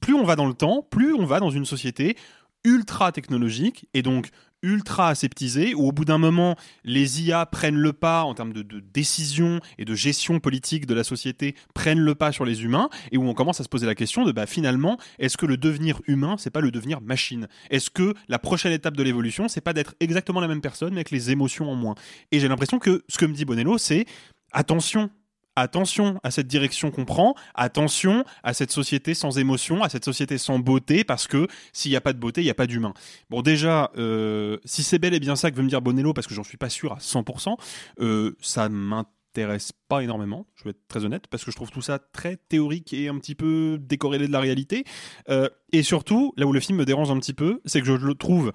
plus 0.00 0.14
on 0.14 0.24
va 0.24 0.36
dans 0.36 0.46
le 0.46 0.54
temps, 0.54 0.80
plus 0.90 1.12
on 1.12 1.26
va 1.26 1.38
dans 1.38 1.50
une 1.50 1.66
société 1.66 2.16
ultra 2.64 3.12
technologique 3.12 3.86
et 3.92 4.02
donc 4.02 4.30
ultra 4.64 5.08
aseptisé, 5.08 5.74
où 5.74 5.86
au 5.86 5.92
bout 5.92 6.04
d'un 6.04 6.18
moment, 6.18 6.56
les 6.84 7.22
IA 7.22 7.46
prennent 7.46 7.76
le 7.76 7.92
pas 7.92 8.24
en 8.24 8.34
termes 8.34 8.52
de, 8.52 8.64
décision 8.80 9.60
et 9.78 9.84
de 9.84 9.94
gestion 9.94 10.40
politique 10.40 10.86
de 10.86 10.94
la 10.94 11.04
société, 11.04 11.54
prennent 11.74 12.00
le 12.00 12.14
pas 12.14 12.32
sur 12.32 12.44
les 12.44 12.64
humains, 12.64 12.88
et 13.12 13.18
où 13.18 13.28
on 13.28 13.34
commence 13.34 13.60
à 13.60 13.64
se 13.64 13.68
poser 13.68 13.86
la 13.86 13.94
question 13.94 14.24
de 14.24 14.32
bah, 14.32 14.46
finalement, 14.46 14.98
est-ce 15.18 15.36
que 15.36 15.46
le 15.46 15.56
devenir 15.56 16.00
humain, 16.06 16.36
c'est 16.38 16.50
pas 16.50 16.60
le 16.60 16.70
devenir 16.70 17.00
machine? 17.00 17.46
Est-ce 17.70 17.90
que 17.90 18.14
la 18.28 18.38
prochaine 18.38 18.72
étape 18.72 18.96
de 18.96 19.02
l'évolution, 19.02 19.48
c'est 19.48 19.60
pas 19.60 19.74
d'être 19.74 19.94
exactement 20.00 20.40
la 20.40 20.48
même 20.48 20.62
personne, 20.62 20.90
mais 20.90 21.00
avec 21.00 21.10
les 21.10 21.30
émotions 21.30 21.70
en 21.70 21.74
moins? 21.74 21.94
Et 22.32 22.40
j'ai 22.40 22.48
l'impression 22.48 22.78
que 22.78 23.04
ce 23.08 23.18
que 23.18 23.26
me 23.26 23.34
dit 23.34 23.44
Bonello, 23.44 23.76
c'est 23.78 24.06
attention, 24.52 25.10
attention 25.56 26.20
à 26.22 26.30
cette 26.30 26.46
direction 26.46 26.90
qu'on 26.90 27.04
prend, 27.04 27.34
attention 27.54 28.24
à 28.42 28.54
cette 28.54 28.70
société 28.70 29.14
sans 29.14 29.38
émotion, 29.38 29.82
à 29.82 29.88
cette 29.88 30.04
société 30.04 30.38
sans 30.38 30.58
beauté, 30.58 31.04
parce 31.04 31.26
que 31.26 31.46
s'il 31.72 31.90
n'y 31.90 31.96
a 31.96 32.00
pas 32.00 32.12
de 32.12 32.18
beauté, 32.18 32.40
il 32.40 32.44
n'y 32.44 32.50
a 32.50 32.54
pas 32.54 32.66
d'humain. 32.66 32.94
Bon, 33.30 33.42
déjà, 33.42 33.90
euh, 33.96 34.58
si 34.64 34.82
c'est 34.82 34.98
bel 34.98 35.14
et 35.14 35.20
bien 35.20 35.36
ça 35.36 35.50
que 35.50 35.56
veut 35.56 35.62
me 35.62 35.68
dire 35.68 35.82
Bonello, 35.82 36.12
parce 36.12 36.26
que 36.26 36.34
j'en 36.34 36.44
suis 36.44 36.56
pas 36.56 36.70
sûr 36.70 36.92
à 36.92 36.98
100%, 36.98 37.56
euh, 38.00 38.36
ça 38.40 38.68
m'intéresse 38.68 39.72
pas 39.88 40.02
énormément, 40.02 40.46
je 40.54 40.64
vais 40.64 40.70
être 40.70 40.86
très 40.88 41.04
honnête, 41.04 41.26
parce 41.28 41.44
que 41.44 41.50
je 41.50 41.56
trouve 41.56 41.70
tout 41.70 41.82
ça 41.82 41.98
très 41.98 42.36
théorique 42.36 42.92
et 42.92 43.08
un 43.08 43.18
petit 43.18 43.34
peu 43.34 43.78
décorrélé 43.80 44.26
de 44.26 44.32
la 44.32 44.40
réalité. 44.40 44.84
Euh, 45.28 45.48
et 45.72 45.82
surtout, 45.82 46.32
là 46.36 46.46
où 46.46 46.52
le 46.52 46.60
film 46.60 46.78
me 46.78 46.84
dérange 46.84 47.10
un 47.10 47.18
petit 47.18 47.34
peu, 47.34 47.60
c'est 47.64 47.80
que 47.80 47.86
je 47.86 47.92
le 47.92 48.14
trouve 48.14 48.52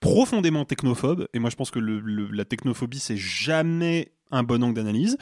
profondément 0.00 0.64
technophobe, 0.64 1.28
et 1.34 1.38
moi 1.38 1.50
je 1.50 1.56
pense 1.56 1.70
que 1.70 1.78
la 1.78 2.44
technophobie 2.46 2.98
c'est 2.98 3.18
jamais 3.18 4.12
un 4.30 4.42
bon 4.42 4.62
angle 4.62 4.74
d'analyse, 4.74 5.18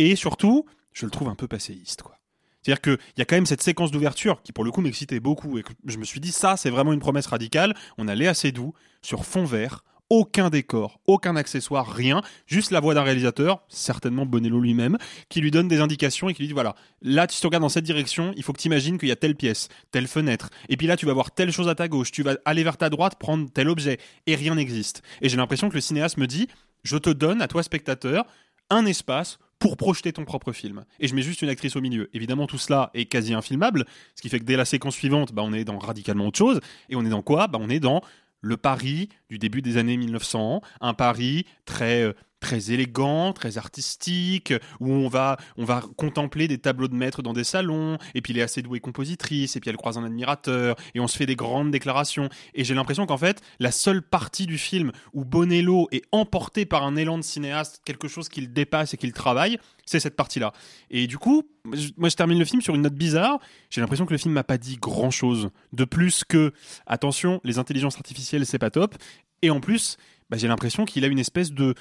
et 0.00 0.16
surtout, 0.16 0.66
je 0.92 1.04
le 1.04 1.10
trouve 1.10 1.28
un 1.28 1.34
peu 1.34 1.46
passéiste, 1.46 2.02
quoi. 2.02 2.16
C'est-à-dire 2.62 2.80
qu'il 2.82 2.98
y 3.16 3.22
a 3.22 3.24
quand 3.24 3.36
même 3.36 3.46
cette 3.46 3.62
séquence 3.62 3.90
d'ouverture 3.90 4.42
qui, 4.42 4.52
pour 4.52 4.64
le 4.64 4.70
coup, 4.70 4.82
m'excitait 4.82 5.20
beaucoup. 5.20 5.58
Et 5.58 5.64
je 5.86 5.96
me 5.96 6.04
suis 6.04 6.20
dit, 6.20 6.30
ça, 6.30 6.58
c'est 6.58 6.68
vraiment 6.68 6.92
une 6.92 7.00
promesse 7.00 7.26
radicale. 7.26 7.74
On 7.96 8.06
allait 8.06 8.26
assez 8.26 8.52
doux, 8.52 8.74
sur 9.00 9.24
fond 9.24 9.44
vert, 9.44 9.82
aucun 10.10 10.50
décor, 10.50 11.00
aucun 11.06 11.36
accessoire, 11.36 11.86
rien, 11.86 12.20
juste 12.46 12.72
la 12.72 12.80
voix 12.80 12.94
d'un 12.94 13.02
réalisateur, 13.02 13.62
certainement 13.68 14.26
Bonello 14.26 14.60
lui-même, 14.60 14.98
qui 15.28 15.40
lui 15.40 15.52
donne 15.52 15.68
des 15.68 15.80
indications 15.80 16.28
et 16.28 16.34
qui 16.34 16.42
lui 16.42 16.48
dit 16.48 16.52
voilà, 16.52 16.74
là 17.00 17.28
tu 17.28 17.40
te 17.40 17.46
regardes 17.46 17.62
dans 17.62 17.68
cette 17.68 17.84
direction, 17.84 18.34
il 18.36 18.42
faut 18.42 18.52
que 18.52 18.60
tu 18.60 18.66
imagines 18.66 18.98
qu'il 18.98 19.08
y 19.08 19.12
a 19.12 19.16
telle 19.16 19.36
pièce, 19.36 19.68
telle 19.92 20.08
fenêtre, 20.08 20.50
et 20.68 20.76
puis 20.76 20.88
là 20.88 20.96
tu 20.96 21.06
vas 21.06 21.12
voir 21.12 21.30
telle 21.30 21.52
chose 21.52 21.68
à 21.68 21.76
ta 21.76 21.86
gauche, 21.86 22.10
tu 22.10 22.24
vas 22.24 22.36
aller 22.44 22.64
vers 22.64 22.76
ta 22.76 22.90
droite 22.90 23.20
prendre 23.20 23.48
tel 23.52 23.68
objet, 23.68 23.98
et 24.26 24.34
rien 24.34 24.56
n'existe. 24.56 25.02
Et 25.22 25.28
j'ai 25.28 25.36
l'impression 25.36 25.68
que 25.68 25.76
le 25.76 25.80
cinéaste 25.80 26.16
me 26.16 26.26
dit 26.26 26.48
je 26.82 26.96
te 26.96 27.10
donne 27.10 27.40
à 27.40 27.46
toi 27.46 27.62
spectateur 27.62 28.26
un 28.68 28.86
espace 28.86 29.38
pour 29.60 29.76
projeter 29.76 30.12
ton 30.12 30.24
propre 30.24 30.52
film. 30.52 30.84
Et 30.98 31.06
je 31.06 31.14
mets 31.14 31.22
juste 31.22 31.42
une 31.42 31.50
actrice 31.50 31.76
au 31.76 31.80
milieu. 31.80 32.10
Évidemment, 32.14 32.48
tout 32.48 32.58
cela 32.58 32.90
est 32.94 33.04
quasi 33.04 33.34
infilmable, 33.34 33.84
ce 34.16 34.22
qui 34.22 34.28
fait 34.28 34.40
que 34.40 34.44
dès 34.44 34.56
la 34.56 34.64
séquence 34.64 34.96
suivante, 34.96 35.32
bah, 35.32 35.42
on 35.44 35.52
est 35.52 35.64
dans 35.64 35.78
radicalement 35.78 36.26
autre 36.26 36.38
chose. 36.38 36.60
Et 36.88 36.96
on 36.96 37.04
est 37.04 37.10
dans 37.10 37.22
quoi? 37.22 37.46
Bah, 37.46 37.58
On 37.60 37.68
est 37.68 37.78
dans 37.78 38.00
le 38.40 38.56
Paris 38.56 39.10
du 39.28 39.38
début 39.38 39.60
des 39.60 39.76
années 39.76 39.98
1900, 39.98 40.62
un 40.80 40.94
Paris 40.94 41.44
très 41.66 42.02
euh, 42.02 42.14
très 42.40 42.72
élégant, 42.72 43.32
très 43.32 43.58
artistique, 43.58 44.52
où 44.80 44.90
on 44.90 45.08
va, 45.08 45.36
on 45.56 45.64
va 45.64 45.82
contempler 45.96 46.48
des 46.48 46.58
tableaux 46.58 46.88
de 46.88 46.94
maîtres 46.94 47.22
dans 47.22 47.32
des 47.32 47.44
salons, 47.44 47.98
et 48.14 48.22
puis 48.22 48.32
elle 48.32 48.40
est 48.40 48.42
assez 48.42 48.62
douée 48.62 48.80
compositrice, 48.80 49.56
et 49.56 49.60
puis 49.60 49.70
elle 49.70 49.76
croise 49.76 49.98
un 49.98 50.04
admirateur, 50.04 50.76
et 50.94 51.00
on 51.00 51.06
se 51.06 51.16
fait 51.16 51.26
des 51.26 51.36
grandes 51.36 51.70
déclarations. 51.70 52.28
Et 52.54 52.64
j'ai 52.64 52.74
l'impression 52.74 53.06
qu'en 53.06 53.18
fait, 53.18 53.40
la 53.58 53.70
seule 53.70 54.02
partie 54.02 54.46
du 54.46 54.58
film 54.58 54.92
où 55.12 55.24
Bonello 55.24 55.88
est 55.92 56.02
emporté 56.12 56.66
par 56.66 56.82
un 56.84 56.96
élan 56.96 57.18
de 57.18 57.22
cinéaste, 57.22 57.82
quelque 57.84 58.08
chose 58.08 58.28
qu'il 58.28 58.52
dépasse 58.52 58.94
et 58.94 58.96
qu'il 58.96 59.12
travaille, 59.12 59.58
c'est 59.84 60.00
cette 60.00 60.16
partie-là. 60.16 60.52
Et 60.90 61.06
du 61.06 61.18
coup, 61.18 61.44
moi 61.96 62.08
je 62.08 62.16
termine 62.16 62.38
le 62.38 62.44
film 62.44 62.62
sur 62.62 62.74
une 62.74 62.82
note 62.82 62.94
bizarre. 62.94 63.38
J'ai 63.70 63.80
l'impression 63.80 64.06
que 64.06 64.12
le 64.12 64.18
film 64.18 64.32
m'a 64.34 64.44
pas 64.44 64.58
dit 64.58 64.76
grand-chose 64.76 65.50
de 65.72 65.84
plus 65.84 66.24
que 66.24 66.52
attention, 66.86 67.40
les 67.44 67.58
intelligences 67.58 67.96
artificielles 67.96 68.46
c'est 68.46 68.58
pas 68.58 68.70
top. 68.70 68.94
Et 69.42 69.50
en 69.50 69.60
plus, 69.60 69.96
bah, 70.30 70.36
j'ai 70.36 70.48
l'impression 70.48 70.84
qu'il 70.84 71.04
a 71.04 71.08
une 71.08 71.18
espèce 71.18 71.52
de 71.52 71.74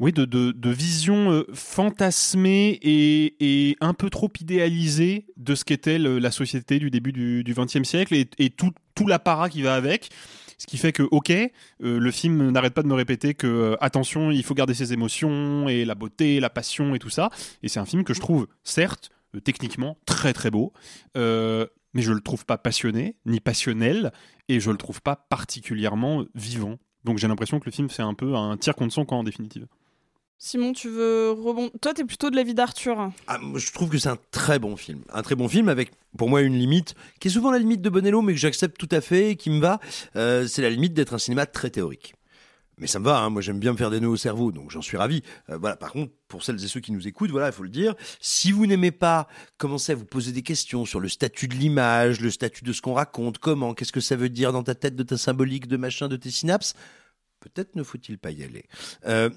oui, 0.00 0.12
de, 0.12 0.24
de, 0.24 0.70
vision 0.70 1.30
euh, 1.30 1.46
fantasmée 1.52 2.80
et, 2.82 3.76
un 3.82 3.92
peu 3.92 4.08
trop 4.08 4.30
idéalisée 4.40 5.26
de 5.36 5.54
ce 5.54 5.62
qu'était 5.62 5.98
la 5.98 6.30
société 6.30 6.78
du 6.78 6.90
début 6.90 7.12
du 7.12 7.54
XXe 7.54 7.86
siècle 7.86 8.14
et, 8.14 8.50
tout, 8.50 8.72
tout 8.94 9.06
l'apparat 9.06 9.50
qui 9.50 9.60
va 9.60 9.74
avec. 9.74 10.08
Ce 10.56 10.66
qui 10.66 10.78
fait 10.78 10.92
que, 10.92 11.02
ok, 11.02 11.30
euh, 11.30 11.50
le 11.80 12.10
film 12.10 12.50
n'arrête 12.50 12.72
pas 12.72 12.82
de 12.82 12.88
me 12.88 12.94
répéter 12.94 13.34
que, 13.34 13.46
euh, 13.46 13.76
attention, 13.80 14.30
il 14.30 14.42
faut 14.42 14.54
garder 14.54 14.74
ses 14.74 14.94
émotions 14.94 15.68
et 15.68 15.84
la 15.84 15.94
beauté, 15.94 16.40
la 16.40 16.50
passion 16.50 16.94
et 16.94 16.98
tout 16.98 17.10
ça. 17.10 17.30
Et 17.62 17.68
c'est 17.68 17.80
un 17.80 17.86
film 17.86 18.02
que 18.02 18.14
je 18.14 18.20
trouve, 18.20 18.46
certes, 18.64 19.10
techniquement 19.44 19.98
très 20.06 20.32
très 20.32 20.50
beau, 20.50 20.72
mais 21.14 22.02
je 22.02 22.12
le 22.12 22.20
trouve 22.20 22.46
pas 22.46 22.56
passionné, 22.58 23.16
ni 23.26 23.40
passionnel, 23.40 24.12
et 24.48 24.60
je 24.60 24.70
le 24.70 24.78
trouve 24.78 25.02
pas 25.02 25.16
particulièrement 25.16 26.24
vivant. 26.34 26.78
Donc 27.04 27.18
j'ai 27.18 27.28
l'impression 27.28 27.60
que 27.60 27.66
le 27.66 27.72
film 27.72 27.88
fait 27.88 28.02
un 28.02 28.14
peu 28.14 28.34
un 28.34 28.56
tir 28.56 28.74
contre 28.74 28.92
son 28.92 29.04
camp 29.04 29.18
en 29.18 29.24
définitive. 29.24 29.66
Simon, 30.42 30.72
tu 30.72 30.88
veux 30.88 31.32
rebondir 31.32 31.70
Toi, 31.82 31.92
t'es 31.92 32.04
plutôt 32.04 32.30
de 32.30 32.36
l'avis 32.36 32.54
d'Arthur. 32.54 33.12
Ah, 33.26 33.38
je 33.56 33.72
trouve 33.72 33.90
que 33.90 33.98
c'est 33.98 34.08
un 34.08 34.16
très 34.30 34.58
bon 34.58 34.74
film. 34.74 35.02
Un 35.12 35.20
très 35.20 35.34
bon 35.34 35.48
film 35.48 35.68
avec, 35.68 35.90
pour 36.16 36.30
moi, 36.30 36.40
une 36.40 36.58
limite 36.58 36.94
qui 37.20 37.28
est 37.28 37.30
souvent 37.30 37.50
la 37.50 37.58
limite 37.58 37.82
de 37.82 37.90
Bonello, 37.90 38.22
mais 38.22 38.32
que 38.32 38.38
j'accepte 38.38 38.78
tout 38.78 38.88
à 38.90 39.02
fait, 39.02 39.36
qui 39.36 39.50
me 39.50 39.60
va. 39.60 39.80
Euh, 40.16 40.46
c'est 40.46 40.62
la 40.62 40.70
limite 40.70 40.94
d'être 40.94 41.12
un 41.12 41.18
cinéma 41.18 41.44
très 41.44 41.68
théorique. 41.68 42.14
Mais 42.80 42.86
ça 42.86 42.98
me 42.98 43.04
va, 43.04 43.20
hein. 43.20 43.30
moi 43.30 43.42
j'aime 43.42 43.58
bien 43.58 43.72
me 43.72 43.76
faire 43.76 43.90
des 43.90 44.00
nœuds 44.00 44.08
au 44.08 44.16
cerveau, 44.16 44.52
donc 44.52 44.70
j'en 44.70 44.82
suis 44.82 44.96
ravi. 44.96 45.22
Euh, 45.50 45.58
voilà. 45.58 45.76
Par 45.76 45.92
contre, 45.92 46.12
pour 46.28 46.42
celles 46.42 46.62
et 46.64 46.68
ceux 46.68 46.80
qui 46.80 46.92
nous 46.92 47.06
écoutent, 47.06 47.30
voilà, 47.30 47.48
il 47.48 47.52
faut 47.52 47.62
le 47.62 47.68
dire, 47.68 47.94
si 48.20 48.52
vous 48.52 48.66
n'aimez 48.66 48.90
pas 48.90 49.28
commencer 49.58 49.92
à 49.92 49.94
vous 49.94 50.06
poser 50.06 50.32
des 50.32 50.42
questions 50.42 50.84
sur 50.84 50.98
le 50.98 51.08
statut 51.08 51.46
de 51.46 51.54
l'image, 51.54 52.20
le 52.20 52.30
statut 52.30 52.64
de 52.64 52.72
ce 52.72 52.80
qu'on 52.80 52.94
raconte, 52.94 53.38
comment, 53.38 53.74
qu'est-ce 53.74 53.92
que 53.92 54.00
ça 54.00 54.16
veut 54.16 54.30
dire 54.30 54.52
dans 54.52 54.62
ta 54.62 54.74
tête, 54.74 54.96
de 54.96 55.02
ta 55.02 55.16
symbolique, 55.16 55.68
de 55.68 55.76
machin, 55.76 56.08
de 56.08 56.16
tes 56.16 56.30
synapses, 56.30 56.74
peut-être 57.40 57.76
ne 57.76 57.82
faut-il 57.82 58.18
pas 58.18 58.30
y 58.30 58.42
aller. 58.42 58.64
Euh, 59.06 59.30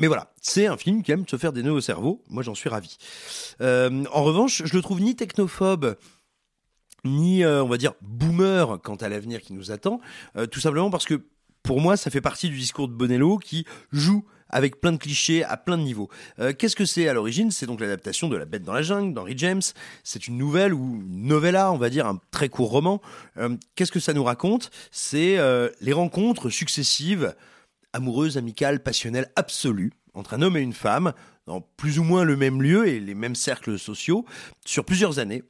mais 0.00 0.08
voilà, 0.08 0.32
c'est 0.40 0.66
un 0.66 0.76
film 0.76 1.02
qui 1.02 1.12
aime 1.12 1.26
se 1.26 1.36
faire 1.36 1.52
des 1.52 1.62
nœuds 1.62 1.72
au 1.72 1.80
cerveau. 1.80 2.22
Moi, 2.28 2.42
j'en 2.42 2.54
suis 2.54 2.68
ravi. 2.68 2.96
Euh, 3.60 4.04
en 4.12 4.24
revanche, 4.24 4.62
je 4.64 4.74
le 4.74 4.82
trouve 4.82 5.00
ni 5.00 5.14
technophobe, 5.14 5.96
ni, 7.04 7.44
euh, 7.44 7.62
on 7.62 7.68
va 7.68 7.76
dire, 7.76 7.92
boomer 8.00 8.80
quant 8.82 8.96
à 8.96 9.08
l'avenir 9.08 9.40
qui 9.40 9.52
nous 9.52 9.70
attend. 9.70 10.00
Euh, 10.36 10.46
tout 10.46 10.60
simplement 10.60 10.90
parce 10.90 11.04
que, 11.04 11.22
pour 11.64 11.80
moi, 11.80 11.96
ça 11.96 12.10
fait 12.10 12.20
partie 12.20 12.48
du 12.48 12.56
discours 12.56 12.86
de 12.86 12.92
Bonello 12.92 13.38
qui 13.38 13.66
joue 13.90 14.24
avec 14.50 14.80
plein 14.80 14.92
de 14.92 14.98
clichés 14.98 15.42
à 15.42 15.56
plein 15.56 15.76
de 15.76 15.82
niveaux. 15.82 16.08
Qu'est-ce 16.58 16.76
que 16.76 16.84
c'est 16.84 17.08
à 17.08 17.12
l'origine? 17.12 17.50
C'est 17.50 17.66
donc 17.66 17.80
l'adaptation 17.80 18.28
de 18.28 18.36
La 18.36 18.44
Bête 18.44 18.62
dans 18.62 18.74
la 18.74 18.82
jungle 18.82 19.12
d'Henry 19.12 19.34
James. 19.36 19.62
C'est 20.04 20.28
une 20.28 20.38
nouvelle 20.38 20.72
ou 20.72 21.02
une 21.02 21.26
novella, 21.26 21.72
on 21.72 21.78
va 21.78 21.90
dire, 21.90 22.06
un 22.06 22.20
très 22.30 22.48
court 22.48 22.70
roman. 22.70 23.00
Qu'est-ce 23.74 23.90
que 23.90 23.98
ça 23.98 24.12
nous 24.12 24.22
raconte? 24.22 24.70
C'est 24.92 25.38
les 25.80 25.92
rencontres 25.92 26.50
successives 26.50 27.34
amoureuse, 27.92 28.36
amicale, 28.36 28.80
passionnelle 28.80 29.30
absolue 29.34 29.92
entre 30.12 30.34
un 30.34 30.42
homme 30.42 30.56
et 30.56 30.60
une 30.60 30.72
femme, 30.72 31.12
dans 31.46 31.60
plus 31.60 31.98
ou 31.98 32.04
moins 32.04 32.22
le 32.22 32.36
même 32.36 32.62
lieu 32.62 32.86
et 32.86 33.00
les 33.00 33.14
mêmes 33.14 33.34
cercles 33.34 33.78
sociaux, 33.78 34.24
sur 34.64 34.84
plusieurs 34.84 35.18
années, 35.18 35.42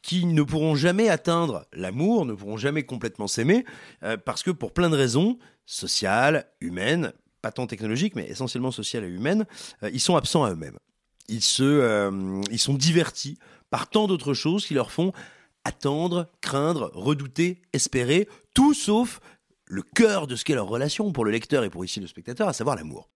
qui 0.00 0.26
ne 0.26 0.42
pourront 0.42 0.76
jamais 0.76 1.08
atteindre 1.08 1.66
l'amour, 1.72 2.24
ne 2.26 2.34
pourront 2.34 2.56
jamais 2.56 2.84
complètement 2.84 3.26
s'aimer, 3.26 3.64
euh, 4.02 4.16
parce 4.16 4.42
que 4.42 4.50
pour 4.50 4.72
plein 4.72 4.90
de 4.90 4.96
raisons, 4.96 5.38
sociales, 5.66 6.46
humaines, 6.60 7.12
pas 7.42 7.52
tant 7.52 7.66
technologiques, 7.66 8.16
mais 8.16 8.28
essentiellement 8.28 8.70
sociales 8.70 9.04
et 9.04 9.08
humaines, 9.08 9.46
euh, 9.82 9.90
ils 9.92 10.00
sont 10.00 10.16
absents 10.16 10.44
à 10.44 10.50
eux-mêmes. 10.50 10.78
Ils, 11.28 11.42
se, 11.42 11.62
euh, 11.62 12.40
ils 12.50 12.58
sont 12.58 12.74
divertis 12.74 13.38
par 13.70 13.88
tant 13.88 14.06
d'autres 14.06 14.34
choses 14.34 14.66
qui 14.66 14.74
leur 14.74 14.90
font 14.90 15.12
attendre, 15.64 16.28
craindre, 16.40 16.90
redouter, 16.94 17.62
espérer, 17.72 18.28
tout 18.54 18.74
sauf 18.74 19.20
le 19.66 19.82
cœur 19.82 20.26
de 20.26 20.36
ce 20.36 20.44
qu'est 20.44 20.54
leur 20.54 20.68
relation 20.68 21.10
pour 21.12 21.24
le 21.24 21.30
lecteur 21.30 21.64
et 21.64 21.70
pour 21.70 21.84
ici 21.84 22.00
le 22.00 22.06
spectateur, 22.06 22.48
à 22.48 22.52
savoir 22.52 22.76
l'amour. 22.76 23.08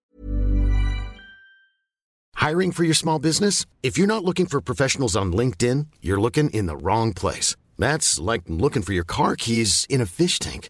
Hiring 2.41 2.71
for 2.71 2.83
your 2.83 2.95
small 2.95 3.19
business? 3.19 3.65
If 3.83 3.97
you're 3.97 4.07
not 4.07 4.23
looking 4.23 4.47
for 4.47 4.61
professionals 4.61 5.15
on 5.15 5.31
LinkedIn, 5.31 5.87
you're 6.01 6.19
looking 6.19 6.49
in 6.51 6.67
the 6.67 6.77
wrong 6.81 7.13
place. 7.13 7.55
That's 7.77 8.19
like 8.19 8.43
looking 8.47 8.81
for 8.81 8.93
your 8.93 9.05
car 9.05 9.35
keys 9.35 9.85
in 9.89 10.01
a 10.01 10.05
fish 10.05 10.39
tank. 10.39 10.69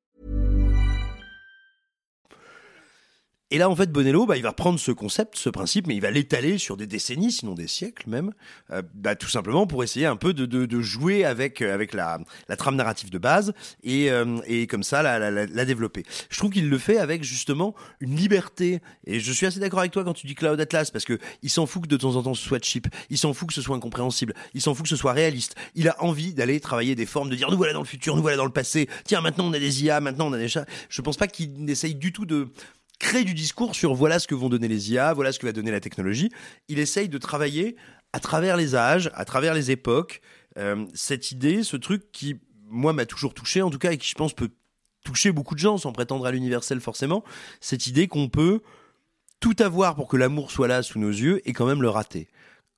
Et 3.53 3.57
là, 3.57 3.69
en 3.69 3.75
fait, 3.75 3.91
Bonello, 3.91 4.25
bah, 4.25 4.37
il 4.37 4.43
va 4.43 4.53
prendre 4.53 4.79
ce 4.79 4.93
concept, 4.93 5.35
ce 5.35 5.49
principe, 5.49 5.85
mais 5.85 5.95
il 5.95 6.01
va 6.01 6.09
l'étaler 6.09 6.57
sur 6.57 6.77
des 6.77 6.87
décennies, 6.87 7.33
sinon 7.33 7.53
des 7.53 7.67
siècles 7.67 8.09
même, 8.09 8.31
euh, 8.71 8.81
bah, 8.93 9.15
tout 9.15 9.27
simplement 9.27 9.67
pour 9.67 9.83
essayer 9.83 10.05
un 10.05 10.15
peu 10.15 10.33
de, 10.33 10.45
de, 10.45 10.65
de 10.65 10.79
jouer 10.79 11.25
avec, 11.25 11.61
euh, 11.61 11.73
avec 11.73 11.93
la, 11.93 12.19
la 12.47 12.55
trame 12.55 12.77
narrative 12.77 13.09
de 13.09 13.17
base 13.17 13.53
et, 13.83 14.09
euh, 14.09 14.37
et 14.47 14.67
comme 14.67 14.83
ça 14.83 15.03
la, 15.03 15.19
la, 15.19 15.45
la, 15.45 15.65
développer. 15.65 16.03
Je 16.29 16.37
trouve 16.37 16.51
qu'il 16.51 16.69
le 16.69 16.77
fait 16.77 16.97
avec 16.97 17.25
justement 17.25 17.75
une 17.99 18.15
liberté. 18.15 18.79
Et 19.05 19.19
je 19.19 19.31
suis 19.33 19.45
assez 19.45 19.59
d'accord 19.59 19.79
avec 19.79 19.91
toi 19.91 20.05
quand 20.05 20.13
tu 20.13 20.27
dis 20.27 20.35
Cloud 20.35 20.59
Atlas, 20.59 20.89
parce 20.89 21.03
que 21.03 21.19
il 21.43 21.49
s'en 21.49 21.65
fout 21.65 21.83
que 21.83 21.87
de 21.89 21.97
temps 21.97 22.15
en 22.15 22.23
temps 22.23 22.33
ce 22.33 22.47
soit 22.47 22.63
cheap, 22.63 22.87
il 23.09 23.17
s'en 23.17 23.33
fout 23.33 23.49
que 23.49 23.53
ce 23.53 23.61
soit 23.61 23.75
incompréhensible, 23.75 24.33
il 24.53 24.61
s'en 24.61 24.73
fout 24.73 24.83
que 24.83 24.89
ce 24.89 24.95
soit 24.95 25.11
réaliste. 25.11 25.55
Il 25.75 25.89
a 25.89 26.01
envie 26.01 26.33
d'aller 26.33 26.61
travailler 26.61 26.95
des 26.95 27.05
formes, 27.05 27.29
de 27.29 27.35
dire 27.35 27.51
nous 27.51 27.57
voilà 27.57 27.73
dans 27.73 27.81
le 27.81 27.85
futur, 27.85 28.15
nous 28.15 28.21
voilà 28.21 28.37
dans 28.37 28.45
le 28.45 28.51
passé, 28.51 28.87
tiens 29.03 29.19
maintenant 29.19 29.47
on 29.47 29.53
a 29.53 29.59
des 29.59 29.83
IA, 29.83 29.99
maintenant 29.99 30.27
on 30.29 30.33
a 30.33 30.37
des 30.37 30.47
chats. 30.47 30.65
Je 30.87 31.01
pense 31.01 31.17
pas 31.17 31.27
qu'il 31.27 31.69
essaye 31.69 31.95
du 31.95 32.13
tout 32.13 32.25
de 32.25 32.47
crée 33.01 33.23
du 33.23 33.33
discours 33.33 33.75
sur 33.75 33.93
voilà 33.93 34.19
ce 34.19 34.27
que 34.27 34.35
vont 34.35 34.47
donner 34.47 34.67
les 34.67 34.91
IA, 34.91 35.13
voilà 35.13 35.31
ce 35.31 35.39
que 35.39 35.45
va 35.45 35.51
donner 35.51 35.71
la 35.71 35.79
technologie. 35.79 36.29
Il 36.67 36.79
essaye 36.79 37.09
de 37.09 37.17
travailler 37.17 37.75
à 38.13 38.19
travers 38.19 38.55
les 38.55 38.75
âges, 38.75 39.09
à 39.13 39.25
travers 39.25 39.53
les 39.53 39.71
époques, 39.71 40.21
euh, 40.57 40.85
cette 40.93 41.31
idée, 41.31 41.63
ce 41.63 41.77
truc 41.77 42.11
qui, 42.11 42.39
moi, 42.67 42.93
m'a 42.93 43.05
toujours 43.05 43.33
touché, 43.33 43.61
en 43.61 43.69
tout 43.69 43.79
cas, 43.79 43.91
et 43.91 43.97
qui, 43.97 44.07
je 44.07 44.15
pense, 44.15 44.33
peut 44.33 44.49
toucher 45.03 45.31
beaucoup 45.31 45.55
de 45.55 45.59
gens 45.59 45.77
sans 45.77 45.91
prétendre 45.91 46.25
à 46.25 46.31
l'universel 46.31 46.79
forcément, 46.79 47.23
cette 47.59 47.87
idée 47.87 48.07
qu'on 48.07 48.29
peut 48.29 48.61
tout 49.39 49.55
avoir 49.59 49.95
pour 49.95 50.07
que 50.07 50.17
l'amour 50.17 50.51
soit 50.51 50.67
là 50.67 50.83
sous 50.83 50.99
nos 50.99 51.09
yeux 51.09 51.41
et 51.49 51.53
quand 51.53 51.65
même 51.65 51.81
le 51.81 51.89
rater 51.89 52.27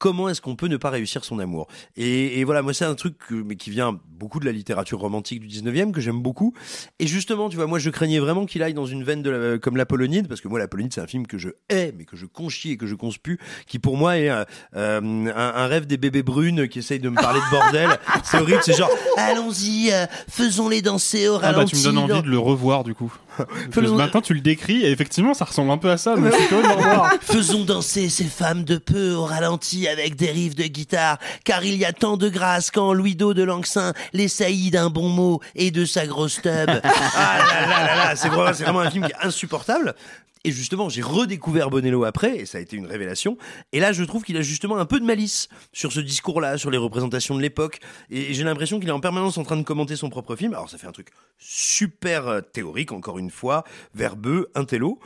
comment 0.03 0.27
est-ce 0.27 0.41
qu'on 0.41 0.57
peut 0.57 0.67
ne 0.67 0.75
pas 0.75 0.89
réussir 0.89 1.23
son 1.23 1.39
amour? 1.39 1.69
Et, 1.95 2.41
et, 2.41 2.43
voilà, 2.43 2.61
moi 2.61 2.73
c'est 2.73 2.83
un 2.83 2.93
truc 2.93 3.17
que, 3.17 3.35
mais 3.35 3.55
qui 3.55 3.69
vient 3.69 3.97
beaucoup 4.05 4.41
de 4.41 4.45
la 4.45 4.51
littérature 4.51 4.99
romantique 4.99 5.39
du 5.39 5.47
19e 5.47 5.93
que 5.93 6.01
j'aime 6.01 6.21
beaucoup. 6.21 6.53
Et 6.99 7.07
justement, 7.07 7.47
tu 7.47 7.55
vois, 7.55 7.67
moi 7.67 7.79
je 7.79 7.89
craignais 7.89 8.19
vraiment 8.19 8.45
qu'il 8.45 8.63
aille 8.63 8.73
dans 8.73 8.85
une 8.85 9.05
veine 9.05 9.21
de 9.23 9.29
la, 9.29 9.57
comme 9.59 9.77
l'Apollonide 9.77 10.27
parce 10.27 10.41
que 10.41 10.49
moi 10.49 10.59
l'Apollonide 10.59 10.91
c'est 10.93 10.99
un 10.99 11.07
film 11.07 11.25
que 11.25 11.37
je 11.37 11.47
hais 11.69 11.93
mais 11.97 12.03
que 12.03 12.17
je 12.17 12.25
conchis 12.25 12.71
et 12.71 12.77
que 12.77 12.85
je 12.85 12.95
conspue 12.95 13.39
qui 13.65 13.79
pour 13.79 13.95
moi 13.95 14.17
est 14.17 14.29
euh, 14.29 14.43
un, 14.73 15.27
un, 15.27 15.67
rêve 15.67 15.87
des 15.87 15.95
bébés 15.95 16.21
brunes 16.21 16.67
qui 16.67 16.79
essayent 16.79 16.99
de 16.99 17.07
me 17.07 17.15
parler 17.15 17.39
de 17.39 17.49
bordel. 17.49 17.97
c'est 18.25 18.39
horrible, 18.39 18.59
c'est 18.61 18.75
genre 18.75 18.91
allons-y, 19.17 19.89
euh, 19.93 20.05
faisons-les 20.27 20.81
danser 20.81 21.29
au 21.29 21.37
ralenti. 21.37 21.55
Ah 21.55 21.63
bah 21.63 21.65
tu 21.65 21.77
me 21.77 21.83
donnes 21.83 21.97
envie 21.97 22.23
de 22.23 22.29
le 22.29 22.39
revoir 22.39 22.83
du 22.83 22.93
coup. 22.93 23.13
Faisons... 23.71 23.95
Maintenant 23.95 24.21
tu 24.21 24.33
le 24.33 24.41
décris 24.41 24.83
et 24.83 24.91
effectivement 24.91 25.33
ça 25.33 25.45
ressemble 25.45 25.71
un 25.71 25.77
peu 25.77 25.89
à 25.89 25.97
ça. 25.97 26.15
C'est 26.15 26.55
revoir. 26.55 27.13
Faisons 27.21 27.63
danser 27.63 28.09
ces 28.09 28.25
femmes 28.25 28.63
de 28.63 28.77
peu 28.77 29.11
au 29.13 29.25
ralenti 29.25 29.87
avec 29.87 30.15
des 30.15 30.31
riffs 30.31 30.55
de 30.55 30.63
guitare, 30.63 31.17
car 31.43 31.63
il 31.63 31.75
y 31.75 31.85
a 31.85 31.93
tant 31.93 32.17
de 32.17 32.29
grâce 32.29 32.71
quand 32.71 32.93
Louis-Do 32.93 33.33
de 33.33 33.43
Langsin 33.43 33.93
les 34.13 34.27
saillit 34.27 34.71
d'un 34.71 34.89
bon 34.89 35.09
mot 35.09 35.41
et 35.55 35.71
de 35.71 35.85
sa 35.85 36.05
grosse 36.05 36.41
tub. 36.41 36.69
ah 36.83 37.37
là 37.37 37.67
là 37.67 37.85
là 37.85 37.95
là, 37.95 38.15
c'est 38.15 38.29
vraiment, 38.29 38.53
c'est 38.53 38.63
vraiment 38.63 38.79
un 38.79 38.91
film 38.91 39.05
qui 39.05 39.11
est 39.11 39.25
insupportable. 39.25 39.95
Et 40.45 40.51
justement, 40.51 40.89
j'ai 40.89 41.01
redécouvert 41.01 41.69
Bonello 41.69 42.03
après, 42.03 42.37
et 42.37 42.45
ça 42.45 42.57
a 42.57 42.61
été 42.61 42.75
une 42.75 42.85
révélation. 42.85 43.37
Et 43.71 43.79
là, 43.79 43.93
je 43.93 44.03
trouve 44.03 44.23
qu'il 44.23 44.35
a 44.35 44.41
justement 44.41 44.77
un 44.77 44.85
peu 44.85 44.99
de 44.99 45.05
malice 45.05 45.47
sur 45.71 45.93
ce 45.93 46.01
discours-là, 46.01 46.57
sur 46.57 46.69
les 46.69 46.77
représentations 46.77 47.35
de 47.35 47.41
l'époque. 47.41 47.79
Et 48.09 48.33
j'ai 48.33 48.43
l'impression 48.43 48.79
qu'il 48.79 48.89
est 48.89 48.93
en 48.93 48.99
permanence 48.99 49.37
en 49.37 49.43
train 49.43 49.55
de 49.55 49.63
commenter 49.63 49.95
son 49.95 50.09
propre 50.09 50.35
film. 50.35 50.53
Alors, 50.53 50.69
ça 50.69 50.77
fait 50.77 50.87
un 50.87 50.91
truc 50.91 51.09
super 51.37 52.27
euh, 52.27 52.41
théorique, 52.41 52.91
encore 52.91 53.19
une 53.19 53.31
fois, 53.31 53.63
verbeux, 53.93 54.49
intello. 54.53 54.99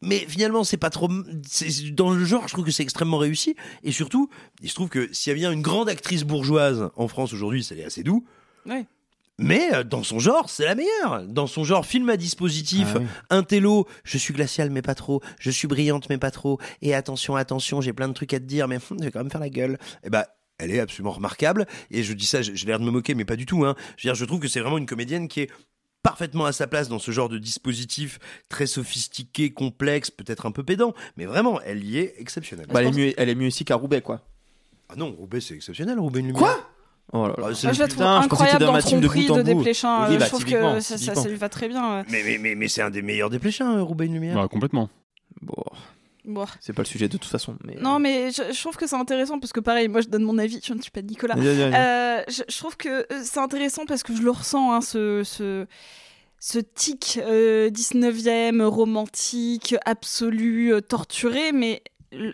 Mais 0.00 0.18
finalement, 0.28 0.64
c'est 0.64 0.76
pas 0.76 0.90
trop. 0.90 1.08
Dans 1.08 2.10
le 2.10 2.24
genre, 2.24 2.46
je 2.46 2.52
trouve 2.52 2.64
que 2.64 2.72
c'est 2.72 2.82
extrêmement 2.82 3.18
réussi. 3.18 3.56
Et 3.82 3.92
surtout, 3.92 4.28
il 4.60 4.68
se 4.68 4.74
trouve 4.74 4.88
que 4.88 5.12
s'il 5.12 5.30
y 5.30 5.32
a 5.32 5.36
bien 5.36 5.52
une 5.52 5.62
grande 5.62 5.88
actrice 5.88 6.24
bourgeoise 6.24 6.90
en 6.96 7.08
France 7.08 7.32
aujourd'hui, 7.32 7.62
c'est 7.62 7.82
assez 7.84 8.02
doux. 8.02 8.24
Ouais. 8.66 8.86
Mais 9.38 9.74
euh, 9.74 9.84
dans 9.84 10.02
son 10.02 10.18
genre, 10.18 10.50
c'est 10.50 10.64
la 10.64 10.74
meilleure. 10.74 11.24
Dans 11.26 11.46
son 11.46 11.64
genre, 11.64 11.86
film 11.86 12.08
à 12.10 12.16
dispositif, 12.16 12.88
ah 12.94 12.98
oui. 12.98 13.06
un 13.30 13.42
télo, 13.42 13.86
je 14.04 14.18
suis 14.18 14.34
glacial 14.34 14.70
mais 14.70 14.82
pas 14.82 14.94
trop, 14.94 15.20
je 15.40 15.50
suis 15.50 15.68
brillante 15.68 16.08
mais 16.10 16.18
pas 16.18 16.30
trop, 16.30 16.58
et 16.80 16.94
attention, 16.94 17.36
attention, 17.36 17.80
j'ai 17.80 17.92
plein 17.92 18.08
de 18.08 18.12
trucs 18.12 18.34
à 18.34 18.38
te 18.38 18.44
dire, 18.44 18.68
mais 18.68 18.76
hum, 18.76 18.82
je 19.00 19.04
vais 19.04 19.10
quand 19.10 19.20
même 19.20 19.30
faire 19.30 19.40
la 19.40 19.50
gueule. 19.50 19.78
Et 20.04 20.10
bah, 20.10 20.28
elle 20.58 20.70
est 20.70 20.80
absolument 20.80 21.12
remarquable. 21.12 21.66
Et 21.90 22.02
je 22.02 22.12
dis 22.12 22.26
ça, 22.26 22.42
j'ai 22.42 22.66
l'air 22.66 22.78
de 22.78 22.84
me 22.84 22.90
moquer, 22.90 23.14
mais 23.14 23.24
pas 23.24 23.36
du 23.36 23.46
tout. 23.46 23.64
Hein. 23.64 23.74
Je, 23.96 24.06
veux 24.06 24.12
dire, 24.12 24.14
je 24.14 24.24
trouve 24.24 24.40
que 24.40 24.48
c'est 24.48 24.60
vraiment 24.60 24.78
une 24.78 24.86
comédienne 24.86 25.28
qui 25.28 25.40
est 25.40 25.50
parfaitement 26.02 26.46
à 26.46 26.52
sa 26.52 26.66
place 26.66 26.88
dans 26.88 26.98
ce 26.98 27.10
genre 27.10 27.28
de 27.28 27.38
dispositif 27.38 28.18
très 28.48 28.66
sophistiqué, 28.66 29.52
complexe, 29.52 30.10
peut-être 30.10 30.46
un 30.46 30.50
peu 30.50 30.62
pédant, 30.62 30.94
mais 31.16 31.26
vraiment, 31.26 31.60
elle 31.62 31.84
y 31.84 31.98
est 31.98 32.14
exceptionnelle. 32.18 32.66
Bah, 32.68 32.80
elle, 32.82 32.88
est 32.88 32.92
mieux, 32.92 33.14
elle 33.16 33.28
est 33.28 33.34
mieux 33.34 33.46
ici 33.46 33.64
qu'à 33.64 33.76
Roubaix, 33.76 34.02
quoi. 34.02 34.20
Ah 34.88 34.94
non, 34.96 35.12
Roubaix, 35.12 35.40
c'est 35.40 35.54
exceptionnel, 35.54 35.98
Roubaix 35.98 36.20
une 36.20 36.26
lumière. 36.28 36.42
Quoi 36.42 36.71
Oh 37.12 37.28
là 37.28 37.34
là. 37.36 37.48
Ah, 37.48 37.72
je 37.72 37.78
la 37.78 37.88
trouve 37.88 38.02
incroyable 38.02 38.64
dans 38.64 38.78
Tromperie 38.78 39.26
de, 39.26 39.34
de 39.34 39.42
Desplechin. 39.42 40.08
Oui, 40.08 40.14
je 40.14 40.18
bah, 40.18 40.26
trouve 40.26 40.44
que 40.44 40.80
ça, 40.80 40.96
ça, 40.96 41.14
ça, 41.14 41.28
lui 41.28 41.36
va 41.36 41.48
très 41.48 41.68
bien. 41.68 42.04
Mais, 42.10 42.22
mais, 42.24 42.38
mais, 42.38 42.54
mais 42.54 42.68
c'est 42.68 42.82
un 42.82 42.90
des 42.90 43.02
meilleurs 43.02 43.28
Desplechin, 43.30 43.80
Roubaix 43.82 44.06
une 44.06 44.14
lumière. 44.14 44.36
Bah, 44.36 44.48
complètement. 44.48 44.88
Bon. 45.42 45.62
Bon. 46.24 46.46
C'est 46.60 46.72
pas 46.72 46.82
le 46.82 46.86
sujet 46.86 47.08
de 47.08 47.16
toute 47.16 47.30
façon. 47.30 47.56
Mais... 47.64 47.74
Non, 47.80 47.98
mais 47.98 48.30
je, 48.30 48.52
je 48.52 48.60
trouve 48.60 48.76
que 48.76 48.86
c'est 48.86 48.96
intéressant 48.96 49.40
parce 49.40 49.52
que 49.52 49.60
pareil, 49.60 49.88
moi 49.88 50.00
je 50.00 50.08
donne 50.08 50.22
mon 50.22 50.38
avis, 50.38 50.60
je 50.64 50.72
ne 50.72 50.80
suis 50.80 50.90
pas 50.90 51.02
Nicolas. 51.02 51.36
Euh, 51.36 52.22
je, 52.28 52.42
je, 52.48 52.58
trouve 52.58 52.76
que 52.76 53.06
c'est 53.24 53.40
intéressant 53.40 53.86
parce 53.86 54.04
que 54.04 54.14
je 54.14 54.22
le 54.22 54.30
ressens, 54.30 54.72
hein, 54.72 54.80
ce, 54.80 55.22
ce, 55.24 55.66
ce 56.38 56.58
tic 56.60 57.18
euh, 57.22 57.70
19e, 57.70 58.62
romantique, 58.62 59.74
absolu, 59.84 60.72
euh, 60.72 60.80
torturé, 60.80 61.50
mais 61.50 61.82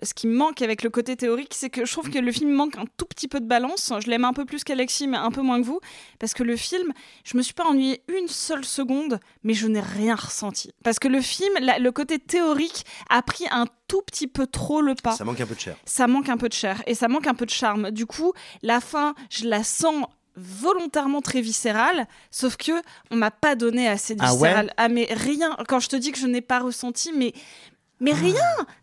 ce 0.02 0.14
qui 0.14 0.26
me 0.26 0.34
manque 0.34 0.62
avec 0.62 0.82
le 0.82 0.90
côté 0.90 1.16
théorique, 1.16 1.52
c'est 1.54 1.70
que 1.70 1.84
je 1.84 1.92
trouve 1.92 2.10
que 2.10 2.18
le 2.18 2.32
film 2.32 2.50
manque 2.50 2.76
un 2.76 2.84
tout 2.96 3.06
petit 3.06 3.28
peu 3.28 3.40
de 3.40 3.46
balance. 3.46 3.92
Je 4.00 4.10
l'aime 4.10 4.24
un 4.24 4.32
peu 4.32 4.44
plus 4.44 4.64
qu'Alexis, 4.64 5.06
mais 5.06 5.16
un 5.16 5.30
peu 5.30 5.42
moins 5.42 5.60
que 5.60 5.66
vous. 5.66 5.80
Parce 6.18 6.34
que 6.34 6.42
le 6.42 6.56
film, 6.56 6.92
je 7.24 7.36
me 7.36 7.42
suis 7.42 7.54
pas 7.54 7.64
ennuyée 7.64 8.02
une 8.08 8.28
seule 8.28 8.64
seconde, 8.64 9.20
mais 9.44 9.54
je 9.54 9.66
n'ai 9.66 9.80
rien 9.80 10.14
ressenti. 10.14 10.72
Parce 10.82 10.98
que 10.98 11.08
le 11.08 11.20
film, 11.20 11.52
la, 11.60 11.78
le 11.78 11.92
côté 11.92 12.18
théorique 12.18 12.84
a 13.10 13.22
pris 13.22 13.44
un 13.50 13.66
tout 13.86 14.02
petit 14.02 14.26
peu 14.26 14.46
trop 14.46 14.80
le 14.80 14.94
pas. 14.94 15.12
Ça 15.12 15.24
manque 15.24 15.40
un 15.40 15.46
peu 15.46 15.54
de 15.54 15.60
chair. 15.60 15.76
Ça 15.84 16.06
manque 16.06 16.28
un 16.28 16.36
peu 16.36 16.48
de 16.48 16.54
chair 16.54 16.82
et 16.86 16.94
ça 16.94 17.08
manque 17.08 17.26
un 17.26 17.34
peu 17.34 17.46
de 17.46 17.50
charme. 17.50 17.90
Du 17.90 18.06
coup, 18.06 18.32
la 18.62 18.80
fin, 18.80 19.14
je 19.30 19.46
la 19.46 19.64
sens 19.64 20.06
volontairement 20.38 21.20
très 21.20 21.40
viscérale, 21.40 22.06
sauf 22.30 22.56
que 22.56 22.72
on 23.10 23.16
m'a 23.16 23.30
pas 23.30 23.56
donné 23.56 23.88
assez 23.88 24.14
de 24.14 24.22
viscéral. 24.22 24.66
Ah, 24.70 24.70
ouais 24.70 24.74
ah 24.76 24.88
mais 24.88 25.08
rien. 25.10 25.56
Quand 25.66 25.80
je 25.80 25.88
te 25.88 25.96
dis 25.96 26.12
que 26.12 26.18
je 26.18 26.26
n'ai 26.26 26.40
pas 26.40 26.60
ressenti, 26.60 27.12
mais 27.12 27.32
mais 28.00 28.12
rien, 28.12 28.34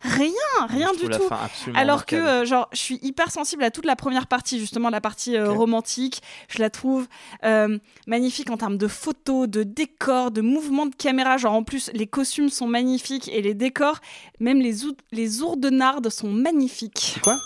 rien, 0.02 0.32
rien 0.68 0.92
je 0.94 1.06
du 1.06 1.10
tout. 1.10 1.30
Alors 1.74 2.06
que, 2.06 2.16
euh, 2.16 2.46
genre, 2.46 2.68
je 2.74 2.78
suis 2.78 3.00
hyper 3.02 3.32
sensible 3.32 3.64
à 3.64 3.72
toute 3.72 3.86
la 3.86 3.96
première 3.96 4.28
partie, 4.28 4.60
justement, 4.60 4.90
la 4.90 5.02
partie 5.02 5.38
euh, 5.38 5.52
romantique. 5.52 6.22
Je 6.50 6.60
la 6.60 6.70
trouve 6.70 7.08
euh, 7.44 7.78
magnifique 8.08 8.50
en 8.50 8.58
termes 8.58 8.78
de 8.78 8.88
photos, 8.88 9.48
de 9.48 9.64
décors, 9.64 10.32
de 10.32 10.42
mouvements 10.42 10.86
de 10.86 10.96
caméra. 10.96 11.38
Genre, 11.38 11.54
en 11.54 11.64
plus, 11.64 11.90
les 11.94 12.08
costumes 12.08 12.50
sont 12.50 12.68
magnifiques 12.68 13.30
et 13.30 13.42
les 13.42 13.54
décors, 13.54 14.00
même 14.40 14.60
les, 14.60 14.76
les 15.12 15.42
ourdenardes 15.42 16.10
sont 16.10 16.32
magnifiques. 16.32 17.18
Quoi? 17.24 17.38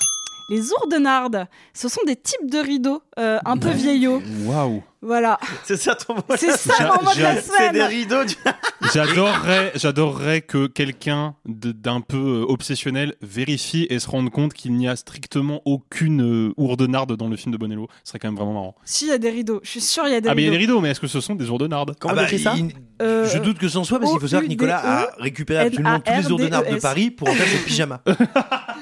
Les 0.50 0.72
ourdenardes, 0.72 1.48
ce 1.74 1.88
sont 1.90 2.02
des 2.08 2.16
types 2.16 2.50
de 2.50 2.58
rideaux 2.58 3.02
euh, 3.20 3.38
un 3.46 3.58
peu 3.58 3.70
vieillots. 3.70 4.22
Waouh. 4.46 4.82
Voilà. 5.02 5.40
C'est 5.64 5.78
ça 5.78 5.96
ton 5.96 6.16
mot. 6.16 6.22
C'est 6.36 6.52
ça 6.58 6.74
mon 6.98 7.06
mot 7.06 7.16
de 7.16 7.22
la 7.22 7.42
semaine. 7.42 7.58
C'est 7.58 7.72
des 7.72 7.84
rideaux. 7.84 8.26
du- 8.26 8.36
J'adorerais, 8.94 9.72
j'adorerais 9.76 10.42
que 10.42 10.68
quelqu'un 10.68 11.36
d'un 11.46 12.02
peu 12.02 12.18
euh, 12.18 12.46
obsessionnel 12.52 13.16
vérifie 13.22 13.88
et 13.90 14.00
se 14.00 14.10
rende 14.10 14.30
compte 14.30 14.54
qu'il 14.54 14.74
n'y 14.74 14.90
a 14.90 14.96
strictement 14.98 15.62
aucune 15.66 16.50
euh, 16.50 16.54
ourdenarde 16.58 17.16
dans 17.16 17.28
le 17.30 17.38
film 17.38 17.54
de 17.54 17.58
Bonello. 17.58 17.88
Ce 18.04 18.10
serait 18.10 18.20
quand 18.20 18.28
même 18.28 18.36
vraiment 18.36 18.54
marrant. 18.54 18.76
Si, 18.84 19.06
il 19.06 19.10
y 19.10 19.12
a 19.14 19.18
des 19.18 19.30
rideaux. 19.30 19.62
Je 19.64 19.70
suis 19.70 19.82
sûre, 19.82 20.04
il 20.08 20.12
y 20.12 20.16
a 20.16 20.22
des 20.22 20.28
ah, 20.30 20.36
mais 20.36 20.42
il 20.42 20.46
y 20.46 20.50
a 20.50 20.52
des 20.52 20.58
rideaux, 20.58 20.82
mais 20.82 20.90
est-ce 20.90 21.00
que 21.00 21.08
ce 21.08 21.22
sont 21.22 21.36
des 21.36 21.50
ourdenardes? 21.50 21.96
Comment 22.00 22.16
Ah 22.18 22.24
bah, 22.24 22.38
ça? 22.38 22.56
il- 22.58 22.74
Euh, 23.02 23.26
Je 23.30 23.38
doute 23.38 23.58
que 23.58 23.70
ce 23.70 23.82
soit 23.84 23.98
parce 24.00 24.12
qu'il 24.12 24.20
faut 24.20 24.28
savoir 24.28 24.44
que 24.44 24.50
Nicolas 24.50 24.82
a 24.84 25.08
récupéré 25.20 25.68
absolument 25.68 26.02
tous 26.02 26.12
les 26.14 26.32
ourdenardes 26.32 26.70
de. 26.70 26.80
Paris 26.82 27.12
pour 27.12 27.30
en 27.30 27.34
faire 27.34 27.48
ses 27.48 27.60
pyjamas. 27.64 28.02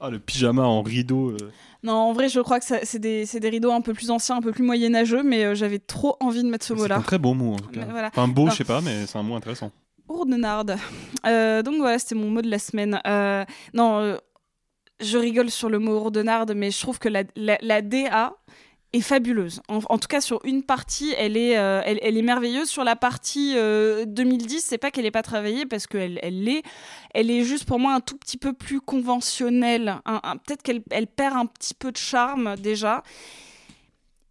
Ah, 0.00 0.10
le 0.10 0.18
pyjama 0.18 0.62
en 0.62 0.82
rideau. 0.82 1.30
euh. 1.30 1.36
Non, 1.82 1.92
en 1.94 2.12
vrai, 2.12 2.28
je 2.28 2.40
crois 2.40 2.60
que 2.60 2.66
c'est 2.66 2.98
des, 2.98 3.24
c'est 3.26 3.40
des 3.40 3.48
rideaux 3.48 3.72
un 3.72 3.80
peu 3.80 3.94
plus 3.94 4.10
anciens, 4.10 4.36
un 4.36 4.40
peu 4.42 4.52
plus 4.52 4.62
moyenâgeux, 4.64 5.22
mais 5.22 5.44
euh, 5.44 5.54
j'avais 5.54 5.78
trop 5.78 6.16
envie 6.20 6.42
de 6.42 6.48
mettre 6.48 6.64
ce 6.66 6.74
C'est 6.74 6.80
mot-là. 6.80 6.96
un 6.96 7.00
très 7.02 7.18
beau 7.18 7.32
mot 7.34 7.54
en 7.54 7.58
tout 7.58 7.70
cas. 7.70 7.80
Mais 7.86 7.90
voilà. 7.92 8.08
Enfin, 8.08 8.28
beau, 8.28 8.44
Non. 8.46 8.50
je 8.50 8.56
sais 8.56 8.64
pas, 8.64 8.80
mais 8.80 9.06
c'est 9.06 9.18
un 9.18 9.22
mot 9.22 9.34
intéressant. 9.36 9.70
Ourdenarde. 10.08 10.76
Euh, 11.26 11.62
donc 11.62 11.76
voilà, 11.78 11.98
c'était 11.98 12.14
mon 12.14 12.30
mot 12.30 12.42
de 12.42 12.50
la 12.50 12.58
semaine. 12.58 13.00
Non, 13.74 14.16
je 15.00 15.18
rigole 15.18 15.50
sur 15.50 15.68
le 15.68 15.78
mot 15.78 15.98
ourdenarde, 15.98 16.52
mais 16.54 16.70
je 16.70 16.80
trouve 16.80 16.98
que 16.98 17.08
la, 17.08 17.24
la, 17.36 17.58
la 17.60 17.82
DA 17.82 18.34
fabuleuse. 19.00 19.60
En, 19.68 19.98
tout 19.98 20.08
cas, 20.08 20.20
sur 20.20 20.40
une 20.44 20.62
partie, 20.62 21.14
elle 21.16 21.36
est, 21.36 21.58
euh, 21.58 21.82
elle, 21.84 22.16
est 22.16 22.22
merveilleuse. 22.22 22.68
Sur 22.68 22.84
la 22.84 22.96
partie 22.96 23.54
euh, 23.56 24.04
2010, 24.06 24.64
c'est 24.64 24.78
pas 24.78 24.90
qu'elle 24.90 25.04
n'est 25.04 25.10
pas 25.10 25.22
travaillée, 25.22 25.66
parce 25.66 25.86
qu'elle 25.86 26.18
elle 26.22 26.44
l'est. 26.44 26.62
Elle 27.14 27.30
est 27.30 27.42
juste 27.42 27.64
pour 27.64 27.78
moi 27.78 27.94
un 27.94 28.00
tout 28.00 28.16
petit 28.16 28.36
peu 28.36 28.52
plus 28.52 28.80
conventionnelle. 28.80 30.00
Peut-être 30.46 30.62
qu'elle 30.62 30.82
elle 30.90 31.06
perd 31.06 31.36
un 31.36 31.46
petit 31.46 31.74
peu 31.74 31.92
de 31.92 31.96
charme 31.96 32.56
déjà. 32.56 33.02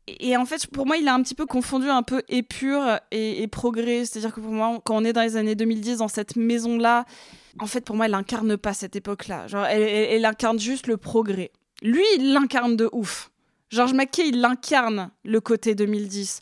Et 0.08 0.38
en 0.38 0.46
fait, 0.46 0.68
pour 0.68 0.86
moi, 0.86 0.98
il 0.98 1.08
a 1.08 1.14
un 1.14 1.24
petit 1.24 1.34
peu 1.36 1.46
confondu 1.46 1.90
un 1.90 2.04
peu 2.04 2.22
épure 2.30 3.00
et, 3.12 3.48
progrès. 3.48 4.06
C'est-à-dire 4.06 4.34
que 4.34 4.40
pour 4.40 4.52
moi, 4.52 4.80
quand 4.86 4.96
on 4.96 5.04
est 5.04 5.14
dans 5.14 5.24
les 5.24 5.36
années 5.36 5.56
2010, 5.56 5.98
dans 5.98 6.08
cette 6.08 6.36
maison-là, 6.36 7.06
en 7.60 7.66
fait, 7.66 7.84
pour 7.84 7.96
moi, 7.96 8.06
elle 8.06 8.14
incarne 8.14 8.58
pas 8.58 8.74
cette 8.74 8.96
époque-là. 8.96 9.48
Genre, 9.48 9.66
elle- 9.66 9.82
elle 9.82 10.26
incarne 10.26 10.60
juste 10.60 10.88
le 10.88 10.98
progrès. 10.98 11.52
Lui, 11.82 12.04
il 12.18 12.34
l'incarne 12.34 12.76
de 12.76 12.90
ouf. 12.92 13.32
George 13.70 13.94
McKay, 13.94 14.30
il 14.30 14.44
incarne 14.46 15.12
le 15.24 15.42
côté 15.42 15.76
2010. 15.76 16.42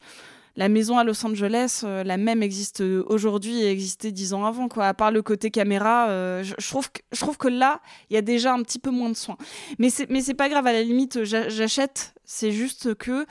La 0.55 0.69
maison 0.69 0.99
à 0.99 1.03
Los 1.03 1.25
Angeles, 1.25 1.81
euh, 1.83 2.03
la 2.03 2.17
même 2.17 2.43
existe 2.43 2.81
euh, 2.81 3.03
aujourd'hui 3.07 3.61
et 3.61 3.71
existait 3.71 4.11
dix 4.11 4.33
ans 4.33 4.45
avant. 4.45 4.67
À 4.67 4.93
part 4.93 5.11
le 5.11 5.23
côté 5.23 5.49
caméra, 5.49 6.09
euh, 6.09 6.43
je, 6.43 6.53
trouve 6.69 7.37
que, 7.37 7.47
là, 7.47 7.81
il 8.09 8.13
y 8.13 8.17
a 8.17 8.21
déjà 8.21 8.53
un 8.53 8.61
petit 8.61 8.77
peu 8.77 8.91
moins 8.91 9.09
de 9.09 9.15
soin. 9.15 9.35
Mais 9.79 9.89
c'est, 9.89 10.33
pas 10.35 10.49
grave, 10.49 10.67
à 10.67 10.73
la 10.73 10.83
limite, 10.83 11.23
j'a- 11.23 11.49
j'achète. 11.49 12.13
C'est 12.23 12.51
juste 12.51 12.93
que 12.93 13.25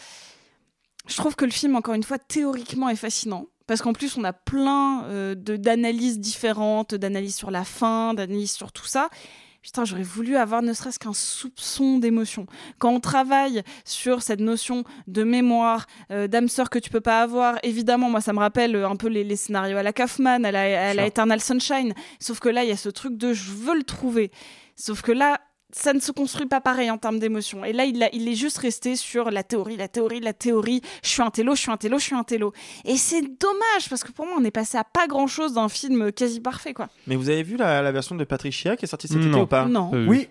je 1.06 1.16
trouve 1.16 1.36
que 1.36 1.44
le 1.44 1.52
film, 1.52 1.76
encore 1.76 1.94
une 1.94 2.02
fois, 2.02 2.18
théoriquement 2.18 2.88
est 2.88 2.96
fascinant. 2.96 3.46
Parce 3.68 3.82
qu'en 3.82 3.92
plus, 3.92 4.16
on 4.16 4.24
a 4.24 4.32
plein 4.32 5.34
de, 5.34 5.56
d'analyses 5.56 6.18
différentes, 6.18 6.96
d'analyses 6.96 7.36
sur 7.36 7.52
la 7.52 7.64
fin, 7.64 8.12
d'analyses 8.12 8.52
sur 8.52 8.72
tout 8.72 8.86
ça. 8.86 9.08
Putain, 9.62 9.84
j'aurais 9.84 10.02
voulu 10.02 10.36
avoir 10.36 10.60
ne 10.60 10.72
serait-ce 10.72 10.98
qu'un 10.98 11.12
soupçon 11.12 11.98
d'émotion. 11.98 12.46
Quand 12.78 12.90
on 12.90 12.98
travaille 12.98 13.62
sur 13.84 14.20
cette 14.22 14.40
notion 14.40 14.82
de 15.06 15.22
mémoire, 15.22 15.86
euh, 16.10 16.26
d'âme 16.26 16.48
sœur 16.48 16.68
que 16.68 16.80
tu 16.80 16.90
peux 16.90 17.00
pas 17.00 17.22
avoir, 17.22 17.58
évidemment, 17.62 18.10
moi, 18.10 18.20
ça 18.20 18.32
me 18.32 18.40
rappelle 18.40 18.74
euh, 18.74 18.88
un 18.88 18.96
peu 18.96 19.06
les, 19.06 19.22
les 19.22 19.36
scénarios 19.36 19.76
à 19.76 19.84
la 19.84 19.92
Kaufman, 19.92 20.44
à 20.44 20.50
la, 20.50 20.90
à 20.90 20.94
la. 20.94 21.06
Eternal 21.06 21.40
Sunshine. 21.40 21.94
Sauf 22.18 22.40
que 22.40 22.48
là, 22.48 22.64
il 22.64 22.70
y 22.70 22.72
a 22.72 22.76
ce 22.76 22.88
truc 22.88 23.16
de 23.16 23.32
je 23.32 23.52
veux 23.52 23.76
le 23.76 23.84
trouver. 23.84 24.30
Sauf 24.74 25.02
que 25.02 25.12
là, 25.12 25.40
ça 25.74 25.92
ne 25.92 26.00
se 26.00 26.12
construit 26.12 26.46
pas 26.46 26.60
pareil 26.60 26.90
en 26.90 26.98
termes 26.98 27.18
d'émotion. 27.18 27.64
Et 27.64 27.72
là, 27.72 27.84
il, 27.84 28.02
a- 28.02 28.10
il 28.14 28.28
est 28.28 28.34
juste 28.34 28.58
resté 28.58 28.94
sur 28.96 29.30
la 29.30 29.42
théorie, 29.42 29.76
la 29.76 29.88
théorie, 29.88 30.20
la 30.20 30.32
théorie. 30.32 30.82
Je 31.02 31.08
suis 31.08 31.22
un 31.22 31.30
télo, 31.30 31.54
je 31.54 31.60
suis 31.62 31.70
un 31.70 31.76
télo, 31.76 31.98
je 31.98 32.04
suis 32.04 32.14
un 32.14 32.24
télo. 32.24 32.52
Et 32.84 32.96
c'est 32.96 33.22
dommage, 33.22 33.88
parce 33.88 34.04
que 34.04 34.12
pour 34.12 34.26
moi, 34.26 34.36
on 34.38 34.44
est 34.44 34.50
passé 34.50 34.76
à 34.78 34.84
pas 34.84 35.06
grand-chose 35.06 35.54
d'un 35.54 35.68
film 35.68 36.12
quasi 36.12 36.40
parfait, 36.40 36.74
quoi. 36.74 36.88
Mais 37.06 37.16
vous 37.16 37.28
avez 37.30 37.42
vu 37.42 37.56
la, 37.56 37.82
la 37.82 37.92
version 37.92 38.14
de 38.14 38.24
Patricia 38.24 38.76
qui 38.76 38.84
est 38.84 38.88
sortie 38.88 39.08
cet 39.08 39.16
été 39.18 39.28
Non. 39.28 39.42
ou 39.42 39.46
pas? 39.46 39.64
Non. 39.66 39.90
Euh, 39.94 40.06
Oui. 40.06 40.28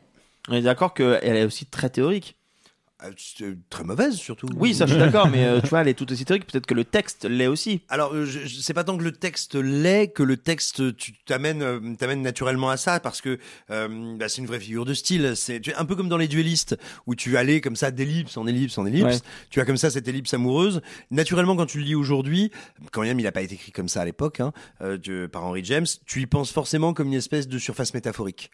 On 0.49 0.53
est 0.53 0.61
d'accord 0.61 0.93
qu'elle 0.93 1.35
est 1.35 1.45
aussi 1.45 1.65
très 1.65 1.89
théorique. 1.89 2.35
Euh, 3.03 3.11
c'est 3.17 3.57
Très 3.69 3.83
mauvaise 3.83 4.15
surtout. 4.15 4.47
Oui, 4.57 4.73
ça 4.75 4.85
je 4.85 4.91
suis 4.91 4.99
d'accord, 4.99 5.27
mais 5.29 5.45
euh, 5.45 5.59
tu 5.61 5.67
vois, 5.69 5.81
elle 5.81 5.87
est 5.87 5.93
tout 5.93 6.11
aussi 6.11 6.23
théorique. 6.25 6.45
Peut-être 6.45 6.65
que 6.65 6.73
le 6.73 6.83
texte 6.85 7.25
l'est 7.25 7.47
aussi. 7.47 7.81
Alors, 7.89 8.13
euh, 8.13 8.25
je, 8.25 8.41
je- 8.45 8.59
c'est 8.61 8.73
pas 8.73 8.83
tant 8.83 8.97
que 8.97 9.03
le 9.03 9.11
texte 9.11 9.55
l'est 9.55 10.09
que 10.09 10.23
le 10.23 10.37
texte 10.37 10.95
tu 10.97 11.13
t'amènes 11.25 11.61
euh, 11.63 11.79
t'amènes 11.97 12.21
naturellement 12.21 12.69
à 12.69 12.77
ça 12.77 12.99
parce 12.99 13.21
que 13.21 13.39
euh, 13.71 14.15
bah, 14.17 14.29
c'est 14.29 14.41
une 14.41 14.47
vraie 14.47 14.59
figure 14.59 14.85
de 14.85 14.93
style. 14.93 15.33
C'est 15.35 15.73
un 15.75 15.85
peu 15.85 15.95
comme 15.95 16.09
dans 16.09 16.17
les 16.17 16.27
duellistes 16.27 16.77
où 17.07 17.15
tu 17.15 17.37
allais 17.37 17.59
comme 17.61 17.75
ça 17.75 17.91
d'ellipse 17.91 18.37
en 18.37 18.45
ellipse 18.47 18.77
en 18.77 18.85
ellipse. 18.85 19.03
Ouais. 19.05 19.19
Tu 19.49 19.59
as 19.61 19.65
comme 19.65 19.77
ça 19.77 19.89
cette 19.89 20.07
ellipse 20.07 20.33
amoureuse. 20.33 20.81
Naturellement, 21.09 21.55
quand 21.55 21.65
tu 21.65 21.79
le 21.79 21.85
lis 21.85 21.95
aujourd'hui, 21.95 22.51
quand 22.91 23.01
même 23.01 23.19
il 23.19 23.25
a 23.27 23.31
pas 23.31 23.41
été 23.41 23.55
écrit 23.55 23.71
comme 23.71 23.87
ça 23.87 24.01
à 24.01 24.05
l'époque, 24.05 24.39
hein, 24.39 24.51
euh, 24.81 24.97
de- 24.97 25.25
par 25.27 25.43
Henry 25.43 25.63
James, 25.63 25.87
tu 26.05 26.21
y 26.21 26.27
penses 26.27 26.51
forcément 26.51 26.93
comme 26.93 27.07
une 27.07 27.13
espèce 27.15 27.47
de 27.47 27.57
surface 27.57 27.93
métaphorique. 27.93 28.51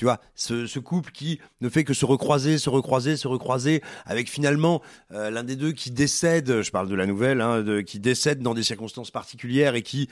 Tu 0.00 0.06
vois, 0.06 0.18
ce, 0.34 0.78
couple 0.78 1.12
qui 1.12 1.40
ne 1.60 1.68
fait 1.68 1.84
que 1.84 1.92
se 1.92 2.06
recroiser, 2.06 2.56
se 2.56 2.70
recroiser, 2.70 3.18
se 3.18 3.28
recroiser, 3.28 3.82
avec 4.06 4.30
finalement 4.30 4.80
euh, 5.12 5.28
l'un 5.28 5.44
des 5.44 5.56
deux 5.56 5.72
qui 5.72 5.90
décède, 5.90 6.62
je 6.62 6.70
parle 6.70 6.88
de 6.88 6.94
la 6.94 7.04
nouvelle, 7.04 7.42
hein, 7.42 7.60
de, 7.60 7.82
qui 7.82 8.00
décède 8.00 8.40
dans 8.40 8.54
des 8.54 8.62
circonstances 8.62 9.10
particulières 9.10 9.74
et 9.74 9.82
qui 9.82 10.08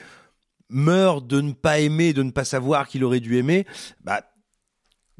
meurt 0.69 1.27
de 1.27 1.41
ne 1.41 1.53
pas 1.53 1.79
aimer, 1.79 2.13
de 2.13 2.23
ne 2.23 2.31
pas 2.31 2.45
savoir 2.45 2.87
qu'il 2.87 3.03
aurait 3.03 3.21
dû 3.21 3.39
aimer, 3.39 3.65
bah, 4.05 4.25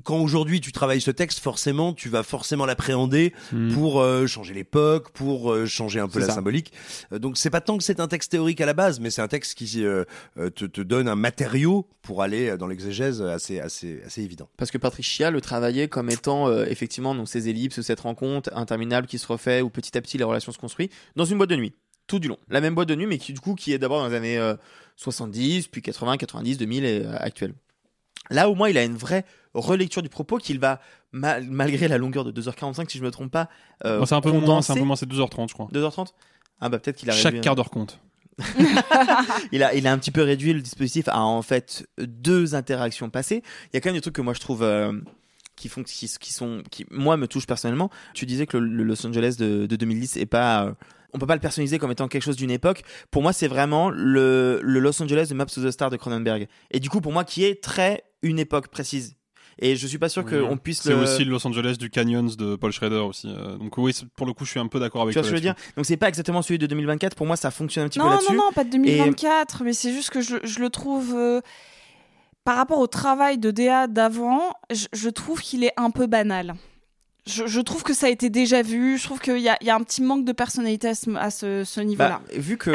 quand 0.05 0.19
aujourd'hui 0.19 0.61
tu 0.61 0.73
travailles 0.73 1.01
ce 1.01 1.11
texte, 1.11 1.39
forcément, 1.41 1.93
tu 1.93 2.09
vas 2.09 2.23
forcément 2.23 2.67
l'appréhender 2.67 3.33
Hmm. 3.53 3.73
pour 3.73 4.01
euh, 4.01 4.27
changer 4.27 4.55
l'époque, 4.55 5.11
pour 5.11 5.53
euh, 5.53 5.67
changer 5.67 6.01
un 6.01 6.09
peu 6.09 6.19
la 6.21 6.27
ça. 6.27 6.35
symbolique. 6.35 6.73
Euh, 7.13 7.19
donc 7.19 7.37
c'est 7.37 7.51
pas 7.51 7.61
tant 7.61 7.79
que 7.79 7.85
c'est 7.85 8.01
un 8.01 8.09
texte 8.09 8.31
théorique 8.33 8.61
à 8.61 8.67
la 8.67 8.75
base, 8.75 9.01
mais 9.01 9.11
c'est 9.11 9.23
un 9.23 9.29
texte 9.29 9.57
qui 9.57 9.85
euh, 9.85 10.05
te, 10.37 10.65
te 10.65 10.81
donne 10.81 11.09
un 11.09 11.15
matériau 11.17 11.89
pour 12.03 12.23
aller 12.23 12.57
dans 12.57 12.67
l'exégèse 12.67 13.23
assez, 13.23 13.61
assez, 13.61 14.03
assez 14.05 14.23
évident. 14.23 14.49
Parce 14.57 14.71
que 14.71 14.79
Patricia 14.79 15.31
le 15.31 15.41
travaillait 15.41 15.89
comme 15.89 16.11
étant 16.11 16.49
euh, 16.49 16.65
effectivement 16.67 17.15
donc 17.15 17.29
ces 17.29 17.49
ellipses, 17.49 17.81
cette 17.81 18.01
rencontre 18.01 18.51
interminable 18.55 19.07
qui 19.07 19.19
se 19.19 19.27
refait 19.27 19.61
où 19.63 19.71
petit 19.71 19.97
à 19.97 20.01
petit 20.01 20.19
les 20.19 20.25
relations 20.25 20.53
se 20.53 20.59
construisent 20.59 20.91
dans 21.17 21.25
une 21.25 21.39
boîte 21.39 21.51
de 21.51 21.57
nuit 21.57 21.75
tout 22.07 22.19
du 22.19 22.29
long. 22.29 22.39
La 22.49 22.61
même 22.61 22.75
boîte 22.75 22.89
de 22.89 22.95
nuit 22.95 23.07
mais 23.07 23.19
qui 23.19 23.33
du 23.33 23.41
coup 23.41 23.55
qui 23.55 23.73
est 23.73 23.79
d'abord 23.79 24.01
dans 24.03 24.09
les 24.09 24.15
années 24.15 24.39
euh, 24.39 24.55
70 24.97 25.69
puis 25.69 25.83
80, 25.83 26.17
90, 26.17 26.59
2000 26.59 26.85
et 26.85 27.03
euh, 27.05 27.13
actuelle. 27.19 27.55
Là 28.31 28.49
au 28.49 28.55
moins 28.55 28.69
il 28.69 28.79
a 28.79 28.85
une 28.85 28.97
vraie 28.97 29.25
relecture 29.61 30.03
du 30.03 30.09
propos 30.09 30.39
qu'il 30.39 30.59
va 30.59 30.81
mal- 31.13 31.47
malgré 31.49 31.89
la 31.89 31.99
longueur 31.99 32.25
de 32.25 32.33
2h45 32.41 32.89
si 32.91 32.99
je 32.99 33.03
me 33.05 33.11
trompe 33.11 33.31
pas 33.31 33.49
euh, 33.85 34.05
c'est 34.07 34.15
un 34.15 34.21
peu 34.21 34.31
moins, 34.33 34.63
c'est 34.63 34.73
un 34.73 34.77
peu 34.77 34.83
moins, 34.83 34.97
c'est 34.97 35.09
2h30, 35.09 35.49
je 35.49 35.55
crois. 35.55 35.69
2h30 35.73 36.09
Ah 36.61 36.69
bah 36.69 36.79
peut-être 36.79 36.97
qu'il 36.97 37.11
a 37.11 37.13
Chaque 37.13 37.35
réduit- 37.35 37.41
quart 37.43 37.55
d'heure 37.57 37.71
compte. 37.71 38.01
il, 39.53 39.63
a, 39.63 39.75
il 39.75 39.87
a 39.87 39.93
un 39.93 39.99
petit 39.99 40.11
peu 40.11 40.23
réduit 40.23 40.53
le 40.53 40.61
dispositif 40.61 41.09
à 41.09 41.21
en 41.21 41.43
fait 41.43 41.87
deux 41.99 42.55
interactions 42.55 43.11
passées. 43.11 43.43
Il 43.67 43.71
y 43.75 43.77
a 43.77 43.81
quand 43.81 43.89
même 43.89 43.97
des 43.97 44.01
trucs 44.01 44.15
que 44.15 44.23
moi 44.23 44.35
je 44.35 44.41
trouve 44.41 44.63
euh, 44.63 44.93
qui 45.57 45.69
font 45.69 45.83
qui, 45.83 46.09
qui 46.21 46.33
sont 46.33 46.63
qui 46.71 46.87
moi 46.91 47.17
me 47.17 47.27
touchent 47.27 47.47
personnellement. 47.47 47.91
Tu 48.15 48.27
disais 48.27 48.47
que 48.47 48.57
le, 48.57 48.67
le 48.69 48.85
Los 48.85 49.05
Angeles 49.07 49.37
de, 49.39 49.67
de 49.67 49.77
2010 49.77 50.17
est 50.19 50.27
pas 50.27 50.67
euh, 50.67 50.73
on 51.15 51.19
peut 51.19 51.27
pas 51.27 51.35
le 51.35 51.41
personnaliser 51.41 51.79
comme 51.79 51.91
étant 51.91 52.07
quelque 52.07 52.23
chose 52.23 52.37
d'une 52.37 52.51
époque. 52.51 52.83
Pour 53.11 53.23
moi, 53.23 53.33
c'est 53.33 53.49
vraiment 53.49 53.89
le, 53.91 54.61
le 54.63 54.79
Los 54.79 55.03
Angeles 55.03 55.29
de 55.31 55.35
Maps 55.35 55.45
of 55.45 55.65
the 55.65 55.71
Star 55.71 55.89
de 55.91 55.97
Cronenberg. 55.97 56.49
Et 56.71 56.81
du 56.81 56.91
coup, 56.91 57.01
pour 57.01 57.13
moi, 57.13 57.25
qui 57.25 57.45
est 57.45 57.63
très 57.63 58.05
une 58.23 58.39
époque 58.39 58.69
précise. 58.69 59.17
Et 59.61 59.75
je 59.77 59.87
suis 59.89 59.99
pas 59.99 60.09
sûr 60.09 60.25
qu'on 60.25 60.57
puisse 60.57 60.83
C'est 60.83 60.91
le... 60.91 60.97
aussi 61.03 61.25
le 61.25 61.33
Los 61.33 61.45
Angeles 61.47 61.77
du 61.79 61.91
Canyons 61.91 62.23
de 62.39 62.55
Paul 62.57 62.71
Schrader 62.73 62.97
aussi. 62.99 63.27
euh, 63.29 63.57
Donc 63.57 63.77
oui, 63.79 63.93
pour 64.17 64.27
le 64.27 64.33
coup, 64.33 64.45
je 64.45 64.51
suis 64.51 64.61
un 64.61 64.69
peu 64.69 64.79
d'accord 64.79 65.03
avec 65.03 65.13
Tu 65.15 65.19
vois 65.19 65.25
ce 65.25 65.31
que 65.31 65.37
je 65.37 65.43
veux 65.43 65.43
dire? 65.43 65.55
Donc 65.77 65.85
c'est 65.85 65.97
pas 65.97 66.09
exactement 66.09 66.43
celui 66.43 66.59
de 66.59 66.67
2024. 66.67 67.17
Pour 67.17 67.27
moi, 67.27 67.37
ça 67.37 67.51
fonctionne 67.51 67.85
un 67.87 67.89
petit 67.89 67.99
peu 67.99 68.05
Non, 68.05 68.11
là-dessus. 68.13 68.33
non, 68.33 68.45
non, 68.47 68.53
pas 68.53 68.63
de 68.65 68.69
Et- 68.69 68.79
2024, 68.79 69.65
mais 69.65 69.73
c'est 69.73 69.93
juste 69.93 70.11
que 70.11 70.21
je, 70.21 70.37
je 70.45 70.61
le 70.61 70.71
trouve. 70.71 71.13
euh, 71.17 71.41
par 72.45 72.57
rapport 72.57 72.79
au 72.79 72.87
travail 72.87 73.37
de 73.37 73.51
DA 73.51 73.89
d'avant, 73.89 74.41
je, 74.71 74.87
je 74.93 75.09
trouve 75.11 75.41
qu'il 75.43 75.65
est 75.65 75.73
un 75.77 75.91
peu 75.91 76.07
banal. 76.07 76.55
Je, 77.27 77.47
je 77.47 77.61
trouve 77.61 77.83
que 77.83 77.93
ça 77.93 78.07
a 78.07 78.09
été 78.11 78.31
déjà 78.31 78.63
vu. 78.63 78.97
Je 78.97 79.03
trouve 79.05 79.21
qu'il 79.21 79.39
y 79.41 79.51
a, 79.51 79.59
il 79.61 79.67
y 79.67 79.71
a 79.71 79.75
un 79.75 79.83
petit 79.83 80.01
manque 80.03 80.25
de 80.25 80.33
personnalité 80.33 80.89
à 80.89 80.95
ce, 80.95 81.11
à 81.17 81.31
ce- 81.31 81.65
ce 81.65 81.81
niveau-là. 81.83 82.23
Bah, 82.27 82.39
vu 82.39 82.57
que 82.57 82.71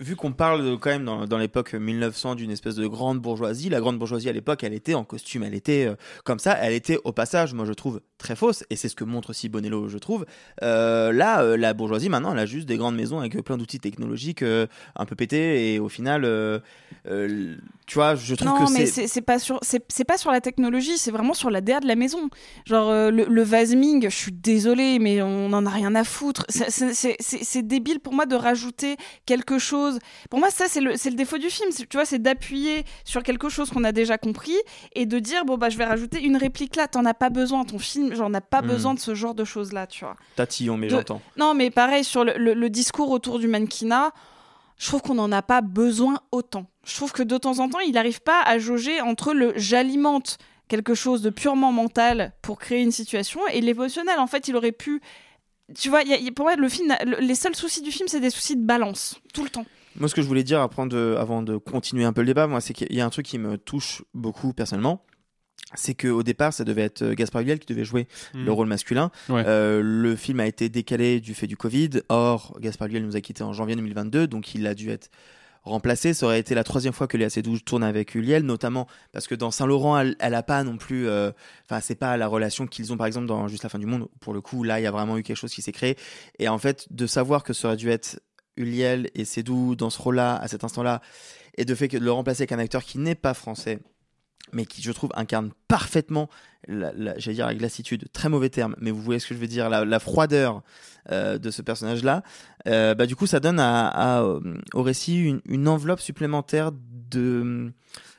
vu 0.00 0.16
qu'on 0.16 0.32
parle 0.32 0.78
quand 0.78 0.90
même 0.90 1.04
dans, 1.04 1.26
dans 1.26 1.38
l'époque 1.38 1.74
1900 1.74 2.34
d'une 2.34 2.50
espèce 2.50 2.74
de 2.74 2.86
grande 2.86 3.20
bourgeoisie, 3.20 3.68
la 3.68 3.80
grande 3.80 3.98
bourgeoisie 3.98 4.28
à 4.28 4.32
l'époque, 4.32 4.64
elle 4.64 4.72
était 4.72 4.94
en 4.94 5.04
costume, 5.04 5.42
elle 5.42 5.54
était 5.54 5.86
euh, 5.86 5.94
comme 6.24 6.38
ça, 6.38 6.56
elle 6.60 6.72
était 6.72 6.98
au 7.04 7.12
passage, 7.12 7.52
moi 7.54 7.66
je 7.66 7.72
trouve 7.72 8.00
très 8.20 8.36
fausse, 8.36 8.64
et 8.70 8.76
c'est 8.76 8.88
ce 8.88 8.94
que 8.94 9.04
montre 9.04 9.30
aussi 9.30 9.48
Bonello, 9.48 9.88
je 9.88 9.98
trouve. 9.98 10.26
Euh, 10.62 11.12
là, 11.12 11.42
euh, 11.42 11.56
la 11.56 11.74
bourgeoisie 11.74 12.08
maintenant, 12.08 12.32
elle 12.32 12.38
a 12.38 12.46
juste 12.46 12.66
des 12.68 12.76
grandes 12.76 12.96
maisons 12.96 13.18
avec 13.18 13.36
plein 13.42 13.56
d'outils 13.58 13.80
technologiques 13.80 14.42
euh, 14.42 14.66
un 14.96 15.04
peu 15.06 15.16
pétés, 15.16 15.74
et 15.74 15.78
au 15.78 15.88
final, 15.88 16.22
tu 17.04 17.94
vois, 17.94 18.14
je 18.14 18.34
trouve 18.34 18.48
non, 18.48 18.66
que 18.66 18.72
mais 18.72 18.86
c'est 18.86 19.02
c'est 19.02 19.08
c'est 19.08 19.22
pas 19.22 19.38
sur 19.38 19.60
pas 20.06 20.18
sur 20.18 20.30
la 20.30 20.40
technologie, 20.40 20.98
c'est 20.98 21.10
vraiment 21.10 21.34
sur 21.34 21.50
la 21.50 21.60
DA 21.60 21.80
de 21.80 21.86
la 21.86 21.96
maison. 21.96 22.30
Genre 22.66 23.10
le, 23.10 23.24
le 23.24 23.42
vasming, 23.42 24.04
je 24.08 24.14
suis 24.14 24.32
désolée, 24.32 24.98
mais 24.98 25.22
on 25.22 25.52
en 25.52 25.66
a 25.66 25.70
rien 25.70 25.94
à 25.94 26.04
foutre. 26.04 26.44
C'est- 26.48 27.62
débile 27.70 28.00
pour 28.00 28.12
moi 28.12 28.26
de 28.26 28.36
rajouter 28.36 28.96
quelque 29.26 29.58
chose. 29.58 29.98
Pour 30.28 30.38
moi, 30.38 30.50
ça, 30.50 30.66
c'est 30.68 30.80
le, 30.80 30.92
le 30.92 31.14
défaut 31.14 31.38
du 31.38 31.48
film. 31.48 31.70
Tu 31.72 31.86
vois, 31.96 32.04
c'est 32.04 32.18
d'appuyer 32.18 32.84
sur 33.04 33.22
quelque 33.22 33.48
chose 33.48 33.70
qu'on 33.70 33.84
a 33.84 33.92
déjà 33.92 34.18
compris 34.18 34.56
et 34.94 35.06
de 35.06 35.18
dire, 35.18 35.44
bon, 35.44 35.56
bah, 35.56 35.68
je 35.70 35.78
vais 35.78 35.84
rajouter 35.84 36.22
une 36.22 36.36
réplique 36.36 36.76
là. 36.76 36.88
T'en 36.88 37.04
as 37.04 37.14
pas 37.14 37.30
besoin, 37.30 37.64
ton 37.64 37.78
film, 37.78 38.09
genre, 38.14 38.30
n'a 38.30 38.40
pas 38.40 38.62
Mm. 38.62 38.66
besoin 38.66 38.94
de 38.94 39.00
ce 39.00 39.14
genre 39.14 39.34
de 39.34 39.44
choses-là, 39.44 39.86
tu 39.86 40.04
vois. 40.04 40.16
Tatillon, 40.36 40.76
mais 40.76 40.86
De- 40.88 40.92
j'entends. 40.92 41.20
Non, 41.36 41.54
mais 41.54 41.70
pareil, 41.70 42.04
sur 42.04 42.24
le, 42.24 42.34
le- 42.36 42.54
le 42.54 42.70
discours 42.70 43.10
autour 43.10 43.38
du 43.38 43.48
mannequinat, 43.48 44.10
je 44.78 44.86
trouve 44.86 45.02
qu'on 45.02 45.14
n'en 45.14 45.30
a 45.32 45.42
pas 45.42 45.60
besoin 45.60 46.20
autant. 46.32 46.66
Je 46.84 46.94
trouve 46.96 47.12
que 47.12 47.22
de 47.22 47.36
temps 47.36 47.58
en 47.58 47.68
temps, 47.68 47.80
il 47.80 47.92
n'arrive 47.92 48.22
pas 48.22 48.42
à 48.42 48.58
jauger 48.58 49.00
entre 49.00 49.34
le 49.34 49.52
j'alimente 49.56 50.38
quelque 50.68 50.94
chose 50.94 51.20
de 51.22 51.30
purement 51.30 51.72
mental 51.72 52.32
pour 52.42 52.58
créer 52.58 52.80
une 52.82 52.92
situation 52.92 53.40
et 53.52 53.60
l'émotionnel. 53.60 54.18
En 54.18 54.26
fait, 54.26 54.48
il 54.48 54.56
aurait 54.56 54.72
pu. 54.72 55.00
Tu 55.78 55.88
vois, 55.88 56.02
y 56.02 56.12
a- 56.12 56.16
il 56.16 56.24
y 56.24 56.28
a- 56.28 56.32
pour 56.32 56.46
moi, 56.46 56.56
le 56.56 56.68
film, 56.68 56.94
le- 57.04 57.20
les 57.20 57.34
seuls 57.34 57.54
soucis 57.54 57.82
du 57.82 57.90
film, 57.92 58.08
c'est 58.08 58.20
des 58.20 58.30
soucis 58.30 58.56
de 58.56 58.64
balance, 58.64 59.20
tout 59.34 59.42
le 59.44 59.50
temps. 59.50 59.66
Moi, 59.96 60.08
ce 60.08 60.14
que 60.14 60.22
je 60.22 60.26
voulais 60.28 60.44
dire 60.44 60.60
avant 60.60 60.86
de, 60.86 61.16
avant 61.18 61.42
de 61.42 61.56
continuer 61.56 62.04
un 62.04 62.12
peu 62.12 62.20
le 62.22 62.28
débat, 62.28 62.46
moi, 62.46 62.60
c'est 62.60 62.72
qu'il 62.72 62.92
y 62.94 63.00
a 63.00 63.04
un 63.06 63.10
truc 63.10 63.26
qui 63.26 63.38
me 63.38 63.58
touche 63.58 64.02
beaucoup 64.14 64.52
personnellement. 64.52 65.02
C'est 65.74 65.94
qu'au 65.94 66.22
départ, 66.22 66.52
ça 66.52 66.64
devait 66.64 66.82
être 66.82 67.02
euh, 67.02 67.14
Gaspard 67.14 67.42
Ulliel 67.42 67.58
qui 67.60 67.66
devait 67.72 67.84
jouer 67.84 68.08
Mhm. 68.34 68.44
le 68.44 68.52
rôle 68.52 68.66
masculin. 68.66 69.10
Ouais. 69.28 69.44
Euh, 69.46 69.80
le 69.84 70.16
film 70.16 70.40
a 70.40 70.46
été 70.46 70.68
décalé 70.68 71.20
du 71.20 71.34
fait 71.34 71.46
du 71.46 71.56
Covid. 71.56 71.90
Or, 72.08 72.56
Gaspard 72.60 72.88
Ulliel 72.88 73.04
nous 73.04 73.16
a 73.16 73.20
quittés 73.20 73.42
en 73.44 73.52
janvier 73.52 73.76
2022, 73.76 74.26
donc 74.26 74.54
il 74.54 74.66
a 74.66 74.74
dû 74.74 74.90
être 74.90 75.08
remplacé. 75.62 76.14
Ça 76.14 76.26
aurait 76.26 76.40
été 76.40 76.54
la 76.54 76.64
troisième 76.64 76.92
fois 76.94 77.06
que 77.06 77.16
Léa 77.16 77.28
Seydoux 77.30 77.58
tourne 77.60 77.84
avec 77.84 78.14
Ulliel, 78.14 78.42
notamment 78.44 78.86
parce 79.12 79.26
que 79.26 79.34
dans 79.34 79.50
Saint-Laurent, 79.50 79.98
elle, 79.98 80.16
elle 80.18 80.34
a 80.34 80.42
pas 80.42 80.64
non 80.64 80.76
plus. 80.76 81.06
euh, 81.06 81.30
Enfin, 81.68 81.80
c'est 81.80 81.94
pas 81.94 82.16
la 82.16 82.26
relation 82.26 82.66
qu'ils 82.66 82.92
ont 82.92 82.96
par 82.96 83.06
exemple 83.06 83.26
dans 83.26 83.46
Juste 83.46 83.62
la 83.62 83.68
fin 83.68 83.78
du 83.78 83.86
monde. 83.86 84.08
Pour 84.20 84.32
le 84.32 84.40
coup, 84.40 84.62
là, 84.64 84.80
il 84.80 84.84
y 84.84 84.86
a 84.86 84.90
vraiment 84.90 85.18
eu 85.18 85.22
quelque 85.22 85.36
chose 85.36 85.52
qui 85.54 85.62
s'est 85.62 85.72
créé. 85.72 85.96
Et 86.38 86.48
en 86.48 86.58
fait, 86.58 86.86
de 86.90 87.06
savoir 87.06 87.42
que 87.44 87.52
ça 87.52 87.68
aurait 87.68 87.76
dû 87.76 87.90
être 87.90 88.20
Ulliel 88.56 89.10
et 89.14 89.24
Seydoux 89.24 89.76
dans 89.76 89.90
ce 89.90 90.00
rôle-là, 90.00 90.36
à 90.36 90.48
cet 90.48 90.64
instant-là, 90.64 91.00
et 91.58 91.64
de 91.64 91.74
fait 91.74 91.88
que 91.88 91.96
de 91.98 92.04
le 92.04 92.12
remplacer 92.12 92.42
avec 92.42 92.52
un 92.52 92.58
acteur 92.58 92.82
qui 92.82 92.98
n'est 92.98 93.14
pas 93.14 93.34
français, 93.34 93.78
mais 94.52 94.66
qui, 94.66 94.82
je 94.82 94.92
trouve, 94.92 95.10
incarne 95.14 95.50
parfaitement, 95.68 96.28
la, 96.68 96.92
la- 96.92 97.18
j'allais 97.18 97.36
dire 97.36 97.46
avec 97.46 97.60
lassitude, 97.60 98.06
très 98.12 98.28
mauvais 98.28 98.50
terme, 98.50 98.74
mais 98.80 98.90
vous 98.90 99.00
voyez 99.00 99.20
ce 99.20 99.26
que 99.28 99.34
je 99.34 99.38
veux 99.40 99.46
dire, 99.46 99.68
la, 99.70 99.84
la 99.84 99.98
froideur 100.00 100.62
euh, 101.10 101.38
de 101.38 101.50
ce 101.50 101.62
personnage-là, 101.62 102.22
euh, 102.66 102.94
bah, 102.94 103.06
du 103.06 103.16
coup, 103.16 103.26
ça 103.26 103.40
donne 103.40 103.60
à, 103.60 103.88
à, 103.88 104.22
euh, 104.22 104.40
au 104.74 104.82
récit 104.82 105.18
une, 105.20 105.40
une 105.46 105.68
enveloppe 105.68 106.00
supplémentaire 106.00 106.70
de... 106.72 107.72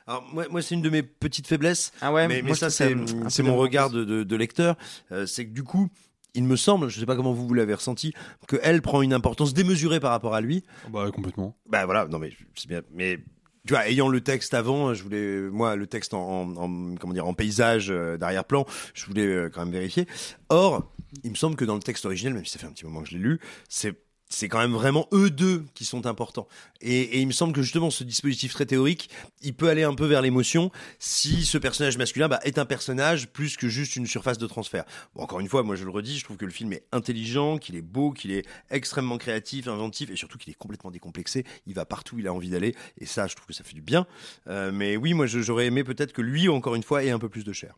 Alors, 0.06 0.24
moi, 0.32 0.46
moi 0.50 0.60
c'est 0.62 0.74
une 0.74 0.82
de 0.82 0.90
mes 0.90 1.02
petites 1.02 1.46
faiblesses. 1.46 1.92
Ah 2.00 2.12
ouais, 2.12 2.26
mais, 2.26 2.42
moi, 2.42 2.50
mais 2.50 2.54
je 2.54 2.58
ça, 2.58 2.70
c'est 2.70 3.42
mon 3.42 3.56
regard 3.56 3.90
de, 3.90 4.04
de- 4.04 4.24
de 4.24 4.36
lecteur. 4.36 4.76
Euh, 5.12 5.26
c'est 5.26 5.46
que 5.46 5.52
du 5.52 5.62
coup, 5.62 5.88
il 6.34 6.42
me 6.44 6.56
semble, 6.56 6.88
je 6.88 6.98
sais 6.98 7.06
pas 7.06 7.14
comment 7.14 7.32
vous, 7.32 7.46
vous 7.46 7.54
l'avez 7.54 7.74
ressenti, 7.74 8.12
que 8.48 8.56
elle 8.62 8.82
prend 8.82 9.02
une 9.02 9.12
importance 9.12 9.54
démesurée 9.54 10.00
par 10.00 10.10
rapport 10.10 10.34
à 10.34 10.40
lui. 10.40 10.64
Bah, 10.90 11.08
complètement. 11.14 11.54
Bah 11.68 11.84
voilà, 11.84 12.06
non 12.06 12.18
mais 12.18 12.32
c'est 12.56 12.68
bien. 12.68 12.82
Mais 12.92 13.20
tu 13.66 13.74
vois, 13.74 13.86
ayant 13.88 14.08
le 14.08 14.20
texte 14.20 14.54
avant, 14.54 14.92
je 14.94 15.02
voulais, 15.02 15.40
moi, 15.50 15.76
le 15.76 15.86
texte 15.86 16.14
en, 16.14 16.20
en- 16.42 16.56
en- 16.56 16.94
comment 16.96 17.12
dire, 17.14 17.26
en 17.26 17.34
paysage 17.34 17.90
euh, 17.90 18.16
d'arrière-plan, 18.16 18.66
je 18.94 19.06
voulais 19.06 19.26
euh, 19.26 19.50
quand 19.50 19.60
même 19.64 19.72
vérifier. 19.72 20.06
Or, 20.48 20.92
il 21.22 21.30
me 21.30 21.36
semble 21.36 21.56
que 21.56 21.64
dans 21.64 21.74
le 21.76 21.82
texte 21.82 22.04
original, 22.06 22.34
même 22.34 22.44
si 22.44 22.52
ça 22.52 22.58
fait 22.58 22.66
un 22.66 22.72
petit 22.72 22.84
moment 22.86 23.02
que 23.02 23.08
je 23.08 23.16
l'ai 23.16 23.22
lu, 23.22 23.40
c'est 23.68 23.94
c'est 24.32 24.48
quand 24.48 24.58
même 24.58 24.72
vraiment 24.72 25.08
eux 25.12 25.30
deux 25.30 25.64
qui 25.74 25.84
sont 25.84 26.06
importants. 26.06 26.48
Et, 26.80 27.20
il 27.20 27.26
me 27.26 27.32
semble 27.32 27.52
que 27.52 27.62
justement 27.62 27.90
ce 27.90 28.02
dispositif 28.02 28.52
très 28.52 28.66
théorique, 28.66 29.10
il 29.42 29.54
peut 29.54 29.68
aller 29.68 29.82
un 29.82 29.94
peu 29.94 30.06
vers 30.06 30.22
l'émotion 30.22 30.70
si 30.98 31.44
ce 31.44 31.58
personnage 31.58 31.98
masculin 31.98 32.28
bah, 32.28 32.40
est 32.44 32.58
un 32.58 32.64
personnage 32.64 33.28
plus 33.28 33.56
que 33.56 33.68
juste 33.68 33.96
une 33.96 34.06
surface 34.06 34.38
de 34.38 34.46
transfert. 34.46 34.84
Bon, 35.14 35.22
encore 35.22 35.40
une 35.40 35.48
fois, 35.48 35.62
moi 35.62 35.76
je 35.76 35.84
le 35.84 35.90
redis, 35.90 36.18
je 36.18 36.24
trouve 36.24 36.38
que 36.38 36.46
le 36.46 36.50
film 36.50 36.72
est 36.72 36.84
intelligent, 36.92 37.58
qu'il 37.58 37.76
est 37.76 37.82
beau, 37.82 38.12
qu'il 38.12 38.32
est 38.32 38.46
extrêmement 38.70 39.18
créatif, 39.18 39.68
inventif 39.68 40.10
et 40.10 40.16
surtout 40.16 40.38
qu'il 40.38 40.50
est 40.50 40.56
complètement 40.56 40.90
décomplexé. 40.90 41.44
Il 41.66 41.74
va 41.74 41.84
partout, 41.84 42.18
il 42.18 42.26
a 42.26 42.32
envie 42.32 42.50
d'aller 42.50 42.74
et 42.98 43.06
ça, 43.06 43.26
je 43.26 43.36
trouve 43.36 43.46
que 43.46 43.54
ça 43.54 43.64
fait 43.64 43.74
du 43.74 43.82
bien. 43.82 44.06
Euh, 44.48 44.72
mais 44.72 44.96
oui, 44.96 45.12
moi 45.12 45.26
j'aurais 45.26 45.66
aimé 45.66 45.84
peut-être 45.84 46.12
que 46.12 46.22
lui, 46.22 46.48
encore 46.48 46.74
une 46.74 46.82
fois, 46.82 47.04
ait 47.04 47.10
un 47.10 47.18
peu 47.18 47.28
plus 47.28 47.44
de 47.44 47.52
chair. 47.52 47.74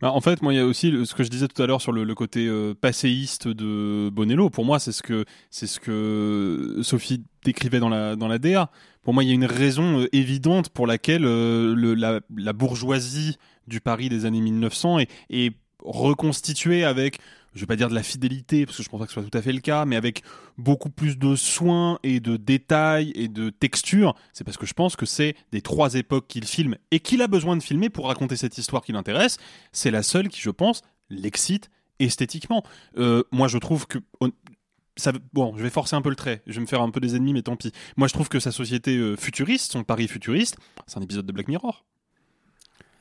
Bah, 0.00 0.12
en 0.12 0.20
fait, 0.22 0.40
moi, 0.40 0.54
il 0.54 0.56
y 0.56 0.60
a 0.60 0.64
aussi 0.66 0.92
ce 1.04 1.14
que 1.14 1.22
je 1.22 1.28
disais 1.28 1.46
tout 1.46 1.62
à 1.62 1.66
l'heure 1.66 1.82
sur 1.82 1.92
le, 1.92 2.04
le 2.04 2.14
côté 2.14 2.46
euh, 2.46 2.72
passéiste 2.74 3.48
de 3.48 4.08
Bonello. 4.10 4.48
Pour 4.48 4.64
moi, 4.64 4.78
c'est 4.78 4.92
ce 4.92 5.02
que 5.02 5.26
c'est 5.50 5.66
ce 5.66 5.78
que 5.78 6.78
Sophie 6.82 7.22
décrivait 7.44 7.80
dans 7.80 7.90
la 7.90 8.16
dans 8.16 8.28
la 8.28 8.38
DA. 8.38 8.70
Pour 9.02 9.12
moi, 9.12 9.24
il 9.24 9.28
y 9.28 9.30
a 9.32 9.34
une 9.34 9.44
raison 9.44 10.00
euh, 10.00 10.08
évidente 10.16 10.70
pour 10.70 10.86
laquelle 10.86 11.24
euh, 11.26 11.74
le- 11.74 11.94
la, 11.94 12.20
la 12.34 12.52
bourgeoisie 12.54 13.36
du 13.66 13.80
Paris 13.80 14.08
des 14.08 14.24
années 14.24 14.40
1900 14.40 15.00
est, 15.00 15.10
est 15.28 15.54
reconstituée 15.84 16.84
avec, 16.84 17.18
je 17.54 17.60
vais 17.60 17.66
pas 17.66 17.76
dire 17.76 17.88
de 17.88 17.94
la 17.94 18.02
fidélité 18.02 18.66
parce 18.66 18.76
que 18.76 18.82
je 18.82 18.88
pense 18.88 19.00
pas 19.00 19.06
que 19.06 19.12
ce 19.12 19.20
soit 19.20 19.28
tout 19.28 19.38
à 19.38 19.42
fait 19.42 19.52
le 19.52 19.60
cas, 19.60 19.84
mais 19.84 19.96
avec 19.96 20.22
beaucoup 20.58 20.90
plus 20.90 21.18
de 21.18 21.36
soins 21.36 21.98
et 22.02 22.20
de 22.20 22.36
détails 22.36 23.12
et 23.14 23.28
de 23.28 23.50
texture. 23.50 24.14
C'est 24.32 24.44
parce 24.44 24.56
que 24.56 24.66
je 24.66 24.74
pense 24.74 24.96
que 24.96 25.06
c'est 25.06 25.34
des 25.52 25.62
trois 25.62 25.94
époques 25.94 26.28
qu'il 26.28 26.44
filme 26.44 26.76
et 26.90 27.00
qu'il 27.00 27.22
a 27.22 27.28
besoin 27.28 27.56
de 27.56 27.62
filmer 27.62 27.90
pour 27.90 28.06
raconter 28.06 28.36
cette 28.36 28.56
histoire 28.58 28.82
qui 28.82 28.92
l'intéresse. 28.92 29.38
C'est 29.72 29.90
la 29.90 30.02
seule 30.02 30.28
qui, 30.28 30.40
je 30.40 30.50
pense, 30.50 30.82
l'excite 31.08 31.70
esthétiquement. 31.98 32.64
Euh, 32.96 33.22
moi, 33.30 33.48
je 33.48 33.58
trouve 33.58 33.86
que 33.86 33.98
bon, 35.32 35.54
je 35.56 35.62
vais 35.62 35.70
forcer 35.70 35.96
un 35.96 36.02
peu 36.02 36.10
le 36.10 36.16
trait, 36.16 36.42
je 36.46 36.54
vais 36.54 36.60
me 36.60 36.66
faire 36.66 36.82
un 36.82 36.90
peu 36.90 37.00
des 37.00 37.16
ennemis, 37.16 37.32
mais 37.32 37.42
tant 37.42 37.56
pis. 37.56 37.72
Moi, 37.96 38.08
je 38.08 38.12
trouve 38.12 38.28
que 38.28 38.40
sa 38.40 38.52
société 38.52 38.96
euh, 38.96 39.16
futuriste, 39.16 39.72
son 39.72 39.84
Paris 39.84 40.08
futuriste, 40.08 40.56
c'est 40.86 40.98
un 40.98 41.02
épisode 41.02 41.26
de 41.26 41.32
Black 41.32 41.48
Mirror. 41.48 41.84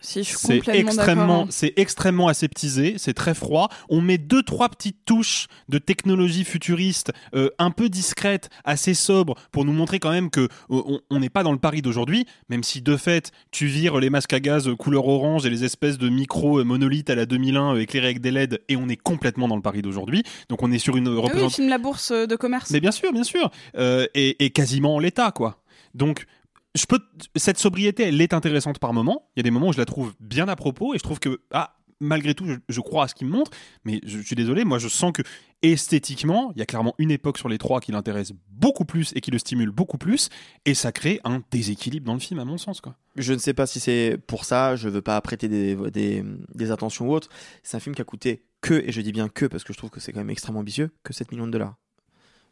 Si, 0.02 0.24
C'est 0.24 0.62
extrêmement, 0.68 1.44
hein. 1.44 1.48
c'est 1.50 1.74
extrêmement 1.76 2.28
aseptisé, 2.30 2.96
c'est 2.98 3.14
très 3.14 3.34
froid. 3.34 3.70
On 3.90 4.00
met 4.02 4.18
deux 4.18 4.44
trois 4.44 4.70
petites 4.70 5.04
touches 5.06 5.48
de 5.68 5.78
technologie 5.78 6.46
futuriste, 6.46 7.12
euh, 7.36 7.50
un 7.60 7.72
peu 7.72 7.90
discrète, 7.90 8.50
assez 8.64 8.94
sobre, 8.94 9.36
pour 9.52 9.66
nous 9.66 9.74
montrer 9.74 10.00
quand 10.00 10.12
même 10.12 10.30
que 10.30 10.48
euh, 10.72 10.98
on 11.10 11.20
n'est 11.20 11.30
pas 11.30 11.44
dans 11.44 11.52
le 11.52 11.58
Paris 11.58 11.82
d'aujourd'hui, 11.82 12.26
même 12.50 12.64
si 12.64 12.82
de 12.82 12.96
fait 12.96 13.32
tu 13.52 13.66
vires 13.68 14.00
les 14.00 14.10
masques 14.10 14.34
à 14.34 14.40
gaz 14.40 14.68
euh, 14.68 14.76
couleur 14.76 15.08
orange 15.08 15.46
et 15.46 15.50
les 15.50 15.64
espèces 15.66 15.98
de 15.98 16.08
micro 16.10 16.64
monolithes 16.64 17.10
à 17.10 17.16
la 17.16 17.26
2001 17.26 17.76
euh, 17.76 17.80
éclairés 17.82 18.08
avec 18.08 18.22
des 18.22 18.32
LED, 18.32 18.62
et 18.70 18.78
on 18.78 18.88
est 18.88 18.96
complètement 18.96 19.48
dans 19.48 19.56
le 19.58 19.62
Paris 19.62 19.82
d'aujourd'hui. 19.82 20.24
Donc 20.48 20.64
on 20.64 20.72
est 20.72 20.80
sur 20.80 20.96
une 20.96 21.08
Ah 21.08 21.12
oui, 21.12 21.18
représentation. 21.18 21.56
filme 21.58 21.70
la 21.70 21.78
bourse 21.78 22.12
de 22.12 22.36
commerce. 22.36 22.70
Mais 22.72 22.80
bien 22.80 22.92
sûr, 22.92 23.12
bien 23.12 23.24
sûr. 23.24 23.50
Euh, 23.78 24.08
et, 24.16 24.46
et 24.46 24.50
quasiment 24.52 24.96
en 24.96 25.00
l'état, 25.00 25.32
quoi. 25.32 25.62
Donc, 25.96 26.26
je 26.76 26.86
peux, 26.86 27.00
cette 27.36 27.58
sobriété, 27.58 28.04
elle 28.04 28.22
est 28.22 28.34
intéressante 28.34 28.80
par 28.80 28.94
moment. 28.94 29.30
Il 29.36 29.40
y 29.40 29.42
a 29.42 29.44
des 29.44 29.52
moments 29.52 29.70
où 29.70 29.74
je 29.74 29.78
la 29.78 29.86
trouve 29.86 30.14
bien 30.20 30.48
à 30.48 30.56
propos 30.56 30.94
et 30.94 30.98
je 30.98 31.04
trouve 31.04 31.20
que, 31.20 31.42
ah, 31.52 31.76
malgré 32.00 32.34
tout, 32.34 32.46
je, 32.68 32.82
crois 32.82 33.06
à 33.06 33.08
ce 33.08 33.16
qu'il 33.16 33.28
me 33.28 33.32
montre. 33.32 33.52
Mais 33.86 34.00
je, 34.06 34.20
suis 34.20 34.36
désolé, 34.36 34.66
moi, 34.66 34.78
je 34.78 34.88
sens 34.88 35.12
que 35.12 35.24
esthétiquement, 35.62 36.52
il 36.56 36.60
y 36.60 36.62
a 36.62 36.66
clairement 36.66 36.94
une 36.98 37.12
époque 37.12 37.38
sur 37.38 37.50
les 37.50 37.58
trois 37.58 37.82
qui 37.82 37.92
l'intéresse 37.92 38.34
beaucoup 38.50 38.86
plus 38.86 39.12
et 39.16 39.22
qui 39.22 39.32
le 39.32 39.40
stimule 39.40 39.72
beaucoup 39.72 39.98
plus. 39.98 40.30
Et 40.66 40.74
ça 40.74 40.92
crée 40.92 41.20
un 41.24 41.42
déséquilibre 41.52 42.06
dans 42.06 42.14
le 42.14 42.20
film, 42.20 42.40
à 42.40 42.46
mon 42.46 42.58
sens, 42.58 42.82
quoi. 42.82 42.96
Je 43.16 43.34
ne 43.34 43.40
sais 43.40 43.54
pas 43.54 43.66
si 43.66 43.80
c'est 43.80 44.18
pour 44.28 44.46
ça, 44.46 44.76
je 44.76 44.88
veux 44.88 45.02
pas 45.02 45.20
prêter 45.22 45.48
des, 45.48 45.76
des, 45.92 46.24
des 46.54 46.72
attentions 46.72 47.10
ou 47.10 47.14
autres. 47.14 47.30
C'est 47.64 47.76
un 47.76 47.82
film 47.82 47.96
qui 47.96 48.02
a 48.02 48.06
coûté 48.06 48.44
que, 48.62 48.76
et 48.76 48.92
je 48.92 49.02
dis 49.02 49.12
bien 49.12 49.28
que 49.28 49.46
parce 49.46 49.64
que 49.64 49.74
je 49.74 49.78
trouve 49.78 49.90
que 49.90 50.00
c'est 50.00 50.14
quand 50.14 50.20
même 50.20 50.30
extrêmement 50.30 50.60
ambitieux, 50.60 50.92
que 51.04 51.14
7 51.14 51.32
millions 51.32 51.48
de 51.48 51.52
dollars. 51.52 51.76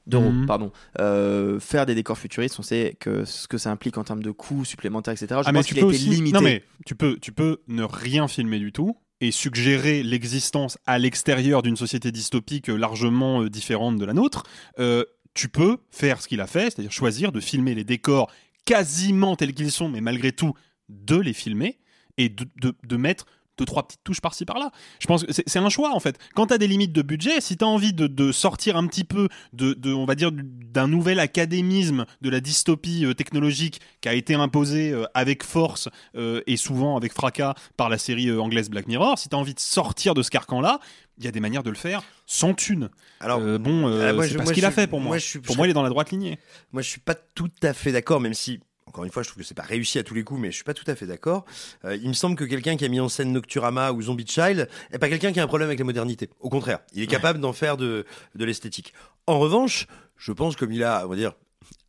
D'euros, 0.08 0.32
Mhm. 0.32 0.46
pardon. 0.46 0.72
Euh, 1.00 1.60
faire 1.60 1.86
des 1.86 1.94
décors 1.94 2.18
futuristes, 2.18 2.58
on 2.60 2.64
sait 2.64 2.96
que 3.00 3.26
ce 3.26 3.48
que 3.48 3.58
ça 3.58 3.70
implique 3.72 3.98
en 3.98 4.04
termes 4.04 4.24
de 4.24 4.32
coûts 4.32 4.66
supplémentaires, 4.66 5.14
etc. 5.14 5.28
Je 5.44 5.50
ah, 5.50 5.54
pense 5.54 5.66
tu 5.66 5.74
qu'il 5.74 5.84
peux 5.84 5.90
a 5.90 5.94
été 5.94 6.00
aussi... 6.04 6.10
limité. 6.10 6.34
Non, 6.34 6.42
mais 6.42 6.64
tu 6.86 6.96
peux, 6.96 7.18
tu 7.20 7.32
peux 7.32 7.58
ne 7.68 7.84
rien 7.84 8.28
filmer 8.28 8.60
du 8.60 8.72
tout 8.72 8.98
et 9.20 9.32
suggérer 9.32 10.04
l'existence 10.04 10.78
à 10.86 10.98
l'extérieur 10.98 11.62
d'une 11.62 11.76
société 11.76 12.12
dystopique 12.12 12.68
largement 12.68 13.42
euh, 13.44 13.50
différente 13.50 13.98
de 13.98 14.06
la 14.06 14.14
nôtre. 14.14 14.44
Euh, 14.80 15.04
tu 15.34 15.50
peux 15.50 15.78
faire 15.92 16.22
ce 16.22 16.28
qu'il 16.28 16.40
a 16.42 16.48
fait, 16.48 16.72
c'est-à-dire 16.72 16.92
choisir 16.92 17.32
de 17.32 17.40
filmer 17.40 17.76
les 17.76 17.84
décors 17.84 18.32
quasiment 18.66 19.36
tels 19.36 19.54
qu'ils 19.54 19.72
sont, 19.72 19.90
mais 19.90 20.02
malgré 20.02 20.32
tout, 20.32 20.54
de 20.90 21.18
les 21.18 21.34
filmer 21.34 21.80
et 22.18 22.30
de, 22.30 22.46
de, 22.62 22.74
de 22.84 22.96
mettre 22.98 23.26
deux 23.58 23.66
trois 23.66 23.88
petites 23.88 24.04
touches 24.04 24.22
par-ci 24.22 24.46
par-là. 24.46 24.72
Je 25.00 25.08
pense 25.08 25.24
que 25.24 25.32
c'est 25.34 25.60
un 25.60 25.70
choix 25.70 25.94
en 25.94 26.00
fait. 26.00 26.18
Quand 26.36 26.48
tu 26.48 26.54
as 26.54 26.58
des 26.58 26.68
limites 26.68 26.94
de 26.94 27.02
budget, 27.02 27.42
si 27.42 27.58
tu 27.58 27.64
as 27.64 27.68
envie 27.68 27.94
de, 27.94 28.08
de 28.08 28.32
sortir 28.32 28.78
un 28.78 28.86
petit 28.88 29.04
peu 29.04 29.28
de, 29.54 29.74
de 29.74 29.94
on 29.94 30.06
va 30.06 30.16
dire 30.16 30.32
d'un 30.34 30.88
nouvel 30.88 31.20
académisme 31.20 32.06
de 32.22 32.30
la 32.30 32.40
dystopie 32.40 33.06
euh, 33.06 33.14
technologique 33.14 33.82
qui 34.02 34.10
a 34.10 34.14
été 34.14 34.36
imposé 34.36 34.92
euh, 34.92 35.06
avec 35.14 35.44
force 35.44 35.90
euh, 36.16 36.42
et 36.48 36.58
souvent 36.58 36.98
avec 36.98 37.14
fracas 37.14 37.56
par 37.78 37.90
la 37.90 37.98
série 37.98 38.32
anglaise 38.32 38.70
Black 38.70 38.88
Mirror, 38.88 39.18
si 39.18 39.30
tu 39.30 39.36
as 39.36 39.40
envie 39.40 39.54
de 39.54 39.60
sortir 39.60 40.14
de 40.14 40.22
ce 40.22 40.30
carcan-là, 40.30 40.80
il 41.18 41.26
y 41.26 41.28
a 41.28 41.32
des 41.32 41.40
manières 41.40 41.64
de 41.64 41.70
le 41.72 41.76
faire 41.76 42.04
sans 42.28 42.54
thune. 42.54 42.90
Alors 43.20 43.40
bon, 43.40 43.88
ah, 43.88 44.14
c'est 44.28 44.38
pas 44.38 44.46
ce 44.46 44.54
qu'il 44.54 44.66
a 44.66 44.72
fait 44.72 44.86
pour 44.88 45.00
moi. 45.00 45.10
moi, 45.10 45.18
je 45.18 45.26
suis- 45.26 45.40
pour 45.40 45.58
moi, 45.58 45.66
il 45.66 45.72
est 45.72 45.74
dans 45.74 45.82
la 45.82 45.90
droite 45.90 46.12
lignée. 46.12 46.38
Moi, 46.74 46.82
je 46.84 46.90
suis 46.90 47.00
pas 47.00 47.16
tout 47.16 47.50
à 47.64 47.74
fait 47.74 47.92
d'accord, 47.92 48.22
même 48.22 48.36
si, 48.36 48.60
encore 48.88 49.04
une 49.04 49.12
fois, 49.12 49.22
je 49.22 49.30
trouve 49.30 49.42
que 49.42 49.48
c'est 49.48 49.54
pas 49.54 49.64
réussi 49.64 50.00
à 50.00 50.04
tous 50.04 50.14
les 50.14 50.24
coups, 50.24 50.40
mais 50.40 50.50
je 50.50 50.56
suis 50.56 50.64
pas 50.64 50.74
tout 50.74 50.90
à 50.90 50.96
fait 50.96 51.06
d'accord. 51.06 51.46
Euh, 51.86 51.96
il 51.96 52.08
me 52.08 52.14
semble 52.14 52.36
que 52.36 52.46
quelqu'un 52.46 52.78
qui 52.78 52.86
a 52.86 52.88
mis 52.88 53.00
en 53.00 53.10
scène 53.10 53.32
Nocturama 53.34 53.92
ou 53.92 54.02
Zombie 54.02 54.26
Child 54.26 54.70
est 54.92 54.98
pas 54.98 55.10
quelqu'un 55.10 55.32
qui 55.34 55.40
a 55.40 55.44
un 55.44 55.48
problème 55.48 55.68
avec 55.68 55.80
la 55.80 55.86
modernité. 55.86 56.30
Au 56.40 56.50
contraire, 56.50 56.80
il 56.94 57.04
est 57.04 57.08
capable 57.08 57.40
d'en 57.40 57.54
faire 57.54 57.78
de, 57.78 58.06
de 58.36 58.46
l'esthétique. 58.46 58.94
En 59.28 59.40
revanche, 59.40 59.88
je 60.16 60.32
pense 60.32 60.56
comme 60.56 60.72
il 60.72 60.84
a, 60.84 61.06
on 61.06 61.10
va 61.10 61.16
dire, 61.16 61.34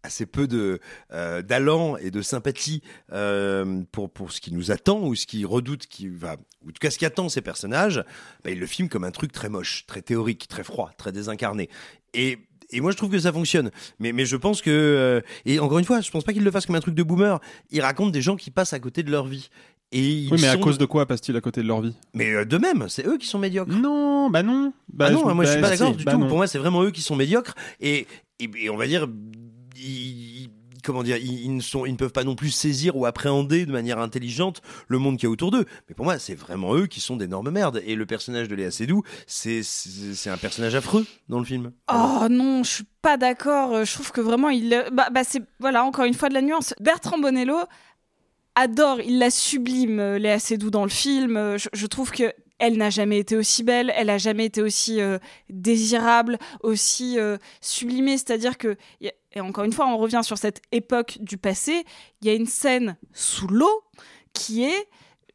assez 0.03 0.27
peu 0.27 0.47
de 0.47 0.81
euh, 1.13 1.43
d'allant 1.43 1.97
et 1.97 2.11
de 2.11 2.23
sympathie 2.23 2.83
euh, 3.13 3.83
pour 3.93 4.11
pour 4.11 4.33
ce 4.33 4.41
qui 4.41 4.53
nous 4.53 4.71
attend 4.71 5.01
ou 5.01 5.15
ce 5.15 5.27
qui 5.27 5.45
redoute 5.45 5.87
qui 5.87 6.09
va 6.09 6.37
ou 6.65 6.69
en 6.69 6.73
tout 6.73 6.79
cas 6.81 6.91
ce 6.91 6.99
qui 6.99 7.07
attend 7.07 7.29
ces 7.29 7.41
personnages 7.41 8.05
bah, 8.45 8.51
il 8.51 8.61
le 8.61 8.67
filme 8.67 8.89
comme 8.89 9.05
un 9.05 9.11
truc 9.11 9.33
très 9.33 9.49
moche 9.49 9.87
très 9.87 10.03
théorique 10.03 10.47
très 10.49 10.63
froid 10.63 10.93
très 10.97 11.11
désincarné 11.11 11.69
et 12.15 12.39
Et 12.71 12.81
moi, 12.81 12.91
je 12.91 12.97
trouve 12.97 13.11
que 13.11 13.19
ça 13.19 13.33
fonctionne. 13.33 13.71
Mais, 13.99 14.13
mais 14.13 14.27
je 14.27 14.37
pense 14.37 14.61
que, 14.63 14.71
euh, 14.71 15.21
et 15.47 15.59
encore 15.59 15.79
une 15.79 15.85
fois, 15.85 16.01
je 16.01 16.11
pense 16.11 16.25
pas 16.25 16.33
qu'il 16.33 16.45
le 16.45 16.51
fasse 16.51 16.67
comme 16.67 16.77
un 16.77 16.81
truc 16.81 16.95
de 16.95 17.03
boomer. 17.03 17.41
Il 17.71 17.81
raconte 17.81 18.13
des 18.13 18.21
gens 18.23 18.37
qui 18.37 18.51
passent 18.51 18.73
à 18.75 18.79
côté 18.81 19.03
de 19.03 19.11
leur 19.11 19.27
vie. 19.27 19.49
Et 19.91 20.03
ils 20.07 20.31
Oui, 20.33 20.39
mais 20.43 20.49
à 20.49 20.59
cause 20.59 20.77
de 20.77 20.85
quoi 20.85 21.07
passe-t-il 21.07 21.35
à 21.37 21.41
côté 21.41 21.63
de 21.63 21.67
leur 21.67 21.81
vie? 21.81 21.95
Mais 22.13 22.31
euh, 22.31 22.45
de 22.45 22.59
même, 22.59 22.91
c'est 22.91 23.07
eux 23.07 23.17
qui 23.17 23.27
sont 23.27 23.39
médiocres. 23.39 23.73
Non, 23.75 24.29
bah 24.29 24.43
non. 24.43 24.75
Bah, 24.93 25.07
ah 25.09 25.13
non, 25.13 25.27
je- 25.27 25.35
moi 25.35 25.45
je 25.47 25.51
suis 25.53 25.61
bah, 25.63 25.71
pas 25.71 25.77
d'accord 25.79 25.97
du 25.97 26.05
bah 26.05 26.13
tout. 26.13 26.19
non. 26.19 26.29
Pour 26.29 26.37
moi, 26.37 26.47
c'est 26.47 26.59
vraiment 26.59 26.83
eux 26.83 26.91
qui 26.91 27.01
sont 27.01 27.17
médiocres. 27.17 27.55
Et, 27.81 28.07
et, 28.39 28.51
et 28.61 28.69
on 28.69 28.77
va 28.77 28.87
dire, 28.87 29.09
ils- 29.77 30.28
comment 30.89 31.03
dire, 31.03 31.19
ils, 31.19 31.55
ne 31.55 31.97
peuvent 31.97 32.13
pas 32.13 32.25
non 32.25 32.35
plus 32.35 32.51
saisir 32.51 32.97
ou 32.97 33.05
appréhender 33.05 33.67
de 33.67 33.73
manière 33.73 33.99
intelligente 33.99 34.63
le 34.89 34.99
monde 34.99 35.19
qui 35.19 35.27
est 35.27 35.29
autour 35.29 35.51
d'eux. 35.51 35.67
Mais 35.87 35.95
pour 35.95 36.07
moi, 36.07 36.19
c'est 36.19 36.35
vraiment 36.35 36.75
eux 36.75 36.87
qui 36.87 37.03
sont 37.03 37.17
d'énormes 37.17 37.51
merdes. 37.51 37.83
Et 37.85 37.95
le 37.95 38.07
personnage 38.07 38.49
de 38.49 38.55
Léa 38.55 38.71
Seydoux, 38.71 39.03
c'est, 39.27 39.61
un 40.27 40.39
personnage 40.39 40.75
affreux 40.75 41.05
dans 41.29 41.39
le 41.39 41.45
film. 41.45 41.73
Oh 41.93 42.27
non, 42.31 42.63
je 42.63 42.71
suis 42.71 42.87
pas 43.03 43.19
d'accord. 43.19 43.85
Je 43.85 43.93
trouve 43.93 44.13
que 44.13 44.23
vraiment, 44.23 44.49
il. 44.49 44.83
Bah, 44.93 45.09
bah, 45.13 45.25
c'est. 45.25 45.43
Voilà, 45.61 45.85
encore 45.85 46.07
une 46.07 46.15
fois 46.15 46.31
de 46.31 46.35
la 46.35 46.43
nuance. 46.43 46.73
Bertrand 46.81 47.19
Bonello 47.19 47.59
adore, 48.55 49.01
il 49.03 49.19
la 49.19 49.31
sublime, 49.31 50.01
euh, 50.01 50.19
Léa 50.19 50.39
Seydoux 50.39 50.71
dans 50.71 50.85
le 50.85 50.91
film. 50.91 51.37
Euh, 51.37 51.59
je 51.59 51.87
trouve 51.87 52.11
que. 52.11 52.33
Elle 52.59 52.77
n'a 52.77 52.91
jamais 52.91 53.19
été 53.19 53.37
aussi 53.37 53.63
belle, 53.63 53.93
elle 53.97 54.11
a 54.11 54.19
jamais 54.19 54.47
été 54.47 54.63
aussi 54.63 55.01
euh, 55.01 55.19
désirable, 55.49 56.39
aussi 56.63 57.19
euh, 57.19 57.39
sublimée. 57.61 58.19
C'est-à-dire 58.19 58.59
que, 58.59 58.77
et 59.01 59.41
encore 59.41 59.65
une 59.65 59.73
fois, 59.73 59.87
on 59.87 59.97
revient 59.97 60.23
sur 60.23 60.39
cette 60.39 60.63
époque 60.73 61.19
du 61.21 61.39
passé, 61.39 61.85
il 62.21 62.29
y 62.29 62.31
a 62.31 62.35
une 62.35 62.47
scène 62.47 62.97
sous 63.13 63.49
l'eau 63.49 63.83
qui 64.33 64.65
est 64.65 64.89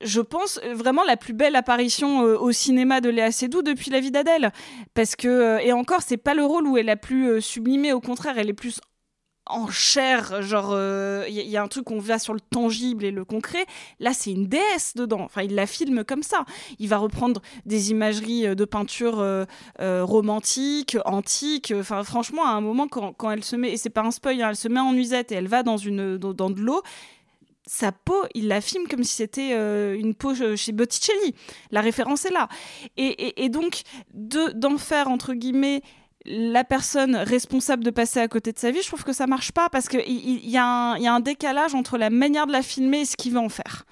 je 0.03 0.21
pense 0.21 0.59
euh, 0.63 0.73
vraiment 0.73 1.03
la 1.03 1.17
plus 1.17 1.33
belle 1.33 1.55
apparition 1.55 2.19
au 2.19 2.51
cinéma 2.51 3.01
de 3.01 3.09
Léa 3.09 3.31
Seydoux 3.31 3.61
depuis 3.61 3.89
La 3.91 3.99
vie 3.99 4.11
d'Adèle 4.11 4.51
parce 4.93 5.15
que 5.15 5.59
et 5.61 5.71
encore 5.71 6.01
c'est 6.01 6.17
pas 6.17 6.33
le 6.33 6.43
rôle 6.43 6.67
où 6.67 6.77
elle 6.77 6.89
a 6.89 6.95
plus 6.95 7.29
euh, 7.29 7.41
sublimé 7.41 7.93
au 7.93 8.01
contraire 8.01 8.37
elle 8.37 8.49
est 8.49 8.53
plus 8.53 8.79
en 9.45 9.67
chair 9.67 10.41
genre 10.41 10.73
il 11.27 11.33
y, 11.33 11.41
y 11.49 11.57
a 11.57 11.63
un 11.63 11.67
truc 11.67 11.91
on 11.91 11.99
va 11.99 12.17
sur 12.17 12.33
le 12.33 12.39
tangible 12.39 13.03
et 13.03 13.11
le 13.11 13.25
concret 13.25 13.65
là 13.99 14.13
c'est 14.13 14.31
une 14.31 14.47
déesse 14.47 14.93
dedans 14.95 15.19
enfin 15.21 15.41
il 15.41 15.53
la 15.53 15.67
filme 15.67 16.03
comme 16.05 16.23
ça 16.23 16.45
il 16.79 16.87
va 16.87 16.97
reprendre 16.97 17.41
des 17.65 17.91
imageries 17.91 18.47
euh, 18.47 18.55
de 18.55 18.63
peinture 18.65 19.19
euh, 19.19 19.43
euh, 19.81 20.03
romantique 20.05 20.97
antique 21.05 21.73
enfin 21.77 22.03
franchement 22.03 22.45
à 22.45 22.51
un 22.51 22.61
moment 22.61 22.87
quand, 22.87 23.11
quand 23.13 23.31
elle 23.31 23.43
se 23.43 23.55
met 23.57 23.71
et 23.71 23.77
c'est 23.77 23.89
pas 23.89 24.01
un 24.03 24.11
spoil 24.11 24.41
hein, 24.41 24.49
elle 24.51 24.55
se 24.55 24.69
met 24.69 24.79
en 24.79 24.93
nuisette 24.93 25.31
et 25.33 25.35
elle 25.35 25.47
va 25.47 25.61
dans 25.63 25.77
une 25.77 26.17
dans, 26.17 26.49
de 26.49 26.61
l'eau 26.61 26.81
sa 27.65 27.93
peau, 27.93 28.21
il 28.35 28.49
la 28.49 28.59
filme 28.59 28.89
comme 28.89 29.05
si 29.05 29.13
c'était 29.13 29.51
euh, 29.53 29.97
une 29.97 30.15
peau 30.15 30.33
euh, 30.41 30.57
chez 30.57 30.73
Botticelli. 30.73 31.33
La 31.71 31.79
référence 31.79 32.25
est 32.25 32.31
là. 32.33 32.49
Et, 32.97 33.41
et- 33.45 33.47
donc, 33.47 33.83
de- 34.13 34.51
d'en 34.53 34.77
faire, 34.77 35.07
entre 35.07 35.33
guillemets, 35.33 35.81
la 36.25 36.63
personne 36.63 37.15
responsable 37.15 37.83
de 37.83 37.89
passer 37.91 38.19
à 38.19 38.27
côté 38.27 38.51
de 38.53 38.59
sa 38.59 38.71
vie, 38.71 38.81
je 38.81 38.87
trouve 38.87 39.03
que 39.03 39.13
ça 39.13 39.27
marche 39.27 39.51
pas 39.51 39.69
parce 39.69 39.89
qu'il 39.89 40.01
il, 40.07 40.39
il 40.45 40.49
y, 40.49 40.57
a 40.57 40.65
un- 40.65 40.97
il 40.97 41.03
y 41.03 41.07
a 41.07 41.13
un 41.13 41.19
décalage 41.19 41.75
entre 41.75 41.97
la 41.97 42.09
manière 42.09 42.47
de 42.47 42.51
la 42.53 42.61
filmer 42.61 43.01
et 43.01 43.05
ce 43.05 43.17
qu'il 43.17 43.33
veut 43.33 43.39
en 43.39 43.49
faire. 43.49 43.83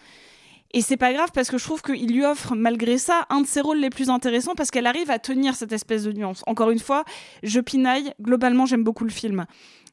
Et 0.73 0.79
c'est 0.81 0.95
pas 0.95 1.11
grave 1.11 1.31
parce 1.33 1.49
que 1.49 1.57
je 1.57 1.65
trouve 1.65 1.81
qu'il 1.81 2.07
lui 2.13 2.23
offre, 2.23 2.55
malgré 2.55 2.97
ça, 2.97 3.25
un 3.29 3.41
de 3.41 3.47
ses 3.47 3.59
rôles 3.59 3.79
les 3.79 3.89
plus 3.89 4.09
intéressants 4.09 4.55
parce 4.55 4.71
qu'elle 4.71 4.87
arrive 4.87 5.11
à 5.11 5.19
tenir 5.19 5.53
cette 5.55 5.73
espèce 5.73 6.03
de 6.05 6.13
nuance. 6.13 6.43
Encore 6.47 6.69
une 6.69 6.79
fois, 6.79 7.03
je 7.43 7.59
pinaille. 7.59 8.13
Globalement, 8.21 8.65
j'aime 8.65 8.83
beaucoup 8.85 9.03
le 9.03 9.09
film. 9.09 9.45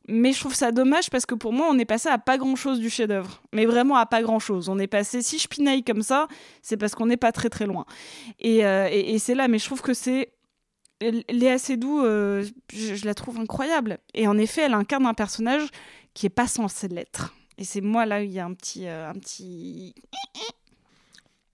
Mais 0.06 0.32
je 0.32 0.38
trouve 0.38 0.54
ça 0.54 0.70
dommage 0.70 1.10
parce 1.10 1.26
que 1.26 1.34
pour 1.34 1.52
moi, 1.52 1.66
on 1.68 1.76
est 1.80 1.84
passé 1.84 2.08
à 2.08 2.16
pas 2.16 2.38
grand 2.38 2.54
chose 2.54 2.78
du 2.78 2.88
chef-d'œuvre. 2.90 3.42
Mais 3.52 3.66
vraiment 3.66 3.96
à 3.96 4.06
pas 4.06 4.22
grand 4.22 4.38
chose. 4.38 4.68
On 4.68 4.78
est 4.78 4.86
passé, 4.86 5.20
si 5.20 5.38
je 5.40 5.48
pinaille 5.48 5.82
comme 5.82 6.02
ça, 6.02 6.28
c'est 6.62 6.76
parce 6.76 6.94
qu'on 6.94 7.06
n'est 7.06 7.16
pas 7.16 7.32
très 7.32 7.48
très 7.50 7.66
loin. 7.66 7.84
Et, 8.38 8.64
euh, 8.64 8.88
et 8.90 9.18
c'est 9.18 9.34
là, 9.34 9.48
mais 9.48 9.58
je 9.58 9.64
trouve 9.66 9.82
que 9.82 9.94
c'est. 9.94 10.30
Léa 11.00 11.58
Seydoux, 11.58 12.00
euh, 12.04 12.44
je, 12.72 12.94
je 12.94 13.04
la 13.04 13.14
trouve 13.14 13.38
incroyable. 13.38 13.98
Et 14.14 14.26
en 14.26 14.36
effet, 14.38 14.62
elle 14.62 14.74
incarne 14.74 15.06
un 15.06 15.14
personnage 15.14 15.62
qui 16.14 16.26
est 16.26 16.30
pas 16.30 16.46
censé 16.48 16.88
l'être. 16.88 17.34
Et 17.56 17.64
c'est 17.64 17.80
moi 17.80 18.04
là 18.06 18.20
où 18.20 18.22
il 18.24 18.30
y 18.32 18.38
a 18.40 18.44
un 18.44 18.54
petit, 18.54 18.86
euh, 18.86 19.08
un 19.10 19.14
petit. 19.14 19.94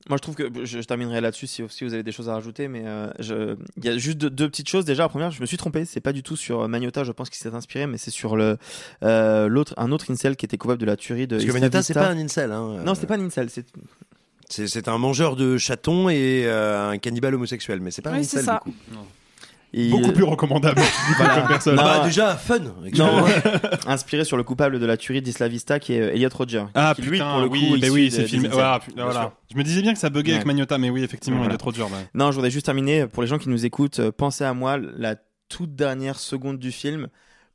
Moi, 0.09 0.19
je 0.19 0.23
trouve 0.23 0.35
que 0.35 0.51
je, 0.67 0.81
je 0.83 0.87
terminerai 0.87 1.23
là-dessus 1.23 1.47
si, 1.47 1.63
si 1.71 1.83
vous 1.85 1.95
avez 1.95 2.03
des 2.03 2.13
choses 2.13 2.29
à 2.29 2.35
rajouter, 2.35 2.69
mais 2.69 2.83
euh, 2.85 3.11
je- 3.21 3.57
il 3.79 3.85
y 3.87 3.89
a 3.89 3.97
juste 3.97 4.19
deux, 4.19 4.29
deux 4.29 4.49
petites 4.51 4.69
choses. 4.69 4.85
Déjà, 4.85 5.05
la 5.05 5.09
première, 5.09 5.31
je 5.31 5.41
me 5.41 5.47
suis 5.47 5.57
trompé. 5.57 5.87
C'est 5.87 6.01
pas 6.03 6.13
du 6.13 6.23
tout 6.23 6.37
sur 6.37 6.61
euh, 6.63 6.69
Magnota, 6.69 7.05
je 7.05 7.13
pense 7.13 7.31
qu'il 7.31 7.39
s'est 7.39 7.55
inspiré, 7.55 7.87
mais 7.87 7.97
c'est 7.97 8.11
sur 8.11 8.37
le 8.37 8.59
euh, 9.03 9.49
l'autre, 9.49 9.73
un 9.79 9.93
autre 9.93 10.11
incel 10.11 10.37
qui 10.37 10.45
était 10.45 10.59
coupable 10.59 10.79
de 10.81 10.85
la 10.87 10.97
tuerie 10.99 11.27
de. 11.27 11.37
Parce 11.37 11.47
que 11.47 11.53
Magnota, 11.53 11.83
c'est 11.83 11.95
pas 11.95 12.09
un 12.09 12.19
incel. 12.19 12.53
Hein. 12.53 12.83
Non, 12.85 12.95
c'est 12.95 13.07
pas 13.07 13.17
un 13.17 13.25
incel. 13.25 13.49
C'est 13.49 13.65
C'est, 14.51 14.67
c'est 14.69 14.89
un 14.89 14.99
mangeur 14.99 15.37
de 15.37 15.57
chatons 15.57 16.11
et 16.11 16.43
euh, 16.45 16.91
un 16.91 16.99
cannibale 16.99 17.35
homosexuel, 17.35 17.81
mais 17.81 17.91
c'est 17.91 18.03
pas 18.03 18.11
un 18.11 18.15
Oui, 18.15 18.21
incel 18.21 18.45
ça. 18.45 18.61
du 18.65 18.71
coup. 18.73 18.77
Et- 19.77 19.91
Beaucoup 19.91 20.13
plus 20.13 20.23
recommandable 20.23 20.77
du 21.09 21.15
coup, 21.15 21.15
Voilà. 21.19 21.35
comme 21.35 21.49
personne. 21.49 21.75
Non, 21.75 21.83
Bah, 21.83 22.03
déjà, 22.05 22.37
fun. 22.37 22.61
Non, 22.61 23.25
inspiré 23.87 24.25
sur 24.25 24.37
le 24.37 24.45
coupable 24.45 24.79
de 24.79 24.87
la 24.87 24.97
tuerie 24.97 25.21
d'Isla 25.21 25.49
Vista 25.49 25.81
qui 25.81 25.95
est 25.95 26.01
euh, 26.01 26.15
Elliot 26.15 26.29
Roger. 26.33 26.65
Ah 26.75 26.93
qui, 26.95 27.03
putain, 27.03 27.13
lui, 27.13 27.19
pour 27.21 27.41
le 27.41 27.47
oui, 27.49 27.69
coup, 27.75 27.79
bah 27.81 27.87
oui, 27.91 28.11
filmé. 28.11 28.49
incels. 28.49 28.81
Voilà. 28.97 29.33
Je 29.53 29.57
me 29.59 29.65
disais 29.65 29.83
bien 29.83 29.93
que 29.93 29.99
ça 29.99 30.11
buguait 30.11 30.35
avec. 30.35 30.47
Magnota, 30.47 30.79
mais 30.79 30.91
oui, 30.91 31.03
effectivement, 31.03 31.47
trop 31.57 31.73
dur. 31.73 31.87
ouais. 31.87 32.09
Non, 32.15 32.31
je 32.31 32.37
voudrais 32.37 32.51
juste 32.51 32.67
terminer. 32.67 33.07
Pour 33.09 33.23
les 33.23 33.29
gens 33.29 33.39
qui 33.39 33.49
nous 33.49 33.67
écoutent, 33.67 33.99
euh, 34.01 34.13
pensez 34.13 34.45
à 34.45 34.55
moi, 34.55 34.77
la 34.79 35.17
toute 35.49 35.75
dernière 35.75 36.19
seconde 36.19 36.59
du 36.59 36.71
film. 36.73 37.09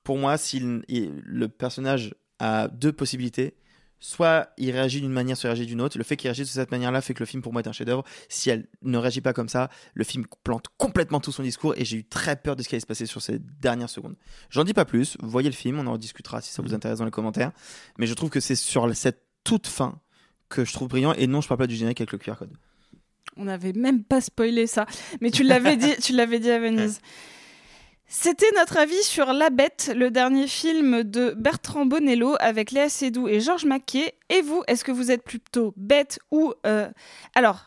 Pour 0.04 0.18
moi, 0.18 0.38
si 0.38 0.62
le 0.62 1.48
personnage 1.48 2.14
a 2.40 2.68
deux 2.68 2.92
possibilités, 2.92 3.54
soit 4.00 4.50
il 4.58 4.72
réagit 4.72 5.02
d'une 5.02 5.12
manière, 5.12 5.38
soit 5.38 5.50
il 5.50 5.54
réagit 5.54 5.66
d'une 5.66 5.82
autre. 5.82 5.98
Le 5.98 6.04
fait 6.04 6.18
qu'il 6.18 6.28
réagisse 6.28 6.48
de 6.48 6.54
cette 6.54 6.72
manière-là 6.72 7.02
fait 7.02 7.14
que 7.14 7.20
le 7.20 7.26
film, 7.26 7.42
pour 7.42 7.54
moi, 7.54 7.62
est 7.62 7.68
un 7.68 7.72
chef-d'œuvre. 7.72 8.04
Si 8.28 8.50
elle 8.50 8.68
ne 8.82 8.98
réagit 8.98 9.22
pas 9.22 9.34
comme 9.34 9.50
ça, 9.50 9.70
le 9.94 10.04
film 10.04 10.26
plante 10.44 10.68
complètement 10.78 11.20
tout 11.20 11.32
son 11.32 11.44
discours 11.44 11.74
et 11.78 11.86
j'ai 11.86 11.98
eu 11.98 12.04
très 12.04 12.36
peur 12.36 12.56
de 12.56 12.64
ce 12.64 12.70
qui 12.70 12.76
allait 12.76 12.82
se 12.82 12.86
passer 12.86 13.06
sur 13.06 13.22
ces 13.22 13.40
dernières 13.40 13.90
secondes. 13.90 14.16
J'en 14.50 14.64
dis 14.64 14.74
pas 14.74 14.86
plus. 14.86 15.18
Voyez 15.22 15.50
le 15.50 15.56
film, 15.56 15.80
on 15.80 15.88
en 15.88 15.98
discutera 15.98 16.42
si 16.42 16.52
ça 16.52 16.62
vous 16.62 16.74
intéresse 16.74 17.00
dans 17.00 17.06
les 17.06 17.12
commentaires. 17.12 17.52
Mais 17.98 18.08
je 18.08 18.14
trouve 18.14 18.30
que 18.30 18.40
c'est 18.40 18.56
sur 18.56 18.96
cette 18.96 19.24
toute 19.44 19.68
fin 19.68 20.00
que 20.50 20.66
je 20.66 20.74
trouve 20.74 20.88
brillant. 20.88 21.14
Et 21.14 21.28
non, 21.28 21.42
je 21.42 21.48
parle 21.48 21.60
pas 21.60 21.68
du 21.68 21.76
générique 21.76 22.02
avec 22.02 22.12
le 22.12 22.18
QR 22.18 22.36
code. 22.38 22.52
On 23.38 23.46
n'avait 23.46 23.74
même 23.74 24.04
pas 24.04 24.22
spoilé 24.22 24.68
ça. 24.68 24.86
Mais 25.22 25.32
tu 25.32 25.44
l'avais 25.44 25.78
dit, 25.78 25.96
tu 26.02 26.14
l'avais 26.14 26.40
dit 26.40 26.52
à 26.52 26.60
Venise. 26.60 27.00
C'était 28.12 28.50
notre 28.56 28.78
avis 28.78 29.04
sur 29.04 29.34
La 29.34 29.52
Bête, 29.52 29.92
le 29.96 30.10
dernier 30.10 30.48
film 30.48 31.04
de 31.04 31.36
Bertrand 31.38 31.86
Bonello 31.86 32.36
avec 32.40 32.72
Léa 32.72 32.90
Seydoux 32.90 33.28
et 33.28 33.40
Georges 33.40 33.66
Maquet. 33.66 34.16
Et 34.30 34.42
vous, 34.42 34.64
est-ce 34.68 34.84
que 34.84 34.92
vous 34.92 35.12
êtes 35.12 35.24
plutôt 35.24 35.74
bête 35.78 36.18
ou... 36.32 36.52
euh, 36.66 36.90
Alors, 37.36 37.66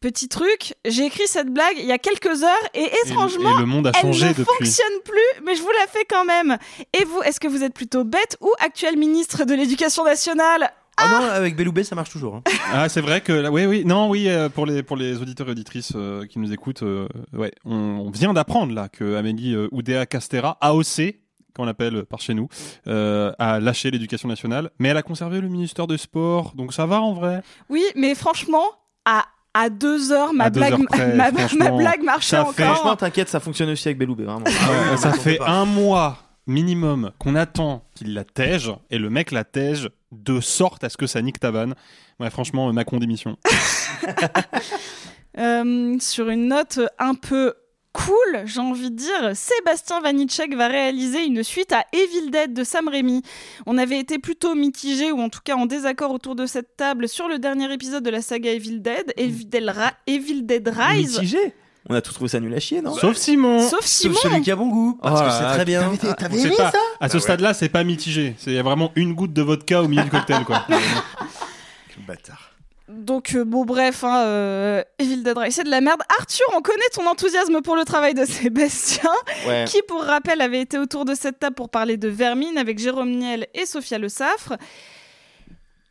petit 0.00 0.28
truc, 0.28 0.74
j'ai 0.84 1.04
écrit 1.06 1.28
cette 1.28 1.46
blague 1.48 1.76
il 1.78 1.84
y 1.86 1.92
a 1.92 1.98
quelques 1.98 2.42
heures 2.42 2.68
et 2.74 2.90
étrangement, 3.04 3.56
et 3.56 3.60
le 3.60 3.66
monde 3.66 3.86
a 3.86 3.92
elle 3.94 4.00
changé 4.00 4.24
ne 4.26 4.30
depuis. 4.32 4.44
fonctionne 4.58 5.00
plus, 5.04 5.44
mais 5.44 5.54
je 5.54 5.62
vous 5.62 5.70
la 5.80 5.86
fais 5.86 6.04
quand 6.10 6.24
même. 6.24 6.58
Et 6.92 7.04
vous, 7.04 7.22
est-ce 7.22 7.38
que 7.38 7.46
vous 7.48 7.62
êtes 7.62 7.74
plutôt 7.74 8.02
bête 8.02 8.36
ou 8.40 8.52
actuel 8.58 8.96
ministre 8.96 9.44
de 9.44 9.54
l'Éducation 9.54 10.02
nationale? 10.04 10.72
Ah 10.98 11.08
non, 11.08 11.28
avec 11.28 11.56
Beloubet, 11.56 11.84
ça 11.84 11.94
marche 11.94 12.10
toujours. 12.10 12.36
hein. 12.36 12.42
Ah, 12.72 12.88
c'est 12.88 13.00
vrai 13.02 13.20
que 13.20 13.32
là, 13.32 13.50
oui, 13.50 13.66
oui, 13.66 13.84
non, 13.84 14.08
oui, 14.08 14.28
euh, 14.28 14.48
pour 14.48 14.64
les 14.66 14.82
pour 14.82 14.96
les 14.96 15.20
auditeurs 15.20 15.48
et 15.48 15.50
auditrices 15.52 15.92
euh, 15.94 16.24
qui 16.26 16.38
nous 16.38 16.52
écoutent, 16.52 16.82
euh, 16.82 17.06
ouais, 17.34 17.52
on, 17.64 17.74
on 18.06 18.10
vient 18.10 18.32
d'apprendre 18.32 18.72
là 18.72 18.88
que 18.88 19.16
Amélie 19.16 19.54
euh, 19.54 19.68
Oudéa 19.72 20.06
Castera, 20.06 20.56
AOC, 20.62 21.16
qu'on 21.54 21.64
l'appelle 21.66 22.04
par 22.04 22.20
chez 22.20 22.32
nous, 22.34 22.48
euh, 22.86 23.30
a 23.38 23.60
lâché 23.60 23.90
l'éducation 23.90 24.28
nationale, 24.28 24.70
mais 24.78 24.88
elle 24.88 24.96
a 24.96 25.02
conservé 25.02 25.40
le 25.40 25.48
ministère 25.48 25.86
des 25.86 25.98
Sports, 25.98 26.52
donc 26.54 26.72
ça 26.72 26.86
va 26.86 27.00
en 27.00 27.12
vrai. 27.12 27.42
Oui, 27.68 27.82
mais 27.94 28.14
franchement, 28.14 28.64
à, 29.04 29.24
à 29.54 29.68
deux 29.70 30.12
heures, 30.12 30.32
ma, 30.34 30.44
À 30.44 30.50
deux 30.50 30.60
blague, 30.60 30.72
heures 30.72 30.80
près, 30.88 31.14
ma, 31.14 31.30
ma 31.30 31.38
franchement, 31.38 31.76
blague 31.76 32.02
marchait 32.02 32.36
ça 32.36 32.40
encore. 32.42 32.54
fait- 32.54 32.64
Franchement, 32.64 32.96
t'inquiète, 32.96 33.28
ça 33.28 33.40
fonctionne 33.40 33.68
aussi 33.70 33.88
avec 33.88 33.98
Beloubé, 33.98 34.24
vraiment. 34.24 34.44
Ouais, 34.44 34.96
ça 34.96 35.12
fait 35.12 35.38
un 35.46 35.64
mois 35.66 36.18
minimum 36.46 37.12
qu'on 37.18 37.34
attend 37.34 37.84
qu'il 37.94 38.14
la 38.14 38.24
tège, 38.24 38.72
et 38.90 38.98
le 38.98 39.10
mec 39.10 39.30
la 39.32 39.44
tège 39.44 39.90
de 40.12 40.40
sorte 40.40 40.84
à 40.84 40.88
ce 40.88 40.96
que 40.96 41.06
ça 41.06 41.20
nique 41.22 41.40
ta 41.40 41.50
vanne. 41.50 41.74
Ouais, 42.20 42.30
franchement, 42.30 42.72
Macron 42.72 42.98
démission. 42.98 43.36
Euh, 45.38 45.96
sur 46.00 46.30
une 46.30 46.48
note 46.48 46.80
un 46.98 47.14
peu 47.14 47.52
cool, 47.92 48.42
j'ai 48.46 48.60
envie 48.60 48.90
de 48.90 48.96
dire, 48.96 49.32
Sébastien 49.34 50.00
Vanitschek 50.00 50.54
va 50.54 50.66
réaliser 50.66 51.26
une 51.26 51.42
suite 51.42 51.72
à 51.72 51.84
Evil 51.92 52.30
Dead 52.30 52.54
de 52.54 52.64
Sam 52.64 52.88
Raimi. 52.88 53.20
On 53.66 53.76
avait 53.76 53.98
été 53.98 54.18
plutôt 54.18 54.54
mitigé 54.54 55.12
ou 55.12 55.20
en 55.20 55.28
tout 55.28 55.40
cas 55.44 55.54
en 55.56 55.66
désaccord 55.66 56.10
autour 56.10 56.36
de 56.36 56.46
cette 56.46 56.76
table 56.78 57.06
sur 57.06 57.28
le 57.28 57.38
dernier 57.38 57.70
épisode 57.70 58.02
de 58.02 58.08
la 58.08 58.22
saga 58.22 58.50
Evil 58.50 58.80
Dead, 58.80 59.12
Evil 59.18 59.44
Dead, 59.46 59.68
Ra- 59.68 59.92
Evil 60.06 60.42
Dead 60.46 60.66
Rise. 60.68 61.18
Mitigé? 61.20 61.52
On 61.88 61.94
a 61.94 62.00
tous 62.00 62.12
trouvé 62.14 62.28
ça 62.28 62.40
nul 62.40 62.52
à 62.52 62.58
chier, 62.58 62.82
non 62.82 62.94
Sauf 62.94 63.16
Simon. 63.16 63.60
Sauf 63.68 63.84
Simon. 63.84 64.14
Sauf 64.14 64.22
celui 64.24 64.42
qui 64.42 64.50
a 64.50 64.56
bon 64.56 64.66
goût, 64.68 64.98
parce 65.00 65.20
Oh 65.20 65.22
que 65.22 65.28
là 65.28 65.38
c'est 65.50 65.54
très 65.54 65.64
bien. 65.64 65.92
t'avais- 66.18 66.36
C'est 66.38 66.46
aimé 66.48 66.56
pas- 66.56 66.72
ça 66.72 66.78
À 67.00 67.08
ce 67.08 67.18
stade-là, 67.20 67.54
c'est 67.54 67.68
pas 67.68 67.84
mitigé. 67.84 68.34
C'est 68.38 68.60
vraiment 68.62 68.90
une 68.96 69.14
goutte 69.14 69.32
de 69.32 69.42
vodka 69.42 69.82
au 69.82 69.88
milieu 69.88 70.02
du 70.02 70.10
cocktail, 70.10 70.44
quoi. 70.44 70.64
Quel 70.68 72.04
bâtard. 72.06 72.50
Donc 72.88 73.34
euh, 73.34 73.44
bon 73.44 73.64
bref, 73.64 74.04
hein, 74.04 74.22
euh, 74.26 74.82
Evil 75.00 75.22
Dead 75.24 75.36
Rise, 75.36 75.54
c'est 75.56 75.64
de 75.64 75.70
la 75.70 75.80
merde. 75.80 76.00
Arthur, 76.20 76.46
on 76.56 76.60
connaît 76.62 76.88
ton 76.94 77.04
enthousiasme 77.08 77.60
pour 77.60 77.74
le 77.74 77.84
travail 77.84 78.14
de 78.14 78.24
Sébastien, 78.26 79.10
Ouais. 79.46 79.64
qui 79.66 79.82
pour 79.88 80.02
rappel 80.04 80.40
avait 80.40 80.60
été 80.60 80.78
autour 80.78 81.04
de 81.04 81.14
cette 81.14 81.40
table 81.40 81.56
pour 81.56 81.68
parler 81.68 81.96
de 81.96 82.08
Vermine 82.08 82.58
avec 82.58 82.78
Jérôme 82.78 83.10
Niel 83.10 83.46
et 83.54 83.66
Sophia 83.66 83.98
Le 83.98 84.08
Saffre. 84.08 84.54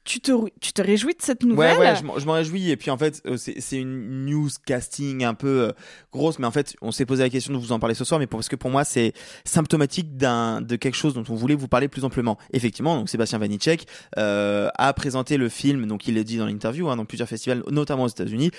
Tu 0.06 0.22
te, 0.22 0.32
tu 0.61 0.72
te 0.72 0.82
réjouis 0.82 1.14
de 1.14 1.22
cette 1.22 1.44
nouvelle 1.44 1.77
Ouais, 1.77 1.86
ouais, 1.91 1.95
je 2.19 2.26
m'en- 2.26 2.34
réjouis. 2.34 2.69
Et 2.69 2.77
puis 2.77 2.91
en 2.91 2.98
fait, 2.98 3.22
euh, 3.26 3.36
c'est 3.38 3.77
une 3.77 4.26
news 4.26 4.49
casting 4.65 5.23
un 5.26 5.34
peu 5.34 5.48
euh, 5.48 5.72
grosse, 6.14 6.40
mais 6.40 6.45
en 6.48 6.52
fait, 6.52 6.76
on 6.82 6.91
s'est 6.91 7.06
posé 7.06 7.23
la 7.23 7.30
question 7.30 7.53
de 7.53 7.57
vous 7.57 7.72
en 7.72 7.80
parler 7.80 7.95
ce 7.95 8.03
soir, 8.06 8.19
mais 8.19 8.27
pour- 8.27 8.40
parce 8.40 8.48
que 8.49 8.56
pour 8.56 8.69
moi, 8.69 8.84
c'est 8.86 9.14
symptomatique 9.44 10.15
d'un 10.18 10.61
de 10.61 10.76
quelque 10.76 10.95
chose 10.95 11.14
dont 11.14 11.23
on 11.30 11.36
voulait 11.36 11.56
vous 11.56 11.68
parler 11.68 11.88
plus 11.88 12.03
amplement. 12.06 12.38
Effectivement, 12.53 12.95
donc 12.98 13.10
Sébastien 13.10 13.40
Vanitschek 13.40 13.88
euh, 14.18 14.69
a 14.76 14.94
présenté 14.94 15.38
le 15.38 15.49
film, 15.49 15.86
donc 15.88 16.07
il 16.07 16.15
l'a 16.15 16.23
dit 16.23 16.38
dans 16.38 16.45
l'interview, 16.45 16.90
hein, 16.90 16.95
dans 16.95 17.06
plusieurs 17.06 17.27
festivals, 17.30 17.64
notamment 17.72 18.03
aux 18.03 18.07
États-Unis. 18.10 18.52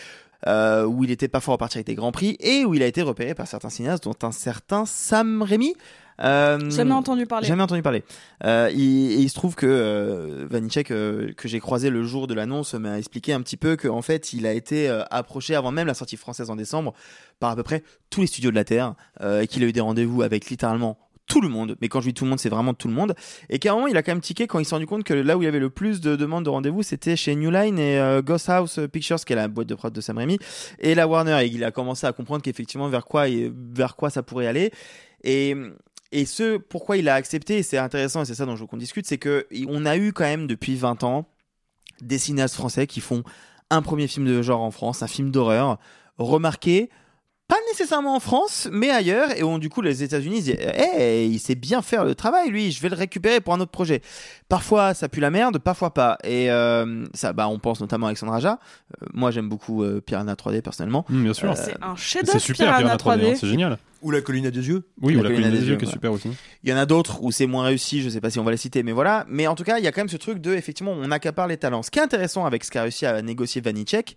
euh, 0.47 0.85
où 0.85 1.03
il 1.03 1.11
était 1.11 1.29
pas 1.29 1.41
fort 1.41 1.53
reparti 1.55 1.79
avec 1.79 1.87
des 1.87 1.95
grands 1.95 2.13
prix 2.13 2.37
et 2.41 2.67
où 2.67 2.75
il 2.75 2.83
a 2.83 2.87
été 2.87 3.01
repéré 3.01 3.35
par 3.35 3.47
certains 3.49 3.71
cinéastes, 3.71 4.05
dont 4.05 4.15
un 4.23 4.33
certain 4.33 4.85
Sam 4.85 5.41
Raimi. 5.43 5.75
Euh, 6.23 6.71
Jamais 6.71 6.93
entendu 6.93 7.27
parler. 7.27 7.47
Jamais 7.47 7.63
entendu 7.63 7.83
parler. 7.83 8.03
Euh, 8.45 8.71
il, 8.75 9.13
et 9.13 9.17
il 9.17 9.29
se 9.29 9.35
trouve 9.35 9.55
que 9.55 9.67
euh, 9.67 10.47
Vanitschek, 10.51 10.91
euh, 10.91 11.33
que 11.35 11.49
j'ai 11.49 11.61
croisé 11.61 11.91
le 11.91 12.03
jour 12.05 12.27
de 12.27 12.35
l'annonce, 12.35 12.75
m'a 12.75 12.99
expliqué 12.99 13.33
un 13.33 13.41
petit 13.43 13.57
peu 13.57 13.77
qu'en 13.77 14.03
fait, 14.03 14.33
il 14.33 14.47
a 14.47 14.53
été 14.53 14.89
euh, 14.89 15.03
approché 15.11 15.55
avant 15.55 15.73
même 15.73 15.87
la 15.87 15.95
sortie 15.95 16.17
française 16.17 16.51
en 16.51 16.57
décembre 16.57 16.95
par 17.39 17.51
à 17.51 17.57
peu 17.57 17.63
près 17.63 17.83
tous 18.11 18.21
les 18.23 18.27
studios 18.27 18.51
de 18.51 18.57
la 18.57 18.65
Terre 18.65 18.95
euh, 19.21 19.43
et 19.43 19.47
qu'il 19.47 19.63
a 19.63 19.67
eu 19.67 19.73
des 19.73 19.81
rendez-vous 19.81 20.23
avec 20.23 20.49
littéralement 20.49 20.99
tout 21.27 21.41
le 21.41 21.49
monde, 21.49 21.77
mais 21.81 21.89
quand 21.89 22.01
je 22.01 22.07
dis 22.07 22.15
tout 22.15 22.23
le 22.23 22.31
monde, 22.31 22.39
c'est 22.39 22.49
vraiment 22.49 22.73
tout 22.73 22.87
le 22.87 22.95
monde. 22.95 23.15
Et 23.51 23.59
qu'à 23.59 23.73
un 23.73 23.75
moment, 23.75 23.89
il 23.89 23.97
a 23.97 24.03
quand 24.05 24.13
même 24.13 24.21
tiqué 24.21 24.47
quand 24.47 24.61
il 24.61 24.65
s'est 24.65 24.77
rendu 24.77 24.87
compte 24.87 25.03
que 25.03 25.13
là 25.13 25.37
où 25.37 25.43
il 25.43 25.47
y 25.47 25.49
avait 25.49 25.59
le 25.59 25.71
plus 25.71 26.01
de 26.01 26.15
demandes 26.15 26.45
de 26.45 26.51
rendez-vous, 26.51 26.85
c'était 26.85 27.17
chez 27.17 27.35
New 27.35 27.51
Line 27.51 27.79
et 27.81 27.99
euh, 27.99 28.23
Ghost 28.23 28.49
House 28.49 28.79
Pictures, 28.93 29.17
qui 29.25 29.33
est 29.33 29.37
la 29.37 29.49
boîte 29.49 29.67
de 29.67 29.75
prod 29.75 29.93
de 29.93 30.01
Sam 30.01 30.19
Raimi, 30.19 30.39
et 30.79 30.95
la 30.95 31.09
Warner. 31.09 31.39
Et 31.43 31.47
il 31.47 31.65
a 31.65 31.73
commencé 31.73 32.07
à 32.07 32.13
comprendre 32.13 32.43
qu'effectivement, 32.43 32.89
vers 32.89 33.05
quoi, 33.05 33.29
et 33.29 33.53
vers 33.53 33.97
quoi 33.97 34.11
ça 34.11 34.23
pourrait 34.23 34.47
aller. 34.47 34.71
Et, 35.25 35.57
et 36.13 36.25
ce 36.25 36.57
pourquoi 36.57 36.97
il 36.97 37.09
a 37.09 37.15
accepté, 37.15 37.59
et 37.59 37.63
c'est 37.63 37.79
intéressant, 37.79 38.23
et 38.23 38.25
c'est 38.25 38.35
ça 38.35 38.47
dont 38.47 38.57
je 38.57 38.63
veux 38.63 38.67
qu'on 38.67 38.77
discute, 38.77 39.07
c'est 39.07 39.19
que 39.19 39.47
on 39.69 39.87
a 39.87 39.97
eu 39.97 40.13
quand 40.13 40.25
même 40.25 40.47
depuis 40.47 40.77
20 40.77 41.05
ans 41.05 41.27
des 42.01 42.19
cinéastes 42.19 42.55
français 42.55 42.87
qui 42.87 43.01
font 43.01 43.23
un 43.71 43.83
premier 43.83 44.07
film 44.07 44.27
de 44.27 44.43
genre 44.43 44.61
en 44.63 44.71
France, 44.71 45.03
un 45.03 45.09
film 45.09 45.31
d'horreur, 45.31 45.79
remarqué 46.19 46.91
pas 47.49 47.57
nécessairement 47.71 48.17
en 48.17 48.21
France, 48.21 48.69
mais 48.73 48.91
ailleurs, 48.91 49.31
et 49.37 49.45
où 49.45 49.59
du 49.61 49.69
coup 49.69 49.81
les 49.81 50.03
États-Unis 50.03 50.43
disent 50.43 50.57
Hey, 50.59 51.29
il 51.31 51.39
sait 51.39 51.55
bien 51.55 51.81
faire 51.81 52.05
le 52.05 52.17
travail, 52.17 52.51
lui, 52.51 52.73
je 52.73 52.83
vais 52.83 52.89
le 52.89 52.97
récupérer 52.97 53.41
pour 53.41 53.55
un 53.55 53.61
autre 53.61 53.71
projet. 53.71 54.03
Parfois 54.49 54.95
ça 54.95 55.09
pue 55.09 55.21
la 55.21 55.31
merde, 55.31 55.59
parfois 55.59 55.95
pas. 55.95 56.19
Et 56.25 56.51
euh, 56.51 57.05
ça, 57.15 57.33
bah, 57.33 57.47
on 57.49 57.61
pense 57.61 57.81
notamment 57.81 58.07
à 58.07 58.09
Alexandre 58.09 58.33
Aja. 58.33 58.59
Euh, 59.01 59.07
moi 59.15 59.31
j'aime 59.31 59.49
beaucoup 59.49 59.85
euh, 59.85 60.01
Piranha 60.01 60.35
3D 60.35 60.61
personnellement. 60.61 61.05
Mm, 61.09 61.23
bien 61.23 61.35
sûr. 61.35 61.53
Euh, 61.53 61.55
C'est 61.57 61.77
un 61.81 61.95
chef-d'œuvre 61.95 62.33
C'est 62.41 62.45
super, 62.45 62.67
Piranha 62.77 62.97
Piranha 62.97 63.17
3D, 63.19 63.21
3D. 63.23 63.31
hein, 63.33 63.37
c'est 63.39 63.47
génial. 63.49 63.79
Ou 64.03 64.11
la 64.11 64.21
colline 64.21 64.47
à 64.47 64.51
deux 64.51 64.63
yeux. 64.63 64.85
Oui, 65.01 65.15
ou 65.17 65.23
la 65.23 65.31
colline 65.31 65.37
colline 65.43 65.47
à 65.47 65.51
des 65.51 65.59
des 65.59 65.65
yeux 65.65 65.73
yeux, 65.73 65.77
qui 65.79 65.87
est 65.87 65.91
super 65.91 66.13
aussi. 66.13 66.31
Il 66.63 66.71
y 66.71 66.73
en 66.73 66.77
a 66.77 66.87
d'autres 66.87 67.23
où 67.23 67.33
c'est 67.33 67.47
moins 67.47 67.65
réussi, 67.65 68.03
je 68.03 68.09
sais 68.09 68.21
pas 68.21 68.31
si 68.31 68.39
on 68.39 68.45
va 68.45 68.51
les 68.51 68.57
citer, 68.57 68.83
mais 68.83 68.93
voilà. 68.93 69.25
Mais 69.29 69.47
en 69.47 69.55
tout 69.55 69.65
cas, 69.65 69.79
il 69.79 69.85
y 69.85 69.87
a 69.87 69.93
quand 69.93 70.01
même 70.03 70.09
ce 70.09 70.17
truc 70.17 70.39
de, 70.39 70.53
effectivement, 70.55 70.93
on 70.93 71.11
accapare 71.11 71.47
les 71.49 71.57
talents. 71.57 71.83
Ce 71.83 71.91
qui 71.91 71.99
est 71.99 72.03
intéressant 72.03 72.45
avec 72.45 72.63
ce 72.65 72.71
qu'a 72.71 72.83
réussi 72.83 73.07
à 73.07 73.23
négocier 73.23 73.61
Vanitschek, 73.61 74.17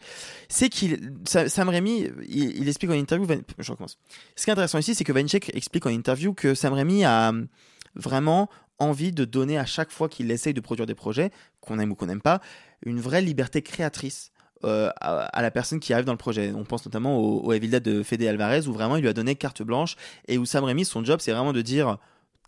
c'est 0.49 0.69
qu'il, 0.69 1.13
Sa- 1.25 1.47
Sam 1.49 1.69
Raimi, 1.69 2.07
il, 2.27 2.57
il 2.61 2.67
explique 2.67 2.91
en 2.91 2.95
interview, 2.95 3.25
je 3.57 3.71
recommence. 3.71 3.97
Ce 4.35 4.43
qui 4.43 4.49
est 4.49 4.53
intéressant 4.53 4.77
ici, 4.79 4.95
c'est 4.95 5.03
que 5.05 5.13
Vanitschek 5.13 5.55
explique 5.55 5.85
en 5.85 5.89
interview 5.91 6.33
que 6.33 6.53
Sam 6.55 6.73
Raimi 6.73 7.05
a 7.05 7.29
hum, 7.29 7.47
vraiment 7.95 8.49
envie 8.79 9.11
de 9.11 9.25
donner 9.25 9.57
à 9.57 9.65
chaque 9.65 9.91
fois 9.91 10.07
qu'il 10.09 10.29
essaye 10.31 10.53
de 10.53 10.61
produire 10.61 10.85
des 10.85 10.95
projets, 10.95 11.31
qu'on 11.61 11.79
aime 11.79 11.91
ou 11.91 11.95
qu'on 11.95 12.05
n'aime 12.05 12.21
pas, 12.21 12.41
une 12.85 12.99
vraie 12.99 13.21
liberté 13.21 13.61
créatrice. 13.61 14.31
Euh, 14.65 14.89
à, 14.99 15.41
la 15.41 15.51
personne 15.51 15.79
qui 15.79 15.93
arrive 15.93 16.05
dans 16.05 16.13
le 16.13 16.17
projet. 16.17 16.51
On 16.55 16.63
pense 16.63 16.85
notamment 16.85 17.17
au, 17.17 17.39
au 17.39 17.53
Evil 17.53 17.69
Dead 17.69 17.83
de 17.83 18.03
Fede 18.03 18.23
Alvarez 18.23 18.67
où 18.67 18.73
vraiment 18.73 18.95
il 18.97 19.01
lui 19.01 19.09
a 19.09 19.13
donné 19.13 19.35
carte 19.35 19.61
blanche 19.61 19.95
et 20.27 20.37
où 20.37 20.45
Sam 20.45 20.63
Raimi 20.63 20.85
son 20.85 21.03
job 21.03 21.19
c'est 21.21 21.31
vraiment 21.31 21.53
de 21.53 21.61
dire 21.61 21.97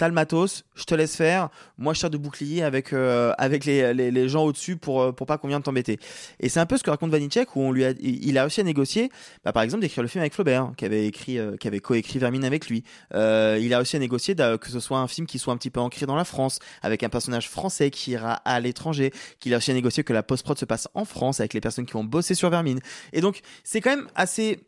t'as 0.02 0.08
le 0.08 0.16
matos, 0.16 0.64
je 0.74 0.86
te 0.86 0.96
laisse 0.96 1.16
faire. 1.16 1.50
Moi, 1.78 1.94
je 1.94 2.00
sers 2.00 2.10
de 2.10 2.18
bouclier 2.18 2.64
avec, 2.64 2.92
euh, 2.92 3.34
avec 3.38 3.66
les, 3.66 3.94
les, 3.94 4.30
gens 4.30 4.44
au-dessus 4.46 4.76
pour, 4.76 5.00
euh, 5.00 5.12
pour 5.12 5.28
pas 5.28 5.38
qu'on 5.38 5.48
vienne 5.48 5.62
t'embêter. 5.62 6.00
Et 6.40 6.50
c'est 6.50 6.60
un 6.60 6.66
peu 6.66 6.76
ce 6.76 6.82
que 6.82 6.90
raconte 6.90 7.12
Vanitschek, 7.12 7.56
où 7.56 7.62
on 7.62 7.72
lui 7.72 7.84
il 8.02 8.36
a 8.40 8.42
réussi 8.42 8.62
à 8.62 8.64
négocier, 8.64 9.12
bah, 9.46 9.54
par 9.54 9.62
exemple, 9.62 9.82
d'écrire 9.82 10.02
le 10.02 10.08
film 10.08 10.24
avec 10.24 10.34
Flaubert, 10.34 10.72
qui 10.76 10.86
avait 10.86 11.06
écrit, 11.06 11.38
euh, 11.38 11.56
qui 11.56 11.68
avait 11.68 11.82
coécrit 11.82 12.18
Vermine 12.18 12.44
avec 12.44 12.68
lui. 12.68 12.84
Il 13.14 13.74
a 13.74 13.78
réussi 13.78 13.96
à 13.96 14.00
négocier 14.00 14.34
que 14.34 14.70
ce 14.72 14.80
soit 14.80 14.98
un 14.98 15.08
film 15.08 15.28
qui 15.28 15.38
soit 15.38 15.54
un 15.54 15.58
petit 15.58 15.70
peu 15.70 15.80
ancré 15.80 16.08
dans 16.08 16.16
la 16.16 16.26
France, 16.26 16.58
avec 16.82 17.04
un 17.04 17.10
personnage 17.10 17.48
français 17.48 17.92
qui 17.92 18.12
ira 18.12 18.34
à 18.34 18.60
l'étranger, 18.60 19.14
qu'il 19.40 19.54
a 19.54 19.58
réussi 19.58 19.70
à 19.70 19.76
négocier 19.76 20.04
que 20.04 20.14
la 20.14 20.24
post-prod 20.24 20.58
se 20.58 20.66
passe 20.66 20.88
en 20.96 21.06
France, 21.06 21.42
avec 21.42 21.54
les 21.54 21.62
personnes 21.62 21.86
qui 21.86 21.96
ont 21.96 22.04
bossé 22.04 22.34
sur 22.34 22.50
Vermine. 22.50 22.80
Et 23.14 23.22
donc, 23.22 23.42
c'est 23.64 23.82
quand 23.82 23.92
même 23.92 24.08
assez 24.16 24.62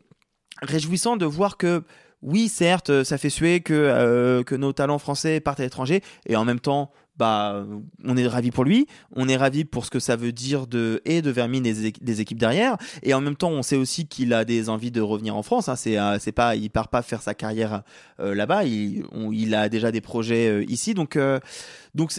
réjouissant 0.62 1.16
de 1.16 1.26
voir 1.26 1.56
que 1.56 1.82
oui, 2.24 2.48
certes, 2.48 3.04
ça 3.04 3.18
fait 3.18 3.30
suer 3.30 3.60
que, 3.60 3.74
euh, 3.74 4.42
que 4.42 4.54
nos 4.54 4.72
talents 4.72 4.98
français 4.98 5.40
partent 5.40 5.60
à 5.60 5.62
l'étranger, 5.62 6.00
et 6.26 6.36
en 6.36 6.44
même 6.44 6.58
temps, 6.60 6.90
bah, 7.16 7.64
on 8.04 8.16
est 8.16 8.26
ravi 8.26 8.50
pour 8.50 8.64
lui, 8.64 8.88
on 9.14 9.28
est 9.28 9.36
ravi 9.36 9.64
pour 9.64 9.84
ce 9.84 9.90
que 9.90 10.00
ça 10.00 10.16
veut 10.16 10.32
dire 10.32 10.66
de 10.66 11.00
et 11.04 11.22
de 11.22 11.30
Vermine 11.30 11.64
et 11.64 11.72
des, 11.72 11.90
équ- 11.90 12.02
des 12.02 12.20
équipes 12.20 12.38
derrière, 12.38 12.76
et 13.04 13.14
en 13.14 13.20
même 13.20 13.36
temps, 13.36 13.50
on 13.50 13.62
sait 13.62 13.76
aussi 13.76 14.08
qu'il 14.08 14.32
a 14.32 14.44
des 14.44 14.68
envies 14.68 14.90
de 14.90 15.00
revenir 15.00 15.36
en 15.36 15.42
France. 15.44 15.68
Hein, 15.68 15.76
c'est, 15.76 15.96
euh, 15.98 16.18
pas, 16.34 16.56
il 16.56 16.70
part 16.70 16.88
pas 16.88 17.02
faire 17.02 17.22
sa 17.22 17.34
carrière 17.34 17.82
euh, 18.18 18.34
là-bas, 18.34 18.64
il, 18.64 19.54
a 19.54 19.68
déjà 19.68 19.92
des 19.92 20.00
projets 20.00 20.48
euh, 20.48 20.64
ici, 20.66 20.94
donc, 20.94 21.14
euh, 21.16 21.38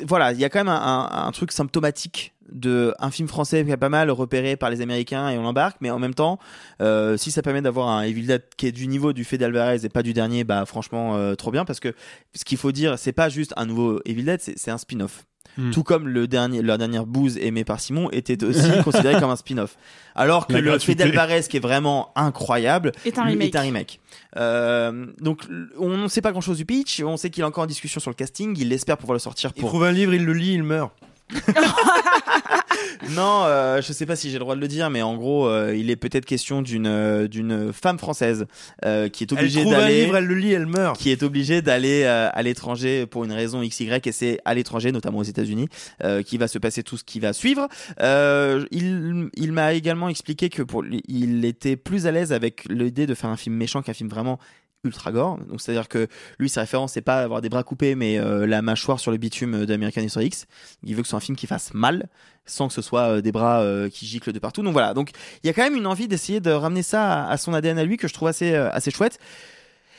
voilà, 0.08 0.32
il 0.32 0.40
y 0.40 0.46
a 0.46 0.50
quand 0.50 0.60
même 0.60 0.70
un 0.70 1.32
truc 1.34 1.52
symptomatique 1.52 2.35
de 2.52 2.94
un 3.00 3.12
film 3.12 3.28
français 3.28 3.64
qui 3.66 3.72
a 3.72 3.78
pas 3.78 3.90
mal 3.90 4.12
repéré 4.12 4.56
par 4.56 4.70
les 4.70 4.82
Américains 4.82 5.30
et 5.30 5.38
on 5.38 5.44
l'embarque, 5.44 5.78
mais 5.82 5.90
en 5.90 6.00
même 6.00 6.14
temps, 6.14 6.40
euh, 6.82 7.18
si 7.18 7.32
ça 7.32 7.42
permet 7.42 7.62
d'avoir 7.62 7.90
un 7.90 8.04
Evil 8.04 8.28
Dead 8.28 8.44
qui 8.58 8.68
est 8.68 8.72
du 8.72 8.88
niveau 8.88 9.14
du 9.14 9.24
fait 9.24 9.38
d'Alvarez 9.38 9.84
et 9.84 9.90
pas 9.90 10.04
du 10.04 10.14
dernier, 10.14 10.44
bah 10.44 10.66
franchement 10.66 11.16
euh, 11.16 11.36
trop 11.36 11.52
bien 11.52 11.66
parce 11.66 11.80
que 11.80 11.94
ce 12.34 12.46
qu'il 12.46 12.58
faut 12.58 12.72
dire, 12.72 12.98
c'est 12.98 13.14
pas 13.14 13.30
juste 13.30 13.54
un 13.58 13.66
nouveau 13.66 14.02
Evil 14.06 14.24
Dead, 14.24 14.42
c'est 14.42 14.72
un 14.72 14.78
spin-off. 14.78 15.26
Hmm. 15.58 15.72
Tout 15.72 15.84
comme 15.84 16.08
le 16.08 16.28
dernier, 16.28 16.62
la 16.62 16.78
dernière 16.78 17.06
bouse 17.06 17.38
aimée 17.38 17.64
par 17.64 17.80
Simon 17.80 18.10
était 18.12 18.44
aussi 18.44 18.70
considéré 18.84 19.20
comme 19.20 19.30
un 19.30 19.36
spin-off. 19.38 19.78
Alors 20.14 20.48
que 20.48 20.54
La 20.54 20.60
le 20.62 20.80
fait 20.80 20.96
d'Alvarez, 20.96 21.44
qui 21.50 21.58
est 21.58 21.62
vraiment 21.62 22.12
incroyable, 22.16 22.92
Est 23.06 23.18
un 23.20 23.24
remake. 23.24 23.56
est 23.56 23.58
un 23.58 23.62
remake. 23.62 24.00
Euh, 24.38 25.06
donc 25.22 25.44
on 25.80 25.98
ne 25.98 26.08
sait 26.10 26.22
pas 26.22 26.32
grand-chose 26.32 26.58
du 26.58 26.66
pitch, 26.66 27.02
on 27.02 27.16
sait 27.16 27.30
qu'il 27.30 27.42
est 27.42 27.46
encore 27.46 27.64
en 27.64 27.68
discussion 27.68 28.02
sur 28.02 28.12
le 28.12 28.16
casting, 28.16 28.56
il 28.60 28.74
espère 28.74 28.98
pouvoir 28.98 29.14
le 29.14 29.20
sortir 29.20 29.52
Il 29.56 29.62
pour 29.62 29.70
trouve 29.70 29.86
un 29.86 29.92
livre, 29.92 30.14
il 30.14 30.26
le 30.26 30.34
lit, 30.34 30.54
il 30.54 30.64
meurt. 30.64 30.92
non, 33.16 33.44
euh, 33.46 33.82
je 33.82 33.92
sais 33.94 34.06
pas 34.06 34.16
si 34.16 34.30
j'ai 34.30 34.36
le 34.36 34.40
droit 34.42 34.56
de 34.56 34.62
le 34.62 34.68
dire, 34.68 34.90
mais 34.90 35.02
en 35.02 35.16
gros, 35.16 35.48
euh, 35.48 35.76
il 35.76 35.90
est 35.90 35.96
peut-être 35.96 36.26
question 36.26 36.62
d'une 36.62 36.88
euh, 36.88 37.28
d'une 37.28 37.74
femme 37.74 37.98
française 37.98 38.46
euh, 38.84 39.10
qui 39.10 39.24
est 39.24 39.34
obligée 39.34 39.66
d'aller, 39.66 40.10
elle 40.14 40.26
le 40.26 40.36
lit, 40.36 40.54
elle 40.54 40.68
meurt. 40.68 40.98
qui 41.00 41.10
est 41.10 41.24
obligée 41.24 41.62
d'aller 41.62 42.04
euh, 42.04 42.30
à 42.32 42.44
l'étranger 42.44 43.06
pour 43.06 43.24
une 43.24 43.32
raison 43.32 43.62
x 43.62 43.80
y, 43.80 44.08
et 44.08 44.12
c'est 44.12 44.40
à 44.46 44.54
l'étranger, 44.54 44.92
notamment 44.92 45.20
aux 45.20 45.24
États-Unis, 45.24 45.68
euh, 46.04 46.22
qui 46.22 46.38
va 46.38 46.48
se 46.48 46.60
passer 46.60 46.84
tout 46.84 46.98
ce 46.98 47.04
qui 47.04 47.20
va 47.20 47.34
suivre. 47.34 47.68
Euh, 48.02 48.66
il 48.72 49.30
il 49.36 49.52
m'a 49.52 49.74
également 49.74 50.10
expliqué 50.10 50.50
que 50.50 50.62
pour 50.62 50.84
lui, 50.84 51.02
il 51.08 51.44
était 51.46 51.76
plus 51.76 52.06
à 52.06 52.12
l'aise 52.12 52.34
avec 52.34 52.66
l'idée 52.70 53.08
de 53.08 53.16
faire 53.16 53.30
un 53.30 53.38
film 53.38 53.56
méchant 53.56 53.82
qu'un 53.82 53.94
film 53.94 54.10
vraiment 54.10 54.40
ultra 54.86 55.12
gore. 55.12 55.38
Donc 55.50 55.62
c'est 55.62 55.72
à 55.72 55.76
dire 55.76 55.90
que 55.90 56.08
lui 56.40 56.50
sa 56.50 56.62
référence 56.62 56.94
c'est 56.94 57.02
pas 57.02 57.22
avoir 57.22 57.42
des 57.42 57.50
bras 57.50 57.64
coupés 57.64 57.96
mais 57.96 58.18
euh, 58.18 58.46
la 58.48 58.62
mâchoire 58.62 59.00
sur 59.00 59.12
le 59.12 59.18
bitume 59.18 59.66
d'American 59.66 60.02
History 60.02 60.28
X. 60.28 60.46
Il 60.84 60.96
veut 60.96 61.02
que 61.02 61.08
ce 61.08 61.12
soit 61.12 61.18
un 61.18 61.22
film 61.22 61.36
qui 61.36 61.48
fasse 61.48 61.74
mal 61.74 62.08
sans 62.46 62.68
que 62.68 62.74
ce 62.74 62.82
soit 62.82 63.10
euh, 63.10 63.22
des 63.22 63.32
bras 63.32 63.62
euh, 63.62 63.90
qui 63.90 64.06
giclent 64.06 64.32
de 64.32 64.40
partout. 64.40 64.62
Donc 64.62 64.74
voilà. 64.74 64.94
Donc 64.94 65.12
il 65.44 65.48
y 65.48 65.50
a 65.50 65.54
quand 65.54 65.64
même 65.64 65.76
une 65.76 65.88
envie 65.88 66.08
d'essayer 66.08 66.40
de 66.40 66.52
ramener 66.52 66.84
ça 66.84 67.28
à, 67.28 67.38
son 67.38 67.54
ADN 67.54 67.78
à 67.78 67.84
lui 67.84 67.98
que 67.98 68.08
je 68.08 68.14
trouve 68.14 68.28
assez 68.28 68.54
euh, 68.54 68.70
assez 68.72 68.92
chouette. 68.92 69.20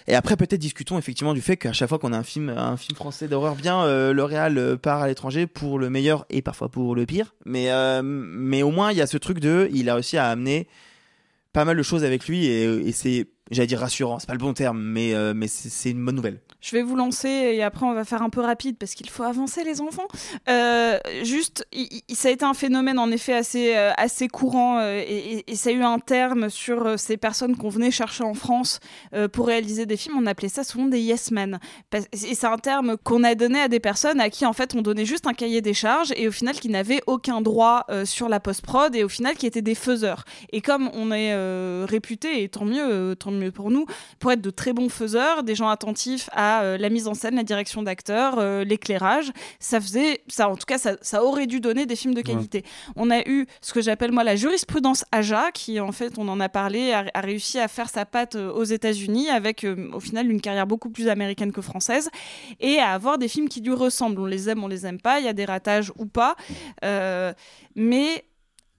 Et 0.08 0.14
après 0.14 0.36
peut-être 0.36 0.60
discutons 0.60 0.98
effectivement 0.98 1.34
du 1.34 1.40
fait 1.40 1.56
qu'à 1.56 1.72
chaque 1.72 1.88
fois 1.88 1.98
qu'on 1.98 2.12
a 2.12 2.18
un 2.18 2.22
film 2.22 2.48
un 2.50 2.76
film 2.76 2.94
français 2.94 3.26
d'horreur 3.26 3.56
bien 3.56 3.82
euh, 3.82 4.12
le 4.12 4.22
réal 4.22 4.56
euh, 4.56 4.76
part 4.76 5.02
à 5.02 5.08
l'étranger 5.08 5.46
pour 5.46 5.78
le 5.78 5.90
meilleur 5.90 6.26
et 6.30 6.42
parfois 6.42 6.68
pour 6.68 6.94
le 6.94 7.06
pire. 7.06 7.34
Mais 7.44 7.70
euh, 7.70 8.02
mais 8.04 8.62
au 8.62 8.70
moins 8.70 8.92
il 8.92 8.98
y 8.98 9.00
a 9.00 9.06
ce 9.06 9.16
truc 9.16 9.40
de 9.40 9.68
il 9.72 9.90
a 9.90 9.94
réussi 9.94 10.16
à 10.16 10.28
amener 10.28 10.68
pas 11.56 11.64
mal 11.64 11.78
de 11.78 11.82
choses 11.82 12.04
avec 12.04 12.28
lui 12.28 12.44
et, 12.44 12.92
c'est 12.92 13.28
j'allais 13.50 13.66
dire 13.66 13.80
rassurant 13.80 14.18
c'est 14.18 14.26
pas 14.26 14.34
le 14.34 14.38
bon 14.38 14.52
terme 14.52 14.78
mais 14.78 15.14
euh, 15.14 15.32
mais 15.34 15.48
c'est 15.48 15.90
une 15.90 16.04
bonne 16.04 16.16
nouvelle 16.16 16.42
Je 16.66 16.72
vais 16.72 16.82
vous 16.82 16.97
lancer 16.97 17.28
et 17.28 17.62
après 17.62 17.86
on 17.86 17.94
va 17.94 18.05
faire 18.05 18.22
un 18.22 18.28
peu 18.28 18.40
rapide 18.40 18.76
parce 18.76 18.94
qu'il 18.94 19.09
faut 19.09 19.22
avancer 19.22 19.62
les 19.62 19.80
enfants. 19.80 20.09
Euh, 20.48 20.98
juste, 21.22 21.64
ça 22.12 22.26
a 22.26 22.32
été 22.32 22.44
un 22.44 22.55
phénomène 22.55 22.98
en 22.98 23.09
effet 23.12 23.34
assez, 23.34 23.76
euh, 23.76 23.93
assez 23.97 24.26
courant 24.26 24.80
euh, 24.80 25.01
et, 25.06 25.44
ça 25.55 25.70
a 25.70 25.72
eu 25.72 25.84
un 25.84 26.01
terme 26.01 26.51
sur 26.51 26.98
ces 26.98 27.16
personnes 27.16 27.56
qu'on 27.56 27.68
venait 27.68 27.93
chercher 27.93 28.24
en 28.24 28.34
France 28.34 28.80
pour 29.32 29.47
réaliser 29.47 29.86
des 29.86 29.97
films. 29.97 30.16
On 30.18 30.26
appelait 30.26 30.48
ça 30.48 30.64
souvent 30.64 30.86
des 30.86 31.01
yes 31.01 31.30
men. 31.30 31.60
Et 31.94 32.34
c'est 32.34 32.47
un 32.47 32.59
terme 32.59 32.97
qu'on 32.97 33.22
a 33.22 33.34
donné 33.36 33.60
à 33.60 33.68
des 33.68 33.80
personnes 33.80 34.20
à 34.20 34.28
qui 34.28 34.44
en 34.44 34.52
fait 34.52 34.74
on 34.74 34.82
donnait 34.82 35.06
juste 35.06 35.26
un 35.26 35.34
cahier 35.34 35.62
des 35.62 35.72
charges 35.72 36.12
et 36.16 36.26
au 36.26 36.32
final 36.32 36.56
qui 36.56 36.68
n'avaient 36.68 37.01
aucun 37.06 37.40
droit 37.40 37.86
sur 38.05 38.28
la 38.28 38.40
post-prod 38.40 38.94
et 38.94 39.05
au 39.05 39.09
final 39.09 39.36
qui 39.36 39.47
étaient 39.47 39.62
des 39.62 39.76
faiseurs. 39.76 40.24
Et 40.51 40.60
comme 40.60 40.90
on 40.94 41.12
est 41.12 41.34
réputé, 41.86 42.43
et 42.43 42.48
tant 42.48 42.64
mieux, 42.64 43.14
tant 43.16 43.30
mieux 43.30 43.52
pour 43.52 43.70
nous, 43.70 43.86
pour 44.18 44.32
être 44.32 44.43
de 44.43 44.51
très 44.51 44.72
bons 44.72 44.88
faiseurs, 44.88 45.43
des 45.43 45.55
gens 45.55 45.68
attentifs 45.68 46.28
à 46.32 46.55
euh, 46.62 46.78
la 46.78 46.88
mise 46.88 47.08
en 47.08 47.14
scène, 47.14 47.36
la 47.36 47.42
direction 47.42 47.82
d'acteur, 47.82 48.38
euh, 48.38 48.64
l'éclairage. 48.64 49.32
Ça 49.60 49.80
faisait, 49.80 50.22
ça, 50.28 50.48
en 50.48 50.56
tout 50.56 50.66
cas, 50.66 50.78
ça, 50.78 50.96
ça 51.00 51.24
aurait 51.24 51.46
dû 51.46 51.60
donner 51.60 51.86
des 51.86 51.96
films 51.96 52.14
de 52.14 52.22
qualité. 52.22 52.64
On 52.96 53.10
a 53.10 53.20
eu 53.28 53.46
ce 53.60 53.72
que 53.72 53.80
j'appelle 53.80 54.12
moi 54.12 54.24
la 54.24 54.36
jurisprudence 54.36 55.04
AJA, 55.12 55.50
qui 55.52 55.80
en 55.80 55.92
fait, 55.92 56.18
on 56.18 56.28
en 56.28 56.40
a 56.40 56.48
parlé, 56.48 56.92
a, 56.92 57.04
a 57.14 57.20
réussi 57.20 57.58
à 57.58 57.68
faire 57.68 57.88
sa 57.88 58.04
patte 58.04 58.36
euh, 58.36 58.52
aux 58.52 58.64
États-Unis 58.64 59.28
avec 59.28 59.64
euh, 59.64 59.90
au 59.92 60.00
final 60.00 60.30
une 60.30 60.40
carrière 60.40 60.66
beaucoup 60.66 60.90
plus 60.90 61.08
américaine 61.08 61.52
que 61.52 61.60
française 61.60 62.08
et 62.60 62.78
à 62.78 62.92
avoir 62.92 63.18
des 63.18 63.28
films 63.28 63.48
qui 63.48 63.60
lui 63.60 63.74
ressemblent. 63.74 64.20
On 64.20 64.26
les 64.26 64.48
aime, 64.48 64.64
on 64.64 64.68
les 64.68 64.86
aime 64.86 65.00
pas, 65.00 65.20
il 65.20 65.26
y 65.26 65.28
a 65.28 65.32
des 65.32 65.44
ratages 65.44 65.92
ou 65.96 66.06
pas. 66.06 66.36
Euh, 66.84 67.32
mais 67.74 68.24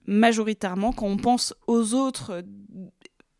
majoritairement, 0.06 0.92
quand 0.92 1.06
on 1.06 1.16
pense 1.16 1.54
aux 1.66 1.94
autres 1.94 2.42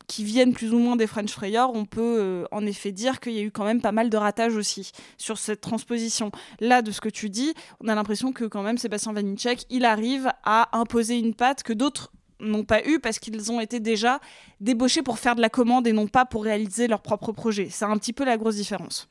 qui 0.08 0.24
viennent 0.24 0.52
plus 0.52 0.72
ou 0.72 0.78
moins 0.78 0.96
des 0.96 1.06
French 1.06 1.30
Frayeurs, 1.30 1.70
on 1.74 1.84
peut 1.84 2.16
euh, 2.18 2.44
en 2.50 2.66
effet 2.66 2.90
dire 2.90 3.20
qu'il 3.20 3.34
y 3.34 3.38
a 3.38 3.42
eu 3.42 3.52
quand 3.52 3.64
même 3.64 3.80
pas 3.80 3.92
mal 3.92 4.10
de 4.10 4.16
ratages 4.16 4.56
aussi 4.56 4.90
sur 5.18 5.38
cette 5.38 5.60
transposition. 5.60 6.32
Là, 6.60 6.82
de 6.82 6.90
ce 6.90 7.00
que 7.00 7.10
tu 7.10 7.30
dis, 7.30 7.54
on 7.80 7.88
a 7.88 7.94
l'impression 7.94 8.32
que 8.32 8.44
quand 8.44 8.62
même 8.62 8.78
Sébastien 8.78 9.12
Vanitschek, 9.12 9.66
il 9.70 9.84
arrive 9.84 10.32
à 10.44 10.76
imposer 10.76 11.18
une 11.18 11.34
patte 11.34 11.62
que 11.62 11.74
d'autres 11.74 12.10
n'ont 12.40 12.64
pas 12.64 12.86
eu 12.86 13.00
parce 13.00 13.18
qu'ils 13.18 13.52
ont 13.52 13.60
été 13.60 13.80
déjà 13.80 14.20
débauchés 14.60 15.02
pour 15.02 15.18
faire 15.18 15.36
de 15.36 15.40
la 15.42 15.50
commande 15.50 15.86
et 15.86 15.92
non 15.92 16.06
pas 16.06 16.24
pour 16.24 16.44
réaliser 16.44 16.88
leur 16.88 17.02
propre 17.02 17.32
projet. 17.32 17.68
C'est 17.70 17.84
un 17.84 17.96
petit 17.98 18.12
peu 18.12 18.24
la 18.24 18.36
grosse 18.36 18.56
différence. 18.56 19.08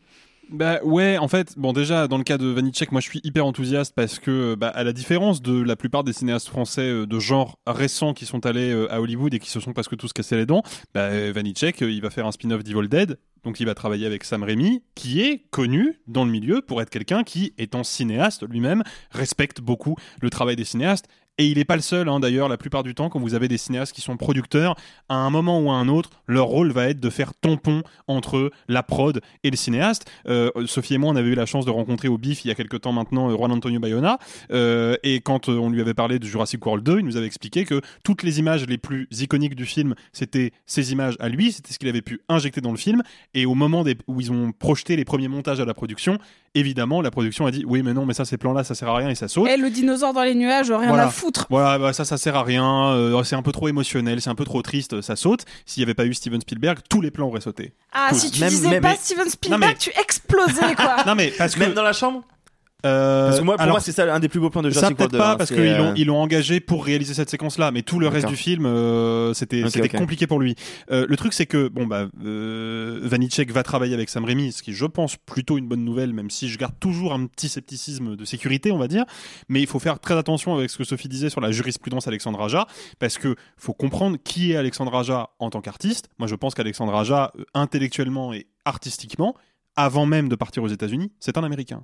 Bah 0.50 0.80
ouais, 0.84 1.18
en 1.18 1.28
fait, 1.28 1.58
bon 1.58 1.74
déjà 1.74 2.08
dans 2.08 2.18
le 2.18 2.24
cas 2.24 2.38
de 2.38 2.48
Vanitschek, 2.48 2.94
moi 2.94 3.02
je 3.02 3.10
suis 3.10 3.20
hyper 3.26 3.46
enthousiaste 3.46 3.94
parce 3.94 4.18
que 4.18 4.56
bah, 4.56 4.70
à 4.70 4.86
la 4.86 4.94
différence 4.94 5.42
de 5.42 5.62
la 5.62 5.76
plupart 5.76 6.06
des 6.06 6.14
cinéastes 6.14 6.48
français 6.48 6.90
euh, 6.90 7.06
de 7.06 7.20
genre 7.20 7.60
récents 7.68 8.14
qui 8.14 8.26
sont 8.26 8.46
allés 8.46 8.72
euh, 8.72 8.92
à 8.92 9.02
Hollywood 9.02 9.34
et 9.34 9.40
qui 9.40 9.50
se 9.50 9.60
sont 9.60 9.74
presque 9.74 9.98
tous 9.98 10.14
cassés 10.14 10.38
les 10.38 10.46
dents, 10.46 10.64
bah, 10.94 11.02
euh, 11.02 11.34
Vanitschek, 11.36 11.82
euh, 11.82 11.92
il 11.92 12.02
va 12.02 12.10
faire 12.12 12.26
un 12.26 12.32
spin-off 12.32 12.64
d'Evil 12.64 12.88
Dead, 12.88 13.20
donc 13.44 13.60
il 13.60 13.66
va 13.66 13.76
travailler 13.76 14.06
avec 14.06 14.24
Sam 14.24 14.44
Raimi, 14.44 14.84
qui 14.96 15.22
est 15.22 15.44
connu 15.50 16.00
dans 16.08 16.24
le 16.24 16.32
milieu 16.32 16.62
pour 16.62 16.82
être 16.82 16.90
quelqu'un 16.90 17.24
qui, 17.24 17.54
étant 17.58 17.84
cinéaste 17.84 18.48
lui-même, 18.48 18.84
respecte 19.12 19.60
beaucoup 19.60 19.98
le 20.22 20.30
travail 20.30 20.56
des 20.56 20.66
cinéastes. 20.66 21.08
Et 21.40 21.46
il 21.48 21.58
n'est 21.58 21.66
pas 21.66 21.76
le 21.76 21.82
seul, 21.84 22.10
hein, 22.10 22.20
d'ailleurs, 22.20 22.50
la 22.50 22.58
plupart 22.58 22.82
du 22.84 22.96
temps, 22.96 23.10
quand 23.10 23.20
vous 23.20 23.36
avez 23.36 23.48
des 23.48 23.58
cinéastes 23.58 23.94
qui 23.94 24.02
sont 24.02 24.18
producteurs, 24.18 24.76
à 25.08 25.16
un 25.16 25.30
moment 25.30 25.60
ou 25.60 25.70
à 25.70 25.76
un 25.76 25.88
autre, 25.88 26.10
leur 26.26 26.48
rôle 26.48 26.72
va 26.72 26.90
être 26.90 27.00
de 27.00 27.10
faire 27.12 27.34
tampon 27.36 27.84
entre 28.08 28.50
la 28.68 28.82
prod 28.82 29.22
et 29.44 29.52
le 29.52 29.56
cinéaste. 29.56 30.06
Euh, 30.28 30.50
Sophie 30.66 30.96
et 30.96 30.98
moi, 30.98 31.12
on 31.12 31.16
avait 31.16 31.30
eu 31.30 31.36
la 31.36 31.46
chance 31.46 31.64
de 31.66 31.70
rencontrer 31.72 32.08
au 32.08 32.18
BIF 32.18 32.44
il 32.44 32.48
y 32.48 32.52
a 32.52 32.56
quelques 32.56 32.82
temps 32.82 32.92
maintenant 32.92 33.30
euh, 33.30 33.36
Juan 33.36 33.52
Antonio 33.52 33.80
Bayona, 33.80 34.18
euh, 34.52 34.96
et 35.04 35.20
quand 35.22 35.48
on 35.48 35.70
lui 35.70 35.80
avait 35.80 35.94
parlé 35.94 36.18
de 36.18 36.26
Jurassic 36.26 36.66
World 36.66 36.84
2, 36.84 37.00
il 37.00 37.06
nous 37.06 37.18
avait 37.18 37.28
expliqué 37.28 37.66
que 37.66 37.82
toutes 38.04 38.24
les 38.24 38.40
images 38.40 38.66
les 38.66 38.80
plus 38.80 39.08
iconiques 39.12 39.54
du 39.56 39.66
film, 39.66 39.94
c'était 40.14 40.52
ces 40.66 40.92
images 40.92 41.18
à 41.20 41.30
lui, 41.30 41.52
c'était 41.52 41.72
ce 41.72 41.78
qu'il 41.78 41.88
avait 41.90 42.02
pu 42.02 42.20
injecter 42.30 42.62
dans 42.62 42.72
le 42.72 42.78
film, 42.78 43.04
et 43.36 43.46
au 43.46 43.54
moment 43.54 43.84
des- 43.84 43.96
où 44.08 44.20
ils 44.22 44.32
ont 44.32 44.52
projeté 44.54 44.96
les 44.96 45.06
premiers 45.06 45.28
montages 45.28 45.60
à 45.60 45.66
la 45.66 45.76
production, 45.76 46.18
évidemment, 46.56 47.02
la 47.04 47.12
production 47.12 47.46
a 47.46 47.52
dit 47.52 47.64
oui, 47.68 47.84
mais 47.84 47.94
non, 47.94 48.08
mais 48.08 48.14
ça, 48.16 48.26
ces 48.26 48.38
plans-là, 48.38 48.64
ça 48.64 48.74
sert 48.74 48.90
à 48.90 48.96
rien 48.98 49.10
et 49.10 49.16
ça 49.16 49.28
saute. 49.28 49.48
Et 49.50 49.58
le 49.58 49.70
dinosaure 49.70 50.14
dans 50.14 50.24
les 50.24 50.34
nuages, 50.34 50.72
rien 50.72 50.88
Voilà. 50.88 51.04
à 51.06 51.10
foutre. 51.10 51.27
Voilà, 51.50 51.78
bah, 51.80 51.94
ça, 51.94 52.06
ça 52.06 52.18
sert 52.18 52.36
à 52.36 52.44
rien. 52.44 52.92
euh, 52.94 53.24
c'est 53.24 53.36
un 53.36 53.42
peu 53.42 53.52
trop 53.52 53.68
émotionnel, 53.68 54.22
c'est 54.22 54.30
un 54.30 54.36
peu 54.36 54.46
trop 54.46 54.62
triste, 54.62 55.02
ça 55.02 55.16
saute. 55.16 55.46
S'il 55.66 55.82
n'y 55.82 55.86
avait 55.86 55.94
pas 55.94 56.06
eu 56.06 56.14
Steven 56.14 56.40
Spielberg, 56.42 56.80
tous 56.90 57.02
les 57.02 57.12
plans 57.12 57.28
auraient 57.28 57.42
sauté. 57.42 57.74
Ah, 57.92 58.08
Tous. 58.12 58.20
si 58.20 58.32
tu 58.32 58.40
Même- 58.42 58.50
disais 58.50 58.70
même- 58.70 58.82
pas 58.82 58.90
mais- 58.90 58.96
Steven 58.96 59.30
Spielberg, 59.30 59.62
mais- 59.64 59.76
tu 59.76 59.92
explosais 60.00 60.76
quoi. 60.76 60.98
Non 61.08 61.16
mais 61.16 61.32
parce 61.38 61.56
que 61.56 61.60
Même 61.60 61.74
dans 61.74 61.84
la 61.84 61.94
chambre 61.94 62.24
euh, 62.86 63.28
Parce 63.28 63.40
que 63.40 63.44
moi, 63.44 63.56
pour 63.56 63.62
alors, 63.64 63.74
moi, 63.76 63.82
c'est 63.82 63.92
ça 63.92 64.14
un 64.14 64.20
des 64.20 64.30
plus 64.30 64.40
beaux 64.40 64.50
plans 64.50 64.62
de 64.62 64.70
ça 64.70 64.80
Jurassic 64.80 64.98
peut-être 64.98 65.14
World 65.14 65.14
2. 65.14 65.18
pas 65.18 65.32
hein, 65.32 65.36
parce 65.38 65.50
qu'ils 65.50 65.60
euh, 65.60 65.78
l'ont 65.78 65.94
ils 65.96 66.06
l'ont 66.06 66.22
engagé 66.22 66.60
pour 66.60 66.86
réaliser 66.86 67.16
cette 67.16 67.30
séquence-là, 67.30 67.72
mais 67.72 67.82
tout 67.82 68.00
le 68.00 68.08
reste 68.08 68.28
du 68.28 68.36
film 68.36 68.66
euh, 68.66 69.34
c'était 69.34 69.64
c'était 69.70 69.90
compliqué 69.90 70.28
pour 70.28 70.40
lui. 70.40 70.56
Euh, 70.92 71.06
le 71.10 71.18
truc 71.18 71.34
c'est 71.34 71.48
que 71.48 71.68
bon 71.70 71.88
bah 71.88 72.08
euh, 72.24 73.00
Vanitschek 73.02 73.52
va 73.52 73.64
travailler 73.64 73.94
avec 73.96 74.10
Sam 74.10 74.26
Raimi, 74.26 74.52
ce 74.52 74.62
qui 74.62 74.74
je 74.74 74.86
pense 74.86 75.18
plutôt 75.18 75.58
une 75.58 75.68
bonne 75.68 75.84
nouvelle, 75.84 76.14
même 76.14 76.30
si 76.30 76.50
je 76.50 76.58
garde 76.58 76.76
toujours 76.80 77.14
un 77.14 77.26
petit 77.26 77.50
scepticisme 77.50 78.16
de 78.16 78.26
sécurité 78.26 78.72
on 78.72 78.78
va 78.78 78.88
dire. 78.88 79.06
Mais 79.50 79.60
il 79.60 79.68
faut 79.68 79.80
faire 79.80 80.00
très 80.00 80.16
attention 80.16 80.56
avec 80.56 80.70
ce 80.70 80.78
que 80.78 80.84
Sophie 80.84 81.10
disait 81.10 81.30
sur 81.30 81.42
la 81.42 81.52
jurisprudence 81.52 82.08
Alexandre 82.08 82.42
Aja, 82.42 82.68
parce 83.00 83.18
que 83.18 83.36
faut 83.58 83.74
comprendre 83.74 84.18
qui 84.24 84.52
est 84.52 84.56
Alexandre 84.56 84.96
Aja 84.96 85.30
en 85.40 85.50
tant 85.50 85.62
qu'artiste. 85.62 86.10
Moi 86.20 86.28
je 86.28 86.36
pense 86.36 86.54
qu'Alexandre 86.54 86.96
Aja 86.96 87.32
euh, 87.40 87.44
intellectuellement 87.56 88.34
et 88.34 88.46
artistiquement, 88.66 89.36
avant 89.76 90.06
même 90.06 90.30
de 90.30 90.36
partir 90.36 90.64
aux 90.64 90.68
États-Unis, 90.68 91.12
c'est 91.20 91.38
un 91.38 91.44
Américain. 91.44 91.84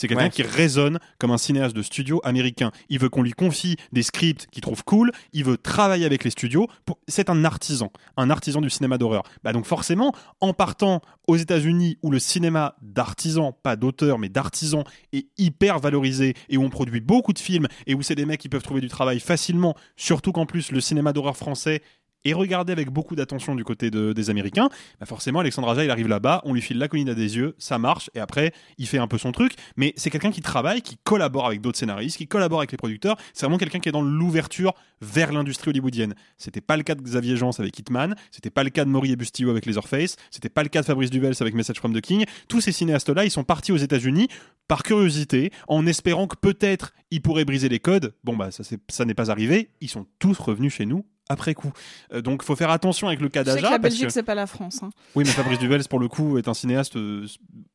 C'est 0.00 0.08
quelqu'un 0.08 0.24
Ouais. 0.24 0.30
qui 0.30 0.42
résonne 0.42 0.98
comme 1.18 1.30
un 1.30 1.36
cinéaste 1.36 1.76
de 1.76 1.82
studio 1.82 2.22
américain. 2.24 2.70
Il 2.88 2.98
veut 2.98 3.10
qu'on 3.10 3.22
lui 3.22 3.32
confie 3.32 3.76
des 3.92 4.02
scripts 4.02 4.46
qu'il 4.50 4.62
trouve 4.62 4.82
cool. 4.82 5.12
Il 5.34 5.44
veut 5.44 5.58
travailler 5.58 6.06
avec 6.06 6.24
les 6.24 6.30
studios. 6.30 6.68
Pour- 6.86 6.98
C'est 7.06 7.28
un 7.28 7.44
artisan, 7.44 7.92
un 8.16 8.30
artisan 8.30 8.62
du 8.62 8.70
cinéma 8.70 8.96
d'horreur. 8.96 9.24
Bah 9.44 9.52
donc 9.52 9.66
forcément, 9.66 10.14
en 10.40 10.54
partant 10.54 11.02
aux 11.28 11.36
États-Unis 11.36 11.98
où 12.02 12.10
le 12.10 12.18
cinéma 12.18 12.76
d'artisan, 12.80 13.52
pas 13.52 13.76
d'auteur, 13.76 14.18
mais 14.18 14.30
d'artisan, 14.30 14.84
est 15.12 15.26
hyper 15.36 15.78
valorisé 15.80 16.34
et 16.48 16.56
où 16.56 16.62
on 16.62 16.70
produit 16.70 17.00
beaucoup 17.00 17.34
de 17.34 17.38
films 17.38 17.68
et 17.86 17.94
où 17.94 18.00
c'est 18.02 18.14
des 18.14 18.24
mecs 18.24 18.40
qui 18.40 18.48
peuvent 18.48 18.62
trouver 18.62 18.80
du 18.80 18.88
travail 18.88 19.20
facilement. 19.20 19.74
Surtout 19.96 20.32
qu'en 20.32 20.46
plus 20.46 20.72
le 20.72 20.80
cinéma 20.80 21.12
d'horreur 21.12 21.36
français 21.36 21.82
est 22.24 22.32
regardé 22.32 22.72
avec 22.72 22.90
beaucoup 22.90 23.16
d'attention 23.16 23.54
du 23.54 23.64
côté 23.64 23.90
de- 23.90 24.12
des 24.12 24.30
Américains, 24.30 24.68
bah 24.98 25.06
forcément 25.06 25.40
Alexandre 25.40 25.68
Aja 25.70 25.84
il 25.84 25.90
arrive 25.90 26.08
là-bas, 26.08 26.42
on 26.44 26.52
lui 26.54 26.60
file 26.60 26.78
la 26.78 26.88
colline 26.88 27.08
à 27.08 27.14
des 27.14 27.36
yeux, 27.36 27.54
ça 27.58 27.78
marche 27.78 28.10
et 28.14 28.20
après 28.20 28.52
il 28.78 28.86
fait 28.86 28.98
un 28.98 29.06
peu 29.08 29.18
son 29.18 29.32
truc. 29.32 29.54
Mais 29.76 29.92
c'est 29.96 30.10
quelqu'un 30.10 30.30
qui 30.30 30.40
travaille, 30.40 30.82
qui 30.82 30.96
collabore 31.02 31.46
avec 31.46 31.60
d'autres 31.60 31.78
scénaristes, 31.78 32.16
qui 32.16 32.26
collabore 32.28 32.60
avec 32.60 32.72
les 32.72 32.78
producteurs. 32.78 33.16
C'est 33.32 33.46
vraiment 33.46 33.58
quelqu'un 33.58 33.78
qui 33.80 33.88
est 33.88 33.92
dans 33.92 34.02
l'ouverture 34.02 34.74
vers 35.00 35.32
l'industrie 35.32 35.70
hollywoodienne. 35.70 36.14
C'était 36.36 36.60
pas 36.60 36.76
le 36.76 36.82
cas 36.82 36.94
de 36.94 37.02
Xavier 37.02 37.36
Jean 37.36 37.50
avec 37.58 37.78
Hitman, 37.78 38.14
c'était 38.30 38.50
pas 38.50 38.64
le 38.64 38.70
cas 38.70 38.84
de 38.84 38.90
Maury 38.90 39.12
et 39.12 39.16
Bustillo 39.16 39.50
avec 39.50 39.66
Leatherface, 39.66 40.16
c'était 40.30 40.48
pas 40.50 40.62
le 40.62 40.68
cas 40.68 40.80
de 40.82 40.86
Fabrice 40.86 41.10
Duvels 41.10 41.34
avec 41.40 41.54
Message 41.54 41.78
from 41.78 41.94
the 41.94 42.00
King. 42.00 42.24
Tous 42.48 42.60
ces 42.60 42.72
cinéastes-là, 42.72 43.24
ils 43.24 43.30
sont 43.30 43.44
partis 43.44 43.72
aux 43.72 43.76
États-Unis 43.78 44.28
par 44.68 44.82
curiosité, 44.82 45.50
en 45.68 45.86
espérant 45.86 46.26
que 46.26 46.36
peut-être 46.36 46.92
ils 47.10 47.20
pourraient 47.22 47.44
briser 47.44 47.68
les 47.68 47.80
codes. 47.80 48.14
Bon 48.24 48.36
bah 48.36 48.50
ça 48.50 49.04
n'est 49.04 49.14
pas 49.14 49.30
arrivé. 49.30 49.70
Ils 49.80 49.88
sont 49.88 50.06
tous 50.18 50.38
revenus 50.38 50.74
chez 50.74 50.86
nous 50.86 51.04
après 51.30 51.54
coup. 51.54 51.72
Euh, 52.12 52.20
donc 52.20 52.42
faut 52.42 52.56
faire 52.56 52.70
attention 52.70 53.06
avec 53.08 53.20
le 53.20 53.28
cas 53.30 53.42
d'Aja. 53.44 53.70
la 53.70 53.78
Belgique, 53.78 54.06
que- 54.08 54.12
c'est 54.12 54.22
pas 54.22 54.34
la 54.34 54.46
France. 54.46 54.80
hein. 54.82 54.90
oui, 55.14 55.24
mais 55.24 55.30
Fabrice 55.30 55.58
Duvels, 55.58 55.82
pour 55.88 55.98
le 56.00 56.08
coup, 56.08 56.36
est 56.36 56.48
un 56.48 56.54
cinéaste 56.54 56.96
euh, 56.96 57.26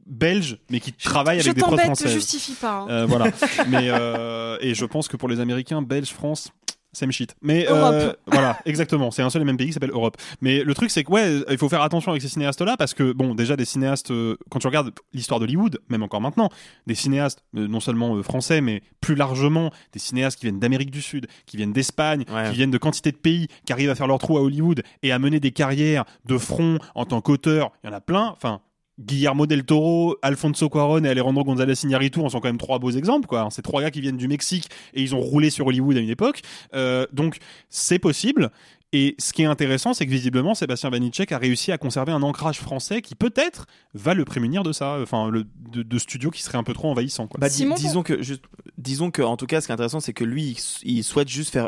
belge, 0.06 0.60
mais 0.69 0.80
qui 0.80 0.94
travaille 0.94 1.40
Je 1.40 1.45
avec 1.49 1.56
des 1.56 1.61
prods 1.61 1.77
françaises. 1.77 2.11
justifie 2.14 2.53
pas. 2.53 2.80
hein. 2.82 2.88
Euh, 2.90 3.06
voilà. 3.07 3.26
mais 3.68 3.90
euh, 3.90 4.57
et 4.61 4.76
je 4.76 4.86
pense 4.86 5.07
que 5.07 5.18
pour 5.18 5.30
les 5.30 5.40
Américains, 5.40 5.82
Belge, 5.82 6.10
France. 6.10 6.52
Same 6.95 7.11
shit. 7.11 7.35
Mais 7.41 7.65
Europe. 7.65 7.93
euh, 7.93 8.13
voilà, 8.27 8.57
exactement. 8.65 9.11
C'est 9.11 9.22
un 9.22 9.30
seul 9.30 9.41
et 9.41 9.45
même 9.45 9.57
pays 9.57 9.67
qui 9.67 9.73
s'appelle 9.73 9.91
Europe. 9.91 10.15
Mais 10.41 10.63
le 10.63 10.73
truc, 10.73 10.89
c'est 10.89 11.03
que 11.03 11.11
ouais, 11.11 11.41
il 11.49 11.57
faut 11.57 11.67
faire 11.69 11.81
attention 11.81 12.11
avec 12.11 12.22
ces 12.22 12.30
cinéastes-là 12.30 12.77
parce 12.77 12.93
que 12.93 13.11
bon, 13.11 13.35
déjà 13.35 13.55
des 13.55 13.65
cinéastes, 13.65 14.11
euh, 14.11 14.38
quand 14.49 14.59
tu 14.59 14.67
regardes 14.67 14.91
l'histoire 15.13 15.39
d'Hollywood, 15.39 15.80
même 15.89 16.03
encore 16.03 16.22
maintenant, 16.22 16.49
des 16.88 16.95
cinéastes 16.95 17.43
euh, 17.57 17.67
non 17.67 17.80
seulement 17.81 18.15
euh, 18.15 18.23
français, 18.23 18.61
mais 18.61 18.81
plus 19.01 19.15
largement 19.15 19.72
des 19.93 19.99
cinéastes 19.99 20.39
qui 20.39 20.45
viennent 20.45 20.59
d'Amérique 20.59 20.91
du 20.91 21.01
Sud, 21.01 21.27
qui 21.45 21.57
viennent 21.57 21.73
d'Espagne, 21.73 22.23
Ouais. 22.34 22.49
qui 22.49 22.55
viennent 22.55 22.72
de 22.72 22.77
quantité 22.77 23.11
de 23.11 23.17
pays, 23.17 23.47
qui 23.65 23.73
arrivent 23.73 23.89
à 23.89 23.95
faire 23.95 24.07
leur 24.07 24.17
trou 24.19 24.38
à 24.38 24.41
Hollywood 24.41 24.81
et 25.03 25.11
à 25.11 25.19
mener 25.19 25.39
des 25.39 25.51
carrières 25.51 26.05
de 26.26 26.38
front 26.38 26.80
en 26.95 27.05
tant 27.05 27.19
qu'auteur. 27.22 27.72
Il 27.84 27.88
y 27.88 27.93
en 27.93 27.93
a 27.95 28.01
plein. 28.01 28.27
Enfin. 28.35 28.61
Guillermo 28.99 29.45
del 29.45 29.63
Toro, 29.65 30.17
Alfonso 30.22 30.69
Cuarón 30.69 31.03
et 31.05 31.09
Alejandro 31.09 31.43
González 31.43 31.73
Iñárritu 31.84 32.19
en 32.22 32.30
sont 32.30 32.39
quand 32.39 32.47
même 32.47 32.57
trois 32.57 32.80
beaux 32.80 32.91
exemples. 32.91 33.27
quoi. 33.27 33.47
C'est 33.51 33.61
trois 33.61 33.81
gars 33.81 33.91
qui 33.91 34.01
viennent 34.01 34.17
du 34.17 34.27
Mexique 34.27 34.69
et 34.93 35.01
ils 35.01 35.13
ont 35.15 35.19
roulé 35.19 35.49
sur 35.49 35.67
Hollywood 35.67 35.97
à 35.97 35.99
une 35.99 36.09
époque. 36.09 36.41
Euh, 36.73 37.05
donc 37.11 37.38
c'est 37.69 37.99
possible. 37.99 38.51
Et 38.93 39.15
ce 39.19 39.34
qui 39.34 39.41
est 39.41 39.45
intéressant, 39.45 39.93
c'est 39.93 40.05
que 40.05 40.11
visiblement, 40.11 40.55
Sébastien 40.55 40.89
Vanitschek 40.89 41.34
a 41.34 41.38
réussi 41.38 41.73
à 41.73 41.77
conserver 41.77 42.13
un 42.13 42.23
ancrage 42.23 42.59
français 42.59 43.01
qui 43.01 43.15
peut-être 43.15 43.65
va 43.93 44.13
le 44.13 44.23
prémunir 44.23 44.63
de 44.63 44.72
ça, 44.72 44.99
enfin, 45.01 45.30
le, 45.30 45.43
de, 45.69 45.84
de 45.84 45.99
studios 45.99 46.31
qui 46.31 46.41
seraient 46.41 46.57
un 46.57 46.63
peu 46.63 46.73
trop 46.73 46.89
envahissants. 46.89 47.27
Quoi. 47.27 47.39
Bah, 47.41 47.49
di- 47.49 47.65
disons 47.76 48.03
que 48.03 48.23
juste, 48.23 48.43
disons 48.77 49.11
que 49.11 49.22
en 49.22 49.35
tout 49.35 49.47
cas, 49.47 49.59
ce 49.59 49.65
qui 49.65 49.72
est 49.72 49.73
intéressant, 49.73 49.99
c'est 49.99 50.13
que 50.13 50.23
lui, 50.23 50.55
il 50.84 51.03
souhaite 51.03 51.27
juste 51.27 51.51
faire 51.51 51.67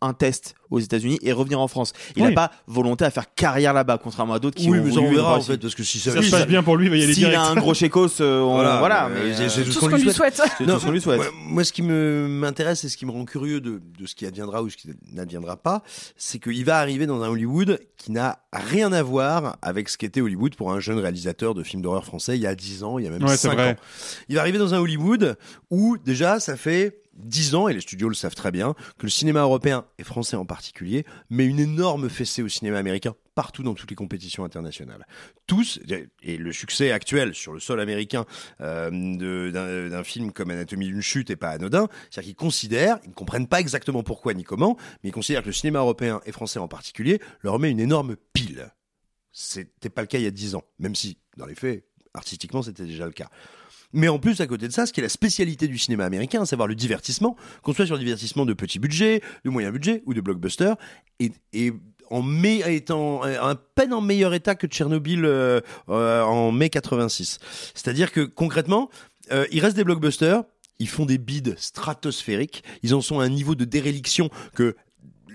un 0.00 0.12
test 0.14 0.54
aux 0.70 0.78
États-Unis 0.78 1.18
et 1.22 1.32
revenir 1.32 1.60
en 1.60 1.66
France. 1.68 1.92
Il 2.16 2.22
n'a 2.22 2.28
Oui. 2.28 2.34
pas 2.34 2.50
volonté 2.66 3.04
à 3.04 3.10
faire 3.10 3.34
carrière 3.34 3.72
là-bas, 3.72 3.98
contrairement 4.02 4.34
à 4.34 4.38
d'autres 4.38 4.56
qui 4.56 4.70
Oui, 4.70 4.78
ont 4.78 4.84
mais 4.84 4.96
on 4.96 5.02
voulu 5.04 5.16
verra, 5.16 5.36
en 5.36 5.40
fait, 5.40 5.58
parce 5.58 5.74
que 5.74 5.82
si 5.82 5.98
ça- 5.98 6.12
Ça 6.12 6.22
se 6.22 6.30
passe 6.30 6.46
bien 6.46 6.62
pour 6.62 6.76
lui, 6.76 6.86
il 6.86 6.90
va 6.90 6.96
y 6.96 7.02
aller 7.02 7.12
S'il 7.12 7.26
a 7.34 7.42
un 7.42 7.54
gros 7.56 7.74
chécos, 7.74 8.20
euh, 8.20 8.40
on- 8.40 8.54
Voilà, 8.54 8.78
voilà. 8.78 9.08
mais, 9.12 9.30
mais, 9.38 9.48
c'est- 9.48 9.64
tout 9.64 9.72
ce 9.72 9.78
qu'on 9.80 9.88
lui 9.88 10.12
souhaite. 10.12 10.40
Non, 10.60 10.74
tout 10.74 10.80
ce 10.80 10.84
qu'on 10.86 10.92
lui 10.92 11.00
souhaite. 11.00 11.20
Moi, 11.46 11.64
ce 11.64 11.72
qui 11.72 11.82
me 11.82 12.26
m'intéresse 12.28 12.84
et 12.84 12.88
ce 12.88 12.96
qui 12.96 13.04
me 13.04 13.10
rend 13.10 13.24
curieux 13.24 13.60
de, 13.60 13.80
de 13.98 14.06
ce 14.06 14.14
qui 14.14 14.26
adviendra 14.26 14.62
ou 14.62 14.70
ce 14.70 14.76
qui 14.76 14.88
n'adviendra 15.12 15.56
pas, 15.56 15.82
c'est 16.16 16.38
qu'il 16.38 16.64
va 16.64 16.78
arriver 16.78 17.06
dans 17.06 17.22
un 17.22 17.28
Hollywood 17.28 17.80
qui 17.96 18.12
n'a 18.12 18.38
rien 18.52 18.92
à 18.92 19.02
voir 19.02 19.56
avec 19.62 19.88
ce 19.88 19.98
qu'était 19.98 20.20
Hollywood 20.20 20.54
pour 20.54 20.72
un 20.72 20.80
jeune 20.80 20.98
réalisateur 20.98 21.54
de 21.54 21.62
films 21.62 21.82
d'horreur 21.82 22.04
français 22.04 22.36
il 22.36 22.42
y 22.42 22.46
a 22.46 22.54
10 22.54 22.82
ans, 22.84 22.98
il 22.98 23.04
y 23.04 23.08
a 23.08 23.10
même 23.10 23.22
Ouais, 23.22 23.30
c'est 23.36 23.48
5 23.48 23.54
vrai. 23.54 23.70
ans. 23.72 23.76
Il 24.28 24.36
va 24.36 24.40
arriver 24.42 24.58
dans 24.58 24.72
un 24.74 24.78
Hollywood 24.78 25.36
où 25.70 25.96
déjà 25.98 26.40
ça 26.40 26.56
fait 26.56 27.00
10 27.14 27.54
ans, 27.54 27.68
et 27.68 27.74
les 27.74 27.80
studios 27.80 28.08
le 28.08 28.14
savent 28.14 28.34
très 28.34 28.50
bien, 28.50 28.74
que 28.98 29.04
le 29.04 29.10
cinéma 29.10 29.40
européen, 29.40 29.84
et 29.98 30.04
français 30.04 30.36
en 30.36 30.44
particulier, 30.44 31.04
met 31.28 31.44
une 31.44 31.58
énorme 31.58 32.08
fessée 32.08 32.42
au 32.42 32.48
cinéma 32.48 32.78
américain 32.78 33.14
partout 33.34 33.62
dans 33.62 33.74
toutes 33.74 33.90
les 33.90 33.96
compétitions 33.96 34.44
internationales. 34.44 35.06
Tous, 35.46 35.80
et 36.22 36.36
le 36.36 36.52
succès 36.52 36.90
actuel 36.90 37.34
sur 37.34 37.52
le 37.52 37.60
sol 37.60 37.80
américain 37.80 38.26
euh, 38.60 39.50
d'un 39.50 40.04
film 40.04 40.32
comme 40.32 40.50
Anatomie 40.50 40.86
d'une 40.86 41.00
chute 41.00 41.30
est 41.30 41.36
pas 41.36 41.50
anodin, 41.50 41.88
c'est-à-dire 42.10 42.28
qu'ils 42.28 42.36
considèrent, 42.36 42.98
ils 43.04 43.10
ne 43.10 43.14
comprennent 43.14 43.48
pas 43.48 43.60
exactement 43.60 44.02
pourquoi 44.02 44.34
ni 44.34 44.44
comment, 44.44 44.76
mais 45.02 45.10
ils 45.10 45.12
considèrent 45.12 45.42
que 45.42 45.48
le 45.48 45.52
cinéma 45.52 45.78
européen 45.80 46.20
et 46.26 46.32
français 46.32 46.58
en 46.58 46.68
particulier 46.68 47.20
leur 47.42 47.58
met 47.58 47.70
une 47.70 47.80
énorme 47.80 48.16
pile. 48.32 48.70
C'était 49.32 49.90
pas 49.90 50.02
le 50.02 50.08
cas 50.08 50.18
il 50.18 50.24
y 50.24 50.26
a 50.26 50.32
10 50.32 50.56
ans, 50.56 50.64
même 50.78 50.94
si, 50.94 51.16
dans 51.36 51.46
les 51.46 51.54
faits, 51.54 51.84
artistiquement 52.14 52.62
c'était 52.62 52.84
déjà 52.84 53.06
le 53.06 53.12
cas. 53.12 53.30
Mais 53.92 54.08
en 54.08 54.18
plus, 54.18 54.40
à 54.40 54.46
côté 54.46 54.68
de 54.68 54.72
ça, 54.72 54.86
ce 54.86 54.92
qui 54.92 55.00
est 55.00 55.02
la 55.02 55.08
spécialité 55.08 55.66
du 55.68 55.78
cinéma 55.78 56.04
américain, 56.04 56.42
à 56.42 56.46
savoir 56.46 56.68
le 56.68 56.74
divertissement, 56.74 57.36
qu'on 57.62 57.72
soit 57.72 57.86
sur 57.86 57.96
le 57.96 58.00
divertissement 58.00 58.46
de 58.46 58.52
petit 58.52 58.78
budget, 58.78 59.22
de 59.44 59.50
moyen 59.50 59.70
budget 59.70 60.02
ou 60.06 60.14
de 60.14 60.20
blockbuster, 60.20 60.74
et, 61.18 61.72
en 62.10 62.22
mai, 62.22 62.62
étant 62.66 63.22
à 63.22 63.54
peine 63.54 63.92
en 63.94 64.00
meilleur 64.00 64.34
état 64.34 64.56
que 64.56 64.66
Tchernobyl 64.66 65.24
euh, 65.24 65.60
euh, 65.88 66.22
en 66.22 66.50
mai 66.50 66.68
86. 66.68 67.38
C'est-à-dire 67.74 68.10
que 68.10 68.22
concrètement, 68.22 68.90
euh, 69.32 69.46
il 69.52 69.60
reste 69.60 69.76
des 69.76 69.84
blockbusters, 69.84 70.42
ils 70.80 70.88
font 70.88 71.06
des 71.06 71.18
bids 71.18 71.54
stratosphériques, 71.56 72.64
ils 72.82 72.94
en 72.94 73.00
sont 73.00 73.20
à 73.20 73.24
un 73.24 73.28
niveau 73.28 73.54
de 73.54 73.64
déréliction 73.64 74.28
que 74.56 74.74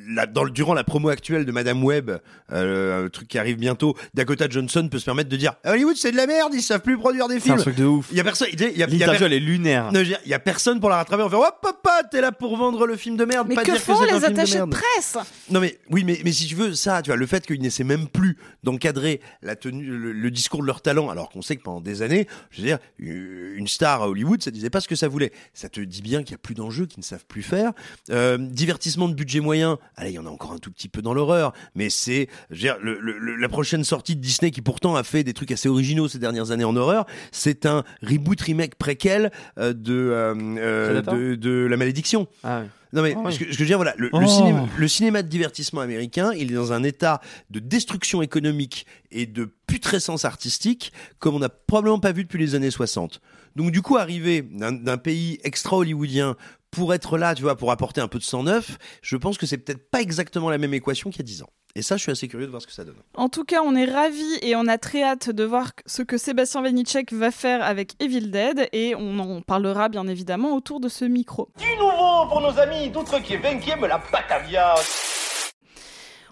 la, 0.07 0.25
dans, 0.25 0.43
le- 0.43 0.51
durant 0.51 0.73
la 0.73 0.83
promo 0.83 1.09
actuelle 1.09 1.45
de 1.45 1.51
Madame 1.51 1.83
Webb, 1.83 2.19
euh, 2.51 3.05
un 3.05 3.09
truc 3.09 3.27
qui 3.27 3.37
arrive 3.39 3.57
bientôt, 3.57 3.95
Dakota 4.13 4.47
Johnson 4.49 4.87
peut 4.89 4.99
se 4.99 5.05
permettre 5.05 5.29
de 5.29 5.37
dire 5.37 5.53
Hollywood 5.65 5.95
c'est 5.97 6.11
de 6.11 6.17
la 6.17 6.27
merde, 6.27 6.51
ils 6.53 6.61
savent 6.61 6.81
plus 6.81 6.97
produire 6.97 7.27
des 7.27 7.39
C'est 7.39 7.49
un 7.51 7.53
films. 7.53 7.61
truc 7.61 7.75
de 7.75 7.85
ouf. 7.85 8.07
Il 8.11 8.17
y 8.17 8.19
a 8.19 8.23
personne. 8.23 8.47
Il 8.53 8.59
y 8.61 8.63
a, 8.83 8.87
y 8.89 9.03
a- 9.03 9.07
per- 9.11 9.23
elle 9.25 9.33
est 9.33 9.39
lunaire. 9.39 9.85
Non, 9.85 9.93
je 9.93 9.99
veux 9.99 10.05
dire, 10.05 10.19
il 10.25 10.31
y 10.31 10.33
a 10.33 10.39
personne 10.39 10.79
pour 10.79 10.89
la 10.89 10.97
rattraper. 10.97 11.23
On 11.23 11.29
fait 11.29 11.35
hop 11.35 11.57
hop 11.63 11.79
hop, 11.85 12.05
t'es 12.11 12.21
là 12.21 12.31
pour 12.31 12.57
vendre 12.57 12.85
le 12.87 12.95
film 12.97 13.17
de 13.17 13.25
merde. 13.25 13.47
Mais 13.49 13.55
pas 13.55 13.63
que 13.63 13.71
dire 13.71 13.81
font 13.81 13.97
que 13.97 14.05
les 14.13 14.19
de 14.19 14.25
attachés 14.25 14.59
de 14.59 14.65
presse? 14.65 15.17
Non 15.49 15.59
mais 15.59 15.77
oui 15.89 16.03
mais 16.03 16.19
mais 16.23 16.31
si 16.31 16.47
tu 16.47 16.55
veux 16.55 16.73
ça 16.73 17.01
tu 17.01 17.09
vois 17.09 17.17
le 17.17 17.25
fait 17.25 17.45
qu'ils 17.45 17.61
n'essaient 17.61 17.83
même 17.83 18.07
plus 18.07 18.37
d'encadrer 18.63 19.21
la 19.41 19.55
tenue 19.55 19.85
le, 19.85 20.11
le 20.11 20.31
discours 20.31 20.61
de 20.61 20.67
leur 20.67 20.81
talent 20.81 21.09
alors 21.09 21.29
qu'on 21.29 21.41
sait 21.41 21.55
que 21.55 21.61
pendant 21.63 21.81
des 21.81 22.01
années 22.01 22.27
je 22.51 22.61
veux 22.61 22.67
dire 22.67 22.79
une 22.99 23.67
star 23.67 24.01
à 24.03 24.09
Hollywood 24.09 24.41
ça 24.41 24.51
disait 24.51 24.69
pas 24.69 24.81
ce 24.81 24.87
que 24.87 24.95
ça 24.95 25.07
voulait 25.07 25.31
ça 25.53 25.69
te 25.69 25.79
dit 25.79 26.01
bien 26.01 26.23
qu'il 26.23 26.31
y 26.31 26.35
a 26.35 26.39
plus 26.39 26.55
d'enjeux 26.55 26.85
qu'ils 26.85 26.99
ne 26.99 27.03
savent 27.03 27.25
plus 27.27 27.43
faire 27.43 27.71
euh, 28.09 28.37
divertissement 28.39 29.07
de 29.07 29.13
budget 29.13 29.39
moyen 29.39 29.77
allez 29.97 30.11
il 30.11 30.15
y 30.15 30.19
en 30.19 30.25
a 30.25 30.29
encore 30.29 30.51
un 30.53 30.57
tout 30.57 30.71
petit 30.71 30.89
peu 30.89 31.01
dans 31.01 31.13
l'horreur 31.13 31.53
mais 31.75 31.89
c'est 31.89 32.27
le, 32.49 32.99
le- 32.99 33.35
la 33.35 33.49
prochaine 33.49 33.83
sortie 33.83 34.15
de 34.15 34.21
Disney 34.21 34.51
qui 34.51 34.61
pourtant 34.61 34.95
a 34.95 35.03
fait 35.03 35.23
des 35.23 35.33
trucs 35.33 35.51
assez 35.51 35.69
originaux 35.69 36.07
ces 36.07 36.19
dernières 36.19 36.51
années 36.51 36.63
en 36.63 36.75
horreur 36.75 37.05
c'est 37.31 37.65
un 37.65 37.83
reboot 38.01 38.39
remake 38.41 38.75
préquel 38.75 39.31
euh, 39.57 39.73
de 39.73 39.93
euh, 39.93 40.33
euh, 40.57 41.01
de, 41.01 41.35
de 41.35 41.65
la 41.65 41.77
malédiction 41.77 42.27
Ah 42.43 42.61
oui. 42.63 42.67
non 42.93 43.01
mais 43.03 43.15
Ah 43.17 43.21
oui. 43.25 43.33
ce, 43.33 43.39
que, 43.39 43.45
ce 43.45 43.49
que 43.49 43.53
je 43.55 43.59
veux 43.59 43.65
dire 43.65 43.77
voilà 43.77 43.93
le, 43.97 44.07
le 44.07 44.11
Oh. 44.13 44.27
cinéma, 44.27 44.67
le 44.77 44.87
cinéma 44.87 45.21
de 45.23 45.27
divertissement 45.27 45.81
américain 45.81 46.31
il 46.37 46.51
est 46.51 46.55
dans 46.55 46.73
un 46.73 46.83
état 46.83 47.21
de 47.49 47.59
destruction 47.59 48.21
économique 48.21 48.85
et 49.11 49.25
de 49.25 49.49
putrescence 49.67 50.25
artistique 50.25 50.91
comme 51.19 51.35
on 51.35 51.39
n'a 51.39 51.49
probablement 51.49 51.99
pas 51.99 52.11
vu 52.11 52.23
depuis 52.23 52.39
les 52.39 52.55
années 52.55 52.71
60 52.71 53.21
donc 53.55 53.71
du 53.71 53.81
coup 53.81 53.95
arriver 53.97 54.41
d'un 54.41 54.97
pays 54.97 55.39
extra 55.43 55.77
hollywoodien 55.77 56.35
pour 56.75 56.93
être 56.93 57.17
là 57.17 57.33
tu 57.35 57.41
vois 57.43 57.55
pour 57.55 57.71
apporter 57.71 58.01
un 58.01 58.07
peu 58.07 58.19
de 58.19 58.23
sang 58.23 58.43
neuf 58.43 58.77
je 59.01 59.15
pense 59.15 59.37
que 59.37 59.45
c'est 59.45 59.57
peut-être 59.57 59.89
pas 59.89 60.01
exactement 60.01 60.49
la 60.49 60.57
même 60.57 60.73
équation 60.73 61.09
qu'il 61.09 61.19
y 61.19 61.23
a 61.23 61.25
10 61.25 61.43
ans 61.43 61.49
et 61.77 61.81
ça 61.81 61.97
je 61.97 62.03
suis 62.03 62.11
assez 62.11 62.27
curieux 62.27 62.45
de 62.45 62.51
voir 62.51 62.61
ce 62.61 62.67
que 62.67 62.73
ça 62.73 62.85
donne 62.85 62.95
En 63.15 63.27
tout 63.27 63.43
cas, 63.43 63.61
on 63.61 63.75
est 63.75 63.83
ravis 63.83 64.39
et 64.41 64.55
on 64.55 64.65
a 64.67 64.77
très 64.77 65.03
hâte 65.03 65.29
de 65.29 65.43
voir 65.43 65.71
ce 65.85 66.03
que 66.03 66.17
Sébastien 66.17 66.61
Vanitschek 66.61 67.11
va 67.11 67.31
faire 67.31 67.61
avec 67.61 68.01
Evil 68.01 68.31
Dead 68.31 68.69
et 68.71 68.95
on 68.95 69.19
en 69.19 69.41
parlera 69.41 69.89
bien 69.89 70.07
évidemment 70.07 70.55
autour 70.55 70.79
de 70.79 70.87
ce 70.87 71.03
micro. 71.03 71.49
Du 71.59 71.75
nouveau 71.75 72.29
pour 72.29 72.39
nos 72.39 72.57
amis 72.59 72.89
20e, 72.89 73.85
la 73.87 74.01
Batavia? 74.09 74.75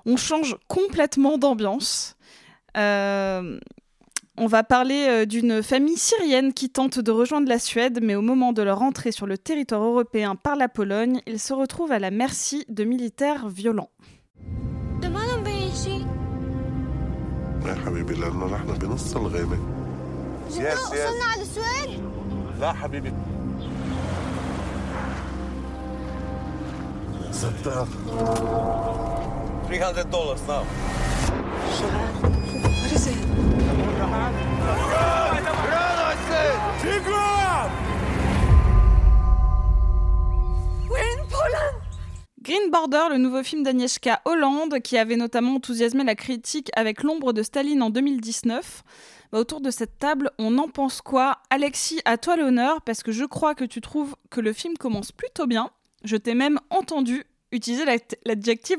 On 0.05 0.15
change 0.15 0.55
complètement 0.69 1.37
d'ambiance. 1.37 2.15
Euh, 2.77 3.59
on 4.37 4.47
va 4.47 4.63
parler 4.63 5.05
euh, 5.07 5.25
d'une 5.25 5.61
famille 5.61 5.97
syrienne 5.97 6.53
qui 6.53 6.69
tente 6.69 6.99
de 6.99 7.11
rejoindre 7.11 7.47
la 7.47 7.59
Suède, 7.59 7.99
mais 8.01 8.15
au 8.15 8.21
moment 8.21 8.51
de 8.51 8.61
leur 8.61 8.81
entrée 8.81 9.11
sur 9.11 9.27
le 9.27 9.37
territoire 9.37 9.83
européen 9.83 10.35
par 10.35 10.55
la 10.55 10.67
Pologne, 10.67 11.21
ils 11.27 11.39
se 11.39 11.53
retrouvent 11.53 11.91
à 11.91 11.99
la 11.99 12.11
merci 12.11 12.65
de 12.69 12.83
militaires 12.83 13.47
violents. 13.47 13.89
Green 42.43 42.71
Border, 42.71 43.05
le 43.09 43.17
nouveau 43.17 43.41
film 43.41 43.63
d'Agnieszka 43.63 44.21
Hollande, 44.25 44.81
qui 44.81 44.97
avait 44.97 45.15
notamment 45.15 45.55
enthousiasmé 45.55 46.03
la 46.03 46.13
critique 46.13 46.69
avec 46.75 47.01
L'ombre 47.01 47.31
de 47.31 47.41
Staline 47.41 47.81
en 47.81 47.89
2019. 47.89 48.83
Bah, 49.31 49.39
autour 49.39 49.61
de 49.61 49.71
cette 49.71 49.97
table, 49.97 50.29
on 50.37 50.57
en 50.57 50.67
pense 50.67 51.01
quoi? 51.01 51.37
Alexis, 51.49 52.01
à 52.03 52.17
toi 52.17 52.35
l'honneur, 52.35 52.81
parce 52.81 53.01
que 53.01 53.13
je 53.13 53.23
crois 53.23 53.55
que 53.55 53.63
tu 53.63 53.79
trouves 53.79 54.15
que 54.29 54.41
le 54.41 54.51
film 54.51 54.77
commence 54.77 55.13
plutôt 55.13 55.47
bien. 55.47 55.69
Je 56.03 56.17
t'ai 56.17 56.33
même 56.33 56.59
entendu 56.69 57.23
utiliser 57.53 57.85
l'adjectif. 58.25 58.77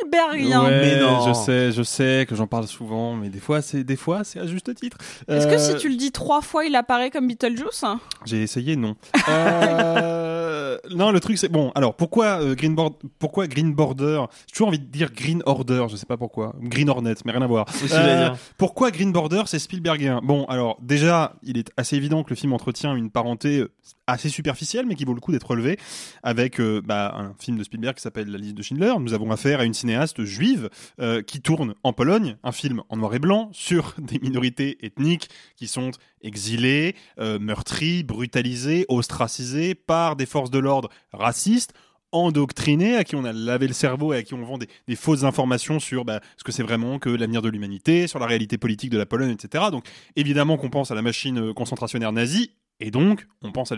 Spielbergien. 0.00 0.64
Ouais, 0.64 1.00
je 1.26 1.32
sais, 1.32 1.72
je 1.72 1.82
sais 1.82 2.26
que 2.28 2.34
j'en 2.34 2.46
parle 2.46 2.66
souvent, 2.66 3.14
mais 3.14 3.28
des 3.28 3.38
fois, 3.40 3.62
c'est 3.62 3.84
des 3.84 3.96
fois, 3.96 4.24
c'est 4.24 4.38
à 4.40 4.46
juste 4.46 4.74
titre. 4.74 4.98
Est-ce 5.28 5.46
que 5.46 5.54
Euh, 5.54 5.58
si 5.58 5.76
tu 5.76 5.88
le 5.88 5.96
dis 5.96 6.12
trois 6.12 6.40
fois, 6.40 6.64
il 6.64 6.74
apparaît 6.76 7.10
comme 7.10 7.26
Beetlejuice 7.26 7.84
J'ai 8.24 8.42
essayé, 8.42 8.76
non. 8.76 8.94
Euh, 9.28 10.78
non, 10.90 11.10
le 11.10 11.20
truc 11.20 11.38
c'est 11.38 11.48
bon. 11.48 11.70
Alors 11.74 11.94
pourquoi 11.94 12.40
euh, 12.42 12.54
Green 12.54 12.74
Board- 12.74 12.94
pourquoi 13.18 13.46
Green 13.46 13.72
Border? 13.74 14.24
J'ai 14.46 14.52
toujours 14.52 14.68
envie 14.68 14.78
de 14.78 14.84
dire 14.84 15.10
Green 15.12 15.42
Order, 15.46 15.86
je 15.90 15.96
sais 15.96 16.06
pas 16.06 16.16
pourquoi. 16.16 16.54
Green 16.60 16.88
Hornet, 16.88 17.14
mais 17.24 17.32
rien 17.32 17.42
à 17.42 17.46
voir. 17.46 17.66
Dire. 17.86 18.36
pourquoi 18.58 18.90
Green 18.90 19.12
Border 19.12 19.42
C'est 19.46 19.58
Spielbergien? 19.58 20.20
Bon, 20.22 20.44
alors 20.46 20.78
déjà, 20.82 21.34
il 21.42 21.58
est 21.58 21.70
assez 21.76 21.96
évident 21.96 22.22
que 22.22 22.30
le 22.30 22.36
film 22.36 22.52
entretient 22.52 22.94
une 22.94 23.10
parenté 23.10 23.60
euh, 23.60 23.70
assez 24.06 24.28
superficielle, 24.28 24.86
mais 24.86 24.94
qui 24.94 25.04
vaut 25.04 25.14
le 25.14 25.20
coup 25.20 25.32
d'être 25.32 25.48
relevée 25.48 25.78
avec 26.22 26.60
euh, 26.60 26.80
bah, 26.84 27.14
un 27.16 27.32
film 27.38 27.58
de 27.58 27.64
Spielberg 27.64 27.96
qui 27.96 28.02
s'appelle 28.02 28.28
La 28.30 28.38
liste 28.38 28.54
de 28.54 28.62
Schindler. 28.62 28.92
Nous 29.00 29.14
avons 29.14 29.30
affaire 29.30 29.60
à 29.60 29.64
une 29.64 29.74
juive 30.18 30.70
euh, 31.00 31.22
qui 31.22 31.40
tourne 31.40 31.74
en 31.82 31.92
Pologne, 31.92 32.36
un 32.42 32.52
film 32.52 32.82
en 32.88 32.96
noir 32.96 33.14
et 33.14 33.18
blanc 33.18 33.50
sur 33.52 33.94
des 33.98 34.18
minorités 34.18 34.84
ethniques 34.84 35.28
qui 35.56 35.66
sont 35.66 35.90
exilées, 36.22 36.94
euh, 37.18 37.38
meurtries, 37.38 38.02
brutalisées, 38.02 38.84
ostracisées 38.88 39.74
par 39.74 40.16
des 40.16 40.26
forces 40.26 40.50
de 40.50 40.58
l'ordre 40.58 40.88
racistes 41.12 41.72
endoctrinés, 42.12 42.96
à 42.96 43.04
qui 43.04 43.16
on 43.16 43.24
a 43.24 43.32
lavé 43.32 43.66
le 43.66 43.74
cerveau 43.74 44.12
et 44.12 44.18
à 44.18 44.22
qui 44.22 44.34
on 44.34 44.42
vend 44.42 44.58
des, 44.58 44.96
fausses 44.96 45.24
informations 45.24 45.80
sur 45.80 46.04
bah, 46.04 46.20
ce 46.36 46.44
que 46.44 46.52
c'est 46.52 46.62
vraiment 46.62 46.98
que 46.98 47.08
l'avenir 47.08 47.42
de 47.42 47.48
l'humanité, 47.48 48.06
sur 48.06 48.18
la 48.18 48.26
réalité 48.26 48.58
politique 48.58 48.90
de 48.90 48.98
la 48.98 49.06
Pologne, 49.06 49.30
etc. 49.30 49.64
Donc 49.70 49.84
évidemment 50.14 50.56
qu'on 50.56 50.70
pense 50.70 50.90
à 50.90 50.94
la 50.94 51.02
machine 51.02 51.38
euh, 51.38 51.52
concentrationnaire 51.52 52.12
nazie, 52.12 52.52
et 52.80 52.90
donc 52.90 53.26
on 53.42 53.52
pense 53.52 53.72
à 53.72 53.76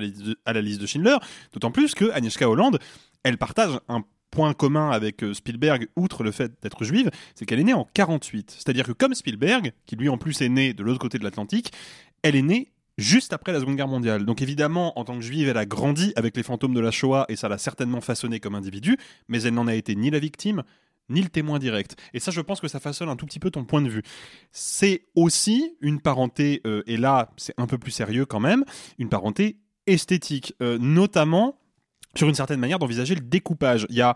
la 0.52 0.60
liste 0.60 0.80
de 0.80 0.86
Schindler, 0.86 1.16
d'autant 1.52 1.70
plus 1.70 1.94
que 1.94 2.10
Agnieszka 2.10 2.48
Hollande, 2.48 2.78
elle 3.22 3.38
partage 3.38 3.78
un 3.88 4.04
point 4.30 4.52
commun 4.54 4.90
avec 4.90 5.22
euh, 5.22 5.34
Spielberg, 5.34 5.88
outre 5.96 6.22
le 6.22 6.32
fait 6.32 6.52
d'être 6.62 6.84
juive, 6.84 7.10
c'est 7.34 7.46
qu'elle 7.46 7.60
est 7.60 7.64
née 7.64 7.74
en 7.74 7.88
48. 7.94 8.50
C'est-à-dire 8.50 8.86
que 8.86 8.92
comme 8.92 9.14
Spielberg, 9.14 9.72
qui 9.86 9.96
lui 9.96 10.08
en 10.08 10.18
plus 10.18 10.40
est 10.42 10.48
né 10.48 10.72
de 10.72 10.82
l'autre 10.82 10.98
côté 10.98 11.18
de 11.18 11.24
l'Atlantique, 11.24 11.72
elle 12.22 12.36
est 12.36 12.42
née 12.42 12.72
juste 12.98 13.32
après 13.32 13.52
la 13.52 13.60
Seconde 13.60 13.76
Guerre 13.76 13.88
mondiale. 13.88 14.24
Donc 14.24 14.42
évidemment, 14.42 14.98
en 14.98 15.04
tant 15.04 15.14
que 15.14 15.22
juive, 15.22 15.48
elle 15.48 15.56
a 15.56 15.66
grandi 15.66 16.12
avec 16.16 16.36
les 16.36 16.42
fantômes 16.42 16.74
de 16.74 16.80
la 16.80 16.90
Shoah 16.90 17.24
et 17.28 17.36
ça 17.36 17.48
l'a 17.48 17.58
certainement 17.58 18.00
façonnée 18.00 18.40
comme 18.40 18.54
individu, 18.54 18.98
mais 19.28 19.42
elle 19.42 19.54
n'en 19.54 19.68
a 19.68 19.74
été 19.74 19.94
ni 19.94 20.10
la 20.10 20.18
victime, 20.18 20.62
ni 21.08 21.22
le 21.22 21.28
témoin 21.28 21.58
direct. 21.58 21.96
Et 22.12 22.20
ça, 22.20 22.30
je 22.30 22.40
pense 22.40 22.60
que 22.60 22.68
ça 22.68 22.80
façonne 22.80 23.08
un 23.08 23.16
tout 23.16 23.24
petit 23.24 23.38
peu 23.38 23.50
ton 23.50 23.64
point 23.64 23.80
de 23.80 23.88
vue. 23.88 24.02
C'est 24.52 25.06
aussi 25.14 25.76
une 25.80 26.00
parenté, 26.00 26.60
euh, 26.66 26.82
et 26.86 26.96
là, 26.96 27.30
c'est 27.36 27.54
un 27.56 27.66
peu 27.66 27.78
plus 27.78 27.92
sérieux 27.92 28.26
quand 28.26 28.40
même, 28.40 28.64
une 28.98 29.08
parenté 29.08 29.58
esthétique, 29.86 30.54
euh, 30.60 30.76
notamment 30.78 31.58
sur 32.16 32.28
une 32.28 32.34
certaine 32.34 32.60
manière 32.60 32.78
d'envisager 32.78 33.14
le 33.14 33.20
découpage. 33.20 33.86
Il 33.90 33.96
y 33.96 34.02
a 34.02 34.14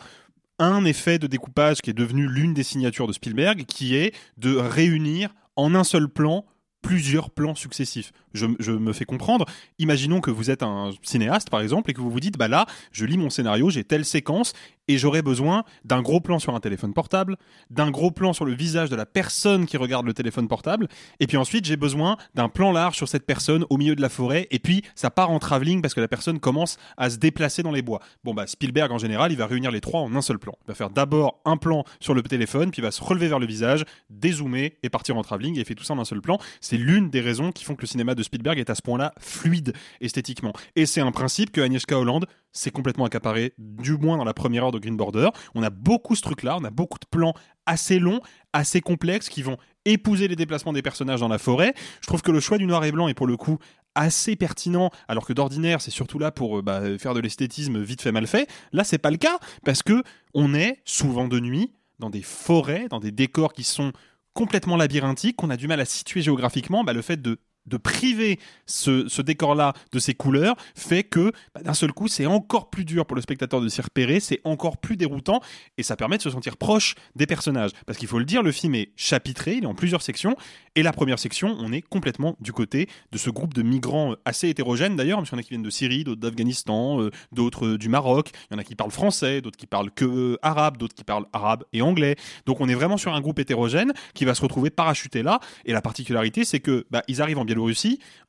un 0.59 0.85
effet 0.85 1.19
de 1.19 1.27
découpage 1.27 1.81
qui 1.81 1.90
est 1.90 1.94
devenu 1.94 2.28
l'une 2.28 2.55
des 2.55 2.62
signatures 2.62 3.06
de 3.06 3.12
Spielberg, 3.12 3.64
qui 3.66 3.97
est 3.97 4.14
de 4.36 4.55
réunir 4.55 5.35
en 5.56 5.74
un 5.74 5.85
seul 5.85 6.09
plan 6.09 6.44
plusieurs 6.82 7.31
plans 7.31 7.55
successifs. 7.55 8.12
Je, 8.35 8.73
me 8.73 8.93
fais 8.93 9.05
comprendre. 9.05 9.47
Imaginons 9.79 10.21
que 10.21 10.31
vous 10.31 10.51
êtes 10.51 10.63
un 10.63 10.91
cinéaste, 11.03 11.51
par 11.51 11.61
exemple, 11.61 11.91
et 11.91 11.95
que 11.95 12.01
vous 12.01 12.11
vous 12.11 12.21
dites, 12.21 12.39
bah 12.39 12.49
là, 12.49 12.67
je 12.93 13.05
lis 13.05 13.19
mon 13.19 13.31
scénario, 13.31 13.71
j'ai 13.71 13.85
telle 13.85 14.05
séquence, 14.05 14.53
et 14.89 14.99
j'aurais 14.99 15.23
besoin 15.23 15.65
d'un 15.85 16.03
gros 16.03 16.21
plan 16.21 16.39
sur 16.39 16.55
un 16.55 16.61
téléphone 16.61 16.93
portable, 16.93 17.37
d'un 17.71 17.91
gros 17.91 18.11
plan 18.11 18.33
sur 18.33 18.45
le 18.45 18.55
visage 18.55 18.91
de 18.91 18.97
la 18.97 19.07
personne 19.07 19.67
qui 19.67 19.77
regarde 19.77 20.07
le 20.07 20.15
téléphone 20.15 20.49
portable, 20.49 20.89
et 21.21 21.27
puis 21.27 21.37
ensuite 21.37 21.65
j'ai 21.65 21.77
besoin 21.77 22.17
d'un 22.35 22.49
plan 22.49 22.73
large 22.73 22.97
sur 22.97 23.09
cette 23.09 23.27
personne 23.27 23.65
au 23.71 23.77
milieu 23.77 23.95
de 23.95 24.03
la 24.03 24.09
forêt, 24.09 24.49
et 24.51 24.59
puis 24.59 24.83
ça 24.95 25.11
part 25.11 25.31
en 25.31 25.39
travelling 25.39 25.83
parce 25.83 25.95
que 25.95 26.01
la 26.01 26.09
personne 26.09 26.41
commence 26.41 26.79
à 26.97 27.11
se 27.11 27.17
déplacer 27.17 27.63
dans 27.63 27.71
les 27.71 27.83
bois. 27.83 28.01
Bon 28.25 28.35
bah 28.35 28.47
Spielberg 28.47 28.91
en 28.93 28.99
général, 28.99 29.33
il 29.33 29.39
va 29.39 29.47
réunir 29.47 29.71
les 29.71 29.81
trois 29.81 30.01
en 30.01 30.15
un 30.15 30.23
seul 30.23 30.39
plan. 30.39 30.55
Il 30.65 30.69
va 30.69 30.75
faire 30.75 30.91
d'abord 30.91 31.41
un 31.45 31.57
plan 31.57 31.85
sur 32.01 32.15
le 32.15 32.23
téléphone, 32.23 32.71
puis 32.71 32.81
il 32.81 32.85
va 32.85 32.91
se 32.91 33.03
relever 33.03 33.29
vers 33.29 33.39
le 33.39 33.47
visage, 33.47 33.85
dézoomer 34.11 34.79
et 34.83 34.91
partir 34.91 35.17
en 35.17 35.23
travelling, 35.23 35.57
et 35.57 35.61
il 35.61 35.65
fait 35.65 35.75
tout 35.75 35.85
ça 35.85 35.95
en 35.95 35.99
un 35.99 36.05
seul 36.05 36.21
plan. 36.21 36.39
C'est 36.61 36.77
l'une 36.77 37.11
des 37.11 37.21
raisons 37.21 37.53
qui 37.53 37.65
font 37.65 37.75
que 37.75 37.83
le 37.83 37.87
cinéma 37.87 38.15
de 38.15 38.22
Spielberg 38.23 38.59
est 38.59 38.70
à 38.70 38.74
ce 38.74 38.82
point-là 38.82 39.12
fluide 39.19 39.73
esthétiquement. 40.01 40.53
Et 40.77 40.86
c'est 40.86 41.01
un 41.01 41.12
principe 41.12 41.53
que 41.53 41.61
Agnieszka 41.61 41.99
Holland 41.99 42.24
s'est 42.53 42.70
complètement 42.70 43.05
accaparé, 43.05 43.55
du 43.59 43.97
moins 43.97 44.16
dans 44.16 44.24
la 44.24 44.35
première 44.35 44.65
heure 44.65 44.73
de 44.73 44.78
Green 44.78 44.97
Border. 44.97 45.31
On 45.55 45.62
a 45.62 45.70
beaucoup 45.70 46.15
ce 46.15 46.23
truc-là, 46.23 46.57
on 46.61 46.65
a 46.65 46.70
beaucoup 46.70 46.99
de 46.99 47.07
plans 47.07 47.35
assez 47.66 47.99
longs, 47.99 48.20
assez 48.53 48.81
complexes, 48.81 49.28
qui 49.28 49.43
vont 49.43 49.57
épouser 49.85 50.28
les 50.28 50.36
déplacements 50.36 50.73
des 50.73 50.82
personnages 50.82 51.20
dans 51.20 51.28
la 51.28 51.39
forêt. 51.39 51.74
Je 52.01 52.07
trouve 52.07 52.23
que 52.23 52.31
le 52.31 52.40
choix 52.40 52.59
du 52.59 52.66
noir 52.66 52.85
et 52.85 52.93
blanc 52.93 53.09
est 53.09 53.15
pour 53.15 53.27
le 53.27 53.36
coup 53.36 53.59
assez 53.94 54.36
pertinent, 54.36 54.90
alors 55.09 55.27
que 55.27 55.32
d'ordinaire 55.32 55.81
c'est 55.82 55.90
surtout 55.90 56.19
là 56.19 56.31
pour 56.31 56.59
euh, 56.59 56.62
bah, 56.62 56.99
faire 56.99 57.12
de 57.15 57.20
l'esthétisme 57.20 57.81
vite 57.82 58.01
fait 58.01 58.12
mal 58.12 58.27
fait. 58.27 58.49
Là 58.73 58.85
c'est 58.85 58.99
pas 58.99 59.11
le 59.11 59.19
cas 59.19 59.39
parce 59.65 59.82
que 59.82 60.03
on 60.32 60.55
est 60.55 60.81
souvent 60.85 61.28
de 61.28 61.39
nuit 61.40 61.73
dans 61.99 62.09
des 62.09 62.23
forêts, 62.23 62.86
dans 62.89 63.01
des 63.01 63.12
décors 63.12 63.53
qui 63.53 63.65
sont 63.65 63.93
complètement 64.35 64.77
labyrinthiques, 64.77 65.36
qu'on 65.36 65.51
a 65.51 65.57
du 65.57 65.69
mal 65.69 65.81
à 65.81 65.85
situer 65.85 66.23
géographiquement. 66.23 66.85
Bah, 66.85 66.93
le 66.93 67.03
fait 67.03 67.20
de 67.20 67.39
de 67.67 67.77
priver 67.77 68.39
ce, 68.67 69.23
décor-là 69.23 69.73
de 69.93 69.99
ses 69.99 70.15
couleurs 70.15 70.57
fait 70.75 71.05
que 71.05 71.33
bah, 71.55 71.63
d'un 71.63 71.75
seul 71.75 71.93
coup 71.93 72.09
c'est 72.09 72.27
encore 72.27 72.71
plus 72.71 72.85
dur 72.85 73.07
pour 73.07 73.15
le 73.15 73.23
spectateur 73.23 73.61
de 73.61 73.69
s'y 73.69 73.81
repérer, 73.81 74.21
c'est 74.21 74.41
encore 74.45 74.79
plus 74.79 74.97
déroutant 74.97 75.41
et 75.79 75.83
ça 75.83 75.97
permet 75.97 76.17
de 76.17 76.23
se 76.23 76.31
sentir 76.31 76.57
proche 76.57 76.95
des 77.15 77.27
personnages. 77.27 77.71
Parce 77.87 77.99
qu'il 77.99 78.09
faut 78.09 78.19
le 78.19 78.25
dire, 78.25 78.43
le 78.43 78.53
film 78.53 78.75
est 78.75 78.91
chapitré, 78.97 79.55
il 79.55 79.65
est 79.65 79.67
en 79.67 79.75
plusieurs 79.75 80.03
sections 80.03 80.37
et 80.75 80.83
la 80.83 80.93
première 80.93 81.19
section, 81.19 81.57
on 81.61 81.73
est 81.73 81.83
complètement 81.83 82.37
du 82.41 82.53
côté 82.53 82.89
de 83.11 83.19
ce 83.19 83.31
groupe 83.31 83.55
de 83.55 83.63
migrants 83.63 84.15
assez 84.25 84.49
hétérogènes 84.49 84.97
d'ailleurs, 84.97 85.19
parce 85.19 85.31
qu'il 85.31 85.37
y 85.37 85.39
en 85.39 85.41
a 85.41 85.43
qui 85.43 85.51
viennent 85.51 85.63
de 85.63 85.71
Syrie, 85.71 86.05
d'autres 86.05 86.21
d'Afghanistan, 86.21 87.01
euh, 87.01 87.11
d'autres 87.31 87.67
euh, 87.67 87.79
du 87.79 87.89
Maroc, 87.89 88.31
il 88.51 88.55
y 88.55 88.57
en 88.57 88.59
a 88.59 88.65
qui 88.65 88.75
parlent 88.75 88.91
français, 88.91 89.41
d'autres 89.41 89.57
qui 89.57 89.67
parlent 89.67 89.91
que 89.91 90.05
euh, 90.05 90.39
arabe, 90.43 90.77
d'autres 90.79 90.95
qui 90.95 91.05
parlent 91.05 91.27
arabe 91.33 91.65
et 91.73 91.83
anglais. 91.83 92.17
Donc 92.47 92.61
on 92.61 92.69
est 92.69 92.75
vraiment 92.75 92.97
sur 92.97 93.15
un 93.15 93.21
groupe 93.21 93.39
hétérogène 93.39 93.93
qui 94.15 94.25
va 94.25 94.35
se 94.35 94.43
retrouver 94.43 94.71
parachuté 94.71 95.23
là 95.23 95.41
et 95.65 95.73
la 95.73 95.83
particularité 95.83 96.45
c'est 96.45 96.61
que 96.61 96.87
bah, 96.91 97.03
ils 97.09 97.21
arrivent 97.21 97.39
en 97.39 97.45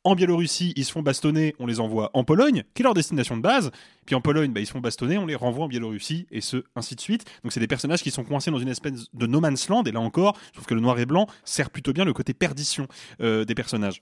En 0.03 0.15
Biélorussie, 0.15 0.73
ils 0.75 0.85
se 0.85 0.91
font 0.91 1.01
bastonner, 1.01 1.55
on 1.59 1.65
les 1.65 1.79
envoie 1.79 2.11
en 2.13 2.23
Pologne, 2.23 2.63
qui 2.73 2.81
est 2.81 2.83
leur 2.83 2.93
destination 2.93 3.37
de 3.37 3.41
base. 3.41 3.71
Puis 4.05 4.15
en 4.15 4.21
Pologne, 4.21 4.51
bah, 4.51 4.59
ils 4.59 4.65
se 4.65 4.71
font 4.71 4.81
bastonner, 4.81 5.17
on 5.17 5.25
les 5.25 5.35
renvoie 5.35 5.65
en 5.65 5.67
Biélorussie, 5.67 6.27
et 6.31 6.41
ce, 6.41 6.63
ainsi 6.75 6.95
de 6.95 7.01
suite. 7.01 7.25
Donc 7.43 7.51
c'est 7.51 7.59
des 7.59 7.67
personnages 7.67 8.03
qui 8.03 8.11
sont 8.11 8.23
coincés 8.23 8.51
dans 8.51 8.59
une 8.59 8.69
espèce 8.69 9.07
de 9.13 9.27
no 9.27 9.39
man's 9.39 9.69
land. 9.69 9.83
Et 9.83 9.91
là 9.91 9.99
encore, 9.99 10.37
trouve 10.53 10.65
que 10.65 10.73
le 10.73 10.81
noir 10.81 10.99
et 10.99 11.05
blanc 11.05 11.27
sert 11.45 11.69
plutôt 11.69 11.93
bien 11.93 12.05
le 12.05 12.13
côté 12.13 12.33
perdition 12.33 12.87
euh, 13.21 13.45
des 13.45 13.55
personnages. 13.55 14.01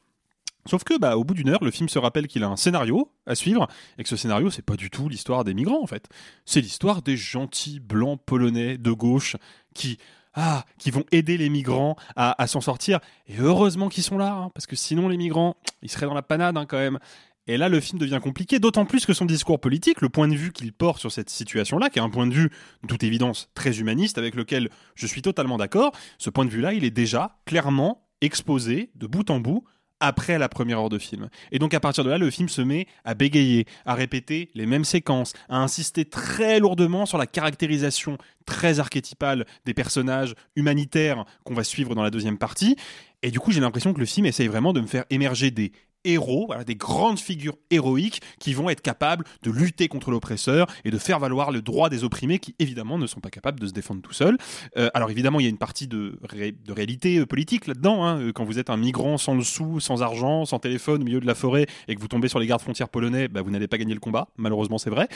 Sauf 0.68 0.84
que, 0.84 0.98
bah, 0.98 1.18
au 1.18 1.24
bout 1.24 1.34
d'une 1.34 1.50
heure, 1.50 1.64
le 1.64 1.72
film 1.72 1.90
se 1.90 1.98
rappelle 1.98 2.28
qu'il 2.28 2.44
a 2.44 2.48
un 2.48 2.56
scénario 2.56 3.12
à 3.26 3.34
suivre, 3.34 3.68
et 3.98 4.04
que 4.04 4.10
ce 4.10 4.16
scénario, 4.16 4.52
c'est 4.52 4.62
pas 4.62 4.76
du 4.76 4.90
tout 4.90 5.10
l'histoire 5.10 5.44
des 5.44 5.54
migrants, 5.54 5.82
en 5.82 5.88
fait. 5.88 6.08
C'est 6.46 6.62
l'histoire 6.62 7.02
des 7.02 7.18
gentils 7.18 7.80
blancs 7.80 8.20
polonais 8.24 8.78
de 8.78 8.92
gauche 8.92 9.38
qui, 9.74 9.98
ah, 10.34 10.66
qui 10.78 10.92
vont 10.92 11.04
aider 11.12 11.38
les 11.38 11.50
migrants 11.50 11.96
à, 12.16 12.48
s'en 12.48 12.62
sortir. 12.62 13.00
Et 13.28 13.38
heureusement 13.40 13.90
qu'ils 13.90 14.04
sont 14.04 14.18
là, 14.18 14.34
hein, 14.34 14.52
parce 14.54 14.66
que 14.66 14.76
sinon 14.76 15.08
les 15.08 15.18
migrants, 15.18 15.56
ils 15.82 15.90
seraient 15.90 16.06
dans 16.06 16.14
la 16.14 16.22
panade 16.22 16.58
hein, 16.58 16.66
quand 16.66 16.78
même. 16.78 17.00
Et 17.48 17.58
là, 17.58 17.70
le 17.70 17.80
film 17.80 18.00
devient 18.00 18.20
compliqué, 18.22 18.60
d'autant 18.60 18.86
plus 18.86 19.06
que 19.06 19.14
son 19.14 19.26
discours 19.26 19.60
politique, 19.60 20.02
le 20.02 20.10
point 20.10 20.28
de 20.28 20.36
vue 20.36 20.52
qu'il 20.52 20.72
porte 20.74 21.00
sur 21.00 21.12
cette 21.12 21.30
situation-là, 21.30 21.90
qui 21.90 22.00
est 22.00 22.02
un 22.02 22.10
point 22.10 22.28
de 22.28 22.34
vue, 22.34 22.50
de 22.84 22.88
toute 22.88 23.04
évidence, 23.04 23.50
très 23.56 23.80
humaniste, 23.80 24.18
avec 24.18 24.36
lequel 24.36 24.70
je 24.96 25.08
suis 25.08 25.22
totalement 25.24 25.58
d'accord, 25.58 25.92
ce 26.20 26.30
point 26.30 26.46
de 26.46 26.52
vue-là, 26.52 26.74
il 26.74 26.86
est 26.86 26.92
déjà 26.92 27.40
clairement 27.46 28.08
exposé 28.22 28.92
de 28.96 29.08
bout 29.08 29.30
en 29.32 29.40
bout 29.40 29.66
après 30.02 30.38
la 30.38 30.50
première 30.50 30.80
heure 30.80 30.90
de 30.90 31.00
film. 31.00 31.30
Et 31.54 31.60
donc 31.60 31.74
à 31.74 31.80
partir 31.80 32.04
de 32.04 32.10
là, 32.10 32.18
le 32.18 32.30
film 32.30 32.50
se 32.50 32.62
met 32.62 32.88
à 33.06 33.14
bégayer, 33.14 33.66
à 33.86 33.94
répéter 33.94 34.50
les 34.54 34.66
mêmes 34.66 34.84
séquences, 34.84 35.34
à 35.48 35.58
insister 35.58 36.04
très 36.04 36.60
lourdement 36.60 37.06
sur 37.06 37.18
la 37.18 37.28
caractérisation 37.28 38.18
très 38.46 38.80
archétypale 38.80 39.46
des 39.66 39.74
personnages 39.74 40.36
humanitaires 40.56 41.26
qu'on 41.46 41.54
va 41.54 41.64
suivre 41.64 41.96
dans 41.96 42.04
la 42.04 42.10
deuxième 42.10 42.38
partie. 42.38 42.76
Et 43.24 43.32
du 43.32 43.40
coup, 43.40 43.52
j'ai 43.52 43.62
l'impression 43.62 43.94
que 43.94 44.00
le 44.00 44.06
film 44.06 44.26
essaye 44.26 44.48
vraiment 44.48 44.74
de 44.74 44.82
me 44.82 44.88
faire 44.88 45.06
émerger 45.12 45.52
des 45.52 45.72
héros, 46.04 46.54
des 46.66 46.76
grandes 46.76 47.20
figures 47.20 47.58
héroïques 47.70 48.22
qui 48.40 48.54
vont 48.54 48.70
être 48.70 48.82
capables 48.82 49.26
de 49.44 49.52
lutter 49.52 49.88
contre 49.88 50.12
l'oppresseur 50.12 50.68
et 50.86 50.92
de 50.92 50.98
faire 50.98 51.20
valoir 51.20 51.52
le 51.52 51.62
droit 51.62 51.90
des 51.90 52.04
opprimés 52.04 52.40
qui 52.40 52.56
évidemment 52.60 52.98
ne 52.98 53.08
sont 53.08 53.20
pas 53.20 53.30
capables 53.30 53.60
de 53.60 53.68
se 53.68 53.74
défendre 53.74 54.02
tout 54.02 54.14
seuls. 54.14 54.38
Euh, 54.78 54.90
alors 54.94 55.12
évidemment 55.12 55.40
il 55.40 55.44
y 55.44 55.46
a 55.48 55.50
une 55.50 55.58
partie 55.58 55.88
de, 55.88 56.20
de 56.32 56.74
réalité 56.74 57.18
euh, 57.18 57.26
politique 57.26 57.68
là-dedans. 57.68 58.06
Hein. 58.06 58.20
Euh, 58.20 58.32
quand 58.32 58.46
vous 58.46 58.60
êtes 58.60 58.70
un 58.70 58.78
migrant 58.78 59.18
sans 59.18 59.36
le 59.36 59.44
sou, 59.44 59.80
sans 59.80 60.02
argent, 60.02 60.46
sans 60.46 60.60
téléphone 60.60 61.02
au 61.02 61.06
milieu 61.06 61.20
de 61.20 61.28
la 61.28 61.36
forêt 61.36 61.68
et 61.88 61.96
que 61.96 62.02
vous 62.02 62.08
tombez 62.08 62.28
sur 62.28 62.40
les 62.40 62.48
gardes 62.48 62.62
frontières 62.62 62.90
polonais, 62.90 63.28
bah, 63.28 63.42
vous 63.42 63.52
n'allez 63.52 63.68
pas 63.68 63.78
gagner 63.78 63.94
le 63.94 64.00
combat. 64.00 64.30
Malheureusement 64.38 64.78
c'est 64.78 64.90
vrai. 64.90 65.08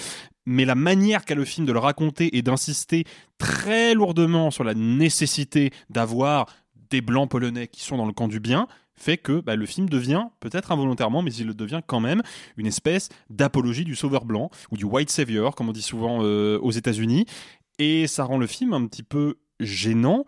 Mais 0.45 0.66
la 0.66 0.76
manière 0.76 1.26
qu'a 1.26 1.36
le 1.36 1.45
film 1.45 1.66
de 1.66 1.74
le 1.74 1.80
raconter 1.80 2.38
et 2.38 2.41
d'insister 2.41 3.06
très 3.38 3.94
lourdement 3.94 4.52
sur 4.52 4.64
la 4.64 4.74
nécessité 4.74 5.72
d'avoir 5.90 6.48
des 6.90 7.02
blancs 7.02 7.30
polonais 7.30 7.68
qui 7.68 7.82
sont 7.82 7.98
dans 7.98 8.06
le 8.06 8.14
camp 8.14 8.28
du 8.28 8.40
bien, 8.40 8.68
fait 8.95 9.17
que 9.17 9.39
bah, 9.39 9.55
le 9.55 9.65
film 9.65 9.89
devient, 9.89 10.26
peut-être 10.39 10.72
involontairement, 10.72 11.22
mais 11.22 11.34
il 11.34 11.53
devient 11.55 11.81
quand 11.85 11.99
même, 11.99 12.22
une 12.57 12.67
espèce 12.67 13.09
d'apologie 13.30 13.85
du 13.85 13.95
sauveur 13.95 14.26
blanc, 14.26 14.49
ou 14.72 14.77
du 14.77 14.85
white 14.85 15.09
savior, 15.09 15.55
comme 15.55 15.69
on 15.69 15.73
dit 15.73 15.81
souvent 15.81 16.19
euh, 16.22 16.59
aux 16.59 16.72
États-Unis. 16.72 17.26
Et 17.80 18.07
ça 18.07 18.23
rend 18.23 18.38
le 18.38 18.47
film 18.47 18.73
un 18.73 18.85
petit 18.88 19.03
peu 19.03 19.38
gênant, 19.59 20.26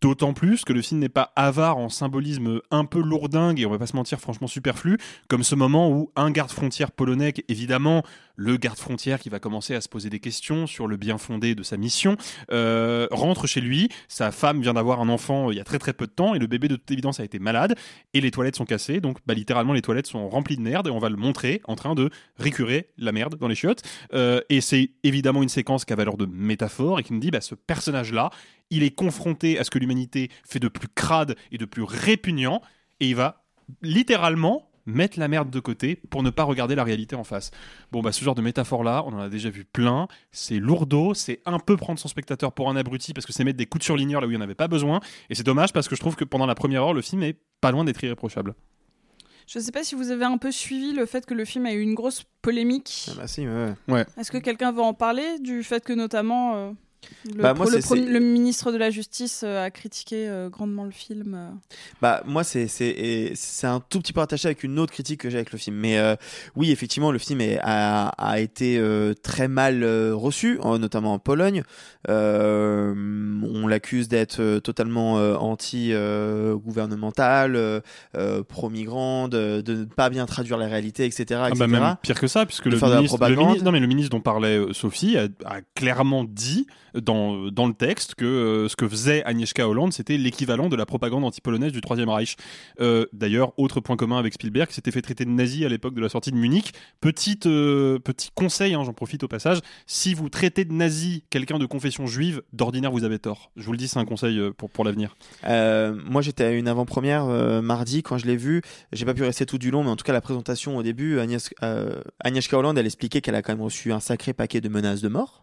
D'autant 0.00 0.32
plus 0.34 0.64
que 0.64 0.72
le 0.72 0.82
film 0.82 1.00
n'est 1.00 1.08
pas 1.08 1.32
avare 1.36 1.78
en 1.78 1.88
symbolisme 1.88 2.60
un 2.70 2.84
peu 2.84 3.00
lourdingue 3.00 3.60
et 3.60 3.66
on 3.66 3.70
va 3.70 3.78
pas 3.78 3.86
se 3.86 3.96
mentir 3.96 4.20
franchement 4.20 4.46
superflu, 4.46 4.98
comme 5.28 5.42
ce 5.42 5.54
moment 5.54 5.90
où 5.90 6.12
un 6.16 6.30
garde-frontière 6.30 6.90
polonais, 6.92 7.34
évidemment 7.48 8.02
le 8.36 8.56
garde-frontière 8.56 9.20
qui 9.20 9.28
va 9.28 9.38
commencer 9.38 9.74
à 9.74 9.82
se 9.82 9.88
poser 9.88 10.08
des 10.08 10.20
questions 10.20 10.66
sur 10.66 10.86
le 10.86 10.96
bien 10.96 11.18
fondé 11.18 11.54
de 11.54 11.62
sa 11.62 11.76
mission, 11.76 12.16
euh, 12.50 13.06
rentre 13.10 13.46
chez 13.46 13.60
lui, 13.60 13.90
sa 14.08 14.32
femme 14.32 14.62
vient 14.62 14.74
d'avoir 14.74 15.00
un 15.00 15.10
enfant 15.10 15.48
euh, 15.48 15.52
il 15.52 15.58
y 15.58 15.60
a 15.60 15.64
très 15.64 15.78
très 15.78 15.92
peu 15.92 16.06
de 16.06 16.12
temps 16.12 16.34
et 16.34 16.38
le 16.38 16.46
bébé 16.46 16.68
de 16.68 16.76
toute 16.76 16.90
évidence 16.90 17.20
a 17.20 17.24
été 17.24 17.38
malade 17.38 17.74
et 18.14 18.20
les 18.22 18.30
toilettes 18.30 18.56
sont 18.56 18.64
cassées, 18.64 19.00
donc 19.00 19.18
bah, 19.26 19.34
littéralement 19.34 19.74
les 19.74 19.82
toilettes 19.82 20.06
sont 20.06 20.28
remplies 20.28 20.56
de 20.56 20.62
merde 20.62 20.86
et 20.86 20.90
on 20.90 20.98
va 20.98 21.10
le 21.10 21.16
montrer 21.16 21.60
en 21.64 21.76
train 21.76 21.94
de 21.94 22.08
récurer 22.38 22.88
la 22.96 23.12
merde 23.12 23.36
dans 23.36 23.48
les 23.48 23.54
chiottes. 23.54 23.82
Euh, 24.14 24.40
et 24.48 24.62
c'est 24.62 24.90
évidemment 25.02 25.42
une 25.42 25.48
séquence 25.50 25.84
qui 25.84 25.92
a 25.92 25.96
valeur 25.96 26.16
de 26.16 26.26
métaphore 26.26 27.00
et 27.00 27.02
qui 27.02 27.12
nous 27.12 27.20
dit 27.20 27.30
bah, 27.30 27.42
ce 27.42 27.54
personnage-là, 27.54 28.30
il 28.70 28.84
est 28.84 28.94
confronté 28.94 29.58
à 29.58 29.64
ce 29.64 29.70
que 29.70 29.79
l'humanité 29.80 30.30
fait 30.44 30.60
de 30.60 30.68
plus 30.68 30.88
crade 30.88 31.36
et 31.52 31.58
de 31.58 31.64
plus 31.64 31.82
répugnant, 31.82 32.62
et 33.00 33.08
il 33.08 33.16
va 33.16 33.44
littéralement 33.82 34.70
mettre 34.86 35.18
la 35.18 35.28
merde 35.28 35.50
de 35.50 35.60
côté 35.60 36.00
pour 36.10 36.22
ne 36.22 36.30
pas 36.30 36.44
regarder 36.44 36.74
la 36.74 36.84
réalité 36.84 37.16
en 37.16 37.24
face. 37.24 37.50
Bon, 37.92 38.00
bah, 38.00 38.12
ce 38.12 38.24
genre 38.24 38.34
de 38.34 38.42
métaphore-là, 38.42 39.04
on 39.06 39.12
en 39.12 39.20
a 39.20 39.28
déjà 39.28 39.50
vu 39.50 39.64
plein. 39.64 40.08
C'est 40.32 40.58
lourdeau, 40.58 41.14
c'est 41.14 41.40
un 41.46 41.58
peu 41.58 41.76
prendre 41.76 41.98
son 41.98 42.08
spectateur 42.08 42.52
pour 42.52 42.68
un 42.68 42.76
abruti 42.76 43.12
parce 43.12 43.26
que 43.26 43.32
c'est 43.32 43.44
mettre 43.44 43.58
des 43.58 43.66
coups 43.66 43.80
de 43.80 43.84
surligneur 43.84 44.20
là 44.20 44.26
où 44.26 44.30
il 44.30 44.34
n'y 44.34 44.38
en 44.38 44.44
avait 44.44 44.54
pas 44.54 44.68
besoin. 44.68 45.00
Et 45.28 45.34
c'est 45.34 45.42
dommage 45.42 45.72
parce 45.72 45.88
que 45.88 45.96
je 45.96 46.00
trouve 46.00 46.16
que 46.16 46.24
pendant 46.24 46.46
la 46.46 46.54
première 46.54 46.82
heure, 46.82 46.94
le 46.94 47.02
film 47.02 47.22
est 47.22 47.36
pas 47.60 47.70
loin 47.70 47.84
d'être 47.84 48.02
irréprochable. 48.02 48.54
Je 49.46 49.58
ne 49.58 49.64
sais 49.64 49.72
pas 49.72 49.82
si 49.82 49.96
vous 49.96 50.10
avez 50.10 50.24
un 50.24 50.38
peu 50.38 50.52
suivi 50.52 50.92
le 50.92 51.06
fait 51.06 51.26
que 51.26 51.34
le 51.34 51.44
film 51.44 51.66
a 51.66 51.72
eu 51.72 51.80
une 51.80 51.94
grosse 51.94 52.24
polémique. 52.40 53.08
Ah 53.10 53.14
bah 53.16 53.26
si, 53.26 53.48
ouais. 53.48 53.74
ouais. 53.88 54.06
Est-ce 54.16 54.30
que 54.30 54.38
quelqu'un 54.38 54.70
veut 54.70 54.82
en 54.82 54.94
parler 54.94 55.40
du 55.40 55.64
fait 55.64 55.84
que 55.84 55.92
notamment 55.92 56.54
euh, 56.54 56.72
le, 57.24 57.42
bah, 57.42 57.54
moi, 57.54 57.66
le, 57.66 58.20
ministre 58.20 58.72
de 58.72 58.76
la 58.76 58.90
Justice 58.90 59.42
euh, 59.44 59.64
a 59.64 59.70
critiqué 59.70 60.28
euh, 60.28 60.48
grandement 60.48 60.84
le 60.84 60.90
film. 60.90 61.34
euh. 61.34 61.50
Bah 62.02 62.22
moi 62.26 62.44
c'est 62.44 62.66
c'est 62.68 63.32
c'est 63.34 63.66
un 63.66 63.80
tout 63.80 64.00
petit 64.00 64.12
peu 64.12 64.20
attaché 64.20 64.48
avec 64.48 64.62
une 64.64 64.78
autre 64.78 64.92
critique 64.92 65.20
que 65.20 65.30
j'ai 65.30 65.38
avec 65.38 65.52
le 65.52 65.58
film. 65.58 65.76
Mais 65.76 65.98
euh, 65.98 66.16
oui 66.56 66.70
effectivement 66.70 67.12
le 67.12 67.18
film 67.18 67.40
est, 67.40 67.58
a, 67.62 68.08
a 68.08 68.40
été 68.40 68.78
euh, 68.78 69.14
très 69.22 69.48
mal 69.48 69.82
euh, 69.82 70.14
reçu, 70.14 70.58
en- 70.62 70.78
notamment 70.78 71.14
en 71.14 71.18
Pologne. 71.18 71.62
Euh, 72.08 72.94
on 73.42 73.66
l'accuse 73.66 74.08
d'être 74.08 74.58
totalement 74.60 75.18
euh, 75.18 75.34
anti-gouvernemental, 75.36 77.56
euh, 77.56 77.80
euh, 78.16 78.42
pro-migrant, 78.42 79.28
de, 79.28 79.60
de 79.60 79.74
ne 79.74 79.84
pas 79.84 80.10
bien 80.10 80.26
traduire 80.26 80.56
la 80.58 80.66
réalité, 80.66 81.04
etc. 81.04 81.40
Ah 81.44 81.48
etc. 81.48 81.58
bah 81.60 81.66
même 81.66 81.96
pire 82.02 82.18
que 82.20 82.26
ça, 82.26 82.46
puisque 82.46 82.66
le 82.66 82.72
ministre, 82.72 83.00
le 83.02 83.06
propagande. 83.08 83.46
ministre- 83.46 83.64
non 83.64 83.72
mais 83.72 83.80
le 83.80 83.86
ministre 83.86 84.10
dont 84.10 84.20
parlait 84.20 84.60
Sophie 84.72 85.16
a, 85.16 85.28
a 85.44 85.60
clairement 85.74 86.24
dit 86.24 86.66
dans, 86.94 87.50
le 87.66 87.72
texte 87.72 88.14
que 88.14 88.24
euh, 88.24 88.68
ce 88.68 88.76
que 88.76 88.88
faisait 88.88 89.24
Agnieszka 89.24 89.68
Holland, 89.68 89.92
c'était 89.92 90.16
l'équivalent 90.16 90.68
de 90.68 90.76
la 90.76 90.86
propagande 90.86 91.24
anti-polonaise 91.24 91.72
du 91.72 91.80
Troisième 91.80 92.08
Reich. 92.08 92.36
Euh, 92.80 93.06
D'ailleurs, 93.12 93.52
autre 93.58 93.80
point 93.80 93.96
commun 93.96 94.18
avec 94.18 94.34
Spielberg, 94.34 94.68
qui 94.68 94.74
s'était 94.74 94.90
fait 94.90 95.02
traiter 95.02 95.24
de 95.24 95.30
nazi 95.30 95.64
à 95.64 95.68
l'époque 95.68 95.94
de 95.94 96.00
la 96.00 96.08
sortie 96.08 96.30
de 96.30 96.36
Munich. 96.36 96.72
Euh, 97.46 97.98
petit 97.98 98.30
conseil, 98.34 98.74
hein, 98.74 98.82
j'en 98.84 98.92
profite 98.92 99.22
au 99.22 99.28
passage, 99.28 99.58
si 99.86 100.14
vous 100.14 100.28
traitez 100.28 100.64
de 100.64 100.72
nazi 100.72 101.24
quelqu'un 101.30 101.58
de 101.58 101.66
confession 101.66 102.06
juive, 102.06 102.42
d'ordinaire 102.52 102.90
vous 102.92 103.04
avez 103.04 103.18
tort. 103.18 103.50
Je 103.56 103.64
vous 103.64 103.72
le 103.72 103.78
dis, 103.78 103.88
c'est 103.88 103.98
un 103.98 104.04
conseil 104.04 104.40
pour, 104.56 104.84
l'avenir. 104.84 105.16
Moi, 105.44 106.22
j'étais 106.22 106.44
à 106.44 106.50
une 106.50 106.68
avant-première 106.68 107.26
mardi 107.62 108.02
quand 108.02 108.18
je 108.18 108.26
l'ai 108.26 108.36
vu. 108.36 108.62
J'ai 108.92 109.04
pas 109.04 109.14
pu 109.14 109.22
rester 109.22 109.46
tout 109.46 109.58
du 109.58 109.70
long, 109.70 109.84
mais 109.84 109.90
en 109.90 109.96
tout 109.96 110.04
cas, 110.04 110.12
la 110.12 110.20
présentation 110.20 110.76
au 110.76 110.82
début, 110.82 111.18
Agnieszka 111.18 112.58
Holland, 112.58 112.76
elle 112.76 112.86
expliquait 112.86 113.20
qu'elle 113.20 113.34
a 113.34 113.42
quand 113.42 113.52
même 113.52 113.62
reçu 113.62 113.92
un 113.92 114.00
sacré 114.00 114.32
paquet 114.32 114.60
de 114.60 114.68
menaces 114.68 115.00
de 115.00 115.08
mort. 115.08 115.39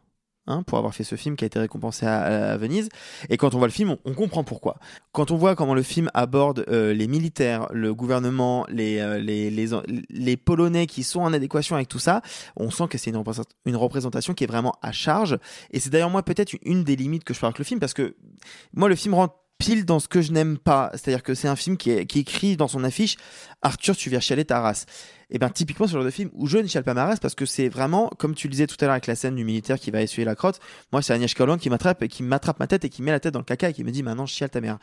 Hein, 0.48 0.64
pour 0.64 0.78
avoir 0.78 0.94
fait 0.94 1.04
ce 1.04 1.16
film 1.16 1.36
qui 1.36 1.46
a 1.46 1.48
été 1.48 1.60
récompensé 1.60 2.06
à, 2.06 2.58
Venise. 2.58 2.90
Et 3.30 3.38
quand 3.38 3.54
on 3.54 3.58
voit 3.58 3.68
le 3.68 3.74
film, 3.74 3.96
on, 4.06 4.14
comprend 4.14 4.44
pourquoi. 4.44 4.78
Quand 5.12 5.32
on 5.32 5.38
voit 5.38 5.56
comment 5.56 5.74
le 5.74 5.84
film 5.84 6.10
aborde 6.14 6.66
euh, 6.70 6.94
les 6.94 7.08
militaires, 7.08 7.68
le 7.72 7.94
gouvernement, 7.94 8.66
les, 8.70 9.00
euh, 9.00 9.20
les, 9.20 10.38
Polonais 10.38 10.88
qui 10.88 11.04
sont 11.04 11.22
en 11.22 11.34
adéquation 11.34 11.76
avec 11.76 11.88
tout 11.88 12.00
ça, 12.00 12.22
on 12.56 12.72
sent 12.72 12.88
que 12.90 12.98
c'est 12.98 13.10
une, 13.10 13.18
représent- 13.18 13.50
une 13.66 13.76
représentation 13.76 14.34
qui 14.34 14.44
est 14.44 14.48
vraiment 14.48 14.76
à 14.82 14.92
charge. 14.92 15.38
Et 15.72 15.80
c'est 15.80 15.90
d'ailleurs 15.90 16.10
moi 16.10 16.24
peut-être 16.24 16.54
une 16.64 16.84
des 16.84 16.96
limites 16.96 17.24
que 17.24 17.34
je 17.34 17.40
fais 17.40 17.46
avec 17.46 17.58
le 17.58 17.66
film, 17.66 17.80
parce 17.80 17.94
que 17.94 18.16
moi 18.74 18.90
le 18.90 18.96
film 18.96 19.14
rentre 19.14 19.36
pile 19.58 19.86
dans 19.86 20.00
ce 20.00 20.08
que 20.08 20.22
je 20.22 20.32
n'aime 20.32 20.58
pas. 20.58 20.92
C'est-à-dire 20.94 21.24
que 21.24 21.34
c'est 21.34 21.48
un 21.48 21.56
film 21.56 21.78
qui, 21.78 22.06
qui 22.06 22.20
écrit 22.20 22.58
dans 22.58 22.68
son 22.68 22.84
affiche 22.84 23.18
Arthur, 23.62 23.96
tu 23.96 24.10
viens 24.10 24.20
chialer 24.20 24.46
ta 24.46 24.62
race. 24.62 24.86
Et 25.30 25.40
bien, 25.40 25.50
typiquement, 25.50 25.88
ce 25.88 25.92
genre 25.94 26.06
de 26.06 26.10
film 26.10 26.30
où 26.34 26.48
je 26.48 26.58
ne 26.58 26.68
chiale 26.68 26.86
pas 26.86 26.94
ma 26.94 27.06
race 27.06 27.20
parce 27.20 27.36
que 27.36 27.46
c'est 27.46 27.68
vraiment, 27.68 28.10
comme 28.18 28.34
tu 28.34 28.48
le 28.48 28.52
disais 28.52 28.66
tout 28.66 28.78
à 28.80 28.86
l'heure 28.86 28.94
avec 28.94 29.08
la 29.08 29.16
scène 29.16 29.36
du 29.36 29.44
militaire 29.44 29.78
qui 29.78 29.92
va 29.92 30.02
essuyer 30.02 30.24
la 30.24 30.36
crotte, 30.36 30.60
moi, 30.94 31.02
c'est 31.02 31.14
Agnieszka 31.14 31.44
Holland 31.44 31.60
qui 31.60 31.70
m'attrape 31.70 32.02
et 32.04 32.08
qui 32.08 32.24
m'attrape 32.24 32.60
ma 32.60 32.68
tête 32.68 32.86
et 32.86 32.90
qui 32.90 33.02
met 33.02 33.12
la 33.12 33.20
tête 33.20 33.34
dans 33.34 33.40
le 33.40 33.46
caca 33.46 33.70
et 33.70 33.74
qui 33.74 33.84
me 33.84 33.92
dit 33.92 34.04
maintenant, 34.04 34.26
chiale 34.26 34.50
ta 34.50 34.62
mère. 34.62 34.78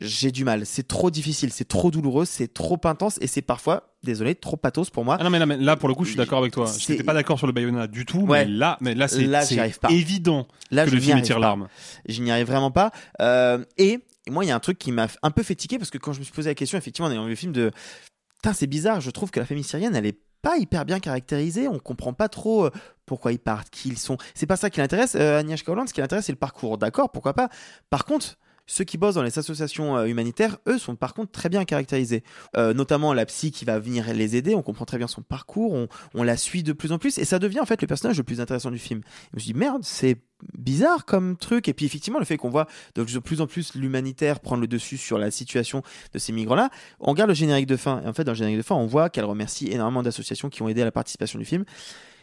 J'ai 0.00 0.30
du 0.32 0.44
mal. 0.44 0.66
C'est 0.66 0.86
trop 0.86 1.10
difficile, 1.10 1.50
c'est 1.50 1.66
trop 1.66 1.90
douloureux, 1.90 2.26
c'est 2.26 2.52
trop 2.52 2.78
intense 2.84 3.18
et 3.22 3.26
c'est 3.26 3.40
parfois, 3.40 3.94
désolé, 4.02 4.34
trop 4.34 4.58
pathos 4.58 4.90
pour 4.90 5.04
moi. 5.06 5.16
Ah 5.18 5.24
non, 5.24 5.30
mais 5.30 5.38
là, 5.38 5.46
mais 5.46 5.56
là, 5.56 5.76
pour 5.76 5.88
le 5.88 5.94
coup, 5.94 6.04
je 6.04 6.10
suis 6.10 6.18
d'accord 6.18 6.40
avec 6.40 6.52
toi. 6.52 6.66
Je 6.78 6.92
n'étais 6.92 7.04
pas 7.04 7.14
d'accord 7.14 7.38
sur 7.38 7.46
le 7.46 7.54
Bayona 7.54 7.86
du 7.86 8.04
tout, 8.04 8.26
mais 8.26 8.44
là, 8.44 8.76
mais 8.82 8.94
là, 8.94 9.08
c'est 9.08 9.24
Là, 9.24 9.40
j'y 9.42 9.54
c'est 9.54 9.60
arrive 9.60 9.78
pas. 9.78 9.88
évident 9.90 10.46
Là, 10.70 10.84
que 10.84 10.90
je 10.90 10.96
le 10.96 11.00
film 11.00 11.22
tire 11.22 11.38
l'arme. 11.38 11.68
Je 12.06 12.20
n'y 12.20 12.30
arrive 12.30 12.46
vraiment 12.46 12.70
pas. 12.70 12.90
Euh, 13.22 13.64
et 13.78 14.00
moi, 14.28 14.44
il 14.44 14.48
y 14.48 14.50
a 14.50 14.56
un 14.56 14.60
truc 14.60 14.78
qui 14.78 14.92
m'a 14.92 15.06
un 15.22 15.30
peu 15.30 15.42
fait 15.42 15.54
tiquer 15.54 15.78
parce 15.78 15.90
que 15.90 15.96
quand 15.98 16.12
je 16.12 16.18
me 16.18 16.24
suis 16.24 16.34
posé 16.34 16.50
la 16.50 16.54
question, 16.54 16.76
effectivement, 16.76 17.08
en 17.08 17.12
ayant 17.12 17.24
vu 17.24 17.30
le 17.30 17.36
film 17.36 17.52
de. 17.52 17.70
C'est 18.54 18.66
bizarre, 18.66 19.00
je 19.00 19.10
trouve 19.10 19.30
que 19.30 19.40
la 19.40 19.46
famille 19.46 19.64
syrienne, 19.64 19.94
elle 19.96 20.06
est 20.06 20.18
pas 20.42 20.56
hyper 20.58 20.84
bien 20.84 21.00
caractérisée. 21.00 21.68
On 21.68 21.78
comprend 21.78 22.12
pas 22.12 22.28
trop 22.28 22.66
euh, 22.66 22.70
pourquoi 23.04 23.32
ils 23.32 23.38
partent, 23.38 23.70
qui 23.70 23.88
ils 23.88 23.98
sont. 23.98 24.16
C'est 24.34 24.46
pas 24.46 24.56
ça 24.56 24.70
qui 24.70 24.80
l'intéresse. 24.80 25.16
Euh, 25.18 25.42
Holland, 25.66 25.88
ce 25.88 25.94
qui 25.94 26.00
l'intéresse, 26.00 26.26
c'est 26.26 26.32
le 26.32 26.38
parcours. 26.38 26.78
D'accord, 26.78 27.10
pourquoi 27.10 27.34
pas. 27.34 27.48
Par 27.90 28.04
contre. 28.04 28.36
Ceux 28.66 28.84
qui 28.84 28.98
bossent 28.98 29.14
dans 29.14 29.22
les 29.22 29.38
associations 29.38 29.96
euh, 29.96 30.06
humanitaires, 30.06 30.58
eux, 30.66 30.78
sont 30.78 30.96
par 30.96 31.14
contre 31.14 31.32
très 31.32 31.48
bien 31.48 31.64
caractérisés. 31.64 32.22
Euh, 32.56 32.74
notamment 32.74 33.12
la 33.12 33.26
psy 33.26 33.50
qui 33.50 33.64
va 33.64 33.78
venir 33.78 34.12
les 34.12 34.36
aider, 34.36 34.54
on 34.54 34.62
comprend 34.62 34.84
très 34.84 34.98
bien 34.98 35.06
son 35.06 35.22
parcours, 35.22 35.72
on, 35.72 35.88
on 36.14 36.22
la 36.22 36.36
suit 36.36 36.62
de 36.62 36.72
plus 36.72 36.92
en 36.92 36.98
plus, 36.98 37.18
et 37.18 37.24
ça 37.24 37.38
devient 37.38 37.60
en 37.60 37.66
fait 37.66 37.80
le 37.80 37.86
personnage 37.86 38.18
le 38.18 38.24
plus 38.24 38.40
intéressant 38.40 38.70
du 38.70 38.78
film. 38.78 39.00
Je 39.32 39.36
me 39.36 39.40
suis 39.40 39.52
dit, 39.52 39.58
merde, 39.58 39.82
c'est 39.84 40.18
bizarre 40.56 41.04
comme 41.04 41.36
truc. 41.36 41.68
Et 41.68 41.74
puis 41.74 41.86
effectivement, 41.86 42.18
le 42.18 42.24
fait 42.24 42.36
qu'on 42.36 42.50
voit 42.50 42.66
de 42.94 43.02
plus 43.18 43.40
en 43.40 43.46
plus 43.46 43.74
l'humanitaire 43.74 44.40
prendre 44.40 44.60
le 44.60 44.66
dessus 44.66 44.96
sur 44.96 45.18
la 45.18 45.30
situation 45.30 45.82
de 46.12 46.18
ces 46.18 46.32
migrants-là, 46.32 46.70
on 47.00 47.10
regarde 47.10 47.28
le 47.28 47.34
générique 47.34 47.66
de 47.66 47.76
fin. 47.76 48.02
Et 48.02 48.06
en 48.06 48.12
fait, 48.12 48.24
dans 48.24 48.32
le 48.32 48.36
générique 48.36 48.58
de 48.58 48.62
fin, 48.62 48.74
on 48.74 48.86
voit 48.86 49.10
qu'elle 49.10 49.24
remercie 49.24 49.68
énormément 49.70 50.02
d'associations 50.02 50.50
qui 50.50 50.62
ont 50.62 50.68
aidé 50.68 50.82
à 50.82 50.84
la 50.84 50.92
participation 50.92 51.38
du 51.38 51.44
film. 51.44 51.64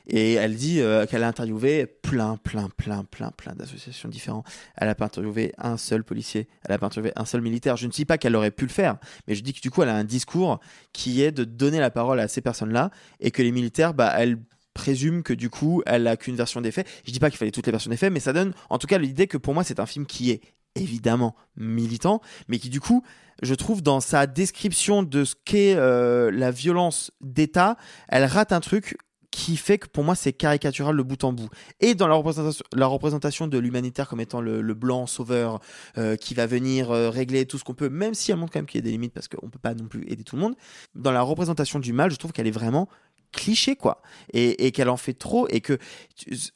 Et 0.07 0.33
elle 0.33 0.55
dit 0.55 0.81
euh, 0.81 1.05
qu'elle 1.05 1.23
a 1.23 1.27
interviewé 1.27 1.85
plein, 1.85 2.37
plein, 2.37 2.69
plein, 2.69 3.03
plein, 3.05 3.31
plein 3.31 3.53
d'associations 3.53 4.09
différentes. 4.09 4.45
Elle 4.75 4.89
a 4.89 4.95
pas 4.95 5.05
interviewé 5.05 5.53
un 5.57 5.77
seul 5.77 6.03
policier, 6.03 6.47
elle 6.65 6.73
a 6.73 6.77
pas 6.77 6.87
interviewé 6.87 7.13
un 7.15 7.25
seul 7.25 7.41
militaire. 7.41 7.77
Je 7.77 7.87
ne 7.87 7.91
dis 7.91 8.05
pas 8.05 8.17
qu'elle 8.17 8.35
aurait 8.35 8.51
pu 8.51 8.65
le 8.65 8.71
faire, 8.71 8.97
mais 9.27 9.35
je 9.35 9.43
dis 9.43 9.53
que 9.53 9.61
du 9.61 9.71
coup, 9.71 9.81
elle 9.81 9.89
a 9.89 9.95
un 9.95 10.03
discours 10.03 10.59
qui 10.91 11.21
est 11.21 11.31
de 11.31 11.43
donner 11.43 11.79
la 11.79 11.89
parole 11.89 12.19
à 12.19 12.27
ces 12.27 12.41
personnes-là 12.41 12.91
et 13.19 13.31
que 13.31 13.41
les 13.41 13.51
militaires, 13.51 13.93
bah, 13.93 14.13
elles 14.17 14.37
présument 14.73 15.21
que 15.21 15.33
du 15.33 15.49
coup, 15.49 15.83
elle 15.85 16.07
a 16.07 16.17
qu'une 16.17 16.35
version 16.35 16.59
des 16.59 16.71
faits. 16.71 16.87
Je 17.05 17.11
dis 17.11 17.19
pas 17.19 17.29
qu'il 17.29 17.37
fallait 17.37 17.51
toutes 17.51 17.65
les 17.65 17.71
versions 17.71 17.91
des 17.91 17.97
faits, 17.97 18.11
mais 18.11 18.19
ça 18.19 18.33
donne 18.33 18.53
en 18.69 18.77
tout 18.77 18.87
cas 18.87 18.97
l'idée 18.97 19.27
que 19.27 19.37
pour 19.37 19.53
moi, 19.53 19.63
c'est 19.63 19.79
un 19.79 19.85
film 19.85 20.05
qui 20.05 20.31
est 20.31 20.41
évidemment 20.75 21.35
militant, 21.55 22.21
mais 22.47 22.57
qui 22.57 22.69
du 22.69 22.79
coup, 22.79 23.03
je 23.41 23.53
trouve 23.53 23.81
dans 23.81 23.99
sa 23.99 24.27
description 24.27 25.03
de 25.03 25.23
ce 25.23 25.35
qu'est 25.45 25.75
euh, 25.75 26.31
la 26.31 26.51
violence 26.51 27.11
d'État, 27.21 27.77
elle 28.09 28.25
rate 28.25 28.51
un 28.51 28.59
truc 28.59 28.97
qui 29.33 29.57
fait 29.57 29.79
que 29.79 29.87
pour 29.87 30.03
moi 30.03 30.13
c'est 30.13 30.31
caricatural 30.31 30.95
de 30.95 31.01
bout 31.01 31.23
en 31.23 31.33
bout. 31.33 31.49
Et 31.79 31.95
dans 31.95 32.07
la 32.07 32.13
représentation, 32.13 32.63
la 32.71 32.85
représentation 32.85 33.47
de 33.47 33.57
l'humanitaire 33.57 34.07
comme 34.07 34.21
étant 34.21 34.41
le, 34.41 34.61
blanc 34.75 35.07
sauveur 35.07 35.59
euh, 35.97 36.15
qui 36.15 36.35
va 36.35 36.45
venir 36.45 36.91
euh, 36.91 37.09
régler 37.09 37.47
tout 37.47 37.57
ce 37.57 37.63
qu'on 37.63 37.73
peut, 37.73 37.89
même 37.89 38.13
si 38.13 38.31
elle 38.31 38.37
montre 38.37 38.53
quand 38.53 38.59
même 38.59 38.67
qu'il 38.67 38.77
y 38.77 38.83
a 38.83 38.85
des 38.85 38.91
limites 38.91 39.11
parce 39.11 39.27
qu'on 39.27 39.49
peut 39.49 39.59
pas 39.59 39.73
non 39.73 39.87
plus 39.87 40.03
aider 40.07 40.23
tout 40.23 40.35
le 40.35 40.41
monde, 40.43 40.55
dans 40.93 41.11
la 41.11 41.23
représentation 41.23 41.79
du 41.79 41.93
mal, 41.93 42.11
je 42.11 42.17
trouve 42.17 42.31
qu'elle 42.31 42.45
est 42.45 42.51
vraiment 42.51 42.87
cliché 43.31 43.75
quoi 43.75 44.03
et, 44.33 44.71
qu'elle 44.71 44.89
en 44.89 44.97
fait 44.97 45.15
trop 45.15 45.47
et 45.49 45.61
que 45.61 45.79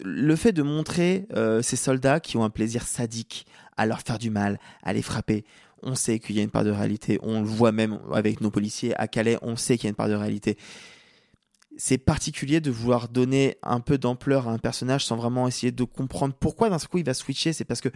le 0.03 0.35
fait 0.35 0.51
de 0.51 0.61
montrer 0.61 1.25
euh, 1.35 1.63
ces 1.63 1.77
soldats 1.77 2.19
qui 2.19 2.37
ont 2.37 2.43
un 2.43 2.51
plaisir 2.51 2.83
sadique 2.83 3.47
à 3.75 3.87
leur 3.87 4.01
faire 4.01 4.19
du 4.19 4.29
mal 4.29 4.59
à 4.83 4.93
les 4.93 5.01
frapper 5.01 5.45
on 5.81 5.95
sait 5.95 6.19
qu'il 6.19 6.35
y 6.35 6.39
a 6.39 6.43
une 6.43 6.51
part 6.51 6.63
de 6.63 6.69
réalité 6.69 7.17
on 7.23 7.41
le 7.41 7.47
voit 7.47 7.71
même 7.71 7.99
avec 8.13 8.41
nos 8.41 8.51
policiers 8.51 8.95
à 8.99 9.07
Calais 9.07 9.39
on 9.41 9.55
sait 9.55 9.77
qu'il 9.77 9.85
y 9.85 9.87
a 9.87 9.89
une 9.89 9.95
part 9.95 10.09
de 10.09 10.13
réalité 10.13 10.59
c'est 11.77 11.97
particulier 11.97 12.59
de 12.59 12.71
vouloir 12.71 13.07
donner 13.07 13.57
un 13.63 13.79
peu 13.79 13.97
d'ampleur 13.97 14.47
à 14.47 14.51
un 14.51 14.57
personnage 14.57 15.05
sans 15.05 15.15
vraiment 15.15 15.47
essayer 15.47 15.71
de 15.71 15.83
comprendre 15.83 16.33
pourquoi 16.37 16.69
d'un 16.69 16.77
coup 16.79 16.97
il 16.97 17.05
va 17.05 17.13
switcher. 17.13 17.53
C'est 17.53 17.65
parce 17.65 17.81
que 17.81 17.89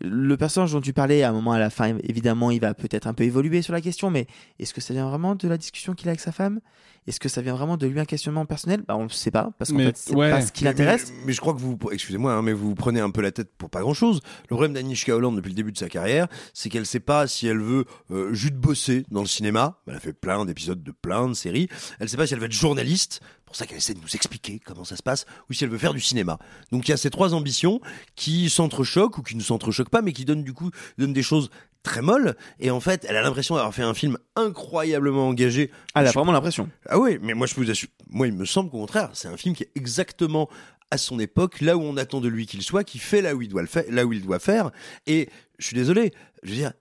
le 0.00 0.36
personnage 0.36 0.72
dont 0.72 0.80
tu 0.80 0.92
parlais, 0.92 1.22
à 1.22 1.30
un 1.30 1.32
moment 1.32 1.52
à 1.52 1.58
la 1.58 1.70
fin, 1.70 1.96
évidemment, 2.02 2.50
il 2.50 2.60
va 2.60 2.74
peut-être 2.74 3.06
un 3.06 3.14
peu 3.14 3.24
évoluer 3.24 3.62
sur 3.62 3.72
la 3.72 3.80
question, 3.80 4.10
mais 4.10 4.26
est-ce 4.58 4.74
que 4.74 4.80
ça 4.80 4.92
vient 4.92 5.08
vraiment 5.08 5.34
de 5.34 5.48
la 5.48 5.56
discussion 5.56 5.94
qu'il 5.94 6.08
a 6.08 6.10
avec 6.10 6.20
sa 6.20 6.32
femme? 6.32 6.60
Est-ce 7.08 7.20
que 7.20 7.30
ça 7.30 7.40
vient 7.40 7.54
vraiment 7.54 7.78
de 7.78 7.86
lui 7.86 7.98
un 8.00 8.04
questionnement 8.04 8.44
personnel? 8.44 8.84
Bah, 8.86 8.94
On 8.96 9.04
ne 9.04 9.08
sait 9.08 9.30
pas, 9.30 9.50
parce 9.58 9.72
qu'en 9.72 9.78
fait, 9.78 9.96
c'est 9.96 10.14
ouais. 10.14 10.30
pas 10.30 10.42
ce 10.42 10.52
qui 10.52 10.64
l'intéresse. 10.64 11.10
Mais, 11.10 11.26
mais 11.28 11.32
je 11.32 11.40
crois 11.40 11.54
que 11.54 11.58
vous, 11.58 11.78
excusez-moi, 11.90 12.34
hein, 12.34 12.42
mais 12.42 12.52
vous 12.52 12.68
vous 12.68 12.74
prenez 12.74 13.00
un 13.00 13.10
peu 13.10 13.22
la 13.22 13.32
tête 13.32 13.50
pour 13.56 13.70
pas 13.70 13.80
grand-chose. 13.80 14.20
Le 14.42 14.48
problème 14.48 14.74
d'Anishka 14.74 15.16
Holland 15.16 15.34
depuis 15.34 15.48
le 15.48 15.54
début 15.54 15.72
de 15.72 15.78
sa 15.78 15.88
carrière, 15.88 16.28
c'est 16.52 16.68
qu'elle 16.68 16.84
sait 16.84 17.00
pas 17.00 17.26
si 17.26 17.46
elle 17.46 17.60
veut 17.60 17.86
euh, 18.10 18.34
juste 18.34 18.56
bosser 18.56 19.06
dans 19.10 19.22
le 19.22 19.26
cinéma. 19.26 19.80
Elle 19.86 19.94
a 19.94 20.00
fait 20.00 20.12
plein 20.12 20.44
d'épisodes 20.44 20.82
de 20.82 20.92
plein 20.92 21.28
de 21.28 21.34
séries. 21.34 21.68
Elle 21.98 22.10
sait 22.10 22.18
pas 22.18 22.26
si 22.26 22.34
elle 22.34 22.40
veut 22.40 22.46
être 22.46 22.52
journaliste. 22.52 23.20
Pour 23.46 23.56
ça 23.56 23.64
qu'elle 23.64 23.78
essaie 23.78 23.94
de 23.94 24.00
nous 24.00 24.14
expliquer 24.14 24.60
comment 24.62 24.84
ça 24.84 24.94
se 24.94 25.02
passe, 25.02 25.24
ou 25.48 25.54
si 25.54 25.64
elle 25.64 25.70
veut 25.70 25.78
faire 25.78 25.94
du 25.94 26.02
cinéma. 26.02 26.38
Donc 26.70 26.86
il 26.86 26.90
y 26.90 26.94
a 26.94 26.98
ces 26.98 27.08
trois 27.08 27.32
ambitions 27.32 27.80
qui 28.14 28.50
s'entrechoquent 28.50 29.16
ou 29.16 29.22
qui 29.22 29.36
ne 29.36 29.40
s'entrechoquent 29.40 29.88
pas, 29.88 30.02
mais 30.02 30.12
qui 30.12 30.26
donnent 30.26 30.44
du 30.44 30.52
coup 30.52 30.70
donnent 30.98 31.14
des 31.14 31.22
choses 31.22 31.48
très 31.82 32.02
molles. 32.02 32.36
Et 32.60 32.70
en 32.70 32.80
fait, 32.80 33.06
elle 33.08 33.16
a 33.16 33.22
l'impression 33.22 33.54
d'avoir 33.54 33.74
fait 33.74 33.82
un 33.82 33.94
film 33.94 34.18
incroyablement 34.36 35.28
engagé. 35.28 35.70
Ah, 35.94 36.00
elle 36.00 36.06
a 36.08 36.10
Je- 36.10 36.14
vraiment 36.18 36.32
l'impression. 36.32 36.68
ah 36.88 36.98
oui, 36.98 37.18
mais 37.22 37.34
moi 37.34 37.46
je 37.46 37.54
vous 37.54 37.70
assure, 37.70 37.88
moi 38.08 38.26
il 38.26 38.32
me 38.34 38.44
semble 38.44 38.70
qu'au 38.70 38.78
contraire, 38.78 39.10
c'est 39.14 39.28
un 39.28 39.36
film 39.36 39.54
qui 39.54 39.62
est 39.64 39.70
exactement 39.74 40.48
à 40.90 40.96
son 40.98 41.18
époque, 41.20 41.60
là 41.60 41.76
où 41.76 41.82
on 41.82 41.96
attend 41.98 42.20
de 42.20 42.28
lui 42.28 42.46
qu'il 42.46 42.62
soit, 42.62 42.82
qui 42.84 42.98
fait 42.98 43.20
là 43.22 43.34
où 43.34 43.42
il 43.42 43.48
doit 43.48 43.60
le 43.62 43.68
faire, 43.68 43.84
là 43.90 44.04
où 44.06 44.12
il 44.12 44.22
doit 44.22 44.38
faire. 44.38 44.70
Et 45.06 45.28
je 45.58 45.66
suis 45.66 45.76
désolé, 45.76 46.12
je 46.42 46.50
veux 46.50 46.56
dire. 46.56 46.72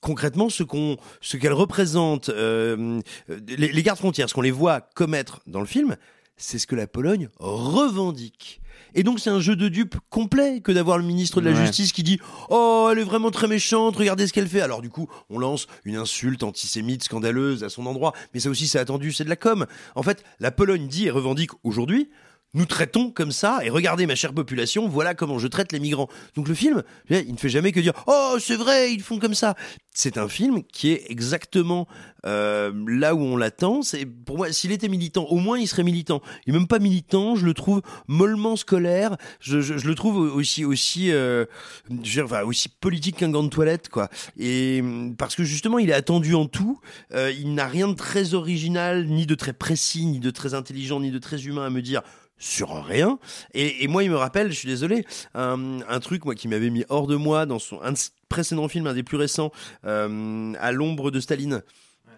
Concrètement, 0.00 0.48
ce 0.48 0.62
qu'on, 0.62 0.96
ce 1.20 1.36
qu'elle 1.36 1.52
représente, 1.52 2.28
euh, 2.28 3.00
les, 3.48 3.72
les 3.72 3.82
gardes 3.82 3.98
frontières, 3.98 4.28
ce 4.28 4.34
qu'on 4.34 4.42
les 4.42 4.52
voit 4.52 4.80
commettre 4.80 5.40
dans 5.48 5.58
le 5.58 5.66
film, 5.66 5.96
c'est 6.36 6.60
ce 6.60 6.68
que 6.68 6.76
la 6.76 6.86
Pologne 6.86 7.28
revendique. 7.40 8.60
Et 8.94 9.02
donc 9.02 9.20
c'est 9.20 9.30
un 9.30 9.40
jeu 9.40 9.56
de 9.56 9.68
dupes 9.68 9.96
complet 10.10 10.60
que 10.60 10.72
d'avoir 10.72 10.98
le 10.98 11.04
ministre 11.04 11.40
de 11.40 11.48
la 11.48 11.52
Ouais. 11.56 11.66
Justice 11.66 11.92
qui 11.92 12.02
dit 12.02 12.18
Oh, 12.50 12.88
elle 12.92 12.98
est 12.98 13.04
vraiment 13.04 13.30
très 13.30 13.46
méchante, 13.48 13.96
regardez 13.96 14.26
ce 14.26 14.32
qu'elle 14.32 14.48
fait. 14.48 14.60
Alors 14.60 14.82
du 14.82 14.90
coup, 14.90 15.08
on 15.30 15.38
lance 15.38 15.66
une 15.84 15.96
insulte 15.96 16.42
antisémite 16.42 17.04
scandaleuse 17.04 17.64
à 17.64 17.68
son 17.68 17.86
endroit. 17.86 18.12
Mais 18.34 18.40
ça 18.40 18.50
aussi, 18.50 18.68
c'est 18.68 18.78
attendu, 18.78 19.12
c'est 19.12 19.24
de 19.24 19.28
la 19.30 19.36
com. 19.36 19.66
En 19.94 20.02
fait, 20.02 20.24
la 20.40 20.50
Pologne 20.50 20.86
dit 20.88 21.06
et 21.06 21.10
revendique 21.10 21.50
aujourd'hui 21.64 22.08
nous 22.54 22.64
traitons 22.64 23.10
comme 23.10 23.32
ça, 23.32 23.60
et 23.62 23.70
regardez 23.70 24.06
ma 24.06 24.14
chère 24.14 24.32
population, 24.32 24.88
voilà 24.88 25.14
comment 25.14 25.38
je 25.38 25.48
traite 25.48 25.72
les 25.72 25.80
migrants. 25.80 26.08
Donc 26.34 26.48
le 26.48 26.54
film, 26.54 26.82
il 27.10 27.32
ne 27.32 27.38
fait 27.38 27.48
jamais 27.48 27.72
que 27.72 27.80
dire 27.80 27.92
Oh, 28.06 28.36
c'est 28.40 28.56
vrai, 28.56 28.92
ils 28.92 29.02
font 29.02 29.18
comme 29.18 29.34
ça. 29.34 29.54
C'est 29.92 30.16
un 30.16 30.28
film 30.28 30.62
qui 30.62 30.92
est 30.92 31.10
exactement 31.10 31.88
euh, 32.24 32.72
là 32.86 33.14
où 33.14 33.20
on 33.20 33.36
l'attend. 33.36 33.82
C'est 33.82 34.06
pour 34.06 34.38
moi, 34.38 34.52
s'il 34.52 34.72
était 34.72 34.88
militant, 34.88 35.24
au 35.24 35.36
moins 35.36 35.58
il 35.58 35.66
serait 35.66 35.82
militant. 35.82 36.22
Il 36.46 36.54
est 36.54 36.58
même 36.58 36.68
pas 36.68 36.78
militant, 36.78 37.36
je 37.36 37.44
le 37.44 37.52
trouve 37.52 37.82
mollement 38.06 38.56
scolaire. 38.56 39.16
Je, 39.40 39.60
je, 39.60 39.76
je 39.76 39.86
le 39.86 39.94
trouve 39.94 40.16
aussi 40.16 40.64
aussi 40.64 41.10
euh, 41.12 41.44
dire, 41.90 42.24
enfin, 42.24 42.42
aussi 42.42 42.68
politique 42.68 43.16
qu'un 43.16 43.30
gant 43.30 43.42
de 43.42 43.48
toilette, 43.48 43.88
quoi. 43.88 44.08
Et 44.38 44.82
parce 45.18 45.34
que 45.34 45.44
justement, 45.44 45.78
il 45.78 45.90
est 45.90 45.94
attendu 45.94 46.34
en 46.34 46.46
tout. 46.46 46.80
Euh, 47.12 47.32
il 47.32 47.54
n'a 47.54 47.66
rien 47.66 47.88
de 47.88 47.94
très 47.94 48.34
original, 48.34 49.06
ni 49.06 49.26
de 49.26 49.34
très 49.34 49.52
précis, 49.52 50.06
ni 50.06 50.20
de 50.20 50.30
très 50.30 50.54
intelligent, 50.54 51.00
ni 51.00 51.10
de 51.10 51.18
très 51.18 51.44
humain 51.44 51.66
à 51.66 51.70
me 51.70 51.82
dire 51.82 52.02
sur 52.38 52.84
rien. 52.84 53.18
Et, 53.54 53.86
moi, 53.88 54.04
il 54.04 54.10
me 54.10 54.16
rappelle, 54.16 54.50
je 54.50 54.58
suis 54.58 54.68
désolé, 54.68 55.04
un, 55.34 56.00
truc 56.00 56.24
moi 56.24 56.34
qui 56.34 56.48
m'avait 56.48 56.70
mis 56.70 56.84
hors 56.88 57.06
de 57.06 57.16
moi 57.16 57.46
dans 57.46 57.58
son 57.58 57.80
un 57.82 57.94
précédents 58.28 58.68
films, 58.68 58.86
un 58.86 58.94
des 58.94 59.02
plus 59.02 59.16
récents, 59.16 59.52
euh, 59.84 60.52
à 60.60 60.72
l'ombre 60.72 61.10
de 61.10 61.20
Staline. 61.20 61.62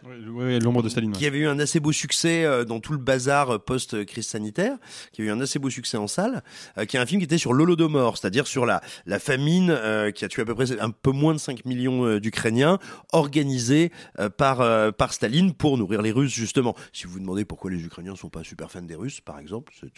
Ouais, 0.05 0.59
l'ombre 0.59 0.83
de 0.83 0.89
Staline. 0.89 1.13
Qui 1.13 1.27
avait 1.27 1.39
eu 1.39 1.47
un 1.47 1.59
assez 1.59 1.81
beau 1.81 1.93
succès 1.93 2.45
euh, 2.45 2.65
dans 2.65 2.81
tout 2.81 2.93
le 2.93 2.99
bazar 2.99 3.51
euh, 3.51 3.59
post-crise 3.59 4.27
sanitaire, 4.27 4.77
qui 5.13 5.23
a 5.23 5.25
eu 5.27 5.31
un 5.31 5.41
assez 5.41 5.59
beau 5.59 5.71
succès 5.71 5.97
en 5.97 6.07
salle, 6.07 6.43
euh, 6.79 6.85
qui 6.85 6.97
est 6.97 7.01
un 7.01 7.07
film 7.07 7.21
qui 7.21 7.25
était 7.25 7.39
sur 7.39 7.53
l'Holodomor, 7.53 8.19
c'est-à-dire 8.19 8.47
sur 8.47 8.67
la, 8.67 8.81
la 9.07 9.19
famine 9.19 9.71
euh, 9.71 10.11
qui 10.11 10.25
a 10.25 10.29
tué 10.29 10.43
à 10.43 10.45
peu 10.45 10.55
près 10.55 10.79
un 10.81 10.91
peu 10.91 11.11
moins 11.11 11.35
de 11.35 11.39
5 11.39 11.65
millions 11.65 12.07
euh, 12.07 12.21
d'Ukrainiens, 12.21 12.79
organisée 13.13 13.93
euh, 14.19 14.29
par, 14.29 14.61
euh, 14.61 14.91
par 14.91 15.13
Staline 15.13 15.55
pour 15.55 15.79
nourrir 15.79 16.03
les 16.03 16.13
Russes, 16.13 16.35
justement. 16.35 16.75
Si 16.93 17.07
vous 17.07 17.15
vous 17.15 17.21
demandez 17.21 17.45
pourquoi 17.45 17.71
les 17.71 17.83
Ukrainiens 17.83 18.17
sont 18.17 18.31
pas 18.31 18.45
super 18.45 18.71
fans 18.71 18.83
des 18.83 18.95
Russes, 18.95 19.21
par 19.21 19.39
exemple, 19.39 19.73
c'est 19.79 19.91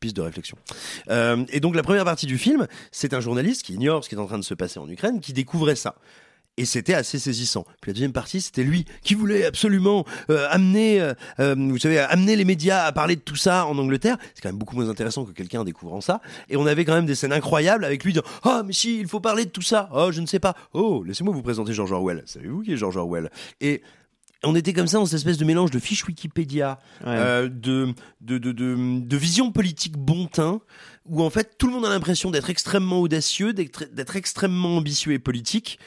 piste 0.00 0.16
de 0.16 0.22
réflexion. 0.22 0.58
Euh, 1.08 1.44
et 1.50 1.60
donc 1.60 1.74
la 1.74 1.82
première 1.82 2.04
partie 2.04 2.26
du 2.26 2.36
film, 2.36 2.66
c'est 2.92 3.14
un 3.14 3.20
journaliste 3.20 3.62
qui 3.62 3.72
ignore 3.72 4.04
ce 4.04 4.10
qui 4.10 4.14
est 4.14 4.18
en 4.18 4.26
train 4.26 4.38
de 4.38 4.44
se 4.44 4.52
passer 4.54 4.78
en 4.78 4.88
Ukraine, 4.88 5.20
qui 5.20 5.32
découvrait 5.32 5.76
ça. 5.76 5.96
Et 6.56 6.66
c'était 6.66 6.94
assez 6.94 7.18
saisissant. 7.18 7.64
Puis 7.80 7.90
la 7.90 7.94
deuxième 7.94 8.12
partie, 8.12 8.40
c'était 8.40 8.62
lui 8.62 8.84
qui 9.02 9.14
voulait 9.14 9.44
absolument 9.44 10.04
euh, 10.30 10.46
amener, 10.50 11.00
euh, 11.00 11.12
euh, 11.40 11.56
vous 11.58 11.78
savez, 11.78 11.98
amener 11.98 12.36
les 12.36 12.44
médias 12.44 12.84
à 12.84 12.92
parler 12.92 13.16
de 13.16 13.20
tout 13.20 13.34
ça 13.34 13.66
en 13.66 13.76
Angleterre. 13.76 14.16
C'est 14.34 14.40
quand 14.42 14.50
même 14.50 14.58
beaucoup 14.58 14.76
moins 14.76 14.88
intéressant 14.88 15.24
que 15.24 15.32
quelqu'un 15.32 15.64
découvrant 15.64 16.00
ça. 16.00 16.20
Et 16.48 16.56
on 16.56 16.66
avait 16.66 16.84
quand 16.84 16.94
même 16.94 17.06
des 17.06 17.16
scènes 17.16 17.32
incroyables 17.32 17.84
avec 17.84 18.04
lui 18.04 18.12
disant 18.12 18.24
Ah, 18.44 18.62
mais 18.64 18.72
si, 18.72 19.00
il 19.00 19.08
faut 19.08 19.18
parler 19.18 19.46
de 19.46 19.50
tout 19.50 19.62
ça. 19.62 19.88
Oh, 19.92 20.12
je 20.12 20.20
ne 20.20 20.26
sais 20.26 20.38
pas. 20.38 20.54
Oh, 20.74 21.02
laissez-moi 21.04 21.34
vous 21.34 21.42
présenter 21.42 21.72
George 21.72 21.90
Orwell. 21.90 22.22
Savez-vous 22.26 22.62
qui 22.62 22.72
est 22.72 22.76
George 22.76 22.96
Orwell? 22.96 23.30
Et 23.60 23.82
on 24.44 24.54
était 24.54 24.72
comme 24.72 24.86
ça 24.86 24.98
dans 24.98 25.06
cette 25.06 25.16
espèce 25.16 25.38
de 25.38 25.44
mélange 25.44 25.70
de 25.72 25.78
fiches 25.80 26.06
Wikipédia, 26.06 26.78
Ouais. 27.00 27.06
euh, 27.08 27.48
de, 27.48 27.94
de, 28.20 28.38
de, 28.38 28.52
de, 28.52 29.16
vision 29.16 29.50
politique 29.50 29.96
bon 29.96 30.26
teint, 30.26 30.60
où 31.06 31.22
en 31.22 31.30
fait 31.30 31.56
tout 31.58 31.66
le 31.66 31.72
monde 31.72 31.86
a 31.86 31.88
l'impression 31.88 32.30
d'être 32.30 32.50
extrêmement 32.50 33.00
audacieux, 33.00 33.52
d'être 33.52 34.16
extrêmement 34.16 34.76
ambitieux 34.76 35.12
et 35.12 35.18
politique. 35.18 35.78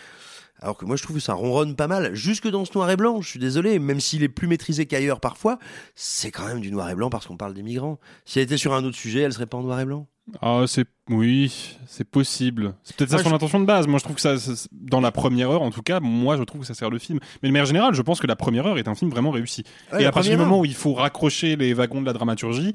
Alors 0.61 0.77
que 0.77 0.85
moi 0.85 0.95
je 0.95 1.03
trouve 1.03 1.17
que 1.17 1.21
ça 1.21 1.33
ronronne 1.33 1.75
pas 1.75 1.87
mal, 1.87 2.13
jusque 2.15 2.47
dans 2.47 2.65
ce 2.65 2.71
noir 2.73 2.89
et 2.89 2.95
blanc, 2.95 3.21
je 3.21 3.29
suis 3.29 3.39
désolé, 3.39 3.79
même 3.79 3.99
s'il 3.99 4.23
est 4.23 4.29
plus 4.29 4.47
maîtrisé 4.47 4.85
qu'ailleurs 4.85 5.19
parfois, 5.19 5.59
c'est 5.95 6.31
quand 6.31 6.47
même 6.47 6.61
du 6.61 6.71
noir 6.71 6.89
et 6.89 6.95
blanc 6.95 7.09
parce 7.09 7.27
qu'on 7.27 7.37
parle 7.37 7.53
des 7.53 7.63
migrants. 7.63 7.99
Si 8.25 8.39
elle 8.39 8.45
était 8.45 8.57
sur 8.57 8.73
un 8.73 8.83
autre 8.83 8.97
sujet, 8.97 9.21
elle 9.21 9.33
serait 9.33 9.45
pas 9.45 9.57
en 9.57 9.63
noir 9.63 9.79
et 9.79 9.85
blanc. 9.85 10.07
Ah, 10.41 10.63
c'est 10.67 10.85
oui, 11.09 11.77
c'est 11.87 12.03
possible. 12.03 12.73
C'est 12.83 12.97
peut-être 12.97 13.11
ça 13.11 13.19
son 13.19 13.29
je- 13.29 13.35
intention 13.35 13.61
de 13.61 13.65
base. 13.65 13.87
Moi, 13.87 13.97
je 13.97 14.03
trouve 14.03 14.17
que 14.17 14.21
ça, 14.21 14.37
ça- 14.37 14.67
dans 14.73 14.99
la 14.99 15.13
première 15.13 15.49
heure, 15.49 15.61
en 15.61 15.71
tout 15.71 15.81
cas, 15.81 16.01
moi, 16.01 16.35
je 16.35 16.43
trouve 16.43 16.61
que 16.61 16.67
ça 16.67 16.73
sert 16.73 16.89
le 16.89 16.99
film. 16.99 17.19
Mais 17.41 17.47
de 17.47 17.53
manière 17.53 17.65
générale, 17.65 17.93
je 17.93 18.01
pense 18.01 18.19
que 18.19 18.27
la 18.27 18.35
première 18.35 18.65
heure 18.67 18.77
est 18.77 18.89
un 18.89 18.95
film 18.95 19.09
vraiment 19.09 19.31
réussi. 19.31 19.63
Ouais, 19.93 20.03
Et 20.03 20.05
à 20.05 20.11
partir 20.11 20.33
du 20.33 20.37
moment 20.37 20.55
heure. 20.55 20.59
où 20.61 20.65
il 20.65 20.75
faut 20.75 20.93
raccrocher 20.93 21.55
les 21.55 21.73
wagons 21.73 22.01
de 22.01 22.05
la 22.05 22.11
dramaturgie, 22.11 22.73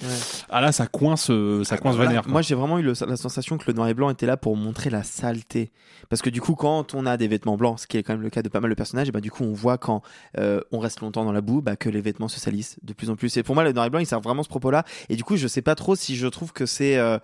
ah 0.48 0.62
là, 0.62 0.72
ça 0.72 0.86
coince, 0.86 1.28
euh, 1.30 1.62
ça 1.62 1.76
coince 1.76 1.96
vénère. 1.96 2.22
quoi. 2.22 2.32
Moi, 2.32 2.40
j'ai 2.42 2.54
vraiment 2.54 2.78
eu 2.78 2.82
le- 2.82 2.94
la 3.06 3.16
sensation 3.16 3.58
que 3.58 3.64
le 3.66 3.74
noir 3.74 3.86
et 3.88 3.92
blanc 3.94 4.08
était 4.08 4.24
là 4.26 4.38
pour 4.38 4.56
montrer 4.56 4.88
la 4.88 5.02
saleté. 5.02 5.70
Parce 6.08 6.22
que 6.22 6.30
du 6.30 6.40
coup, 6.40 6.54
quand 6.54 6.94
on 6.94 7.04
a 7.04 7.18
des 7.18 7.28
vêtements 7.28 7.58
blancs, 7.58 7.80
ce 7.80 7.86
qui 7.86 7.98
est 7.98 8.02
quand 8.02 8.14
même 8.14 8.22
le 8.22 8.30
cas 8.30 8.40
de 8.40 8.48
pas 8.48 8.60
mal 8.60 8.70
de 8.70 8.74
personnages, 8.74 9.08
et 9.08 9.12
bah, 9.12 9.20
du 9.20 9.30
coup, 9.30 9.44
on 9.44 9.52
voit 9.52 9.76
quand 9.76 10.00
euh, 10.38 10.60
on 10.72 10.78
reste 10.78 11.00
longtemps 11.00 11.24
dans 11.26 11.32
la 11.32 11.42
boue, 11.42 11.60
bah, 11.60 11.76
que 11.76 11.90
les 11.90 12.00
vêtements 12.00 12.28
se 12.28 12.40
salissent 12.40 12.76
de 12.82 12.94
plus 12.94 13.10
en 13.10 13.16
plus. 13.16 13.36
Et 13.36 13.42
pour 13.42 13.54
moi, 13.54 13.62
le 13.62 13.72
noir 13.72 13.84
et 13.84 13.90
blanc, 13.90 14.00
il 14.00 14.06
sert 14.06 14.20
vraiment 14.20 14.42
ce 14.42 14.48
propos-là. 14.48 14.84
Et 15.10 15.16
du 15.16 15.22
coup, 15.24 15.36
je 15.36 15.46
sais 15.48 15.62
pas 15.62 15.74
trop 15.74 15.96
si 15.96 16.16
je 16.16 16.26
trouve 16.28 16.54
que 16.54 16.64
c'est. 16.64 16.96
euh, 16.96 17.18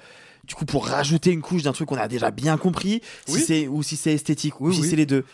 du 0.49 0.55
coup, 0.55 0.65
pour 0.65 0.87
rajouter 0.87 1.31
une 1.31 1.43
couche 1.43 1.63
d'un 1.63 1.73
truc 1.73 1.89
qu'on 1.89 1.99
a 1.99 2.09
déjà 2.09 2.31
bien 2.31 2.57
compris, 2.57 3.03
si 3.27 3.41
c'est 3.41 3.69
ou 3.69 3.83
si 3.83 3.97
c'est 3.97 4.15
esthétique, 4.15 4.61
ou 4.61 4.73
si 4.73 4.81
oui. 4.81 4.89
c'est 4.89 4.97
les 4.97 5.07
deux. 5.07 5.25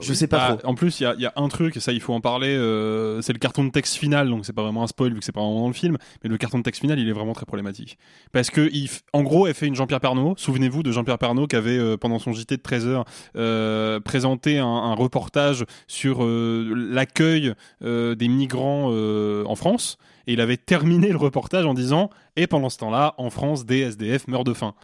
Je 0.00 0.12
sais 0.14 0.26
pas 0.26 0.46
Ah, 0.52 0.56
trop. 0.56 0.68
En 0.70 0.74
plus, 0.74 1.00
il 1.00 1.02
y 1.02 1.06
a, 1.06 1.14
il 1.14 1.20
y 1.20 1.26
a 1.26 1.32
un 1.36 1.48
truc, 1.48 1.76
et 1.76 1.80
ça 1.80 1.92
il 1.92 2.00
faut 2.00 2.14
en 2.14 2.20
parler, 2.20 2.48
euh, 2.48 3.20
c'est 3.20 3.32
le 3.32 3.38
carton 3.38 3.62
de 3.64 3.70
texte 3.70 3.96
final, 3.96 4.28
donc 4.30 4.46
c'est 4.46 4.52
pas 4.54 4.62
vraiment 4.62 4.82
un 4.82 4.86
spoil 4.86 5.12
vu 5.12 5.18
que 5.18 5.24
c'est 5.24 5.32
pas 5.32 5.40
vraiment 5.42 5.60
dans 5.60 5.66
le 5.68 5.74
film, 5.74 5.98
mais 6.24 6.30
le 6.30 6.36
carton 6.38 6.58
de 6.58 6.62
texte 6.62 6.80
final 6.80 6.98
il 6.98 7.08
est 7.08 7.12
vraiment 7.12 7.34
très 7.34 7.44
problématique. 7.44 7.98
Parce 8.32 8.48
que, 8.50 8.70
il 8.72 8.86
f- 8.86 9.02
en 9.12 9.22
gros, 9.22 9.46
elle 9.46 9.54
fait 9.54 9.66
une 9.66 9.74
Jean-Pierre 9.74 10.00
Pernaut, 10.00 10.34
souvenez-vous 10.38 10.82
de 10.82 10.92
Jean-Pierre 10.92 11.18
Pernaut 11.18 11.46
qui 11.46 11.56
avait, 11.56 11.76
euh, 11.78 11.96
pendant 11.98 12.18
son 12.18 12.32
JT 12.32 12.56
de 12.56 12.62
13h, 12.62 13.04
euh, 13.36 14.00
présenté 14.00 14.58
un, 14.58 14.66
un 14.66 14.94
reportage 14.94 15.64
sur 15.86 16.24
euh, 16.24 16.72
l'accueil 16.74 17.52
euh, 17.84 18.14
des 18.14 18.28
migrants 18.28 18.88
euh, 18.92 19.44
en 19.46 19.56
France, 19.56 19.98
et 20.26 20.32
il 20.34 20.40
avait 20.40 20.56
terminé 20.56 21.08
le 21.08 21.16
reportage 21.18 21.66
en 21.66 21.74
disant 21.74 22.08
Et 22.36 22.46
pendant 22.46 22.70
ce 22.70 22.78
temps-là, 22.78 23.14
en 23.18 23.28
France, 23.30 23.66
des 23.66 23.80
SDF 23.80 24.28
meurent 24.28 24.44
de 24.44 24.54
faim. 24.54 24.74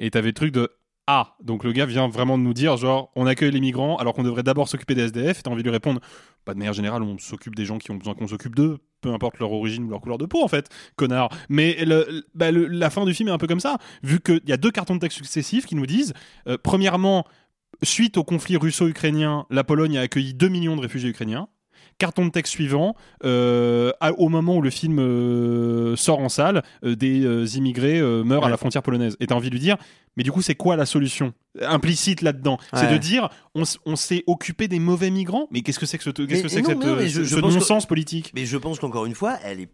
Et 0.00 0.10
t'avais 0.10 0.28
le 0.28 0.32
truc 0.34 0.52
de 0.52 0.70
ah, 1.10 1.36
donc 1.42 1.64
le 1.64 1.72
gars 1.72 1.86
vient 1.86 2.06
vraiment 2.06 2.36
de 2.36 2.42
nous 2.42 2.52
dire, 2.52 2.76
genre, 2.76 3.10
on 3.16 3.26
accueille 3.26 3.50
les 3.50 3.60
migrants 3.60 3.96
alors 3.96 4.12
qu'on 4.12 4.24
devrait 4.24 4.42
d'abord 4.42 4.68
s'occuper 4.68 4.94
des 4.94 5.04
SDF. 5.04 5.38
Et 5.38 5.42
t'as 5.42 5.50
envie 5.50 5.62
de 5.62 5.68
lui 5.68 5.72
répondre, 5.72 6.02
bah, 6.44 6.52
de 6.52 6.58
manière 6.58 6.74
générale, 6.74 7.02
on 7.02 7.16
s'occupe 7.16 7.54
des 7.54 7.64
gens 7.64 7.78
qui 7.78 7.90
ont 7.90 7.94
besoin 7.94 8.12
qu'on 8.12 8.28
s'occupe 8.28 8.54
d'eux, 8.54 8.76
peu 9.00 9.10
importe 9.10 9.38
leur 9.38 9.50
origine 9.50 9.84
ou 9.84 9.88
leur 9.88 10.02
couleur 10.02 10.18
de 10.18 10.26
peau, 10.26 10.44
en 10.44 10.48
fait, 10.48 10.68
connard. 10.96 11.30
Mais 11.48 11.82
bah, 12.34 12.50
la 12.52 12.90
fin 12.90 13.06
du 13.06 13.14
film 13.14 13.30
est 13.30 13.32
un 13.32 13.38
peu 13.38 13.46
comme 13.46 13.58
ça, 13.58 13.78
vu 14.02 14.20
qu'il 14.20 14.42
y 14.46 14.52
a 14.52 14.58
deux 14.58 14.70
cartons 14.70 14.96
de 14.96 15.00
texte 15.00 15.16
successifs 15.16 15.64
qui 15.64 15.76
nous 15.76 15.86
disent, 15.86 16.12
euh, 16.46 16.58
premièrement, 16.62 17.24
suite 17.82 18.18
au 18.18 18.24
conflit 18.24 18.58
russo-ukrainien, 18.58 19.46
la 19.48 19.64
Pologne 19.64 19.96
a 19.96 20.02
accueilli 20.02 20.34
2 20.34 20.48
millions 20.48 20.76
de 20.76 20.82
réfugiés 20.82 21.08
ukrainiens. 21.08 21.48
Carton 21.98 22.26
de 22.26 22.30
texte 22.30 22.52
suivant, 22.52 22.94
euh, 23.24 23.92
à- 24.00 24.12
au 24.12 24.28
moment 24.28 24.56
où 24.56 24.62
le 24.62 24.70
film 24.70 24.98
euh, 25.00 25.96
sort 25.96 26.20
en 26.20 26.28
salle, 26.28 26.62
euh, 26.84 26.94
des 26.94 27.56
immigrés 27.56 28.00
meurent 28.00 28.44
à 28.44 28.50
la 28.50 28.56
frontière 28.56 28.82
polonaise. 28.82 29.16
Et 29.20 29.26
t'as 29.26 29.34
envie 29.34 29.48
de 29.50 29.54
lui 29.54 29.60
dire, 29.60 29.76
mais 30.16 30.22
du 30.22 30.32
coup, 30.32 30.40
c'est 30.42 30.54
quoi 30.54 30.76
la 30.76 30.86
solution 30.86 31.34
implicite 31.60 32.22
là-dedans? 32.22 32.58
C'est 32.74 32.90
de 32.92 32.96
dire, 32.98 33.28
on, 33.54 33.96
s'est 33.96 34.22
occupé 34.26 34.68
des 34.68 34.78
mauvais 34.78 35.10
migrants, 35.10 35.48
mais 35.50 35.62
qu'est-ce 35.62 35.78
que 35.78 35.86
c'est 35.86 35.98
que 35.98 36.04
ce, 36.04 36.10
qu'est-ce 36.10 36.42
que 36.42 36.48
c'est 36.48 36.62
ce, 36.62 37.40
non-sens 37.40 37.86
politique? 37.86 38.32
Mais 38.34 38.46
je 38.46 38.56
pense 38.56 38.78
qu'encore 38.78 39.06
une 39.06 39.14
fois, 39.14 39.38
elle 39.42 39.60
est, 39.60 39.70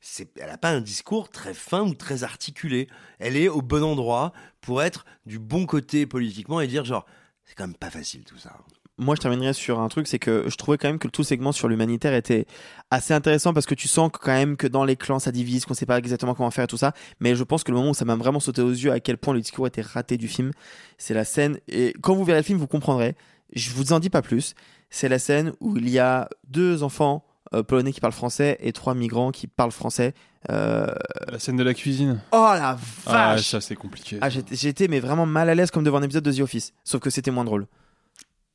c'est, 0.00 0.38
elle 0.38 0.50
a 0.50 0.58
pas 0.58 0.70
un 0.70 0.82
discours 0.82 1.30
très 1.30 1.54
fin 1.54 1.80
ou 1.80 1.94
très 1.94 2.24
articulé. 2.24 2.88
Elle 3.18 3.36
est 3.38 3.48
au 3.48 3.62
bon 3.62 3.82
endroit 3.82 4.32
pour 4.60 4.82
être 4.82 5.06
du 5.24 5.38
bon 5.38 5.64
côté 5.64 6.04
politiquement 6.04 6.60
et 6.60 6.66
dire 6.66 6.84
genre, 6.84 7.06
c'est 7.46 7.54
quand 7.54 7.66
même 7.66 7.74
pas 7.76 7.90
facile 7.90 8.24
tout 8.24 8.38
ça. 8.38 8.56
Moi 8.98 9.14
je 9.16 9.20
terminerai 9.20 9.52
sur 9.52 9.80
un 9.80 9.88
truc, 9.88 10.06
c'est 10.06 10.18
que 10.18 10.44
je 10.48 10.56
trouvais 10.56 10.78
quand 10.78 10.88
même 10.88 10.98
que 10.98 11.08
tout 11.08 11.24
segment 11.24 11.50
sur 11.52 11.68
l'humanitaire 11.68 12.14
était 12.14 12.46
assez 12.90 13.12
intéressant 13.12 13.52
parce 13.52 13.66
que 13.66 13.74
tu 13.74 13.88
sens 13.88 14.10
quand 14.12 14.32
même 14.32 14.56
que 14.56 14.66
dans 14.68 14.84
les 14.84 14.96
clans 14.96 15.18
ça 15.18 15.32
divise, 15.32 15.64
qu'on 15.64 15.74
sait 15.74 15.86
pas 15.86 15.98
exactement 15.98 16.34
comment 16.34 16.50
faire 16.50 16.64
et 16.64 16.68
tout 16.68 16.76
ça. 16.76 16.92
Mais 17.20 17.34
je 17.34 17.42
pense 17.44 17.64
que 17.64 17.72
le 17.72 17.76
moment 17.78 17.90
où 17.90 17.94
ça 17.94 18.04
m'a 18.04 18.14
vraiment 18.14 18.40
sauté 18.40 18.62
aux 18.62 18.70
yeux 18.70 18.92
à 18.92 19.00
quel 19.00 19.18
point 19.18 19.34
le 19.34 19.40
discours 19.40 19.66
était 19.66 19.82
raté 19.82 20.16
du 20.16 20.28
film, 20.28 20.52
c'est 20.98 21.14
la 21.14 21.24
scène. 21.24 21.58
Et 21.68 21.92
quand 22.02 22.14
vous 22.14 22.24
verrez 22.24 22.38
le 22.40 22.44
film, 22.44 22.58
vous 22.58 22.66
comprendrez. 22.68 23.16
Je 23.54 23.70
vous 23.72 23.92
en 23.92 23.98
dis 24.00 24.10
pas 24.10 24.22
plus. 24.22 24.54
C'est 24.90 25.08
la 25.08 25.18
scène 25.18 25.52
où 25.60 25.76
il 25.76 25.88
y 25.90 25.98
a 25.98 26.28
deux 26.48 26.82
enfants 26.84 27.24
euh, 27.52 27.62
polonais 27.62 27.92
qui 27.92 28.00
parlent 28.00 28.12
français 28.12 28.56
et 28.60 28.72
trois 28.72 28.94
migrants 28.94 29.32
qui 29.32 29.46
parlent 29.48 29.72
français. 29.72 30.14
Euh, 30.50 30.86
La 31.32 31.38
scène 31.38 31.56
de 31.56 31.62
la 31.64 31.74
cuisine. 31.74 32.20
Oh 32.32 32.36
la 32.54 32.78
Ah, 33.06 33.34
vache 33.34 33.48
ça 33.50 33.60
c'est 33.60 33.74
compliqué. 33.76 34.18
Ah, 34.20 34.30
j'étais- 34.30 34.54
J'étais 34.56 34.88
mais 34.88 35.00
vraiment 35.00 35.26
mal 35.26 35.48
à 35.48 35.54
l'aise 35.54 35.70
comme 35.70 35.82
devant 35.84 35.98
un 35.98 36.02
épisode 36.02 36.24
de 36.24 36.32
The 36.32 36.40
Office. 36.40 36.72
Sauf 36.84 37.00
que 37.00 37.10
c'était 37.10 37.30
moins 37.30 37.44
drôle. 37.44 37.66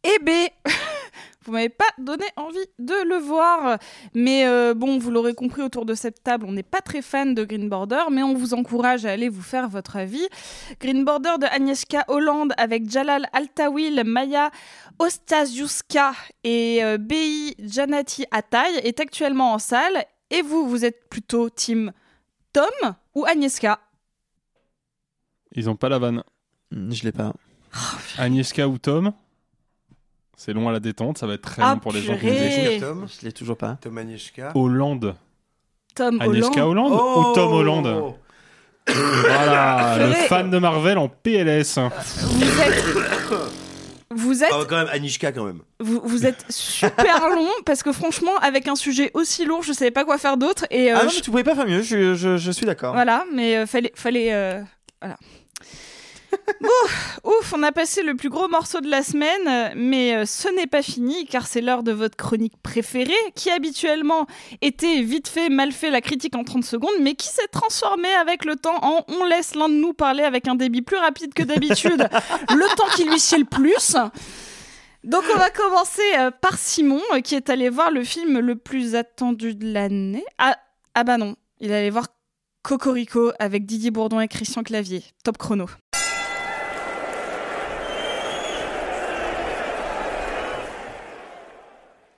Eh 0.03 0.17
ben, 0.23 0.47
vous 1.45 1.51
m'avez 1.51 1.69
pas 1.69 1.89
donné 1.97 2.25
envie 2.37 2.57
de 2.77 3.07
le 3.07 3.17
voir. 3.17 3.77
Mais 4.13 4.47
euh, 4.47 4.73
bon, 4.73 4.97
vous 4.97 5.11
l'aurez 5.11 5.33
compris 5.33 5.61
autour 5.61 5.85
de 5.85 5.93
cette 5.93 6.23
table, 6.23 6.45
on 6.47 6.51
n'est 6.51 6.63
pas 6.63 6.81
très 6.81 7.01
fan 7.01 7.35
de 7.35 7.43
Green 7.43 7.69
Border, 7.69 8.03
mais 8.11 8.23
on 8.23 8.33
vous 8.33 8.53
encourage 8.53 9.05
à 9.05 9.11
aller 9.11 9.29
vous 9.29 9.41
faire 9.41 9.67
votre 9.67 9.97
avis. 9.97 10.25
Green 10.79 11.03
Border 11.03 11.35
de 11.39 11.45
Agnieszka 11.45 12.05
Holland 12.07 12.53
avec 12.57 12.89
Jalal 12.89 13.27
Altawil, 13.33 14.03
Maya 14.05 14.51
Ostasiuska 14.99 16.13
et 16.43 16.83
euh, 16.83 16.97
Bei 16.97 17.55
Janati 17.59 18.25
Atay 18.31 18.77
est 18.83 18.99
actuellement 18.99 19.53
en 19.53 19.59
salle. 19.59 20.05
Et 20.29 20.41
vous, 20.41 20.69
vous 20.69 20.85
êtes 20.85 21.09
plutôt 21.09 21.49
team 21.49 21.91
Tom 22.53 22.95
ou 23.15 23.25
Agnieszka? 23.25 23.79
Ils 25.55 25.69
ont 25.69 25.75
pas 25.75 25.89
la 25.89 25.97
vanne. 25.99 26.23
Je 26.71 27.03
l'ai 27.03 27.11
pas. 27.11 27.33
Agnieszka 28.17 28.67
ou 28.67 28.77
Tom? 28.77 29.11
C'est 30.41 30.53
long 30.53 30.69
à 30.69 30.71
la 30.71 30.79
détente, 30.79 31.17
ça 31.17 31.27
va 31.27 31.33
être 31.33 31.41
très 31.41 31.61
Ah, 31.61 31.73
long 31.73 31.79
pour 31.79 31.91
les 31.91 32.01
gens 32.01 32.17
qui 32.17 32.27
nous 32.27 32.31
écoutent. 32.31 32.79
Tom, 32.79 33.05
Je 33.19 33.25
l'ai 33.25 33.33
toujours 33.33 33.57
pas. 33.57 33.77
Tom 33.81 33.97
Agnieszka. 33.97 34.53
Hollande. 34.55 35.15
Tom 35.95 36.21
Agnieszka 36.21 36.65
Holland 36.65 36.93
Hollande 36.93 37.27
ou 37.27 37.33
Tom 37.35 37.51
Holland 37.51 38.13
Voilà, 38.87 39.97
le 40.07 40.13
fan 40.13 40.49
de 40.49 40.57
Marvel 40.59 40.97
en 40.97 41.09
PLS. 41.09 41.77
Vous 41.77 42.61
êtes... 42.61 42.85
Vous 44.11 44.43
êtes 44.43 44.49
Ah, 44.53 44.63
quand 44.67 44.77
même, 44.77 44.87
Anishka 44.93 45.33
quand 45.33 45.43
même. 45.43 45.59
Vous, 45.81 46.01
vous 46.05 46.25
êtes 46.25 46.45
super 46.49 47.29
long 47.35 47.49
parce 47.65 47.83
que 47.83 47.91
franchement, 47.91 48.35
avec 48.41 48.67
un 48.69 48.75
sujet 48.75 49.11
aussi 49.13 49.43
lourd, 49.45 49.61
je 49.61 49.73
savais 49.73 49.91
pas 49.91 50.05
quoi 50.05 50.17
faire 50.17 50.37
d'autre. 50.37 50.65
Et 50.71 50.91
euh, 50.91 50.95
Ah 50.97 51.03
non, 51.03 51.11
mais 51.13 51.21
tu 51.21 51.29
pouvais 51.29 51.43
pas 51.43 51.53
faire 51.53 51.67
mieux, 51.67 51.81
je, 51.83 52.15
je, 52.15 52.37
je 52.37 52.51
suis 52.51 52.65
d'accord. 52.65 52.93
voilà, 52.93 53.25
mais 53.33 53.57
euh, 53.57 53.65
fallait, 53.67 53.91
fallait, 53.93 54.33
euh, 54.33 54.61
voilà. 55.01 55.17
Ouf, 57.23 57.53
on 57.55 57.63
a 57.63 57.71
passé 57.71 58.03
le 58.03 58.15
plus 58.15 58.29
gros 58.29 58.47
morceau 58.47 58.81
de 58.81 58.89
la 58.89 59.03
semaine, 59.03 59.73
mais 59.75 60.15
euh, 60.15 60.25
ce 60.25 60.47
n'est 60.49 60.67
pas 60.67 60.81
fini 60.81 61.25
car 61.25 61.47
c'est 61.47 61.61
l'heure 61.61 61.83
de 61.83 61.91
votre 61.91 62.15
chronique 62.15 62.53
préférée, 62.61 63.13
qui 63.35 63.49
habituellement 63.49 64.25
était 64.61 65.01
vite 65.01 65.27
fait, 65.27 65.49
mal 65.49 65.71
fait, 65.71 65.89
la 65.89 66.01
critique 66.01 66.35
en 66.35 66.43
30 66.43 66.63
secondes, 66.63 66.91
mais 67.01 67.15
qui 67.15 67.27
s'est 67.27 67.47
transformée 67.51 68.13
avec 68.21 68.45
le 68.45 68.55
temps 68.55 68.83
en 68.83 69.03
on 69.07 69.25
laisse 69.25 69.55
l'un 69.55 69.69
de 69.69 69.75
nous 69.75 69.93
parler 69.93 70.23
avec 70.23 70.47
un 70.47 70.55
débit 70.55 70.81
plus 70.81 70.97
rapide 70.97 71.33
que 71.33 71.43
d'habitude, 71.43 72.07
le 72.49 72.75
temps 72.75 72.87
qui 72.95 73.05
lui 73.05 73.19
sied 73.19 73.37
le 73.37 73.45
plus. 73.45 73.95
Donc 75.03 75.23
on 75.33 75.37
va 75.37 75.49
commencer 75.49 76.01
euh, 76.17 76.31
par 76.31 76.57
Simon 76.57 77.01
euh, 77.13 77.21
qui 77.21 77.35
est 77.35 77.49
allé 77.49 77.69
voir 77.69 77.89
le 77.89 78.03
film 78.03 78.39
le 78.39 78.55
plus 78.55 78.95
attendu 78.95 79.55
de 79.55 79.71
l'année. 79.71 80.25
Ah, 80.37 80.57
ah 80.93 81.03
bah 81.03 81.17
non, 81.17 81.35
il 81.59 81.71
est 81.71 81.77
allé 81.77 81.89
voir 81.89 82.07
Cocorico 82.63 83.31
avec 83.39 83.65
Didier 83.65 83.91
Bourdon 83.91 84.19
et 84.19 84.27
Christian 84.27 84.63
Clavier. 84.63 85.03
Top 85.23 85.37
chrono. 85.37 85.67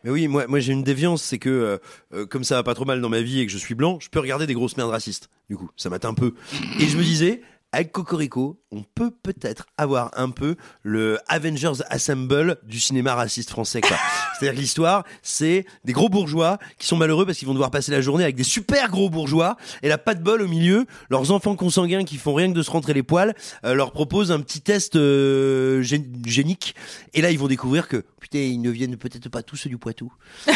Mais 0.03 0.09
oui, 0.09 0.27
moi, 0.27 0.47
moi 0.47 0.59
j'ai 0.59 0.73
une 0.73 0.83
déviance, 0.83 1.23
c'est 1.23 1.39
que 1.39 1.49
euh, 1.49 1.77
euh, 2.13 2.25
comme 2.25 2.43
ça 2.43 2.55
va 2.55 2.63
pas 2.63 2.73
trop 2.73 2.85
mal 2.85 3.01
dans 3.01 3.09
ma 3.09 3.21
vie 3.21 3.39
et 3.39 3.45
que 3.45 3.51
je 3.51 3.57
suis 3.57 3.75
blanc, 3.75 3.99
je 3.99 4.09
peux 4.09 4.19
regarder 4.19 4.47
des 4.47 4.53
grosses 4.53 4.77
merdes 4.77 4.91
racistes. 4.91 5.29
Du 5.49 5.57
coup, 5.57 5.69
ça 5.75 5.89
m'atteint 5.89 6.09
un 6.09 6.13
peu. 6.13 6.33
Et 6.79 6.87
je 6.87 6.97
me 6.97 7.03
disais, 7.03 7.41
avec 7.73 7.91
Cocorico, 7.91 8.61
on 8.71 8.83
peut 8.83 9.11
peut-être 9.11 9.65
avoir 9.77 10.11
un 10.17 10.29
peu 10.29 10.55
le 10.83 11.19
Avengers 11.27 11.81
Assemble 11.89 12.57
du 12.63 12.79
cinéma 12.79 13.15
raciste 13.15 13.49
français. 13.49 13.81
C'est-à-dire 14.39 14.55
que 14.55 14.61
l'histoire, 14.61 15.03
c'est 15.21 15.65
des 15.85 15.93
gros 15.93 16.09
bourgeois 16.09 16.57
qui 16.77 16.87
sont 16.87 16.97
malheureux 16.97 17.25
parce 17.25 17.37
qu'ils 17.37 17.47
vont 17.47 17.53
devoir 17.53 17.71
passer 17.71 17.91
la 17.91 18.01
journée 18.01 18.23
avec 18.23 18.35
des 18.35 18.43
super 18.43 18.89
gros 18.89 19.09
bourgeois. 19.09 19.55
Et 19.83 19.87
là, 19.87 19.97
pas 19.97 20.15
de 20.15 20.21
bol 20.23 20.41
au 20.41 20.47
milieu, 20.47 20.85
leurs 21.09 21.31
enfants 21.31 21.55
consanguins 21.55 22.03
qui 22.03 22.17
font 22.17 22.33
rien 22.33 22.49
que 22.51 22.57
de 22.57 22.63
se 22.63 22.71
rentrer 22.71 22.93
les 22.93 23.03
poils 23.03 23.33
euh, 23.63 23.73
leur 23.73 23.91
proposent 23.91 24.31
un 24.31 24.41
petit 24.41 24.61
test 24.61 24.95
euh, 24.95 25.81
gé- 25.81 26.05
génique. 26.27 26.75
Et 27.13 27.21
là, 27.21 27.31
ils 27.31 27.39
vont 27.39 27.47
découvrir 27.47 27.87
que 27.87 28.03
putain, 28.19 28.39
ils 28.39 28.61
ne 28.61 28.69
viennent 28.69 28.97
peut-être 28.97 29.29
pas 29.29 29.43
tous 29.43 29.67
du 29.67 29.77
Poitou. 29.77 30.13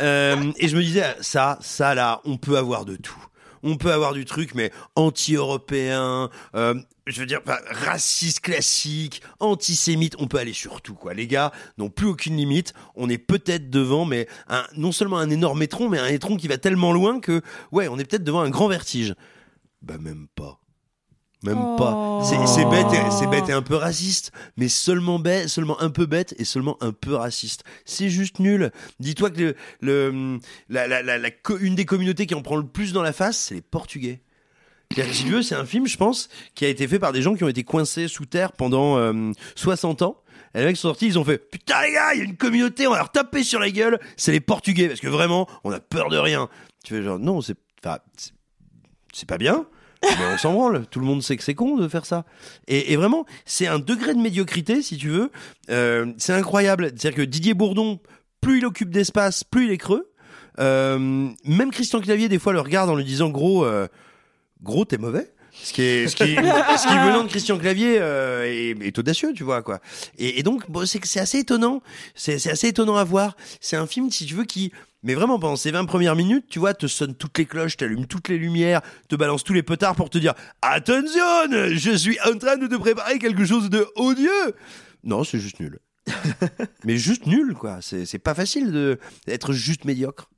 Euh, 0.00 0.52
et 0.58 0.68
je 0.68 0.76
me 0.76 0.82
disais, 0.84 1.02
ça, 1.20 1.58
ça 1.60 1.92
là, 1.92 2.20
on 2.24 2.36
peut 2.36 2.56
avoir 2.56 2.84
de 2.84 2.94
tout. 2.94 3.18
On 3.62 3.76
peut 3.76 3.92
avoir 3.92 4.12
du 4.12 4.24
truc, 4.24 4.54
mais 4.54 4.70
anti-européen, 4.96 6.30
euh, 6.54 6.74
je 7.06 7.20
veux 7.20 7.26
dire, 7.26 7.40
raciste 7.70 8.40
classique, 8.40 9.22
antisémite, 9.40 10.14
on 10.18 10.26
peut 10.26 10.38
aller 10.38 10.52
sur 10.52 10.80
tout, 10.80 10.94
quoi. 10.94 11.14
Les 11.14 11.26
gars 11.26 11.52
n'ont 11.78 11.90
plus 11.90 12.06
aucune 12.06 12.36
limite. 12.36 12.74
On 12.94 13.08
est 13.08 13.18
peut-être 13.18 13.70
devant, 13.70 14.04
mais 14.04 14.28
un, 14.48 14.64
non 14.76 14.92
seulement 14.92 15.18
un 15.18 15.30
énorme 15.30 15.62
étron, 15.62 15.88
mais 15.88 15.98
un 15.98 16.06
étron 16.06 16.36
qui 16.36 16.48
va 16.48 16.58
tellement 16.58 16.92
loin 16.92 17.20
que, 17.20 17.42
ouais, 17.72 17.88
on 17.88 17.98
est 17.98 18.04
peut-être 18.04 18.24
devant 18.24 18.40
un 18.40 18.50
grand 18.50 18.68
vertige. 18.68 19.14
Bah, 19.82 19.98
même 19.98 20.28
pas. 20.34 20.60
Même 21.44 21.58
Oh. 21.60 21.76
pas. 21.76 22.20
C'est- 22.24 22.46
C'est 22.48 22.64
bête, 22.64 22.86
et- 22.92 23.10
c'est 23.12 23.26
bête 23.28 23.48
et 23.48 23.52
un 23.52 23.62
peu 23.62 23.76
raciste, 23.76 24.32
mais 24.56 24.68
seulement 24.68 25.18
bête, 25.20 25.48
seulement 25.48 25.80
un 25.80 25.90
peu 25.90 26.04
bête 26.06 26.34
et 26.38 26.44
seulement 26.44 26.76
un 26.80 26.90
peu 26.92 27.14
raciste. 27.14 27.62
C'est 27.84 28.08
juste 28.10 28.40
nul. 28.40 28.72
Dis-toi 28.98 29.30
que 29.30 29.40
le, 29.40 29.54
le- 29.80 30.38
la, 30.68 30.88
la- 30.88 31.02
la- 31.02 31.16
la 31.18 31.30
co- 31.30 31.58
une 31.58 31.76
des 31.76 31.84
communautés 31.84 32.26
qui 32.26 32.34
en 32.34 32.42
prend 32.42 32.56
le 32.56 32.66
plus 32.66 32.92
dans 32.92 33.02
la 33.02 33.12
face, 33.12 33.36
c'est 33.38 33.54
les 33.54 33.62
Portugais. 33.62 34.20
Si 35.12 35.24
tu 35.24 35.30
veux, 35.30 35.42
c'est 35.42 35.54
un 35.54 35.66
film, 35.66 35.86
je 35.86 35.96
pense, 35.98 36.28
qui 36.54 36.64
a 36.64 36.68
été 36.68 36.88
fait 36.88 36.98
par 36.98 37.12
des 37.12 37.20
gens 37.22 37.34
qui 37.34 37.44
ont 37.44 37.48
été 37.48 37.62
coincés 37.62 38.08
sous 38.08 38.24
terre 38.26 38.52
pendant 38.52 38.96
euh, 38.96 39.32
60 39.54 40.02
ans. 40.02 40.22
Et 40.54 40.60
les 40.60 40.64
mecs 40.64 40.76
sont 40.78 40.88
sortis, 40.88 41.06
ils 41.06 41.18
ont 41.18 41.24
fait 41.24 41.38
Putain, 41.38 41.82
les 41.82 41.92
gars, 41.92 42.14
il 42.14 42.18
y 42.18 42.20
a 42.22 42.24
une 42.24 42.36
communauté, 42.38 42.86
on 42.86 42.92
va 42.92 42.96
leur 42.96 43.12
taper 43.12 43.44
sur 43.44 43.60
la 43.60 43.70
gueule. 43.70 44.00
C'est 44.16 44.32
les 44.32 44.40
Portugais, 44.40 44.88
parce 44.88 44.98
que 45.00 45.06
vraiment, 45.08 45.46
on 45.62 45.70
a 45.72 45.78
peur 45.78 46.08
de 46.08 46.16
rien. 46.16 46.48
Tu 46.84 46.94
fais 46.94 47.02
genre, 47.02 47.18
non, 47.18 47.42
c'est 47.42 47.54
enfin, 47.84 47.98
c'est- 48.16 48.32
c'est 49.12 49.28
pas 49.28 49.36
bien. 49.38 49.66
On 50.02 50.38
s'en 50.38 50.52
branle. 50.52 50.86
Tout 50.90 51.00
le 51.00 51.06
monde 51.06 51.22
sait 51.22 51.36
que 51.36 51.42
c'est 51.42 51.54
con 51.54 51.76
de 51.76 51.88
faire 51.88 52.06
ça. 52.06 52.24
Et, 52.66 52.92
et 52.92 52.96
vraiment, 52.96 53.26
c'est 53.44 53.66
un 53.66 53.78
degré 53.78 54.14
de 54.14 54.20
médiocrité, 54.20 54.82
si 54.82 54.96
tu 54.96 55.08
veux. 55.08 55.30
Euh, 55.70 56.12
c'est 56.18 56.32
incroyable. 56.32 56.92
C'est-à-dire 56.96 57.14
que 57.14 57.22
Didier 57.22 57.54
Bourdon, 57.54 58.00
plus 58.40 58.58
il 58.58 58.66
occupe 58.66 58.90
d'espace, 58.90 59.44
plus 59.44 59.66
il 59.66 59.70
est 59.72 59.78
creux. 59.78 60.12
Euh, 60.60 61.28
même 61.44 61.70
Christian 61.70 62.00
Clavier, 62.00 62.28
des 62.28 62.38
fois, 62.38 62.52
le 62.52 62.60
regarde 62.60 62.90
en 62.90 62.96
lui 62.96 63.04
disant 63.04 63.28
Gros, 63.28 63.64
euh, 63.64 63.86
gros, 64.62 64.84
t'es 64.84 64.98
mauvais. 64.98 65.32
Ce 65.62 65.72
qui, 65.72 65.82
est, 65.82 66.08
ce, 66.08 66.16
qui, 66.16 66.34
ce 66.36 66.86
qui 66.86 66.94
venant 66.94 67.24
de 67.24 67.28
Christian 67.28 67.58
Clavier 67.58 67.98
euh, 68.00 68.44
est, 68.44 68.76
est 68.80 68.98
audacieux, 68.98 69.32
tu 69.34 69.44
vois 69.44 69.62
quoi. 69.62 69.80
Et, 70.18 70.38
et 70.38 70.42
donc 70.42 70.70
bon, 70.70 70.86
c'est 70.86 71.20
assez 71.20 71.38
étonnant, 71.38 71.82
c'est 72.14 72.38
c'est 72.38 72.50
assez 72.50 72.68
étonnant 72.68 72.96
à 72.96 73.04
voir. 73.04 73.36
C'est 73.60 73.76
un 73.76 73.86
film, 73.86 74.10
si 74.10 74.24
tu 74.24 74.34
veux, 74.34 74.44
qui, 74.44 74.72
mais 75.02 75.14
vraiment 75.14 75.38
pendant 75.38 75.56
ces 75.56 75.70
20 75.70 75.84
premières 75.84 76.16
minutes, 76.16 76.46
tu 76.48 76.58
vois, 76.58 76.74
te 76.74 76.86
sonne 76.86 77.14
toutes 77.14 77.38
les 77.38 77.46
cloches, 77.46 77.76
t'allume 77.76 78.06
toutes 78.06 78.28
les 78.28 78.38
lumières, 78.38 78.80
te 79.08 79.16
balance 79.16 79.44
tous 79.44 79.52
les 79.52 79.62
petards 79.62 79.94
pour 79.94 80.10
te 80.10 80.18
dire 80.18 80.34
attention, 80.62 81.50
je 81.50 81.96
suis 81.96 82.18
en 82.20 82.36
train 82.36 82.56
de 82.56 82.66
te 82.66 82.76
préparer 82.76 83.18
quelque 83.18 83.44
chose 83.44 83.70
de 83.70 83.86
odieux. 83.96 84.54
Non, 85.04 85.24
c'est 85.24 85.38
juste 85.38 85.60
nul. 85.60 85.78
mais 86.84 86.96
juste 86.96 87.26
nul 87.26 87.54
quoi. 87.54 87.78
C'est 87.82 88.06
c'est 88.06 88.18
pas 88.18 88.34
facile 88.34 88.72
de 88.72 88.98
d'être 89.26 89.52
juste 89.52 89.84
médiocre. 89.84 90.30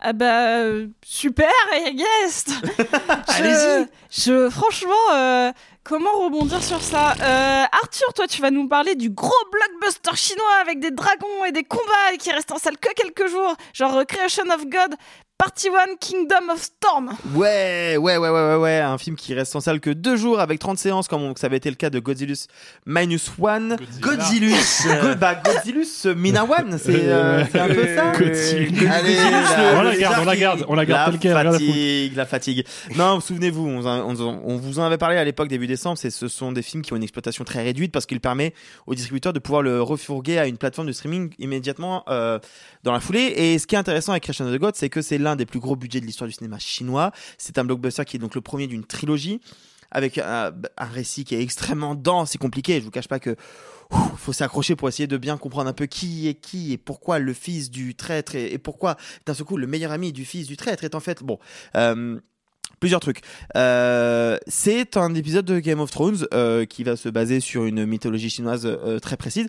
Ah 0.00 0.12
bah 0.12 0.58
super 1.04 1.48
et 1.74 1.94
guest. 1.94 2.52
Allez-y. 3.28 3.86
Je 4.10 4.50
franchement 4.50 4.92
euh, 5.14 5.52
comment 5.84 6.12
rebondir 6.24 6.62
sur 6.62 6.80
ça 6.82 7.14
Euh, 7.20 7.64
Arthur, 7.82 8.12
toi 8.14 8.26
tu 8.26 8.42
vas 8.42 8.50
nous 8.50 8.68
parler 8.68 8.94
du 8.94 9.08
gros 9.10 9.32
blockbuster 9.50 10.14
chinois 10.14 10.54
avec 10.60 10.80
des 10.80 10.90
dragons 10.90 11.44
et 11.46 11.52
des 11.52 11.64
combats 11.64 12.12
et 12.12 12.18
qui 12.18 12.30
reste 12.30 12.52
en 12.52 12.58
salle 12.58 12.76
que 12.78 12.92
quelques 12.94 13.28
jours, 13.28 13.56
genre 13.72 14.04
Creation 14.06 14.44
of 14.54 14.66
God, 14.66 14.94
Party 15.38 15.68
One, 15.68 15.96
Kingdom 16.00 16.50
of 16.50 16.62
Storm. 16.62 17.10
Ouais, 17.34 17.96
ouais, 17.98 18.16
ouais, 18.16 18.28
ouais, 18.30 18.30
ouais, 18.30 18.56
ouais, 18.56 18.78
un 18.78 18.96
film 18.96 19.16
qui 19.16 19.34
reste 19.34 19.54
en 19.54 19.60
salle 19.60 19.80
que 19.80 19.90
deux 19.90 20.16
jours 20.16 20.40
avec 20.40 20.58
30 20.58 20.78
séances, 20.78 21.08
comme 21.08 21.22
on- 21.22 21.36
ça 21.36 21.46
avait 21.48 21.58
été 21.58 21.68
le 21.68 21.76
cas 21.76 21.90
de 21.90 21.98
Godzillus 21.98 22.46
Minus 22.86 23.30
One. 23.38 23.76
Godzillus. 24.00 24.54
Go- 25.02 25.14
bah, 25.20 25.34
Godzillus 25.34 26.06
euh, 26.06 26.14
Mina 26.14 26.44
One, 26.44 26.78
c'est 26.82 27.04
euh, 27.04 27.44
c'est 27.52 27.60
un 27.60 27.68
peu 27.68 27.86
ça. 27.94 28.12
Godzillus. 28.18 28.88
Allez, 28.88 29.16
On 29.76 29.82
la 29.82 29.96
garde, 29.96 30.16
on 30.20 30.24
la 30.24 30.36
garde, 30.36 30.64
on 30.68 30.74
la 30.74 30.86
garde 30.86 31.18
telle 31.20 31.32
foutre. 31.36 31.52
fatigue, 31.52 32.16
la 32.16 32.26
fatigue. 32.26 32.66
Non, 32.96 33.20
souvenez-vous, 33.20 33.66
on, 33.66 33.86
on- 33.86 34.40
on 34.44 34.56
vous 34.56 34.78
en 34.78 34.84
avait 34.84 34.98
parlé 34.98 35.18
à 35.18 35.24
l'époque 35.24 35.48
début 35.48 35.66
décembre. 35.66 35.98
C'est 35.98 36.10
ce 36.10 36.28
sont 36.28 36.50
des 36.52 36.62
films 36.62 36.82
qui 36.82 36.94
ont 36.94 36.96
une 36.96 37.02
exploitation 37.02 37.44
très 37.44 37.62
réduite 37.62 37.92
parce 37.92 38.06
qu'ils 38.06 38.20
permettent 38.20 38.54
aux 38.86 38.94
distributeurs 38.94 39.34
de 39.34 39.38
pouvoir 39.38 39.60
le 39.60 39.82
refourguer 39.82 40.38
à 40.38 40.46
une 40.46 40.56
plateforme 40.56 40.88
de 40.88 40.92
streaming 40.92 41.34
immédiatement 41.38 42.04
euh, 42.08 42.38
dans 42.84 42.92
la 42.92 43.00
foulée. 43.00 43.34
Et 43.36 43.58
ce 43.58 43.66
qui 43.66 43.74
est 43.74 43.78
intéressant 43.78 44.12
avec 44.12 44.26
of 44.30 44.36
the 44.38 44.58
God, 44.58 44.74
c'est 44.76 44.88
que 44.88 45.02
c'est 45.02 45.18
l'un 45.26 45.36
des 45.36 45.46
plus 45.46 45.60
gros 45.60 45.76
budgets 45.76 46.00
de 46.00 46.06
l'histoire 46.06 46.28
du 46.28 46.34
cinéma 46.34 46.58
chinois. 46.58 47.10
C'est 47.36 47.58
un 47.58 47.64
blockbuster 47.64 48.04
qui 48.04 48.16
est 48.16 48.20
donc 48.20 48.34
le 48.34 48.40
premier 48.40 48.66
d'une 48.66 48.84
trilogie 48.84 49.40
avec 49.90 50.18
un, 50.18 50.52
récit 50.78 51.24
qui 51.24 51.34
est 51.34 51.42
extrêmement 51.42 51.94
dense 51.94 52.34
et 52.34 52.38
compliqué. 52.38 52.80
Je 52.80 52.84
vous 52.84 52.90
cache 52.90 53.08
pas 53.08 53.18
que 53.20 53.36
ouf, 53.90 54.18
faut 54.18 54.32
s'accrocher 54.32 54.76
pour 54.76 54.88
essayer 54.88 55.06
de 55.06 55.16
bien 55.16 55.36
comprendre 55.36 55.68
un 55.68 55.72
peu 55.72 55.86
qui 55.86 56.28
est 56.28 56.34
qui 56.34 56.72
et 56.72 56.78
pourquoi 56.78 57.18
le 57.18 57.32
fils 57.32 57.70
du 57.70 57.94
traître 57.94 58.34
et, 58.34 58.58
pourquoi 58.58 58.96
d'un 59.26 59.34
seul 59.34 59.46
coup 59.46 59.56
le 59.56 59.66
meilleur 59.66 59.92
ami 59.92 60.12
du 60.12 60.24
fils 60.24 60.46
du 60.46 60.56
traître 60.56 60.84
est 60.84 60.94
en 60.94 61.00
fait 61.00 61.22
bon. 61.22 61.38
euh, 61.76 62.18
Plusieurs 62.78 63.00
trucs. 63.00 63.22
Euh, 63.56 64.36
c'est 64.48 64.98
un 64.98 65.14
épisode 65.14 65.46
de 65.46 65.60
Game 65.60 65.80
of 65.80 65.90
Thrones 65.90 66.26
euh, 66.34 66.66
qui 66.66 66.84
va 66.84 66.96
se 66.96 67.08
baser 67.08 67.40
sur 67.40 67.64
une 67.64 67.86
mythologie 67.86 68.28
chinoise 68.28 68.68
très 69.00 69.16
précise. 69.16 69.48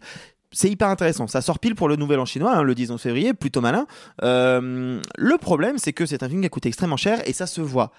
C'est 0.52 0.70
hyper 0.70 0.88
intéressant. 0.88 1.28
Ça 1.28 1.42
sort 1.42 1.60
pile 1.60 1.76
pour 1.76 1.90
le 1.90 1.96
nouvel 1.96 2.20
an 2.20 2.26
chinois, 2.26 2.56
hein, 2.56 2.62
le 2.62 2.74
10 2.74 2.98
février, 2.98 3.34
plutôt 3.34 3.62
malin. 3.62 3.86
Euh, 4.24 5.02
le 5.18 5.38
problème, 5.38 5.78
c'est 5.78 5.94
que 5.94 6.06
c'est 6.06 6.24
un 6.24 6.30
film 6.30 6.42
qui 6.42 6.48
a 6.48 6.50
coûté 6.50 6.70
extrêmement 6.70 6.98
cher 6.98 7.22
et 7.28 7.34
ça 7.34 7.48
se 7.48 7.62
voit 7.62 7.92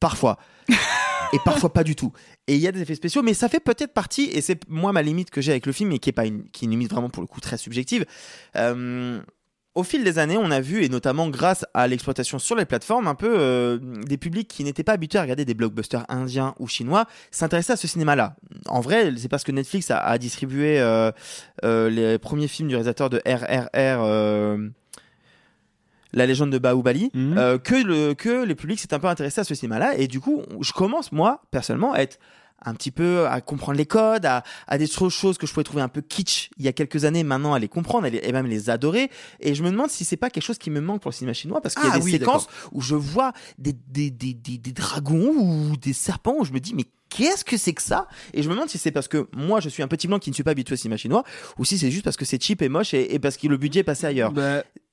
parfois. 0.00 0.38
et 1.32 1.38
parfois 1.44 1.72
pas 1.72 1.84
du 1.84 1.94
tout. 1.94 2.12
Et 2.46 2.54
il 2.54 2.60
y 2.60 2.66
a 2.66 2.72
des 2.72 2.80
effets 2.80 2.94
spéciaux, 2.94 3.22
mais 3.22 3.34
ça 3.34 3.48
fait 3.48 3.60
peut-être 3.60 3.92
partie, 3.92 4.24
et 4.24 4.40
c'est 4.40 4.68
moi 4.68 4.92
ma 4.92 5.02
limite 5.02 5.30
que 5.30 5.40
j'ai 5.40 5.52
avec 5.52 5.66
le 5.66 5.72
film, 5.72 5.92
et 5.92 5.98
qui 5.98 6.08
est 6.10 6.14
pas 6.14 6.26
une, 6.26 6.48
qui 6.50 6.64
est 6.64 6.66
une 6.66 6.72
limite 6.72 6.90
vraiment 6.90 7.10
pour 7.10 7.22
le 7.22 7.26
coup 7.26 7.40
très 7.40 7.56
subjective. 7.56 8.04
Euh, 8.56 9.20
au 9.74 9.84
fil 9.84 10.02
des 10.02 10.18
années, 10.18 10.36
on 10.36 10.50
a 10.50 10.60
vu, 10.60 10.82
et 10.82 10.88
notamment 10.88 11.28
grâce 11.28 11.64
à 11.74 11.86
l'exploitation 11.86 12.38
sur 12.40 12.56
les 12.56 12.64
plateformes, 12.64 13.06
un 13.06 13.14
peu 13.14 13.32
euh, 13.38 13.78
des 14.04 14.16
publics 14.16 14.48
qui 14.48 14.64
n'étaient 14.64 14.82
pas 14.82 14.92
habitués 14.92 15.18
à 15.18 15.22
regarder 15.22 15.44
des 15.44 15.54
blockbusters 15.54 16.04
indiens 16.08 16.54
ou 16.58 16.66
chinois 16.66 17.06
s'intéresser 17.30 17.72
à 17.72 17.76
ce 17.76 17.86
cinéma-là. 17.86 18.34
En 18.66 18.80
vrai, 18.80 19.12
c'est 19.16 19.28
parce 19.28 19.44
que 19.44 19.52
Netflix 19.52 19.90
a, 19.90 19.98
a 19.98 20.18
distribué 20.18 20.80
euh, 20.80 21.12
euh, 21.64 21.88
les 21.88 22.18
premiers 22.18 22.48
films 22.48 22.68
du 22.68 22.74
réalisateur 22.74 23.10
de 23.10 23.22
RRR. 23.24 24.70
la 26.12 26.26
légende 26.26 26.50
de 26.50 26.58
Baoubali, 26.58 27.12
euh, 27.14 27.58
que, 27.58 27.76
le, 27.76 28.14
que 28.14 28.44
les 28.44 28.56
publics 28.56 28.80
s'est 28.80 28.92
un 28.92 28.98
peu 28.98 29.06
intéressés 29.06 29.42
à 29.42 29.44
ce 29.44 29.54
cinéma-là. 29.54 29.96
Et 29.96 30.08
du 30.08 30.18
coup, 30.18 30.42
je 30.60 30.72
commence, 30.72 31.12
moi, 31.12 31.42
personnellement, 31.52 31.92
à 31.92 32.00
être 32.00 32.18
un 32.64 32.74
petit 32.74 32.90
peu 32.90 33.26
à 33.26 33.40
comprendre 33.40 33.78
les 33.78 33.86
codes, 33.86 34.26
à, 34.26 34.42
à 34.66 34.78
des 34.78 34.86
choses 34.86 35.38
que 35.38 35.46
je 35.46 35.52
pouvais 35.52 35.64
trouver 35.64 35.82
un 35.82 35.88
peu 35.88 36.00
kitsch 36.00 36.50
il 36.58 36.64
y 36.64 36.68
a 36.68 36.72
quelques 36.72 37.04
années, 37.04 37.24
maintenant 37.24 37.54
à 37.54 37.58
les 37.58 37.68
comprendre 37.68 38.06
et, 38.06 38.10
les- 38.10 38.20
et 38.22 38.32
même 38.32 38.46
les 38.46 38.70
adorer. 38.70 39.10
Et 39.40 39.54
je 39.54 39.62
me 39.62 39.70
demande 39.70 39.90
si 39.90 40.04
c'est 40.04 40.16
pas 40.16 40.30
quelque 40.30 40.44
chose 40.44 40.58
qui 40.58 40.70
me 40.70 40.80
manque 40.80 41.00
pour 41.02 41.10
le 41.10 41.14
cinéma 41.14 41.32
chinois, 41.32 41.60
parce 41.60 41.74
qu'il 41.74 41.84
y 41.84 41.88
a 41.88 41.92
Ah 41.94 41.98
des 41.98 42.04
oui, 42.04 42.10
séquences 42.12 42.48
où 42.72 42.80
je 42.82 42.94
vois 42.94 43.32
des, 43.58 43.72
des, 43.72 44.10
des, 44.10 44.34
des, 44.34 44.58
des 44.58 44.72
dragons 44.72 45.32
ou 45.36 45.76
des 45.76 45.92
serpents 45.92 46.36
où 46.38 46.44
je 46.44 46.52
me 46.52 46.60
dis, 46.60 46.74
mais 46.74 46.84
qu'est-ce 47.08 47.44
que 47.44 47.56
c'est 47.56 47.72
que 47.72 47.82
ça? 47.82 48.06
Et 48.34 48.42
je 48.42 48.48
me 48.48 48.54
demande 48.54 48.68
si 48.68 48.78
c'est 48.78 48.92
parce 48.92 49.08
que 49.08 49.26
moi 49.34 49.60
je 49.60 49.68
suis 49.68 49.82
un 49.82 49.88
petit 49.88 50.06
blanc 50.06 50.18
qui 50.18 50.30
ne 50.30 50.34
suis 50.34 50.44
pas 50.44 50.52
habitué 50.52 50.74
au 50.74 50.76
cinéma 50.76 50.96
chinois, 50.96 51.24
ou 51.58 51.64
si 51.64 51.78
c'est 51.78 51.90
juste 51.90 52.04
parce 52.04 52.16
que 52.16 52.24
c'est 52.24 52.42
cheap 52.42 52.62
et 52.62 52.68
moche 52.68 52.94
et, 52.94 53.14
et 53.14 53.18
parce 53.18 53.36
que 53.36 53.48
le 53.48 53.56
budget 53.56 53.80
est 53.80 53.84
passé 53.84 54.06
ailleurs. 54.06 54.32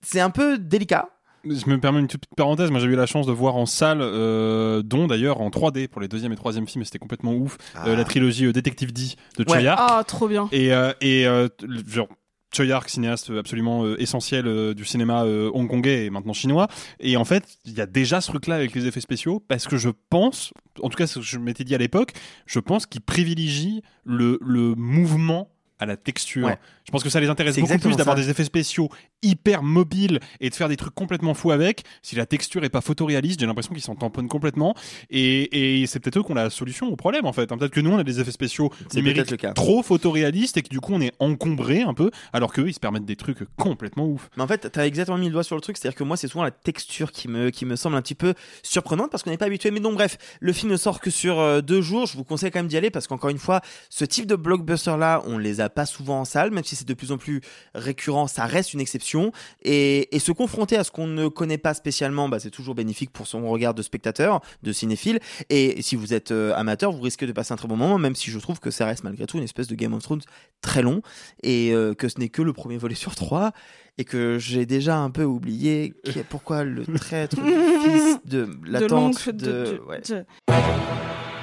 C'est 0.02 0.20
un 0.20 0.30
peu 0.30 0.58
délicat. 0.58 1.10
Je 1.50 1.70
me 1.70 1.80
permets 1.80 2.00
une 2.00 2.08
toute 2.08 2.22
petite 2.22 2.36
parenthèse. 2.36 2.72
Moi, 2.72 2.80
j'ai 2.80 2.88
eu 2.88 2.96
la 2.96 3.06
chance 3.06 3.26
de 3.26 3.32
voir 3.32 3.56
en 3.56 3.66
salle, 3.66 4.00
euh, 4.02 4.82
dont 4.82 5.08
d'ailleurs 5.08 5.42
en 5.42 5.50
3D 5.50 5.88
pour 5.88 6.02
les 6.02 6.08
deuxième 6.08 6.34
et 6.34 6.36
troisième 6.36 6.68
films, 6.68 6.82
et 6.82 6.86
c'était 6.86 7.00
complètement 7.00 7.34
ouf, 7.34 7.58
euh, 7.86 7.96
la 7.96 8.04
trilogie 8.04 8.46
euh, 8.46 8.54
Détective 8.54 8.94
D 8.94 9.02
de 9.38 9.52
Ouais. 9.52 9.66
Ah, 9.68 10.04
trop 10.06 10.28
bien. 10.28 10.50
Et, 10.52 10.74
euh, 10.74 10.92
et 11.02 11.26
euh, 11.28 11.48
genre, 11.88 12.08
Choyark, 12.56 12.90
cinéaste 12.90 13.30
absolument 13.32 13.84
euh, 13.84 14.02
essentiel 14.02 14.48
euh, 14.48 14.74
du 14.74 14.86
cinéma 14.86 15.26
euh, 15.26 15.52
hongkongais 15.54 16.06
et 16.06 16.10
maintenant 16.10 16.34
chinois. 16.34 16.68
Et 17.00 17.18
en 17.18 17.26
fait, 17.26 17.44
il 17.66 17.74
y 17.74 17.82
a 17.82 17.86
déjà 17.86 18.22
ce 18.22 18.30
truc-là 18.30 18.56
avec 18.56 18.74
les 18.74 18.86
effets 18.88 19.02
spéciaux 19.02 19.44
parce 19.48 19.68
que 19.68 19.76
je 19.78 19.90
pense, 20.10 20.54
en 20.82 20.90
tout 20.90 20.98
cas, 20.98 21.08
ce 21.08 21.20
que 21.20 21.26
je 21.26 21.40
m'étais 21.40 21.66
dit 21.66 21.76
à 21.76 21.78
l'époque, 21.78 22.14
je 22.46 22.60
pense 22.60 22.86
qu'ils 22.86 23.02
privilégient 23.02 23.82
le, 24.06 24.40
le 24.42 24.76
mouvement 24.76 25.50
à 25.80 25.86
la 25.86 25.98
texture. 25.98 26.46
Ouais. 26.48 26.58
Je 26.86 26.92
pense 26.92 27.04
que 27.04 27.10
ça 27.10 27.20
les 27.20 27.28
intéresse 27.30 27.58
beaucoup 27.60 27.78
plus 27.80 27.96
d'avoir 27.96 28.16
des 28.16 28.30
effets 28.30 28.44
spéciaux 28.44 28.90
hyper 29.22 29.62
mobiles 29.64 30.20
et 30.40 30.50
de 30.50 30.56
faire 30.56 30.70
des 30.70 30.78
trucs 30.78 30.94
complètement 30.96 31.34
fous 31.34 31.52
avec. 31.52 31.84
Si 32.02 32.16
la 32.16 32.26
texture 32.26 32.64
est 32.64 32.70
pas 32.70 32.82
photoréaliste, 32.82 33.40
j'ai 33.40 33.46
l'impression 33.46 33.74
qu'ils 33.74 33.84
s'en 33.84 33.96
tamponnent 33.96 34.28
complètement. 34.30 34.76
Et, 35.10 35.82
et 35.82 35.88
c'est 35.88 36.00
peut-être 36.00 36.18
eux 36.18 36.24
qui 36.24 36.32
ont 36.32 36.36
la 36.36 36.50
solution 36.50 36.88
au 36.88 36.96
problème 36.96 37.26
en 37.26 37.34
fait. 37.34 37.52
hein. 37.52 37.58
Peut-être 37.58 37.74
que 37.74 37.82
nous 37.82 37.92
on 37.92 37.98
a 37.98 38.04
des 38.04 38.20
effets 38.20 38.32
spéciaux 38.32 38.72
numériques 38.96 39.32
le 39.32 39.38
cas. 39.38 39.54
trop 39.54 39.84
photoréalistes 39.84 40.58
et 40.58 40.62
que 40.62 40.70
du 40.70 40.80
coup 40.80 40.94
on 40.94 41.02
est 41.02 41.14
encombré 41.20 41.82
un 41.82 41.94
peu, 41.94 42.10
alors 42.34 42.54
qu'eux 42.54 42.68
ils 42.70 42.74
se 42.74 42.80
permettent 42.80 43.06
des 43.06 43.16
trucs 43.16 43.40
complètement 43.58 44.06
ouf. 44.08 44.30
Mais 44.38 44.44
en 44.44 44.48
fait, 44.48 44.70
t'as 44.72 44.86
exactement 44.86 45.18
mis 45.18 45.28
le 45.28 45.34
doigt 45.34 45.44
sur 45.44 45.56
le 45.56 45.62
truc, 45.62 45.78
c'est-à-dire 45.78 45.98
que 45.98 46.04
moi, 46.04 46.18
c'est 46.18 46.28
souvent 46.28 46.44
la 46.44 46.52
texture 46.52 47.12
qui 47.12 47.28
me, 47.28 47.50
qui 47.50 47.66
me 47.66 47.76
semble 47.76 47.96
un 47.96 48.02
petit 48.02 48.16
peu 48.16 48.34
surprenante 48.64 49.12
parce 49.12 49.24
qu'on 49.24 49.30
n'est 49.30 49.38
pas 49.38 49.46
habitué. 49.46 49.72
Mais 49.72 49.80
donc, 49.80 49.96
bref, 49.96 50.18
le 50.40 50.54
film 50.54 50.72
ne 50.72 50.78
sort 50.78 51.00
que 51.00 51.10
sur 51.10 51.40
euh, 51.40 51.62
deux 51.62 51.82
jours. 51.82 52.06
Je 52.06 52.18
vous 52.18 52.24
conseille 52.24 52.52
quand 52.52 52.60
même 52.60 52.68
d'y 52.68 52.78
aller 52.78 52.90
parce 52.92 53.08
qu'encore 53.08 53.30
une 53.30 53.38
fois, 53.38 53.62
ce 53.90 54.06
type 54.06 54.26
de 54.26 54.36
blockbuster-là, 54.36 55.22
on 55.26 55.38
les 55.38 55.62
a 55.62 55.67
pas 55.70 55.86
souvent 55.86 56.22
en 56.22 56.26
salle, 56.26 56.52
même 56.52 56.64
si 56.64 56.76
c'est 56.76 56.88
de 56.88 56.94
plus 56.94 57.12
en 57.12 57.18
plus 57.18 57.42
récurrent, 57.76 58.28
ça 58.28 58.46
reste 58.46 58.74
une 58.74 58.80
exception. 58.82 59.32
Et, 59.64 60.16
et 60.16 60.20
se 60.20 60.32
confronter 60.32 60.78
à 60.78 60.84
ce 60.84 60.92
qu'on 60.92 61.08
ne 61.08 61.28
connaît 61.28 61.58
pas 61.58 61.74
spécialement, 61.74 62.30
bah, 62.30 62.40
c'est 62.40 62.52
toujours 62.52 62.76
bénéfique 62.76 63.12
pour 63.12 63.28
son 63.28 63.48
regard 63.50 63.74
de 63.74 63.82
spectateur, 63.82 64.42
de 64.64 64.72
cinéphile. 64.72 65.20
Et 65.50 65.82
si 65.82 65.96
vous 65.96 66.14
êtes 66.14 66.32
euh, 66.32 66.54
amateur, 66.56 66.92
vous 66.92 67.02
risquez 67.02 67.28
de 67.28 67.32
passer 67.32 67.54
un 67.54 67.58
très 67.58 67.68
bon 67.68 67.76
moment, 67.78 67.98
même 67.98 68.16
si 68.16 68.32
je 68.32 68.40
trouve 68.40 68.60
que 68.60 68.72
ça 68.72 68.86
reste 68.86 69.04
malgré 69.04 69.26
tout 69.26 69.38
une 69.38 69.44
espèce 69.44 69.68
de 69.68 69.76
Game 69.76 69.94
of 69.94 70.04
Thrones 70.04 70.22
très 70.62 70.82
long 70.82 71.02
et 71.44 71.72
euh, 71.74 71.94
que 71.94 72.10
ce 72.10 72.20
n'est 72.20 72.30
que 72.30 72.42
le 72.42 72.54
premier 72.54 72.78
volet 72.78 72.96
sur 72.96 73.16
trois 73.16 73.52
et 74.00 74.06
que 74.06 74.38
j'ai 74.40 74.66
déjà 74.66 74.98
un 74.98 75.10
peu 75.10 75.24
oublié 75.24 75.94
qui- 76.04 76.20
pourquoi 76.24 76.64
le 76.64 76.86
traître 76.86 77.36
du 77.42 77.52
fils 77.84 78.18
de 78.26 78.50
la 78.66 78.80
De 78.82 78.88
tante 78.88 79.16
l'oncle 79.16 79.34
de- 79.36 79.46
de, 79.46 79.52
de- 79.78 79.82
ouais. 79.88 80.02
de- 80.02 80.26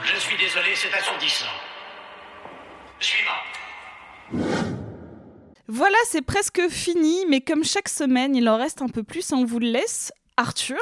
Je 0.04 0.20
suis 0.20 0.36
désolé, 0.36 0.68
c'est 0.74 0.92
assourdissant. 0.96 1.46
Voilà, 5.66 5.96
c'est 6.06 6.22
presque 6.22 6.60
fini, 6.68 7.24
mais 7.30 7.40
comme 7.40 7.64
chaque 7.64 7.88
semaine, 7.88 8.36
il 8.36 8.48
en 8.48 8.58
reste 8.58 8.82
un 8.82 8.88
peu 8.88 9.02
plus, 9.02 9.32
on 9.32 9.44
vous 9.44 9.58
le 9.58 9.68
laisse. 9.68 10.12
Arthur 10.36 10.76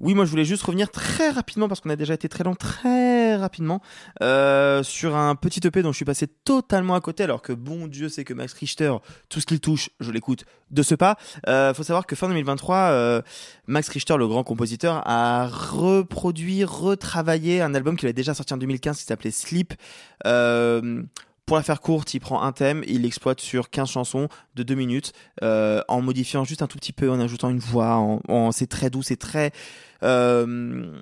Oui, 0.00 0.14
moi 0.14 0.24
je 0.24 0.30
voulais 0.30 0.44
juste 0.44 0.64
revenir 0.64 0.90
très 0.90 1.30
rapidement 1.30 1.68
parce 1.68 1.80
qu'on 1.80 1.90
a 1.90 1.96
déjà 1.96 2.14
été 2.14 2.28
très 2.28 2.42
long, 2.42 2.56
très 2.56 3.36
rapidement 3.36 3.80
euh, 4.20 4.82
sur 4.82 5.14
un 5.14 5.36
petit 5.36 5.60
EP 5.64 5.82
dont 5.82 5.92
je 5.92 5.96
suis 5.96 6.04
passé 6.04 6.26
totalement 6.26 6.96
à 6.96 7.00
côté 7.00 7.22
alors 7.22 7.40
que 7.40 7.52
bon 7.52 7.86
Dieu 7.86 8.08
sait 8.08 8.24
que 8.24 8.34
Max 8.34 8.52
Richter, 8.52 8.92
tout 9.28 9.40
ce 9.40 9.46
qu'il 9.46 9.60
touche, 9.60 9.90
je 10.00 10.10
l'écoute 10.10 10.44
de 10.72 10.82
ce 10.82 10.96
pas. 10.96 11.16
Euh, 11.46 11.72
faut 11.72 11.84
savoir 11.84 12.04
que 12.04 12.16
fin 12.16 12.26
2023, 12.26 12.76
euh, 12.76 13.22
Max 13.68 13.88
Richter, 13.90 14.16
le 14.16 14.26
grand 14.26 14.42
compositeur, 14.42 15.02
a 15.06 15.46
reproduit, 15.46 16.64
retravaillé 16.64 17.60
un 17.60 17.74
album 17.76 17.96
qu'il 17.96 18.06
avait 18.06 18.12
déjà 18.12 18.34
sorti 18.34 18.52
en 18.54 18.56
2015 18.56 18.98
qui 18.98 19.04
s'appelait 19.04 19.30
Sleep. 19.30 19.74
Euh, 20.26 21.04
pour 21.50 21.56
la 21.56 21.64
faire 21.64 21.80
courte, 21.80 22.14
il 22.14 22.20
prend 22.20 22.44
un 22.44 22.52
thème, 22.52 22.84
il 22.86 23.02
l'exploite 23.02 23.40
sur 23.40 23.70
15 23.70 23.90
chansons 23.90 24.28
de 24.54 24.62
2 24.62 24.76
minutes, 24.76 25.12
euh, 25.42 25.82
en 25.88 26.00
modifiant 26.00 26.44
juste 26.44 26.62
un 26.62 26.68
tout 26.68 26.78
petit 26.78 26.92
peu, 26.92 27.10
en 27.10 27.18
ajoutant 27.18 27.50
une 27.50 27.58
voix, 27.58 28.20
c'est 28.52 28.68
très 28.68 28.88
doux, 28.88 29.02
c'est 29.02 29.16
très 29.16 29.50
euh, 30.04 30.96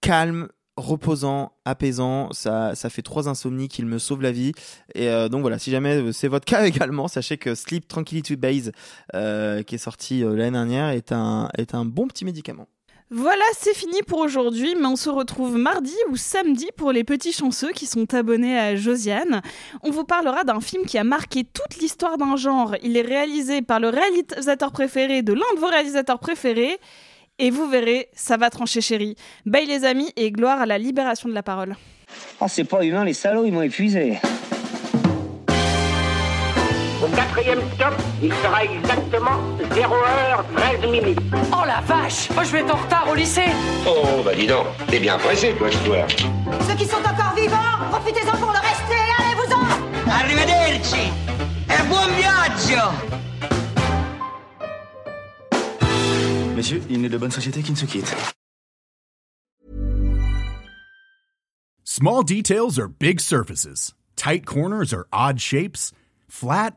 calme, 0.00 0.48
reposant, 0.78 1.52
apaisant. 1.66 2.32
Ça, 2.32 2.74
ça 2.74 2.88
fait 2.88 3.02
trois 3.02 3.28
insomnies 3.28 3.68
qu'il 3.68 3.84
me 3.84 3.98
sauve 3.98 4.22
la 4.22 4.32
vie. 4.32 4.52
Et 4.94 5.10
euh, 5.10 5.28
donc 5.28 5.42
voilà, 5.42 5.58
si 5.58 5.70
jamais 5.70 6.10
c'est 6.14 6.28
votre 6.28 6.46
cas 6.50 6.64
également, 6.64 7.06
sachez 7.06 7.36
que 7.36 7.54
Sleep 7.54 7.86
Tranquility 7.88 8.36
Base, 8.36 8.72
qui 9.12 9.74
est 9.74 9.78
sorti 9.78 10.20
l'année 10.20 10.52
dernière, 10.52 10.88
est 10.88 11.12
un, 11.12 11.50
est 11.58 11.74
un 11.74 11.84
bon 11.84 12.08
petit 12.08 12.24
médicament. 12.24 12.66
Voilà, 13.14 13.44
c'est 13.58 13.76
fini 13.76 14.00
pour 14.06 14.20
aujourd'hui, 14.20 14.74
mais 14.74 14.86
on 14.86 14.96
se 14.96 15.10
retrouve 15.10 15.58
mardi 15.58 15.94
ou 16.08 16.16
samedi 16.16 16.68
pour 16.78 16.92
les 16.92 17.04
petits 17.04 17.32
chanceux 17.32 17.70
qui 17.72 17.84
sont 17.84 18.14
abonnés 18.14 18.58
à 18.58 18.74
Josiane. 18.74 19.42
On 19.82 19.90
vous 19.90 20.04
parlera 20.04 20.44
d'un 20.44 20.62
film 20.62 20.86
qui 20.86 20.96
a 20.96 21.04
marqué 21.04 21.44
toute 21.44 21.78
l'histoire 21.78 22.16
d'un 22.16 22.36
genre. 22.36 22.74
Il 22.82 22.96
est 22.96 23.02
réalisé 23.02 23.60
par 23.60 23.80
le 23.80 23.90
réalisateur 23.90 24.72
préféré 24.72 25.20
de 25.20 25.34
l'un 25.34 25.54
de 25.54 25.60
vos 25.60 25.66
réalisateurs 25.66 26.20
préférés. 26.20 26.78
Et 27.38 27.50
vous 27.50 27.68
verrez, 27.68 28.08
ça 28.14 28.38
va 28.38 28.48
trancher 28.48 28.80
chérie. 28.80 29.16
Bye 29.44 29.66
les 29.66 29.84
amis 29.84 30.10
et 30.16 30.30
gloire 30.30 30.62
à 30.62 30.66
la 30.66 30.78
libération 30.78 31.28
de 31.28 31.34
la 31.34 31.42
parole. 31.42 31.76
Oh, 32.40 32.46
c'est 32.48 32.64
pas 32.64 32.82
humain, 32.82 33.04
les 33.04 33.12
salauds, 33.12 33.44
ils 33.44 33.52
m'ont 33.52 33.60
épuisé. 33.60 34.20
Au 37.02 37.08
quatrième 37.08 37.60
stop, 37.74 37.94
il 38.22 38.32
sera 38.32 38.62
exactement 38.64 39.40
0h13 39.58 40.88
minutes. 40.88 41.18
Oh 41.52 41.64
la 41.66 41.80
vache 41.80 42.30
Moi 42.30 42.44
je 42.44 42.52
vais 42.52 42.60
être 42.60 42.72
en 42.72 42.78
retard 42.78 43.08
au 43.10 43.14
lycée 43.16 43.50
Oh, 43.84 44.22
bah 44.24 44.32
dis 44.36 44.46
donc, 44.46 44.66
t'es 44.86 45.00
bien 45.00 45.18
pressé, 45.18 45.52
toi, 45.54 45.68
toi. 45.84 46.06
Ceux 46.68 46.76
qui 46.76 46.86
sont 46.86 46.98
encore 46.98 47.34
vivants, 47.34 47.56
profitez-en 47.90 48.36
pour 48.36 48.52
le 48.52 48.58
rester, 48.58 49.02
allez-vous-en 49.18 50.10
Arrivederci 50.12 51.10
e 51.68 51.82
buon 51.88 52.06
viaggio 52.16 52.92
Messieurs, 56.54 56.82
il 56.88 57.00
n'est 57.00 57.08
de 57.08 57.18
bonne 57.18 57.32
société 57.32 57.62
qui 57.62 57.72
ne 57.72 57.76
se 57.76 57.86
quitte. 57.86 58.14
Small 61.82 62.22
details 62.22 62.78
are 62.78 62.88
big 62.88 63.18
surfaces. 63.18 63.92
Tight 64.14 64.46
corners 64.46 64.94
are 64.94 65.06
odd 65.12 65.40
shapes. 65.40 65.92
Flat, 66.28 66.76